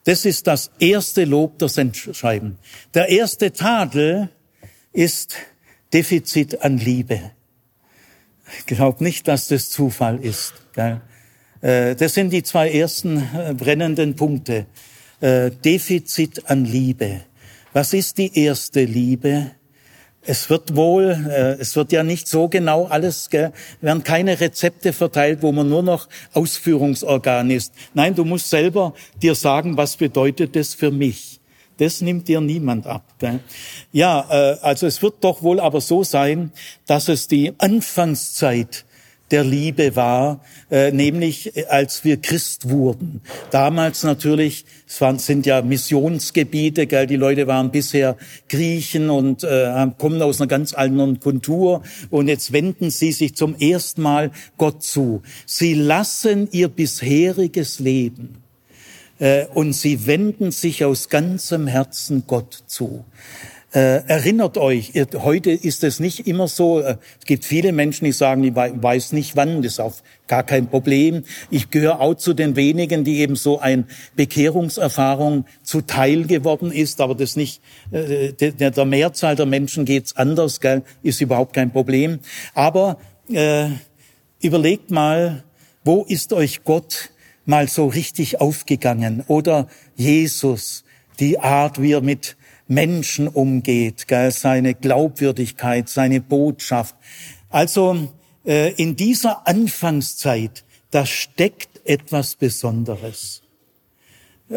Das 0.03 0.25
ist 0.25 0.47
das 0.47 0.71
erste 0.79 1.23
Lob 1.23 1.59
der 1.59 1.69
Sendschreiben. 1.69 2.57
Der 2.93 3.07
erste 3.07 3.53
Tadel 3.53 4.29
ist 4.91 5.35
Defizit 5.93 6.61
an 6.61 6.77
Liebe. 6.77 7.31
Ich 8.59 8.65
glaube 8.65 9.03
nicht, 9.03 9.27
dass 9.27 9.47
das 9.47 9.69
Zufall 9.69 10.19
ist. 10.23 10.53
Äh, 11.61 11.95
das 11.95 12.13
sind 12.13 12.31
die 12.31 12.43
zwei 12.43 12.69
ersten 12.71 13.17
äh, 13.17 13.53
brennenden 13.53 14.15
Punkte. 14.15 14.65
Äh, 15.21 15.51
Defizit 15.51 16.49
an 16.49 16.65
Liebe. 16.65 17.21
Was 17.71 17.93
ist 17.93 18.17
die 18.17 18.37
erste 18.37 18.83
Liebe? 18.83 19.51
Es 20.25 20.49
wird 20.49 20.75
wohl, 20.75 21.11
äh, 21.29 21.61
es 21.61 21.75
wird 21.75 21.91
ja 21.91 22.01
nicht 22.03 22.27
so 22.27 22.47
genau 22.47 22.85
alles, 22.85 23.29
gell, 23.29 23.51
werden 23.81 24.03
keine 24.03 24.39
Rezepte 24.39 24.93
verteilt, 24.93 25.39
wo 25.41 25.51
man 25.51 25.67
nur 25.67 25.83
noch 25.83 26.07
Ausführungsorgan 26.33 27.51
ist. 27.51 27.73
Nein, 27.93 28.15
du 28.15 28.23
musst 28.23 28.49
selber 28.49 28.93
dir 29.21 29.35
sagen, 29.35 29.75
was 29.75 29.97
bedeutet 29.97 30.55
das 30.55 30.73
für 30.73 30.91
mich. 30.91 31.41
Das 31.77 32.01
nimmt 32.01 32.27
dir 32.27 32.39
niemand 32.39 32.87
ab. 32.87 33.03
Gell? 33.19 33.39
Ja, 33.91 34.25
äh, 34.29 34.57
also 34.61 34.87
es 34.87 35.01
wird 35.01 35.15
doch 35.21 35.41
wohl 35.43 35.59
aber 35.59 35.81
so 35.81 36.03
sein, 36.03 36.51
dass 36.85 37.09
es 37.09 37.27
die 37.27 37.53
Anfangszeit 37.57 38.85
der 39.33 39.43
Liebe 39.43 39.95
war, 39.95 40.41
äh, 40.69 40.91
nämlich 40.91 41.57
äh, 41.57 41.65
als 41.65 42.03
wir 42.05 42.21
Christ 42.21 42.69
wurden. 42.69 43.21
Damals 43.49 44.03
natürlich, 44.03 44.63
es 44.87 45.01
waren, 45.01 45.17
sind 45.17 45.47
ja 45.47 45.63
Missionsgebiete, 45.63 46.85
gell, 46.85 47.07
die 47.07 47.15
Leute 47.15 47.47
waren 47.47 47.71
bisher 47.71 48.15
Griechen 48.47 49.09
und 49.09 49.43
äh, 49.43 49.87
kommen 49.97 50.21
aus 50.21 50.39
einer 50.39 50.47
ganz 50.47 50.73
anderen 50.73 51.19
Kultur 51.19 51.81
und 52.11 52.27
jetzt 52.27 52.53
wenden 52.53 52.91
sie 52.91 53.11
sich 53.11 53.35
zum 53.35 53.55
ersten 53.55 54.03
Mal 54.03 54.31
Gott 54.57 54.83
zu. 54.83 55.23
Sie 55.47 55.73
lassen 55.73 56.47
ihr 56.51 56.67
bisheriges 56.67 57.79
Leben 57.79 58.43
äh, 59.17 59.47
und 59.47 59.73
sie 59.73 60.05
wenden 60.05 60.51
sich 60.51 60.85
aus 60.85 61.09
ganzem 61.09 61.65
Herzen 61.65 62.25
Gott 62.27 62.63
zu. 62.67 63.03
Äh, 63.73 64.05
erinnert 64.05 64.59
euch, 64.59 64.91
heute 65.15 65.49
ist 65.49 65.83
es 65.83 65.99
nicht 65.99 66.27
immer 66.27 66.47
so. 66.47 66.79
Äh, 66.79 66.97
es 67.19 67.25
gibt 67.25 67.43
viele 67.43 67.71
Menschen, 67.71 68.05
die 68.05 68.11
sagen, 68.11 68.43
ich 68.43 68.53
weiß 68.55 69.13
nicht 69.13 69.35
wann, 69.35 69.63
das 69.63 69.73
ist 69.73 69.79
auch 69.79 69.95
gar 70.27 70.43
kein 70.43 70.67
Problem. 70.67 71.23
Ich 71.49 71.71
gehöre 71.71 71.99
auch 71.99 72.13
zu 72.13 72.35
den 72.35 72.55
wenigen, 72.55 73.03
die 73.03 73.17
eben 73.17 73.35
so 73.35 73.59
ein 73.59 73.85
Bekehrungserfahrung 74.15 75.45
zuteil 75.63 76.25
geworden 76.25 76.71
ist, 76.71 77.01
aber 77.01 77.15
das 77.15 77.35
nicht, 77.35 77.63
äh, 77.89 78.33
der, 78.33 78.69
der 78.69 78.85
Mehrzahl 78.85 79.35
der 79.35 79.47
Menschen 79.47 79.85
geht's 79.85 80.15
anders, 80.15 80.59
gell? 80.59 80.83
ist 81.01 81.19
überhaupt 81.19 81.53
kein 81.53 81.71
Problem. 81.71 82.19
Aber 82.53 82.99
äh, 83.31 83.69
überlegt 84.39 84.91
mal, 84.91 85.43
wo 85.83 86.03
ist 86.03 86.31
euch 86.31 86.63
Gott 86.63 87.09
mal 87.45 87.67
so 87.67 87.87
richtig 87.87 88.39
aufgegangen? 88.39 89.23
Oder 89.25 89.67
Jesus, 89.95 90.83
die 91.19 91.39
Art, 91.39 91.81
wie 91.81 91.93
er 91.93 92.01
mit 92.01 92.37
Menschen 92.67 93.27
umgeht, 93.27 94.07
gell, 94.07 94.31
seine 94.31 94.73
Glaubwürdigkeit, 94.73 95.89
seine 95.89 96.21
Botschaft. 96.21 96.95
Also 97.49 98.09
äh, 98.45 98.73
in 98.73 98.95
dieser 98.95 99.47
Anfangszeit, 99.47 100.63
da 100.91 101.05
steckt 101.05 101.85
etwas 101.85 102.35
Besonderes. 102.35 103.41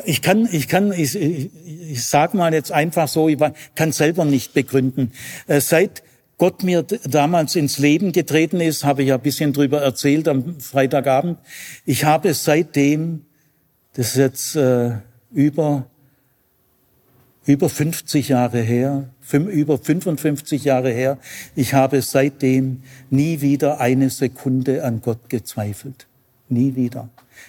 Ich 0.05 0.21
kann, 0.23 0.49
ich 0.51 0.69
kann, 0.69 0.93
ich, 0.93 1.15
ich, 1.15 1.51
ich 1.91 2.05
sag 2.05 2.35
mal 2.35 2.53
jetzt 2.53 2.73
einfach 2.73 3.09
so, 3.09 3.29
ich 3.29 3.39
kann 3.75 3.93
selber 3.93 4.25
nicht 4.25 4.53
begründen. 4.53 5.13
Äh, 5.47 5.61
seit 5.61 6.03
Gott 6.39 6.63
mir 6.63 6.83
damals 6.83 7.57
ins 7.57 7.79
Leben 7.79 8.13
getreten 8.13 8.61
ist, 8.61 8.85
habe 8.85 9.03
ich 9.03 9.09
ja 9.09 9.15
ein 9.15 9.23
bisschen 9.23 9.55
drüber 9.55 9.81
erzählt 9.81 10.29
am 10.29 10.61
Freitagabend. 10.61 11.39
Ich 11.87 12.05
habe 12.05 12.35
seitdem, 12.35 13.25
das 13.95 14.09
ist 14.09 14.17
jetzt 14.17 14.57
äh, 14.57 14.99
über 15.33 15.87
über 17.47 17.69
50 17.69 18.29
Jahre 18.29 18.61
her, 18.61 19.09
über 19.33 19.79
55 19.79 20.65
Jahre 20.65 20.91
her. 20.91 21.19
Ich 21.55 21.75
habe 21.75 22.03
seitdem 22.03 22.83
nie 23.11 23.41
wieder 23.41 23.81
eine 23.81 24.11
Sekunde 24.11 24.85
an 24.85 25.01
Gott 25.01 25.29
gezweifelt. 25.29 26.07
Nie 26.49 26.75
wieder. 26.77 27.09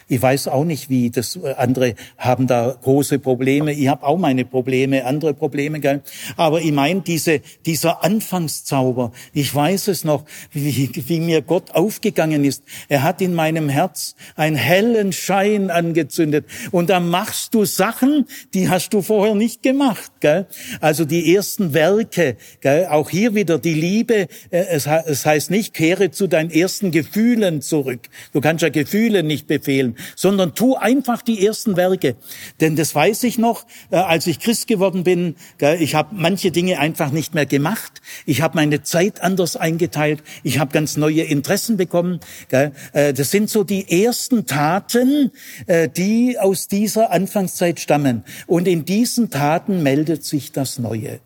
Ich 0.10 0.22
weiß 0.22 0.48
auch 0.48 0.64
nicht, 0.64 0.90
wie 0.90 1.10
das 1.10 1.36
äh, 1.36 1.54
andere 1.58 1.96
haben 2.18 2.48
da 2.48 2.78
große 2.82 3.20
Probleme. 3.20 3.74
Ich 3.74 3.90
habe 3.90 4.06
auch 4.06 4.18
meine 4.18 4.46
Probleme, 4.46 5.06
andere 5.06 5.34
Probleme, 5.34 5.82
gell? 5.82 6.02
Aber 6.38 6.62
ich 6.62 6.72
meine, 6.72 7.02
diese, 7.02 7.42
dieser 7.66 8.06
Anfangszauber, 8.06 9.12
ich 9.34 9.54
weiß 9.54 9.90
es 9.90 10.06
noch, 10.06 10.24
wie, 10.52 10.90
wie 10.94 11.20
mir 11.20 11.42
Gott 11.42 11.72
aufgegangen 11.72 12.46
ist. 12.46 12.64
Er 12.88 13.04
hat 13.04 13.22
in 13.22 13.34
meinem 13.34 13.68
Herz 13.68 14.16
einen 14.38 14.56
hellen 14.56 15.12
Schein 15.12 15.70
angezündet. 15.72 16.46
Und 16.72 16.90
da 16.90 17.02
machst 17.02 17.54
du 17.54 17.66
Sachen, 17.66 18.28
die 18.54 18.70
hast 18.70 18.94
du 18.94 19.02
vorher 19.02 19.36
nicht 19.36 19.62
gemacht, 19.62 20.12
gell? 20.22 20.48
Also 20.80 21.04
die 21.04 21.36
ersten 21.36 21.74
Werke, 21.74 22.38
gell? 22.62 22.88
Auch 22.90 23.10
hier 23.10 23.36
wieder 23.36 23.60
die 23.60 23.74
Liebe. 23.74 24.28
Äh, 24.52 24.68
es, 24.70 24.88
es 24.88 25.26
heißt 25.26 25.52
nicht, 25.52 25.74
kehre 25.74 26.12
zu 26.12 26.28
deinen 26.28 26.50
ersten 26.50 26.92
Gefühlen 26.92 27.62
zurück. 27.62 28.08
Du 28.32 28.40
kannst 28.40 28.62
ja 28.62 28.70
Gefühle 28.70 29.22
nicht 29.22 29.48
befehlen 29.48 29.97
sondern 30.15 30.56
tu 30.56 30.76
einfach 30.76 31.22
die 31.22 31.45
ersten 31.45 31.78
Werke. 31.78 32.15
Denn 32.60 32.76
das 32.76 32.94
weiß 32.94 33.24
ich 33.24 33.38
noch, 33.38 33.65
äh, 33.91 33.98
als 33.98 34.28
ich 34.28 34.40
Christ 34.40 34.68
geworden 34.68 35.03
bin, 35.03 35.36
ich 35.80 35.95
habe 35.95 36.15
manche 36.15 36.52
Dinge 36.52 36.80
einfach 36.80 37.11
nicht 37.11 37.34
mehr 37.34 37.45
gemacht. 37.45 38.02
Ich 38.26 38.41
habe 38.41 38.56
meine 38.56 38.84
Zeit 38.84 39.22
anders 39.22 39.56
eingeteilt. 39.56 40.24
Ich 40.44 40.60
habe 40.60 40.72
ganz 40.72 40.98
neue 40.98 41.24
Interessen 41.24 41.78
bekommen. 41.78 42.19
Äh, 42.49 42.72
das 43.14 43.32
sind 43.32 43.49
so 43.49 43.64
die 43.64 44.03
ersten 44.03 44.45
Taten, 44.45 45.32
äh, 45.68 45.90
die 45.90 46.38
aus 46.40 46.68
dieser 46.68 47.11
Anfangszeit 47.11 47.80
stammen. 47.80 48.24
Und 48.45 48.68
in 48.68 48.86
diesen 48.86 49.30
Taten 49.30 49.84
meldet 49.84 50.24
sich 50.24 50.52
das 50.52 50.80
Neue. 50.80 51.19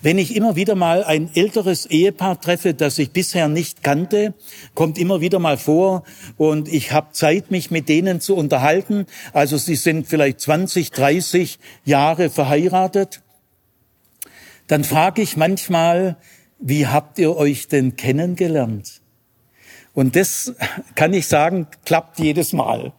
Wenn 0.00 0.18
ich 0.18 0.36
immer 0.36 0.54
wieder 0.54 0.76
mal 0.76 1.02
ein 1.02 1.28
älteres 1.34 1.86
Ehepaar 1.86 2.40
treffe, 2.40 2.72
das 2.72 2.98
ich 2.98 3.10
bisher 3.10 3.48
nicht 3.48 3.82
kannte, 3.82 4.34
kommt 4.74 4.96
immer 4.96 5.20
wieder 5.20 5.40
mal 5.40 5.56
vor 5.56 6.04
und 6.36 6.68
ich 6.68 6.92
habe 6.92 7.12
Zeit, 7.12 7.50
mich 7.50 7.72
mit 7.72 7.88
denen 7.88 8.20
zu 8.20 8.36
unterhalten. 8.36 9.06
Also 9.32 9.56
sie 9.56 9.74
sind 9.74 10.06
vielleicht 10.06 10.40
20, 10.40 10.92
30 10.92 11.58
Jahre 11.84 12.30
verheiratet. 12.30 13.22
Dann 14.68 14.84
frage 14.84 15.20
ich 15.22 15.36
manchmal, 15.36 16.16
wie 16.60 16.86
habt 16.86 17.18
ihr 17.18 17.36
euch 17.36 17.66
denn 17.66 17.96
kennengelernt? 17.96 19.00
Und 19.94 20.14
das 20.14 20.54
kann 20.94 21.12
ich 21.12 21.26
sagen, 21.26 21.66
klappt 21.84 22.20
jedes 22.20 22.52
Mal. 22.52 22.92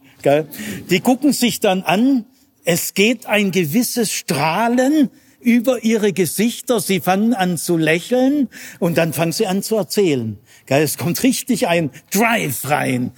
Die 0.90 1.00
gucken 1.00 1.32
sich 1.32 1.60
dann 1.60 1.82
an, 1.82 2.26
es 2.64 2.92
geht 2.92 3.24
ein 3.24 3.52
gewisses 3.52 4.12
Strahlen 4.12 5.08
über 5.40 5.82
ihre 5.82 6.12
Gesichter, 6.12 6.80
sie 6.80 7.00
fangen 7.00 7.34
an 7.34 7.56
zu 7.56 7.76
lächeln 7.76 8.48
und 8.78 8.98
dann 8.98 9.12
fangen 9.12 9.32
sie 9.32 9.46
an 9.46 9.62
zu 9.62 9.76
erzählen. 9.76 10.38
Es 10.66 10.98
kommt 10.98 11.22
richtig 11.22 11.66
ein 11.66 11.90
Drive 12.12 12.68
rein. 12.68 13.12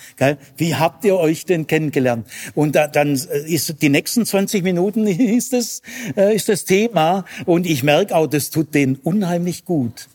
Wie 0.57 0.75
habt 0.77 1.05
ihr 1.05 1.17
euch 1.17 1.45
denn 1.45 1.67
kennengelernt? 1.67 2.27
Und 2.55 2.77
dann 2.77 3.15
ist 3.15 3.83
die 3.83 3.89
nächsten 3.89 4.25
20 4.25 4.63
Minuten 4.63 5.07
ist 5.07 5.53
das, 5.53 5.83
äh, 6.17 6.35
ist 6.35 6.49
das 6.49 6.65
Thema 6.65 7.25
und 7.45 7.67
ich 7.67 7.83
merke 7.83 8.17
auch, 8.17 8.27
das 8.27 8.51
tut 8.51 8.75
denen 8.75 8.97
unheimlich 8.97 9.65
gut. 9.65 10.09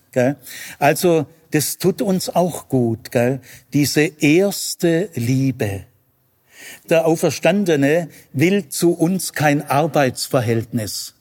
Also 0.79 1.27
das 1.51 1.77
tut 1.77 2.01
uns 2.01 2.29
auch 2.29 2.69
gut, 2.69 3.11
diese 3.71 4.01
erste 4.19 5.09
Liebe. 5.13 5.85
Der 6.89 7.05
Auferstandene 7.05 8.09
will 8.34 8.69
zu 8.69 8.93
uns 8.93 9.34
kein 9.34 9.61
Arbeitsverhältnis. 9.61 11.16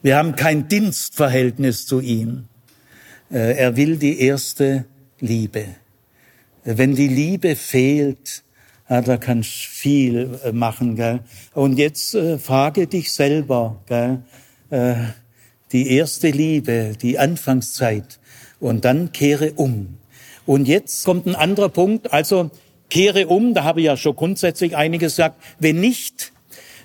Wir 0.00 0.16
haben 0.16 0.36
kein 0.36 0.68
Dienstverhältnis 0.68 1.86
zu 1.86 1.98
ihm. 2.00 2.44
Äh, 3.32 3.56
er 3.56 3.76
will 3.76 3.96
die 3.96 4.20
erste 4.20 4.84
Liebe. 5.18 5.64
Wenn 6.62 6.94
die 6.94 7.08
Liebe 7.08 7.56
fehlt, 7.56 8.44
ja, 8.88 9.00
da 9.00 9.16
kannst 9.16 9.50
viel 9.50 10.38
äh, 10.44 10.52
machen. 10.52 10.94
Gell? 10.94 11.18
Und 11.52 11.78
jetzt 11.78 12.14
äh, 12.14 12.38
frage 12.38 12.86
dich 12.86 13.12
selber, 13.12 13.82
gell? 13.86 14.22
Äh, 14.70 14.94
die 15.72 15.90
erste 15.90 16.30
Liebe, 16.30 16.92
die 17.02 17.18
Anfangszeit, 17.18 18.20
und 18.60 18.84
dann 18.84 19.10
kehre 19.10 19.54
um. 19.54 19.98
Und 20.46 20.68
jetzt 20.68 21.04
kommt 21.04 21.26
ein 21.26 21.34
anderer 21.34 21.70
Punkt, 21.70 22.12
also 22.12 22.52
kehre 22.88 23.26
um, 23.26 23.52
da 23.52 23.64
habe 23.64 23.80
ich 23.80 23.86
ja 23.86 23.96
schon 23.96 24.14
grundsätzlich 24.14 24.76
einiges 24.76 25.14
gesagt. 25.14 25.42
Wenn 25.58 25.80
nicht, 25.80 26.32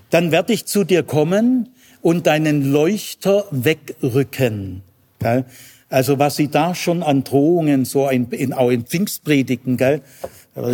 dann 0.10 0.32
werde 0.32 0.54
ich 0.54 0.66
zu 0.66 0.84
dir 0.84 1.04
kommen 1.04 1.70
und 2.04 2.28
deinen 2.28 2.72
Leuchter 2.72 3.46
wegrücken. 3.50 4.84
Gell? 5.20 5.46
Also 5.90 6.20
was 6.20 6.36
sie 6.36 6.50
da 6.50 6.76
schon 6.76 7.02
an 7.02 7.24
Drohungen, 7.24 7.86
so 7.86 8.08
in, 8.10 8.30
in, 8.30 8.54
auch 8.54 8.70
in 8.70 8.86
Pfingstpredigten, 8.86 9.78
gell? 9.78 10.02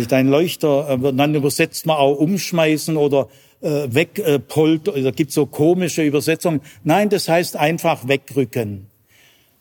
dein 0.08 0.28
Leuchter, 0.28 0.98
äh, 1.02 1.12
dann 1.14 1.34
übersetzt 1.34 1.86
man 1.86 1.96
auch 1.96 2.16
umschmeißen 2.16 2.98
oder 2.98 3.28
äh, 3.62 3.86
wegpolt, 3.88 4.88
äh, 4.88 5.02
da 5.02 5.10
gibt's 5.10 5.34
so 5.34 5.46
komische 5.46 6.02
Übersetzungen. 6.02 6.60
Nein, 6.84 7.08
das 7.08 7.28
heißt 7.28 7.56
einfach 7.56 8.08
wegrücken. 8.08 8.86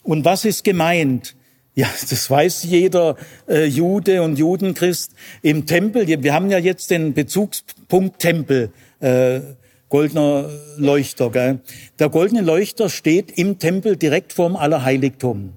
Und 0.04 0.26
was 0.26 0.46
ist 0.46 0.64
gemeint? 0.64 1.36
Ja, 1.76 1.88
das 2.10 2.30
weiß 2.30 2.64
jeder 2.64 3.16
äh, 3.48 3.66
Jude 3.66 4.24
und 4.24 4.40
Judenchrist 4.40 5.14
im 5.42 5.66
Tempel. 5.66 6.08
Wir 6.08 6.34
haben 6.34 6.50
ja 6.50 6.58
jetzt 6.58 6.90
den 6.90 7.14
Bezugspunkt 7.14 8.20
Tempel. 8.20 8.72
Äh, 9.00 9.42
goldener 9.90 10.50
Leuchter. 10.78 11.30
Gell? 11.32 11.60
Der 11.98 12.10
goldene 12.10 12.42
Leuchter 12.42 12.90
steht 12.90 13.38
im 13.38 13.60
Tempel 13.60 13.98
direkt 13.98 14.34
vorm 14.34 14.56
Allerheiligtum. 14.56 15.54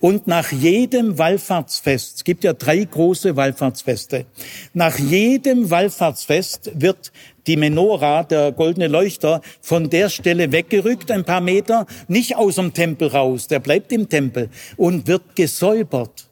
Und 0.00 0.26
nach 0.26 0.52
jedem 0.52 1.18
Wallfahrtsfest, 1.18 2.16
es 2.16 2.24
gibt 2.24 2.44
ja 2.44 2.52
drei 2.52 2.84
große 2.84 3.36
Wallfahrtsfeste, 3.36 4.26
nach 4.72 4.98
jedem 4.98 5.70
Wallfahrtsfest 5.70 6.72
wird 6.74 7.12
die 7.46 7.56
Menora, 7.56 8.22
der 8.22 8.52
goldene 8.52 8.88
Leuchter, 8.88 9.40
von 9.60 9.90
der 9.90 10.10
Stelle 10.10 10.52
weggerückt, 10.52 11.10
ein 11.10 11.24
paar 11.24 11.40
Meter, 11.40 11.86
nicht 12.08 12.36
aus 12.36 12.56
dem 12.56 12.74
Tempel 12.74 13.08
raus, 13.08 13.46
der 13.46 13.60
bleibt 13.60 13.92
im 13.92 14.08
Tempel 14.08 14.50
und 14.76 15.06
wird 15.06 15.36
gesäubert. 15.36 16.28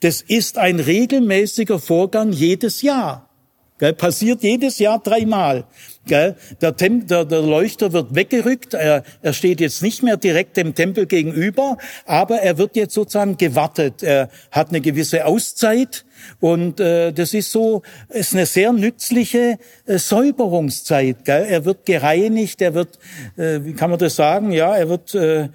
Das 0.00 0.20
ist 0.20 0.58
ein 0.58 0.80
regelmäßiger 0.80 1.78
Vorgang 1.78 2.32
jedes 2.32 2.82
Jahr. 2.82 3.30
Gell, 3.78 3.92
passiert 3.92 4.42
jedes 4.42 4.78
Jahr 4.78 4.98
dreimal. 4.98 5.64
Gell? 6.06 6.36
Der, 6.60 6.76
Tem 6.76 7.06
der, 7.06 7.24
der 7.24 7.42
Leuchter 7.42 7.92
wird 7.92 8.14
weggerückt, 8.14 8.74
er, 8.74 9.02
er 9.22 9.32
steht 9.32 9.60
jetzt 9.60 9.82
nicht 9.82 10.02
mehr 10.02 10.16
direkt 10.16 10.56
dem 10.56 10.74
Tempel 10.74 11.06
gegenüber, 11.06 11.76
aber 12.06 12.38
er 12.40 12.58
wird 12.58 12.76
jetzt 12.76 12.94
sozusagen 12.94 13.36
gewartet. 13.36 14.02
Er 14.02 14.28
hat 14.50 14.70
eine 14.70 14.80
gewisse 14.80 15.26
Auszeit 15.26 16.04
und 16.40 16.80
äh, 16.80 17.12
das 17.12 17.34
ist 17.34 17.52
so, 17.52 17.82
ist 18.08 18.34
eine 18.34 18.46
sehr 18.46 18.72
nützliche 18.72 19.58
äh, 19.86 19.98
Säuberungszeit. 19.98 21.24
Gell? 21.24 21.46
Er 21.48 21.64
wird 21.64 21.84
gereinigt, 21.84 22.62
er 22.62 22.74
wird, 22.74 22.98
äh, 23.36 23.60
wie 23.64 23.74
kann 23.74 23.90
man 23.90 23.98
das 23.98 24.16
sagen? 24.16 24.52
Ja, 24.52 24.76
er 24.76 24.88
wird 24.88 25.14
äh, 25.14 25.48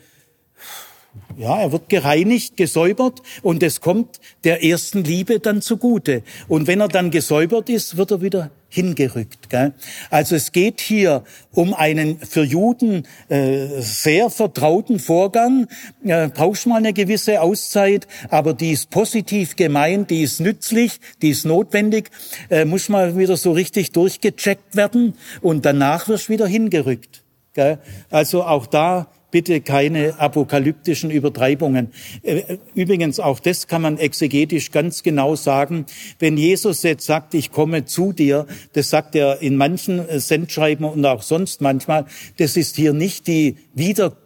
ja, 1.38 1.60
er 1.60 1.72
wird 1.72 1.90
gereinigt, 1.90 2.58
gesäubert 2.58 3.22
und 3.42 3.64
es 3.64 3.82
kommt 3.82 4.20
der 4.44 4.64
ersten 4.64 5.04
Liebe 5.04 5.40
dann 5.40 5.62
zugute. 5.62 6.24
Und 6.48 6.68
wenn 6.68 6.80
er 6.80 6.88
dann 6.88 7.12
gesäubert 7.12 7.70
ist, 7.70 7.98
wird 7.98 8.12
er 8.12 8.22
wieder 8.22 8.52
hingerückt. 8.70 9.50
Gell? 9.50 9.74
Also 10.10 10.36
es 10.36 10.52
geht 10.52 10.80
hier 10.80 11.24
um 11.52 11.74
einen 11.74 12.20
für 12.20 12.44
Juden 12.44 13.06
äh, 13.28 13.68
sehr 13.82 14.30
vertrauten 14.30 15.00
Vorgang. 15.00 15.68
Äh, 16.06 16.30
brauchst 16.30 16.68
mal 16.68 16.78
eine 16.78 16.94
gewisse 16.94 17.42
Auszeit, 17.42 18.08
aber 18.30 18.54
die 18.54 18.72
ist 18.72 18.90
positiv 18.90 19.58
gemeint, 19.58 20.10
die 20.10 20.24
ist 20.24 20.40
nützlich, 20.40 21.00
die 21.22 21.32
ist 21.32 21.46
notwendig, 21.46 22.10
äh, 22.50 22.64
muss 22.64 22.88
mal 22.88 23.18
wieder 23.18 23.36
so 23.36 23.52
richtig 23.52 23.92
durchgecheckt 23.92 24.76
werden 24.76 25.16
und 25.42 25.66
danach 25.66 26.08
wirst 26.08 26.30
du 26.30 26.34
wieder 26.34 26.48
hingerückt. 26.48 27.24
Gell? 27.54 27.80
Also 28.10 28.44
auch 28.44 28.66
da 28.66 29.08
bitte 29.32 29.62
keine 29.62 30.20
apokalyptischen 30.20 31.10
Übertreibungen. 31.10 31.91
Äh, 32.22 32.58
übrigens, 32.76 33.20
auch 33.20 33.40
das 33.40 33.68
kann 33.68 33.82
man 33.82 33.98
exegetisch 33.98 34.72
ganz 34.72 35.03
genau 35.03 35.36
sagen. 35.36 35.86
Wenn 36.20 36.38
Jesus 36.38 36.84
jetzt 36.84 37.06
sagt, 37.06 37.34
ich 37.34 37.52
komme 37.52 37.86
zu 37.86 38.14
dir, 38.14 38.45
das 38.74 38.90
sagt 38.90 39.16
er 39.16 39.41
in 39.41 39.58
manchen 39.58 40.08
äh, 40.08 40.20
Sendschreiben 40.20 40.86
und 40.86 41.06
auch 41.06 41.24
sonst 41.24 41.62
manchmal, 41.62 42.06
das 42.38 42.58
ist 42.58 42.76
hier 42.76 42.94
nicht 42.94 43.28
die 43.28 43.56
Wiederkunft 43.74 44.20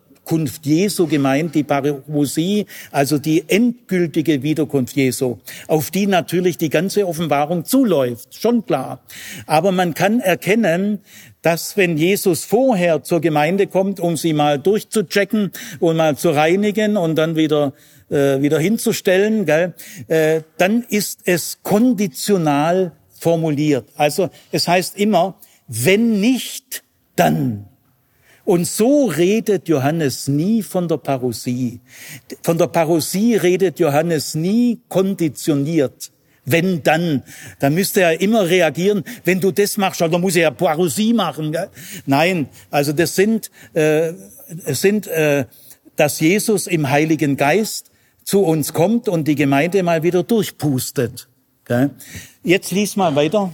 Jesu 0.63 1.07
gemeint, 1.07 1.55
die 1.55 1.63
Parousie, 1.63 2.65
also 2.91 3.17
die 3.17 3.43
endgültige 3.47 4.43
Wiederkunft 4.43 4.95
Jesu, 4.95 5.37
auf 5.67 5.91
die 5.91 6.07
natürlich 6.07 6.57
die 6.57 6.69
ganze 6.69 7.07
Offenbarung 7.07 7.65
zuläuft, 7.65 8.35
schon 8.35 8.65
klar. 8.65 9.01
Aber 9.45 9.71
man 9.71 9.93
kann 9.93 10.19
erkennen, 10.19 10.99
dass 11.41 11.77
wenn 11.77 11.97
Jesus 11.97 12.43
vorher 12.43 13.03
zur 13.03 13.21
Gemeinde 13.21 13.67
kommt, 13.67 13.99
um 13.99 14.17
sie 14.17 14.33
mal 14.33 14.57
durchzuchecken 14.57 15.51
und 15.79 15.97
mal 15.97 16.17
zu 16.17 16.31
reinigen 16.31 16.97
und 16.97 17.15
dann 17.15 17.35
wieder 17.35 17.73
äh, 18.09 18.41
wieder 18.41 18.59
hinzustellen, 18.59 19.45
gell, 19.45 19.73
äh, 20.07 20.41
dann 20.57 20.83
ist 20.83 21.21
es 21.25 21.59
konditional 21.63 22.91
formuliert. 23.19 23.89
Also 23.95 24.29
es 24.51 24.67
heißt 24.67 24.97
immer, 24.97 25.39
wenn 25.67 26.19
nicht, 26.19 26.83
dann. 27.15 27.67
Und 28.45 28.65
so 28.67 29.05
redet 29.05 29.67
Johannes 29.67 30.27
nie 30.27 30.61
von 30.61 30.87
der 30.87 30.97
Parousie. 30.97 31.81
Von 32.43 32.57
der 32.57 32.67
Parousie 32.67 33.35
redet 33.35 33.79
Johannes 33.79 34.35
nie 34.35 34.79
konditioniert 34.87 36.11
wenn 36.45 36.83
dann. 36.83 37.23
Da 37.59 37.69
müsste 37.69 38.01
er 38.01 38.21
immer 38.21 38.47
reagieren, 38.47 39.03
wenn 39.23 39.39
du 39.39 39.51
das 39.51 39.77
machst, 39.77 40.01
dann 40.01 40.21
muss 40.21 40.35
er 40.35 40.43
ja 40.43 40.51
Poirosie 40.51 41.13
machen. 41.13 41.51
Gell? 41.51 41.69
Nein, 42.05 42.49
also 42.71 42.93
das 42.93 43.15
sind, 43.15 43.51
äh, 43.73 44.13
es 44.65 44.81
sind, 44.81 45.07
äh, 45.07 45.45
dass 45.95 46.19
Jesus 46.19 46.67
im 46.67 46.89
Heiligen 46.89 47.35
Geist 47.35 47.91
zu 48.23 48.41
uns 48.41 48.73
kommt 48.73 49.09
und 49.09 49.27
die 49.27 49.35
Gemeinde 49.35 49.81
mal 49.83 50.03
wieder 50.03 50.23
durchpustet. 50.23 51.27
Gell? 51.65 51.91
Jetzt 52.43 52.71
lies 52.71 52.95
mal 52.95 53.15
weiter. 53.15 53.51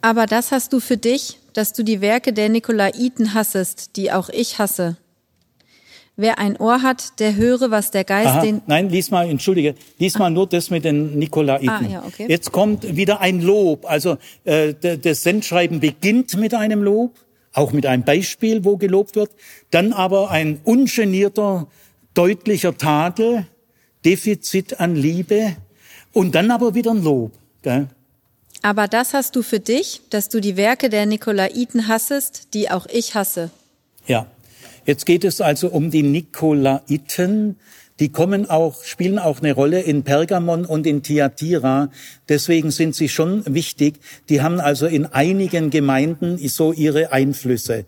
Aber 0.00 0.26
das 0.26 0.52
hast 0.52 0.72
du 0.72 0.80
für 0.80 0.96
dich, 0.96 1.38
dass 1.54 1.72
du 1.72 1.82
die 1.82 2.00
Werke 2.00 2.32
der 2.32 2.50
Nikolaiten 2.50 3.32
hassest, 3.32 3.96
die 3.96 4.12
auch 4.12 4.28
ich 4.28 4.58
hasse. 4.58 4.96
Wer 6.16 6.38
ein 6.38 6.56
Ohr 6.58 6.82
hat, 6.82 7.18
der 7.18 7.34
höre, 7.34 7.72
was 7.72 7.90
der 7.90 8.04
Geist 8.04 8.28
Aha, 8.28 8.42
den. 8.42 8.62
nein, 8.66 8.88
lies 8.88 9.10
mal, 9.10 9.28
entschuldige, 9.28 9.74
lies 9.98 10.16
mal 10.16 10.30
nur 10.30 10.46
das 10.46 10.70
mit 10.70 10.84
den 10.84 11.18
Nikolaiten. 11.18 11.68
Ah, 11.68 11.82
ja, 11.82 12.04
okay. 12.06 12.26
Jetzt 12.28 12.52
kommt 12.52 12.96
wieder 12.96 13.20
ein 13.20 13.40
Lob. 13.40 13.84
Also 13.84 14.18
äh, 14.44 14.74
das 14.74 15.24
Sendschreiben 15.24 15.80
beginnt 15.80 16.36
mit 16.36 16.54
einem 16.54 16.84
Lob, 16.84 17.18
auch 17.52 17.72
mit 17.72 17.84
einem 17.86 18.04
Beispiel, 18.04 18.64
wo 18.64 18.76
gelobt 18.76 19.16
wird. 19.16 19.30
Dann 19.72 19.92
aber 19.92 20.30
ein 20.30 20.60
ungenierter, 20.62 21.66
deutlicher 22.14 22.76
Tadel, 22.76 23.46
Defizit 24.04 24.78
an 24.78 24.94
Liebe 24.94 25.56
und 26.12 26.36
dann 26.36 26.52
aber 26.52 26.76
wieder 26.76 26.92
ein 26.92 27.02
Lob. 27.02 27.32
Gell? 27.62 27.88
Aber 28.64 28.88
das 28.88 29.12
hast 29.12 29.36
du 29.36 29.42
für 29.42 29.60
dich, 29.60 30.00
dass 30.08 30.30
du 30.30 30.40
die 30.40 30.56
Werke 30.56 30.88
der 30.88 31.04
Nikolaiten 31.04 31.86
hassest, 31.86 32.54
die 32.54 32.70
auch 32.70 32.86
ich 32.86 33.14
hasse. 33.14 33.50
Ja. 34.06 34.26
Jetzt 34.86 35.04
geht 35.04 35.24
es 35.24 35.42
also 35.42 35.68
um 35.68 35.90
die 35.90 36.02
Nikolaiten. 36.02 37.58
Die 38.00 38.08
kommen 38.08 38.48
auch, 38.48 38.82
spielen 38.82 39.18
auch 39.18 39.40
eine 39.40 39.52
Rolle 39.52 39.82
in 39.82 40.02
Pergamon 40.02 40.64
und 40.64 40.86
in 40.86 41.02
Thyatira. 41.02 41.90
Deswegen 42.30 42.70
sind 42.70 42.96
sie 42.96 43.10
schon 43.10 43.42
wichtig. 43.46 43.96
Die 44.30 44.40
haben 44.40 44.60
also 44.60 44.86
in 44.86 45.04
einigen 45.04 45.68
Gemeinden 45.68 46.38
so 46.48 46.72
ihre 46.72 47.12
Einflüsse. 47.12 47.84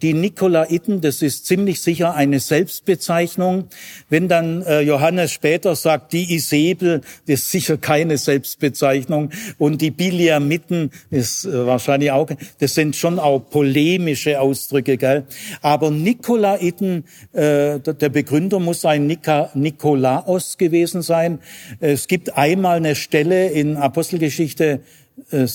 Die 0.00 0.14
Nikolaiten, 0.14 1.00
das 1.00 1.22
ist 1.22 1.46
ziemlich 1.46 1.80
sicher 1.80 2.14
eine 2.14 2.38
Selbstbezeichnung. 2.38 3.68
Wenn 4.08 4.28
dann 4.28 4.62
äh, 4.62 4.80
Johannes 4.80 5.32
später 5.32 5.74
sagt, 5.74 6.12
die 6.12 6.34
Isabel, 6.34 7.00
das 7.26 7.40
ist 7.40 7.50
sicher 7.50 7.76
keine 7.78 8.16
Selbstbezeichnung. 8.16 9.30
Und 9.58 9.82
die 9.82 9.90
Biliamiten 9.90 10.92
ist 11.10 11.44
äh, 11.44 11.66
wahrscheinlich 11.66 12.12
auch, 12.12 12.28
das 12.60 12.74
sind 12.74 12.94
schon 12.94 13.18
auch 13.18 13.40
polemische 13.40 14.40
Ausdrücke, 14.40 14.96
gell? 14.96 15.24
Aber 15.62 15.90
Nikolaiten, 15.90 17.04
äh, 17.32 17.80
der 17.80 18.08
Begründer 18.08 18.60
muss 18.60 18.84
ein 18.84 19.06
Nika, 19.08 19.50
Nikolaos 19.54 20.58
gewesen 20.58 21.02
sein. 21.02 21.40
Es 21.80 22.06
gibt 22.06 22.36
einmal 22.36 22.76
eine 22.76 22.94
Stelle 22.94 23.48
in 23.48 23.76
Apostelgeschichte, 23.76 24.80
äh, 25.30 25.46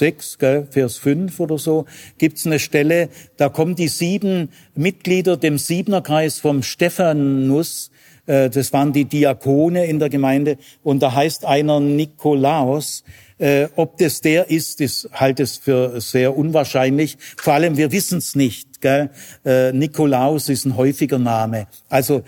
6, 0.00 0.38
gell, 0.38 0.66
Vers 0.70 0.96
5 0.96 1.38
oder 1.40 1.58
so, 1.58 1.84
gibt's 2.18 2.46
eine 2.46 2.58
Stelle, 2.58 3.10
da 3.36 3.48
kommen 3.48 3.76
die 3.76 3.88
sieben 3.88 4.48
Mitglieder 4.74 5.36
dem 5.36 5.58
Siebenerkreis 5.58 6.40
vom 6.40 6.62
Stephanus, 6.62 7.90
äh, 8.26 8.50
das 8.50 8.72
waren 8.72 8.92
die 8.92 9.04
Diakone 9.04 9.84
in 9.84 9.98
der 9.98 10.08
Gemeinde, 10.08 10.56
und 10.82 11.02
da 11.02 11.14
heißt 11.14 11.44
einer 11.44 11.80
Nikolaus, 11.80 13.04
äh, 13.40 13.68
ob 13.76 13.96
das 13.98 14.20
der 14.20 14.50
ist, 14.50 14.80
das 14.80 15.08
halte 15.12 15.42
es 15.42 15.56
für 15.56 16.00
sehr 16.00 16.36
unwahrscheinlich. 16.36 17.16
Vor 17.36 17.54
allem, 17.54 17.76
wir 17.76 17.90
wissen 17.90 18.18
es 18.18 18.34
nicht. 18.34 18.70
Gell? 18.80 19.10
Äh, 19.44 19.72
Nikolaus 19.72 20.48
ist 20.48 20.64
ein 20.64 20.76
häufiger 20.76 21.18
Name. 21.18 21.66
Also 21.90 22.22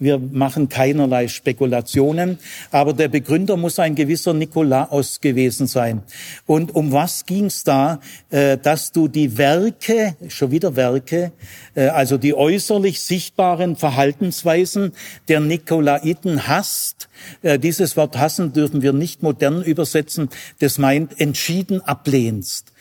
wir 0.00 0.18
machen 0.18 0.68
keinerlei 0.68 1.28
Spekulationen, 1.28 2.38
aber 2.72 2.92
der 2.94 3.08
Begründer 3.08 3.56
muss 3.56 3.78
ein 3.78 3.94
gewisser 3.94 4.34
Nikolaus 4.34 5.20
gewesen 5.20 5.68
sein. 5.68 6.02
Und 6.46 6.74
um 6.74 6.90
was 6.90 7.26
ging's 7.26 7.62
da? 7.62 8.00
Äh, 8.30 8.58
dass 8.58 8.90
du 8.90 9.06
die 9.06 9.38
Werke, 9.38 10.16
schon 10.28 10.50
wieder 10.50 10.74
Werke, 10.74 11.30
äh, 11.76 11.86
also 11.86 12.18
die 12.18 12.34
äußerlich 12.34 13.00
sichtbaren 13.00 13.76
Verhaltensweisen 13.76 14.92
der 15.28 15.38
Nikolaiten 15.38 16.48
hast. 16.48 17.08
Äh, 17.42 17.60
dieses 17.60 17.96
Wort 17.96 18.18
hassen 18.18 18.52
dürfen 18.52 18.82
wir 18.82 18.92
nicht 18.92 19.22
modern 19.22 19.62
übersetzen. 19.62 20.28
Das 20.58 20.78
meint 20.78 21.20
entschieden 21.20 21.80
ablehnst. 21.80 22.72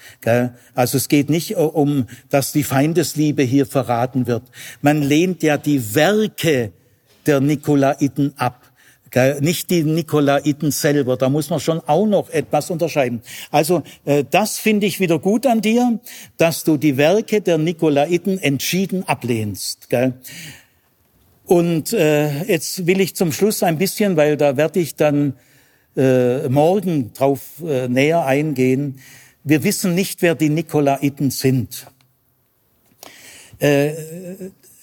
Also 0.73 0.97
es 0.97 1.09
geht 1.09 1.29
nicht 1.29 1.55
um, 1.55 2.07
dass 2.29 2.51
die 2.51 2.63
Feindesliebe 2.63 3.43
hier 3.43 3.65
verraten 3.65 4.27
wird. 4.27 4.43
Man 4.81 5.01
lehnt 5.01 5.43
ja 5.43 5.57
die 5.57 5.95
Werke 5.95 6.71
der 7.25 7.39
Nikolaiten 7.39 8.33
ab. 8.37 8.69
Nicht 9.41 9.69
die 9.69 9.83
Nikolaiten 9.83 10.71
selber, 10.71 11.17
da 11.17 11.29
muss 11.29 11.51
man 11.51 11.59
schon 11.59 11.81
auch 11.81 12.07
noch 12.07 12.31
etwas 12.31 12.71
unterscheiden. 12.71 13.21
Also 13.51 13.83
äh, 14.05 14.23
das 14.27 14.57
finde 14.57 14.87
ich 14.87 14.99
wieder 14.99 15.19
gut 15.19 15.45
an 15.45 15.61
dir, 15.61 15.99
dass 16.37 16.63
du 16.63 16.77
die 16.77 16.97
Werke 16.97 17.39
der 17.39 17.59
Nikolaiten 17.59 18.39
entschieden 18.39 19.03
ablehnst. 19.07 19.87
Und 21.45 21.93
äh, 21.93 22.43
jetzt 22.45 22.87
will 22.87 22.99
ich 23.01 23.15
zum 23.15 23.31
Schluss 23.31 23.61
ein 23.61 23.77
bisschen, 23.77 24.17
weil 24.17 24.35
da 24.35 24.57
werde 24.57 24.79
ich 24.79 24.95
dann 24.95 25.33
äh, 25.95 26.49
morgen 26.49 27.13
drauf 27.13 27.41
näher 27.59 28.25
eingehen, 28.25 28.99
wir 29.43 29.63
wissen 29.63 29.93
nicht, 29.93 30.21
wer 30.21 30.35
die 30.35 30.49
Nikolaiten 30.49 31.29
sind. 31.29 31.87
Äh, 33.59 33.91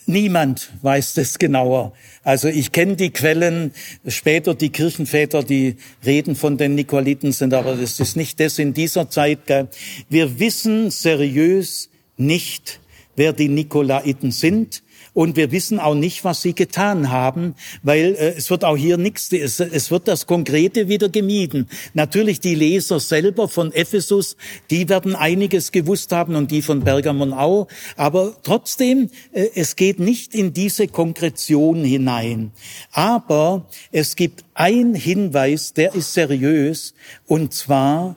niemand 0.06 0.70
weiß 0.82 1.14
das 1.14 1.38
genauer. 1.38 1.92
Also 2.22 2.48
ich 2.48 2.72
kenne 2.72 2.96
die 2.96 3.10
Quellen, 3.10 3.72
später 4.06 4.54
die 4.54 4.70
Kirchenväter, 4.70 5.42
die 5.42 5.76
reden 6.04 6.36
von 6.36 6.58
den 6.58 6.74
Nikolaiten 6.74 7.32
sind, 7.32 7.54
aber 7.54 7.74
das 7.74 8.00
ist 8.00 8.16
nicht 8.16 8.38
das 8.38 8.58
in 8.58 8.74
dieser 8.74 9.08
Zeit. 9.08 9.46
Gell? 9.46 9.68
Wir 10.08 10.38
wissen 10.38 10.90
seriös 10.90 11.88
nicht, 12.18 12.80
wer 13.16 13.32
die 13.32 13.48
Nikolaiten 13.48 14.30
sind. 14.30 14.82
Und 15.12 15.36
wir 15.36 15.50
wissen 15.50 15.80
auch 15.80 15.94
nicht, 15.94 16.24
was 16.24 16.42
sie 16.42 16.54
getan 16.54 17.10
haben, 17.10 17.54
weil 17.82 18.14
äh, 18.14 18.34
es 18.36 18.50
wird 18.50 18.64
auch 18.64 18.76
hier 18.76 18.96
nichts, 18.96 19.32
es, 19.32 19.58
es 19.58 19.90
wird 19.90 20.06
das 20.06 20.26
Konkrete 20.26 20.88
wieder 20.88 21.08
gemieden. 21.08 21.68
Natürlich 21.94 22.40
die 22.40 22.54
Leser 22.54 23.00
selber 23.00 23.48
von 23.48 23.72
Ephesus, 23.72 24.36
die 24.70 24.88
werden 24.88 25.16
einiges 25.16 25.72
gewusst 25.72 26.12
haben 26.12 26.36
und 26.36 26.50
die 26.50 26.62
von 26.62 26.84
Bergamon 26.84 27.32
auch. 27.32 27.66
Aber 27.96 28.36
trotzdem, 28.42 29.10
äh, 29.32 29.48
es 29.54 29.76
geht 29.76 29.98
nicht 29.98 30.34
in 30.34 30.52
diese 30.52 30.86
Konkretion 30.86 31.84
hinein. 31.84 32.52
Aber 32.92 33.66
es 33.90 34.14
gibt 34.16 34.44
ein 34.54 34.94
Hinweis, 34.94 35.72
der 35.72 35.94
ist 35.94 36.14
seriös, 36.14 36.94
und 37.26 37.52
zwar 37.52 38.16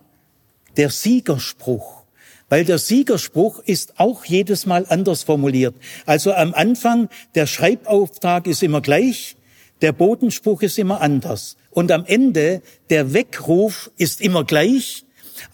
der 0.77 0.89
Siegerspruch. 0.89 2.02
Weil 2.53 2.65
der 2.65 2.77
Siegerspruch 2.77 3.63
ist 3.65 3.99
auch 3.99 4.25
jedes 4.25 4.67
Mal 4.67 4.85
anders 4.87 5.23
formuliert. 5.23 5.73
Also 6.05 6.33
am 6.33 6.53
Anfang, 6.53 7.09
der 7.33 7.47
Schreibauftrag 7.47 8.45
ist 8.45 8.61
immer 8.61 8.79
gleich, 8.79 9.35
der 9.81 9.91
Bodenspruch 9.91 10.61
ist 10.61 10.77
immer 10.77 11.01
anders. 11.01 11.57
Und 11.71 11.91
am 11.91 12.05
Ende, 12.05 12.61
der 12.91 13.11
Weckruf 13.15 13.89
ist 13.97 14.21
immer 14.21 14.43
gleich, 14.43 15.03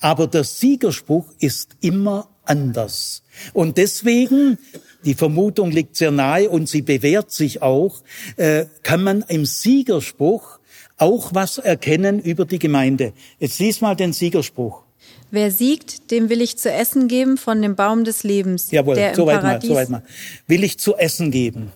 aber 0.01 0.27
der 0.27 0.43
Siegerspruch 0.43 1.27
ist 1.39 1.77
immer 1.79 2.27
anders. 2.43 3.23
Und 3.53 3.77
deswegen, 3.77 4.57
die 5.05 5.13
Vermutung 5.13 5.71
liegt 5.71 5.95
sehr 5.95 6.11
nahe 6.11 6.49
und 6.49 6.67
sie 6.67 6.81
bewährt 6.81 7.31
sich 7.31 7.61
auch, 7.61 8.01
äh, 8.35 8.65
kann 8.83 9.03
man 9.03 9.23
im 9.29 9.45
Siegerspruch 9.45 10.59
auch 10.97 11.33
was 11.33 11.59
erkennen 11.59 12.19
über 12.19 12.43
die 12.43 12.59
Gemeinde. 12.59 13.13
Jetzt 13.39 13.59
lies 13.59 13.79
mal 13.79 13.95
den 13.95 14.11
Siegerspruch. 14.11 14.88
Wer 15.31 15.51
siegt, 15.51 16.11
dem 16.11 16.29
will 16.29 16.41
ich 16.41 16.57
zu 16.57 16.71
essen 16.71 17.07
geben 17.07 17.37
von 17.37 17.61
dem 17.61 17.75
Baum 17.75 18.03
des 18.03 18.23
Lebens. 18.23 18.71
Jawohl, 18.71 18.95
der 18.95 19.15
so 19.15 19.27
weit 19.27 19.43
mal, 19.43 19.61
so 19.61 19.75
weit 19.75 19.89
mal. 19.89 20.03
Will 20.47 20.63
ich 20.63 20.79
zu 20.79 20.95
essen 20.95 21.29
geben. 21.31 21.71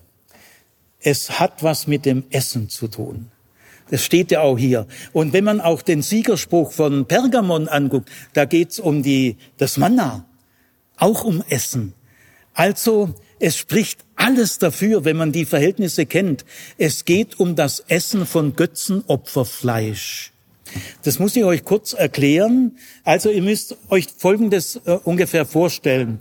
Es 0.99 1.39
hat 1.39 1.61
was 1.61 1.85
mit 1.85 2.05
dem 2.05 2.23
Essen 2.29 2.69
zu 2.69 2.87
tun. 2.87 3.29
Das 3.91 4.03
steht 4.03 4.31
ja 4.31 4.41
auch 4.41 4.57
hier. 4.57 4.87
Und 5.11 5.33
wenn 5.33 5.43
man 5.43 5.61
auch 5.61 5.81
den 5.81 6.01
Siegerspruch 6.01 6.71
von 6.71 7.05
Pergamon 7.05 7.67
anguckt, 7.67 8.09
da 8.33 8.45
geht's 8.45 8.79
um 8.79 9.03
die, 9.03 9.37
das 9.57 9.77
Manna. 9.77 10.25
Auch 10.97 11.23
um 11.23 11.43
Essen. 11.49 11.93
Also, 12.53 13.13
es 13.39 13.57
spricht 13.57 13.99
alles 14.15 14.57
dafür, 14.57 15.05
wenn 15.05 15.17
man 15.17 15.31
die 15.31 15.45
Verhältnisse 15.45 16.05
kennt. 16.05 16.45
Es 16.77 17.05
geht 17.05 17.39
um 17.39 17.55
das 17.55 17.81
Essen 17.81 18.25
von 18.25 18.55
Götzenopferfleisch. 18.55 20.32
Das 21.03 21.19
muss 21.19 21.35
ich 21.35 21.43
euch 21.43 21.63
kurz 21.63 21.93
erklären. 21.93 22.77
Also 23.03 23.29
ihr 23.29 23.41
müsst 23.41 23.77
euch 23.89 24.07
Folgendes 24.17 24.81
äh, 24.85 24.97
ungefähr 25.03 25.45
vorstellen. 25.45 26.19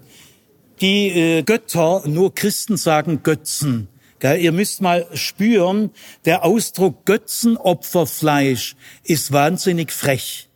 Die 0.81 1.09
äh, 1.09 1.43
Götter, 1.43 2.03
nur 2.07 2.35
Christen 2.35 2.77
sagen 2.77 3.23
Götzen. 3.23 3.89
Gell? 4.23 4.41
Ihr 4.41 4.53
müsst 4.53 4.81
mal 4.81 5.07
spüren, 5.15 5.91
der 6.25 6.45
Ausdruck 6.45 7.05
Götzenopferfleisch 7.07 8.77
ist 9.03 9.33
wahnsinnig 9.33 9.91
frech 9.91 10.49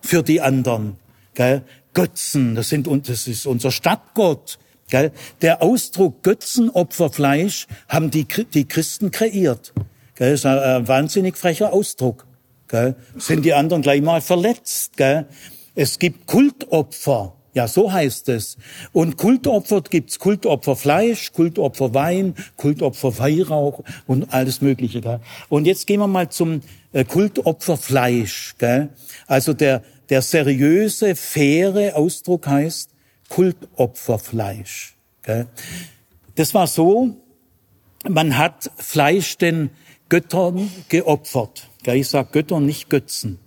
für 0.00 0.22
die 0.22 0.40
anderen. 0.40 0.96
Gell? 1.34 1.62
Götzen, 1.92 2.54
das, 2.54 2.68
sind, 2.68 2.88
das 3.08 3.26
ist 3.26 3.46
unser 3.46 3.72
Stadtgott. 3.72 4.58
Gell? 4.90 5.10
Der 5.42 5.60
Ausdruck 5.60 6.22
Götzenopferfleisch 6.22 7.66
haben 7.88 8.12
die, 8.12 8.26
die 8.54 8.66
Christen 8.66 9.10
kreiert. 9.10 9.72
Gell? 10.14 10.30
Das 10.30 10.40
ist 10.40 10.46
ein, 10.46 10.58
ein 10.58 10.86
wahnsinnig 10.86 11.36
frecher 11.36 11.72
Ausdruck. 11.72 12.26
Gell? 12.74 12.96
Sind 13.18 13.44
die 13.44 13.54
anderen 13.54 13.82
gleich 13.82 14.02
mal 14.02 14.20
verletzt. 14.20 14.96
Gell? 14.96 15.26
Es 15.76 16.00
gibt 16.00 16.26
Kultopfer. 16.26 17.36
Ja, 17.52 17.68
so 17.68 17.92
heißt 17.92 18.28
es. 18.30 18.56
Und 18.92 19.16
Kultopfer 19.16 19.80
gibt's 19.82 20.18
Kultopfer 20.18 20.74
Fleisch, 20.74 21.32
Kultopfer 21.32 21.94
Wein, 21.94 22.34
Kultopfer 22.56 23.16
Weihrauch 23.16 23.84
und 24.08 24.34
alles 24.34 24.60
Mögliche. 24.60 25.00
Gell? 25.00 25.20
Und 25.48 25.68
jetzt 25.68 25.86
gehen 25.86 26.00
wir 26.00 26.08
mal 26.08 26.30
zum 26.30 26.62
äh, 26.92 27.04
Kultopfer 27.04 27.76
Fleisch. 27.76 28.56
Gell? 28.58 28.88
Also 29.28 29.52
der, 29.52 29.84
der 30.08 30.20
seriöse, 30.20 31.14
faire 31.14 31.96
Ausdruck 31.96 32.48
heißt 32.48 32.90
Kultopferfleisch. 33.28 34.96
Gell? 35.22 35.46
Das 36.34 36.54
war 36.54 36.66
so, 36.66 37.14
man 38.08 38.36
hat 38.36 38.68
Fleisch 38.78 39.38
den 39.38 39.70
Göttern 40.08 40.68
geopfert. 40.88 41.68
Ich 41.86 42.08
sage 42.08 42.28
Göttern, 42.32 42.64
nicht 42.64 42.88
Götzen. 42.88 43.38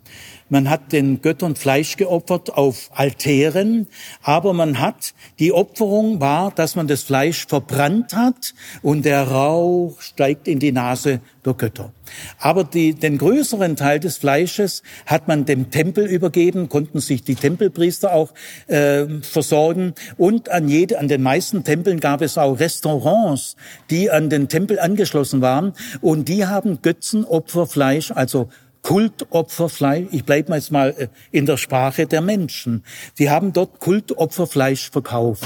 Man 0.49 0.69
hat 0.69 0.93
den 0.93 1.21
Göttern 1.21 1.57
Fleisch 1.57 1.97
geopfert 1.97 2.53
auf 2.53 2.89
Altären, 2.93 3.87
aber 4.21 4.53
man 4.53 4.79
hat, 4.79 5.13
die 5.39 5.51
Opferung 5.51 6.21
war, 6.21 6.51
dass 6.51 6.77
man 6.77 6.87
das 6.87 7.03
Fleisch 7.03 7.45
verbrannt 7.47 8.15
hat 8.15 8.53
und 8.81 9.03
der 9.03 9.23
Rauch 9.23 9.99
steigt 9.99 10.47
in 10.47 10.59
die 10.59 10.71
Nase 10.71 11.19
der 11.45 11.53
Götter. 11.53 11.91
Aber 12.39 12.63
die, 12.63 12.93
den 12.93 13.17
größeren 13.17 13.75
Teil 13.75 13.99
des 13.99 14.17
Fleisches 14.17 14.83
hat 15.05 15.27
man 15.27 15.43
dem 15.43 15.69
Tempel 15.69 16.05
übergeben, 16.05 16.69
konnten 16.69 17.01
sich 17.01 17.23
die 17.25 17.35
Tempelpriester 17.35 18.13
auch 18.13 18.33
äh, 18.67 19.05
versorgen 19.21 19.95
und 20.15 20.47
an, 20.47 20.69
jede, 20.69 20.99
an 20.99 21.09
den 21.09 21.23
meisten 21.23 21.65
Tempeln 21.65 21.99
gab 21.99 22.21
es 22.21 22.37
auch 22.37 22.57
Restaurants, 22.57 23.57
die 23.89 24.09
an 24.09 24.29
den 24.29 24.47
Tempel 24.47 24.79
angeschlossen 24.79 25.41
waren 25.41 25.73
und 25.99 26.29
die 26.29 26.45
haben 26.45 26.81
Götzenopferfleisch, 26.81 28.11
also 28.11 28.47
Kultopferfleisch, 28.87 30.07
ich 30.11 30.23
bleibe 30.23 30.53
jetzt 30.53 30.71
mal 30.71 30.95
äh, 30.97 31.07
in 31.33 31.45
der 31.45 31.57
Sprache 31.57 32.05
der 32.05 32.21
Menschen. 32.21 32.85
Die 33.19 33.29
haben 33.29 33.51
dort 33.51 33.81
Kultopferfleisch 33.81 34.91
verkauft. 34.91 35.45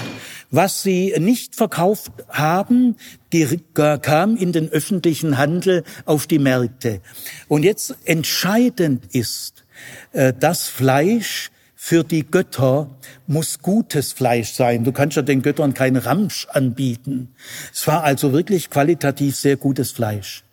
Was 0.52 0.84
sie 0.84 1.16
nicht 1.18 1.56
verkauft 1.56 2.12
haben, 2.30 2.98
kam 4.04 4.36
in 4.36 4.52
den 4.52 4.70
öffentlichen 4.70 5.40
Handel 5.40 5.84
auf 6.06 6.28
die 6.28 6.38
Märkte. 6.38 7.02
Und 7.48 7.64
jetzt 7.64 7.96
entscheidend 8.06 9.06
ist, 9.12 9.66
äh, 10.12 10.34
das 10.40 10.68
Fleisch 10.68 11.50
für 11.74 12.04
die 12.04 12.24
Götter 12.30 12.92
muss 13.26 13.64
gutes 13.64 14.14
Fleisch 14.14 14.52
sein. 14.52 14.84
Du 14.84 14.92
kannst 14.92 15.18
ja 15.18 15.24
den 15.24 15.42
Göttern 15.42 15.74
kein 15.74 15.96
Ramsch 15.96 16.46
anbieten. 16.52 17.34
Es 17.74 17.88
war 17.88 18.04
also 18.04 18.34
wirklich 18.34 18.70
qualitativ 18.70 19.36
sehr 19.36 19.58
gutes 19.58 19.90
Fleisch. 19.90 20.44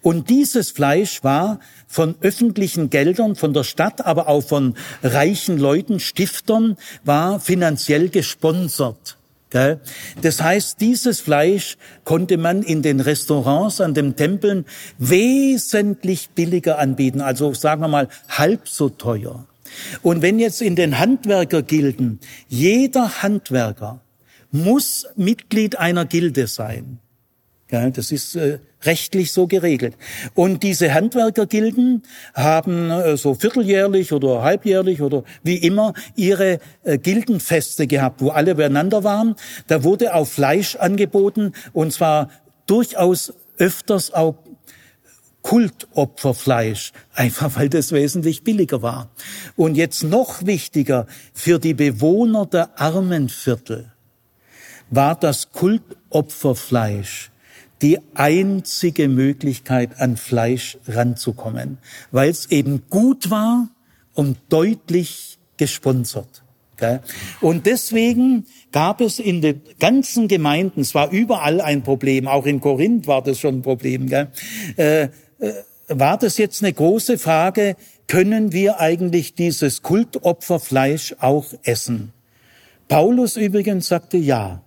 Und 0.00 0.30
dieses 0.30 0.70
Fleisch 0.70 1.22
war 1.22 1.60
von 1.92 2.14
öffentlichen 2.22 2.88
Geldern, 2.88 3.36
von 3.36 3.52
der 3.52 3.64
Stadt, 3.64 4.06
aber 4.06 4.26
auch 4.26 4.40
von 4.40 4.76
reichen 5.02 5.58
Leuten, 5.58 6.00
Stiftern, 6.00 6.78
war 7.04 7.38
finanziell 7.38 8.08
gesponsert. 8.08 9.18
Das 10.22 10.40
heißt, 10.40 10.80
dieses 10.80 11.20
Fleisch 11.20 11.76
konnte 12.04 12.38
man 12.38 12.62
in 12.62 12.80
den 12.80 13.00
Restaurants 13.00 13.82
an 13.82 13.92
den 13.92 14.16
Tempeln 14.16 14.64
wesentlich 14.96 16.30
billiger 16.30 16.78
anbieten, 16.78 17.20
also 17.20 17.52
sagen 17.52 17.82
wir 17.82 17.88
mal 17.88 18.08
halb 18.26 18.66
so 18.66 18.88
teuer. 18.88 19.44
Und 20.00 20.22
wenn 20.22 20.38
jetzt 20.38 20.62
in 20.62 20.74
den 20.74 20.98
Handwerkergilden 20.98 22.20
jeder 22.48 23.22
Handwerker 23.22 24.00
muss 24.50 25.06
Mitglied 25.16 25.78
einer 25.78 26.06
Gilde 26.06 26.46
sein, 26.46 27.00
das 27.68 28.12
ist 28.12 28.36
äh, 28.36 28.58
rechtlich 28.84 29.32
so 29.32 29.46
geregelt. 29.46 29.94
Und 30.34 30.62
diese 30.62 30.92
Handwerkergilden 30.92 32.02
haben 32.34 32.90
äh, 32.90 33.16
so 33.16 33.34
vierteljährlich 33.34 34.12
oder 34.12 34.42
halbjährlich 34.42 35.02
oder 35.02 35.24
wie 35.42 35.56
immer 35.56 35.94
ihre 36.16 36.58
äh, 36.82 36.98
Gildenfeste 36.98 37.86
gehabt, 37.86 38.20
wo 38.20 38.30
alle 38.30 38.54
beieinander 38.54 39.04
waren. 39.04 39.36
Da 39.66 39.84
wurde 39.84 40.14
auch 40.14 40.26
Fleisch 40.26 40.76
angeboten 40.76 41.52
und 41.72 41.92
zwar 41.92 42.30
durchaus 42.66 43.32
öfters 43.58 44.12
auch 44.12 44.36
Kultopferfleisch, 45.42 46.92
einfach 47.14 47.56
weil 47.56 47.68
das 47.68 47.90
wesentlich 47.92 48.44
billiger 48.44 48.80
war. 48.80 49.10
Und 49.56 49.76
jetzt 49.76 50.04
noch 50.04 50.46
wichtiger, 50.46 51.06
für 51.34 51.58
die 51.58 51.74
Bewohner 51.74 52.46
der 52.46 52.80
Armenviertel 52.80 53.92
war 54.90 55.16
das 55.16 55.50
Kultopferfleisch 55.50 57.31
die 57.82 57.98
einzige 58.14 59.08
Möglichkeit, 59.08 60.00
an 60.00 60.16
Fleisch 60.16 60.78
ranzukommen, 60.86 61.78
weil 62.10 62.30
es 62.30 62.50
eben 62.50 62.84
gut 62.88 63.30
war 63.30 63.68
und 64.14 64.38
deutlich 64.48 65.38
gesponsert. 65.56 66.42
Und 67.40 67.66
deswegen 67.66 68.46
gab 68.72 69.00
es 69.00 69.18
in 69.20 69.40
den 69.40 69.62
ganzen 69.78 70.26
Gemeinden, 70.26 70.80
es 70.80 70.94
war 70.94 71.10
überall 71.10 71.60
ein 71.60 71.82
Problem, 71.82 72.26
auch 72.26 72.46
in 72.46 72.60
Korinth 72.60 73.06
war 73.06 73.22
das 73.22 73.38
schon 73.38 73.58
ein 73.58 73.62
Problem, 73.62 74.10
äh, 74.10 75.02
äh, 75.02 75.08
war 75.88 76.18
das 76.18 76.38
jetzt 76.38 76.62
eine 76.62 76.72
große 76.72 77.18
Frage, 77.18 77.76
können 78.08 78.52
wir 78.52 78.80
eigentlich 78.80 79.34
dieses 79.34 79.82
Kultopferfleisch 79.82 81.16
auch 81.20 81.46
essen? 81.62 82.12
Paulus 82.88 83.36
übrigens 83.36 83.88
sagte 83.88 84.16
ja 84.16 84.62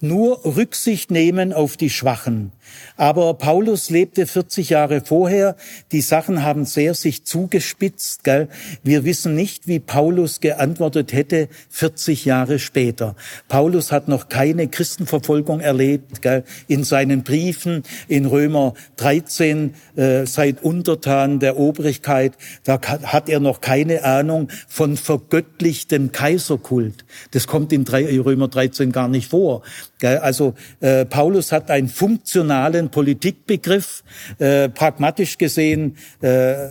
nur 0.00 0.44
Rücksicht 0.44 1.10
nehmen 1.10 1.52
auf 1.52 1.76
die 1.76 1.90
Schwachen. 1.90 2.52
Aber 2.96 3.34
Paulus 3.34 3.90
lebte 3.90 4.26
40 4.26 4.70
Jahre 4.70 5.00
vorher. 5.00 5.56
Die 5.92 6.00
Sachen 6.00 6.42
haben 6.42 6.64
sehr 6.64 6.94
sich 6.94 7.24
zugespitzt. 7.24 8.24
Gell? 8.24 8.48
Wir 8.82 9.04
wissen 9.04 9.34
nicht, 9.34 9.66
wie 9.66 9.80
Paulus 9.80 10.40
geantwortet 10.40 11.12
hätte 11.12 11.48
40 11.70 12.24
Jahre 12.24 12.58
später. 12.58 13.16
Paulus 13.48 13.90
hat 13.90 14.08
noch 14.08 14.28
keine 14.28 14.68
Christenverfolgung 14.68 15.60
erlebt. 15.60 16.22
Gell? 16.22 16.44
In 16.68 16.84
seinen 16.84 17.24
Briefen 17.24 17.82
in 18.08 18.26
Römer 18.26 18.74
13 18.96 19.74
äh, 19.96 20.26
seid 20.26 20.62
untertan 20.62 21.40
der 21.40 21.58
Obrigkeit. 21.58 22.34
Da 22.64 22.80
hat 22.80 23.28
er 23.28 23.40
noch 23.40 23.60
keine 23.60 24.04
Ahnung 24.04 24.48
von 24.68 24.96
vergöttlichtem 24.96 26.12
Kaiserkult. 26.12 27.04
Das 27.32 27.46
kommt 27.46 27.72
in 27.72 27.84
Römer 27.84 28.48
13 28.48 28.92
gar 28.92 29.08
nicht 29.08 29.30
vor. 29.30 29.62
Also 30.04 30.54
äh, 30.80 31.04
Paulus 31.04 31.52
hat 31.52 31.70
einen 31.70 31.88
funktionalen 31.88 32.90
Politikbegriff, 32.90 34.04
äh, 34.38 34.68
pragmatisch 34.68 35.38
gesehen, 35.38 35.96
äh, 36.20 36.68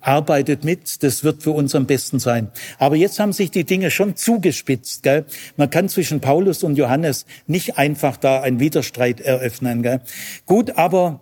arbeitet 0.00 0.64
mit, 0.64 1.02
das 1.02 1.24
wird 1.24 1.42
für 1.42 1.52
uns 1.52 1.74
am 1.74 1.86
besten 1.86 2.18
sein. 2.18 2.50
Aber 2.78 2.96
jetzt 2.96 3.18
haben 3.18 3.32
sich 3.32 3.50
die 3.50 3.64
Dinge 3.64 3.90
schon 3.90 4.16
zugespitzt. 4.16 5.02
Gell? 5.02 5.24
Man 5.56 5.70
kann 5.70 5.88
zwischen 5.88 6.20
Paulus 6.20 6.62
und 6.62 6.76
Johannes 6.76 7.26
nicht 7.46 7.78
einfach 7.78 8.16
da 8.16 8.42
einen 8.42 8.60
Widerstreit 8.60 9.20
eröffnen. 9.20 9.82
Gell? 9.82 10.00
Gut, 10.44 10.76
aber 10.76 11.20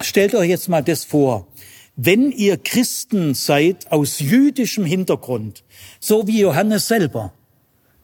stellt 0.00 0.34
euch 0.34 0.48
jetzt 0.48 0.68
mal 0.68 0.82
das 0.82 1.04
vor. 1.04 1.48
Wenn 1.96 2.32
ihr 2.32 2.56
Christen 2.56 3.34
seid 3.34 3.92
aus 3.92 4.20
jüdischem 4.20 4.86
Hintergrund, 4.86 5.64
so 5.98 6.26
wie 6.26 6.40
Johannes 6.40 6.88
selber, 6.88 7.34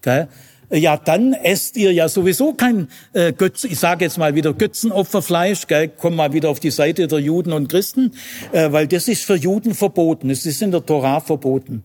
gell? 0.02 0.28
Ja, 0.70 0.96
dann 0.96 1.32
esst 1.32 1.76
ihr 1.76 1.92
ja 1.92 2.08
sowieso 2.08 2.52
kein 2.52 2.88
äh, 3.12 3.32
Götz, 3.32 3.64
ich 3.64 3.78
sage 3.78 4.04
jetzt 4.04 4.18
mal 4.18 4.34
wieder 4.34 4.52
Götzenopferfleisch, 4.52 5.66
gell, 5.68 5.88
komm 5.88 6.16
mal 6.16 6.32
wieder 6.32 6.50
auf 6.50 6.58
die 6.58 6.70
Seite 6.70 7.06
der 7.06 7.20
Juden 7.20 7.52
und 7.52 7.68
Christen, 7.68 8.12
äh, 8.52 8.72
weil 8.72 8.88
das 8.88 9.06
ist 9.06 9.24
für 9.24 9.36
Juden 9.36 9.74
verboten, 9.74 10.28
es 10.28 10.44
ist 10.44 10.62
in 10.62 10.72
der 10.72 10.84
Torah 10.84 11.20
verboten. 11.20 11.84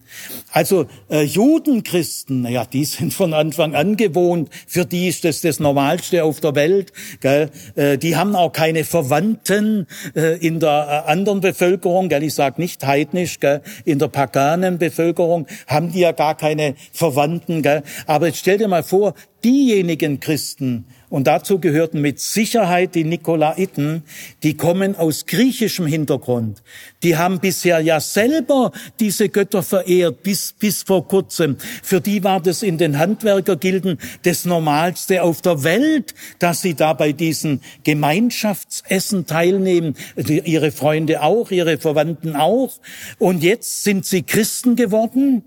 Also 0.52 0.88
äh, 1.10 1.24
Judenchristen, 1.24 2.48
ja, 2.48 2.66
die 2.66 2.86
sind 2.86 3.14
von 3.14 3.34
Anfang 3.34 3.76
an 3.76 3.98
gewohnt, 3.98 4.50
für 4.66 4.86
die 4.86 5.08
ist 5.08 5.26
das 5.26 5.42
das 5.42 5.60
Normalste 5.60 6.24
auf 6.24 6.40
der 6.40 6.56
Welt, 6.56 6.92
gell, 7.20 7.52
äh, 7.76 8.00
die 8.00 8.16
haben 8.16 8.36
auch 8.36 8.52
keine 8.52 8.84
Verwandten 8.84 9.86
äh, 10.16 10.38
in 10.46 10.60
der 10.60 11.04
äh, 11.06 11.12
anderen 11.12 11.42
Bevölkerung, 11.42 12.10
gell, 12.10 12.24
ich 12.24 12.34
sage 12.34 12.60
nicht 12.60 12.84
heidnisch, 12.86 13.40
gell, 13.40 13.62
in 13.86 14.00
der 14.00 14.08
paganen 14.08 14.80
Bevölkerung 14.80 15.46
haben 15.68 15.92
die 15.92 16.00
ja 16.00 16.14
gar 16.14 16.36
keine 16.36 16.74
Verwandten, 16.92 17.62
gell, 17.62 17.84
aber 18.08 18.28
jetzt 18.28 18.40
stell 18.40 18.58
dir 18.58 18.71
mal 18.72 18.84
vor, 18.84 19.14
diejenigen 19.44 20.20
Christen, 20.20 20.86
und 21.12 21.28
dazu 21.28 21.60
gehörten 21.60 22.00
mit 22.00 22.22
Sicherheit 22.22 22.96
die 22.96 23.04
Nikolaiten, 23.04 24.04
die 24.44 24.56
kommen 24.56 24.96
aus 24.96 25.26
griechischem 25.26 25.86
Hintergrund. 25.86 26.64
Die 27.04 27.18
haben 27.18 27.42
bisher 27.42 27.82
ja 27.82 28.00
selber 28.00 28.72
diese 29.02 29.28
Götter 29.28 29.62
verehrt, 29.62 30.24
bis, 30.24 30.54
bis 30.54 30.84
vor 30.84 31.06
kurzem. 31.06 31.58
Für 31.84 32.00
die 32.00 32.24
war 32.24 32.40
das 32.40 32.64
in 32.64 32.78
den 32.78 32.98
Handwerkergilden 32.98 33.98
das 34.24 34.46
Normalste 34.46 35.22
auf 35.22 35.42
der 35.42 35.66
Welt, 35.66 36.16
dass 36.40 36.62
sie 36.62 36.76
da 36.76 36.94
bei 36.94 37.12
diesen 37.12 37.60
Gemeinschaftsessen 37.84 39.26
teilnehmen. 39.26 39.98
Ihre 40.16 40.72
Freunde 40.72 41.24
auch, 41.24 41.52
ihre 41.52 41.78
Verwandten 41.78 42.38
auch. 42.38 42.72
Und 43.20 43.44
jetzt 43.44 43.84
sind 43.84 44.06
sie 44.06 44.24
Christen 44.24 44.78
geworden 44.78 45.44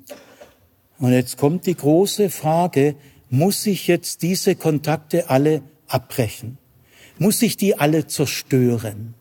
und 0.99 1.13
jetzt 1.13 1.37
kommt 1.39 1.67
die 1.67 1.75
große 1.75 2.31
Frage, 2.31 2.95
muss 3.35 3.67
ich 3.67 3.87
jetzt 3.89 4.23
diese 4.23 4.55
Kontakte 4.55 5.29
alle 5.29 5.63
abbrechen? 5.89 6.59
Muss 7.19 7.43
ich 7.43 7.57
die 7.57 7.79
alle 7.79 8.07
zerstören? 8.07 9.15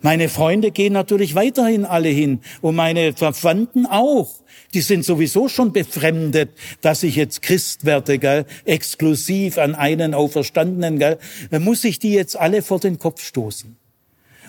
Meine 0.00 0.28
Freunde 0.28 0.70
gehen 0.70 0.92
natürlich 0.92 1.34
weiterhin 1.34 1.84
alle 1.84 2.08
hin 2.08 2.40
und 2.60 2.76
meine 2.76 3.12
Verwandten 3.12 3.84
auch. 3.84 4.30
Die 4.72 4.80
sind 4.80 5.04
sowieso 5.04 5.48
schon 5.48 5.72
befremdet, 5.72 6.50
dass 6.82 7.02
ich 7.02 7.16
jetzt 7.16 7.42
Christ 7.42 7.84
werde, 7.84 8.18
gell? 8.18 8.46
exklusiv 8.64 9.58
an 9.58 9.74
einen 9.74 10.14
Auferstandenen. 10.14 10.98
Gell? 10.98 11.18
Muss 11.58 11.82
ich 11.84 11.98
die 11.98 12.12
jetzt 12.12 12.36
alle 12.36 12.62
vor 12.62 12.78
den 12.78 12.98
Kopf 12.98 13.22
stoßen? 13.22 13.76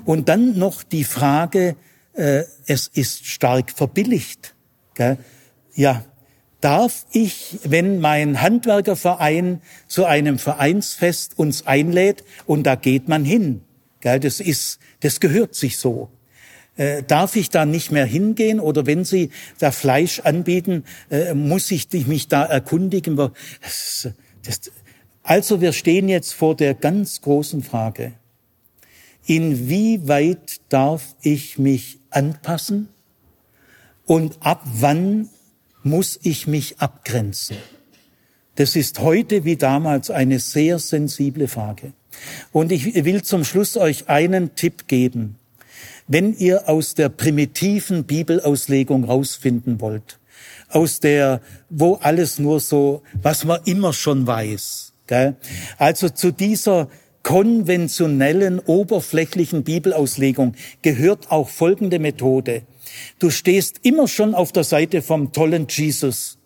Und 0.06 0.30
dann 0.30 0.58
noch 0.58 0.84
die 0.84 1.04
Frage, 1.04 1.76
äh, 2.14 2.44
es 2.68 2.88
ist 2.88 3.26
stark 3.26 3.72
verbilligt. 3.72 4.56
Gell? 4.94 5.18
Ja, 5.74 6.06
darf 6.62 7.06
ich, 7.12 7.60
wenn 7.64 8.00
mein 8.00 8.42
Handwerkerverein 8.42 9.62
zu 9.88 10.06
einem 10.06 10.40
Vereinsfest 10.40 11.38
uns 11.38 11.66
einlädt 11.66 12.24
und 12.46 12.64
da 12.64 12.76
geht 12.76 13.08
man 13.08 13.24
hin, 13.24 13.62
gell? 14.02 14.20
das 14.20 14.40
ist, 14.40 14.80
das 15.02 15.20
gehört 15.20 15.56
sich 15.56 15.78
so. 15.78 16.10
Äh, 16.76 17.04
darf 17.04 17.36
ich 17.36 17.50
da 17.50 17.66
nicht 17.66 17.92
mehr 17.92 18.06
hingehen 18.06 18.60
oder 18.60 18.86
wenn 18.86 19.04
Sie 19.04 19.32
da 19.60 19.72
Fleisch 19.72 20.22
anbieten, 20.22 20.86
äh, 21.10 21.34
muss 21.34 21.72
ich 21.72 21.90
mich 22.08 22.28
da 22.28 22.46
erkundigen? 22.46 23.18
Das, 23.18 24.10
das, 24.44 24.72
also 25.24 25.60
wir 25.62 25.74
stehen 25.74 26.08
jetzt 26.08 26.34
vor 26.34 26.56
der 26.56 26.74
ganz 26.74 27.22
großen 27.22 27.64
Frage. 27.64 28.14
Inwieweit 29.26 30.62
darf 30.70 31.16
ich 31.22 31.58
mich 31.58 32.00
anpassen? 32.10 32.90
Und 34.06 34.38
ab 34.40 34.64
wann 34.66 35.30
muss 35.90 36.20
ich 36.24 36.48
mich 36.48 36.80
abgrenzen? 36.80 37.58
Das 38.56 38.76
ist 38.76 39.00
heute 39.00 39.46
wie 39.46 39.56
damals 39.56 40.12
eine 40.12 40.40
sehr 40.40 40.80
sensible 40.80 41.48
Frage. 41.48 41.94
Und 42.52 42.72
ich 42.72 43.06
will 43.06 43.22
zum 43.24 43.44
Schluss 43.44 43.78
euch 43.78 44.10
einen 44.10 44.56
Tipp 44.56 44.88
geben. 44.88 45.38
Wenn 46.08 46.36
ihr 46.36 46.68
aus 46.68 46.96
der 46.96 47.10
primitiven 47.10 48.04
Bibelauslegung 48.04 49.04
rausfinden 49.04 49.80
wollt, 49.80 50.20
aus 50.70 51.00
der, 51.00 51.42
wo 51.70 51.96
alles 51.96 52.40
nur 52.40 52.60
so, 52.60 53.02
was 53.22 53.46
man 53.46 53.62
immer 53.66 53.94
schon 53.94 54.28
weiß, 54.28 54.94
gell? 55.08 55.36
also 55.78 56.10
zu 56.10 56.32
dieser 56.32 56.90
konventionellen, 57.24 58.60
oberflächlichen 58.60 59.64
Bibelauslegung 59.64 60.56
gehört 60.82 61.32
auch 61.32 61.50
folgende 61.50 62.00
Methode. 62.00 62.64
Du 63.20 63.30
stehst 63.30 63.80
immer 63.84 64.08
schon 64.08 64.36
auf 64.36 64.52
der 64.52 64.64
Seite 64.64 65.02
vom 65.02 65.32
tollen 65.32 65.68
Jesus. 65.70 66.38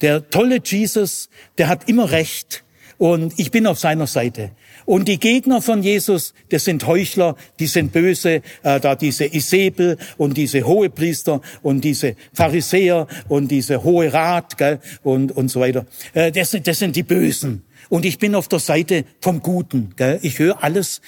Der 0.00 0.30
tolle 0.30 0.60
Jesus, 0.64 1.28
der 1.58 1.68
hat 1.68 1.88
immer 1.88 2.10
Recht 2.10 2.64
und 2.98 3.38
ich 3.38 3.50
bin 3.50 3.66
auf 3.66 3.78
seiner 3.78 4.06
Seite. 4.06 4.50
Und 4.84 5.06
die 5.06 5.18
Gegner 5.18 5.62
von 5.62 5.82
Jesus, 5.82 6.34
das 6.50 6.64
sind 6.64 6.86
Heuchler, 6.86 7.36
die 7.60 7.66
sind 7.66 7.92
böse, 7.92 8.42
äh, 8.62 8.80
da 8.80 8.96
diese 8.96 9.24
Isabel 9.26 9.98
und 10.16 10.36
diese 10.36 10.66
Hohepriester 10.66 11.40
und 11.62 11.82
diese 11.82 12.16
Pharisäer 12.32 13.06
und 13.28 13.48
diese 13.48 13.84
Hohe 13.84 14.12
Rat 14.12 14.58
gell, 14.58 14.80
und, 15.02 15.30
und 15.30 15.48
so 15.48 15.60
weiter. 15.60 15.86
Äh, 16.12 16.32
das, 16.32 16.56
das 16.62 16.78
sind 16.78 16.96
die 16.96 17.04
Bösen. 17.04 17.64
Und 17.88 18.04
ich 18.04 18.18
bin 18.18 18.34
auf 18.34 18.48
der 18.48 18.58
Seite 18.58 19.04
vom 19.20 19.40
Guten. 19.42 19.94
Gell? 19.96 20.18
Ich 20.22 20.38
höre 20.38 20.62
alles 20.62 21.00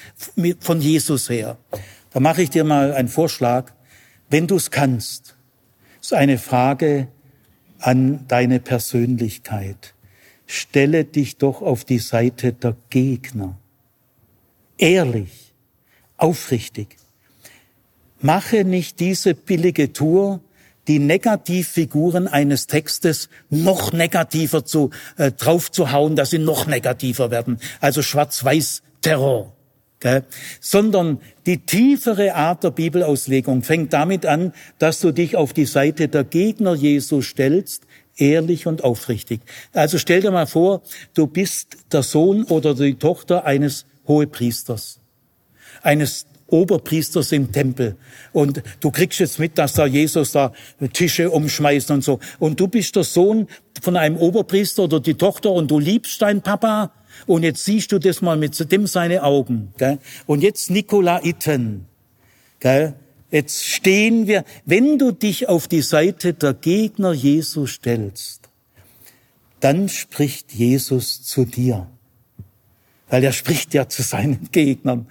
von 0.59 0.79
Jesus 0.79 1.29
her. 1.29 1.57
Da 2.13 2.19
mache 2.19 2.43
ich 2.43 2.49
dir 2.49 2.63
mal 2.63 2.93
einen 2.93 3.09
Vorschlag. 3.09 3.73
Wenn 4.31 4.47
du 4.47 4.55
es 4.55 4.71
kannst, 4.71 5.35
ist 5.99 6.13
eine 6.13 6.37
Frage 6.37 7.09
an 7.79 8.25
deine 8.29 8.61
Persönlichkeit. 8.61 9.93
Stelle 10.47 11.03
dich 11.03 11.37
doch 11.37 11.61
auf 11.61 11.83
die 11.83 11.99
Seite 11.99 12.53
der 12.53 12.77
Gegner. 12.89 13.57
Ehrlich, 14.77 15.53
aufrichtig. 16.15 16.95
Mache 18.21 18.63
nicht 18.63 19.01
diese 19.01 19.35
billige 19.35 19.91
Tour, 19.91 20.39
die 20.87 20.99
Negativfiguren 20.99 22.29
eines 22.29 22.67
Textes 22.67 23.27
noch 23.49 23.91
negativer 23.91 24.63
zu, 24.63 24.91
äh, 25.17 25.33
draufzuhauen, 25.33 26.15
dass 26.15 26.29
sie 26.29 26.39
noch 26.39 26.67
negativer 26.67 27.31
werden. 27.31 27.59
Also 27.81 28.01
Schwarz-Weiß-Terror. 28.01 29.53
Gell? 30.01 30.23
Sondern 30.59 31.21
die 31.45 31.59
tiefere 31.59 32.35
Art 32.35 32.63
der 32.63 32.71
Bibelauslegung 32.71 33.63
fängt 33.63 33.93
damit 33.93 34.25
an, 34.25 34.51
dass 34.79 34.99
du 34.99 35.11
dich 35.11 35.37
auf 35.37 35.53
die 35.53 35.65
Seite 35.65 36.09
der 36.09 36.23
Gegner 36.25 36.73
Jesu 36.73 37.21
stellst, 37.21 37.83
ehrlich 38.17 38.67
und 38.67 38.83
aufrichtig. 38.83 39.41
Also 39.73 39.97
stell 39.97 40.21
dir 40.21 40.31
mal 40.31 40.47
vor, 40.47 40.81
du 41.13 41.27
bist 41.27 41.77
der 41.91 42.03
Sohn 42.03 42.43
oder 42.43 42.73
die 42.73 42.95
Tochter 42.95 43.45
eines 43.45 43.85
Hohepriesters, 44.07 44.99
eines 45.83 46.25
Oberpriesters 46.47 47.31
im 47.31 47.51
Tempel. 47.51 47.95
Und 48.33 48.61
du 48.81 48.91
kriegst 48.91 49.19
jetzt 49.19 49.39
mit, 49.39 49.57
dass 49.57 49.73
da 49.73 49.85
Jesus 49.85 50.33
da 50.33 50.51
Tische 50.93 51.29
umschmeißt 51.29 51.91
und 51.91 52.03
so. 52.03 52.19
Und 52.39 52.59
du 52.59 52.67
bist 52.67 52.95
der 52.95 53.03
Sohn 53.03 53.47
von 53.81 53.95
einem 53.95 54.17
Oberpriester 54.17 54.83
oder 54.83 54.99
die 54.99 55.13
Tochter 55.13 55.51
und 55.51 55.71
du 55.71 55.79
liebst 55.79 56.21
deinen 56.21 56.41
Papa. 56.41 56.91
Und 57.25 57.43
jetzt 57.43 57.65
siehst 57.65 57.91
du 57.91 57.99
das 57.99 58.21
mal 58.21 58.37
mit 58.37 58.71
dem 58.71 58.87
seine 58.87 59.23
Augen. 59.23 59.73
Gell? 59.77 59.99
Und 60.25 60.41
jetzt 60.41 60.69
Nikolaiten. 60.69 61.85
Gell? 62.59 62.93
Jetzt 63.31 63.65
stehen 63.65 64.27
wir, 64.27 64.43
wenn 64.65 64.99
du 64.99 65.11
dich 65.11 65.47
auf 65.47 65.67
die 65.67 65.81
Seite 65.81 66.33
der 66.33 66.53
Gegner 66.53 67.13
Jesu 67.13 67.65
stellst, 67.65 68.49
dann 69.61 69.87
spricht 69.87 70.53
Jesus 70.53 71.23
zu 71.23 71.45
dir. 71.45 71.87
Weil 73.09 73.23
er 73.23 73.31
spricht 73.31 73.73
ja 73.73 73.87
zu 73.87 74.01
seinen 74.01 74.49
Gegnern 74.51 75.07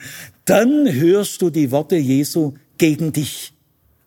dann 0.51 0.93
hörst 0.93 1.43
du 1.43 1.51
die 1.51 1.71
Worte 1.71 1.95
Jesu 1.95 2.55
gegen 2.77 3.13
dich. 3.13 3.53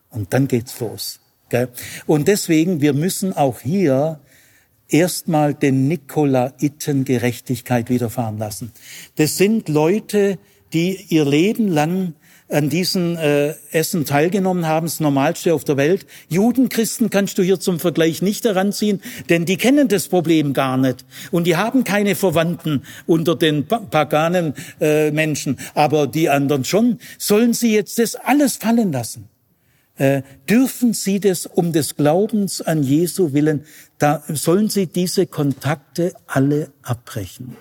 Und 0.10 0.34
dann 0.34 0.50
geht's 0.50 0.78
los. 0.82 1.22
Gell? 1.48 1.70
Und 2.06 2.28
deswegen, 2.28 2.82
wir 2.82 2.92
müssen 2.92 3.32
auch 3.32 3.62
hier 3.62 4.20
erstmal 4.94 5.54
den 5.54 5.88
Nikolaiten 5.88 7.04
Gerechtigkeit 7.04 7.90
widerfahren 7.90 8.38
lassen. 8.38 8.72
Das 9.16 9.38
sind 9.38 9.68
Leute, 9.68 10.38
die 10.74 10.98
ihr 11.10 11.26
Leben 11.26 11.68
lang 11.68 12.14
an 12.50 12.70
diesen 12.70 13.18
äh, 13.18 13.56
Essen 13.72 14.06
teilgenommen 14.06 14.68
haben, 14.68 14.86
das 14.86 15.00
Normalste 15.00 15.54
auf 15.54 15.64
der 15.64 15.78
Welt. 15.78 16.06
Juden, 16.30 16.70
Christen 16.70 17.10
kannst 17.10 17.38
du 17.38 17.44
hier 17.44 17.60
zum 17.60 17.80
Vergleich 17.80 18.22
nicht 18.22 18.46
heranziehen, 18.46 19.02
denn 19.30 19.46
die 19.46 19.58
kennen 19.58 19.88
das 19.88 20.08
Problem 20.08 20.54
gar 20.54 20.78
nicht. 20.78 21.06
Und 21.32 21.48
die 21.48 21.56
haben 21.56 21.84
keine 21.84 22.16
Verwandten 22.16 22.84
unter 23.08 23.36
den 23.36 23.66
paganen 23.66 24.54
äh, 24.80 25.10
Menschen, 25.12 25.58
aber 25.74 26.06
die 26.06 26.30
anderen 26.30 26.64
schon. 26.64 27.00
Sollen 27.18 27.54
sie 27.54 27.74
jetzt 27.74 27.98
das 27.98 28.16
alles 28.16 28.58
fallen 28.58 28.92
lassen? 28.92 29.30
Äh, 29.96 30.24
dürfen 30.50 30.94
sie 30.94 31.20
das 31.20 31.46
um 31.46 31.72
des 31.72 31.96
Glaubens 31.96 32.62
an 32.62 32.82
Jesu 32.82 33.34
willen, 33.34 33.66
da 34.00 34.24
sollen 34.28 34.70
sie 34.70 34.88
diese 34.88 35.28
Kontakte 35.28 36.14
alle 36.26 36.72
abbrechen? 36.82 37.56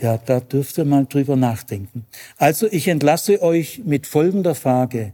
Ja, 0.00 0.16
da 0.16 0.40
dürft 0.40 0.78
ihr 0.78 0.84
mal 0.84 1.06
drüber 1.06 1.36
nachdenken. 1.36 2.06
Also 2.38 2.66
ich 2.70 2.88
entlasse 2.88 3.42
euch 3.42 3.82
mit 3.84 4.06
folgender 4.06 4.54
Frage. 4.54 5.12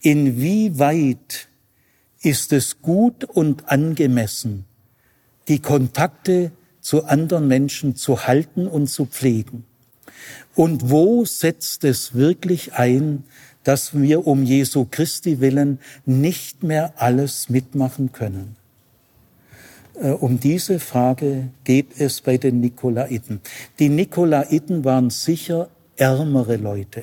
Inwieweit 0.00 1.48
ist 2.20 2.52
es 2.52 2.82
gut 2.82 3.24
und 3.24 3.68
angemessen, 3.70 4.64
die 5.48 5.60
Kontakte 5.60 6.52
zu 6.80 7.04
anderen 7.04 7.48
Menschen 7.48 7.96
zu 7.96 8.26
halten 8.26 8.68
und 8.68 8.88
zu 8.88 9.06
pflegen? 9.06 9.64
Und 10.54 10.90
wo 10.90 11.24
setzt 11.24 11.82
es 11.84 12.14
wirklich 12.14 12.74
ein, 12.74 13.24
dass 13.66 13.98
wir 14.00 14.28
um 14.28 14.44
Jesu 14.44 14.86
Christi 14.88 15.40
willen 15.40 15.80
nicht 16.04 16.62
mehr 16.62 16.92
alles 16.96 17.48
mitmachen 17.48 18.12
können? 18.12 18.54
Äh, 20.00 20.10
um 20.10 20.38
diese 20.38 20.78
Frage 20.78 21.48
geht 21.64 21.98
es 22.00 22.20
bei 22.20 22.36
den 22.36 22.60
Nikolaiten. 22.60 23.40
Die 23.80 23.88
Nikolaiten 23.88 24.84
waren 24.84 25.10
sicher 25.10 25.68
ärmere 25.96 26.56
Leute. 26.56 27.02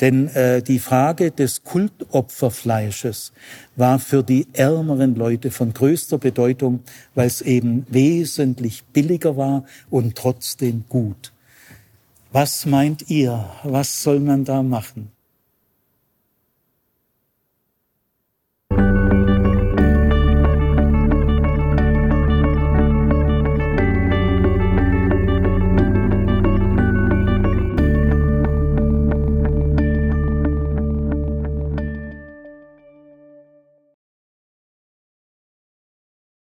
Denn 0.00 0.28
äh, 0.28 0.62
die 0.62 0.78
Frage 0.78 1.32
des 1.32 1.64
Kultopferfleisches 1.64 3.32
war 3.74 3.98
für 3.98 4.22
die 4.22 4.46
ärmeren 4.52 5.16
Leute 5.16 5.50
von 5.50 5.74
größter 5.74 6.18
Bedeutung, 6.18 6.80
weil 7.16 7.26
es 7.26 7.42
eben 7.42 7.84
wesentlich 7.90 8.84
billiger 8.84 9.36
war 9.36 9.64
und 9.90 10.14
trotzdem 10.14 10.84
gut. 10.88 11.32
Was 12.30 12.64
meint 12.64 13.10
ihr? 13.10 13.50
Was 13.64 14.04
soll 14.04 14.20
man 14.20 14.44
da 14.44 14.62
machen? 14.62 15.10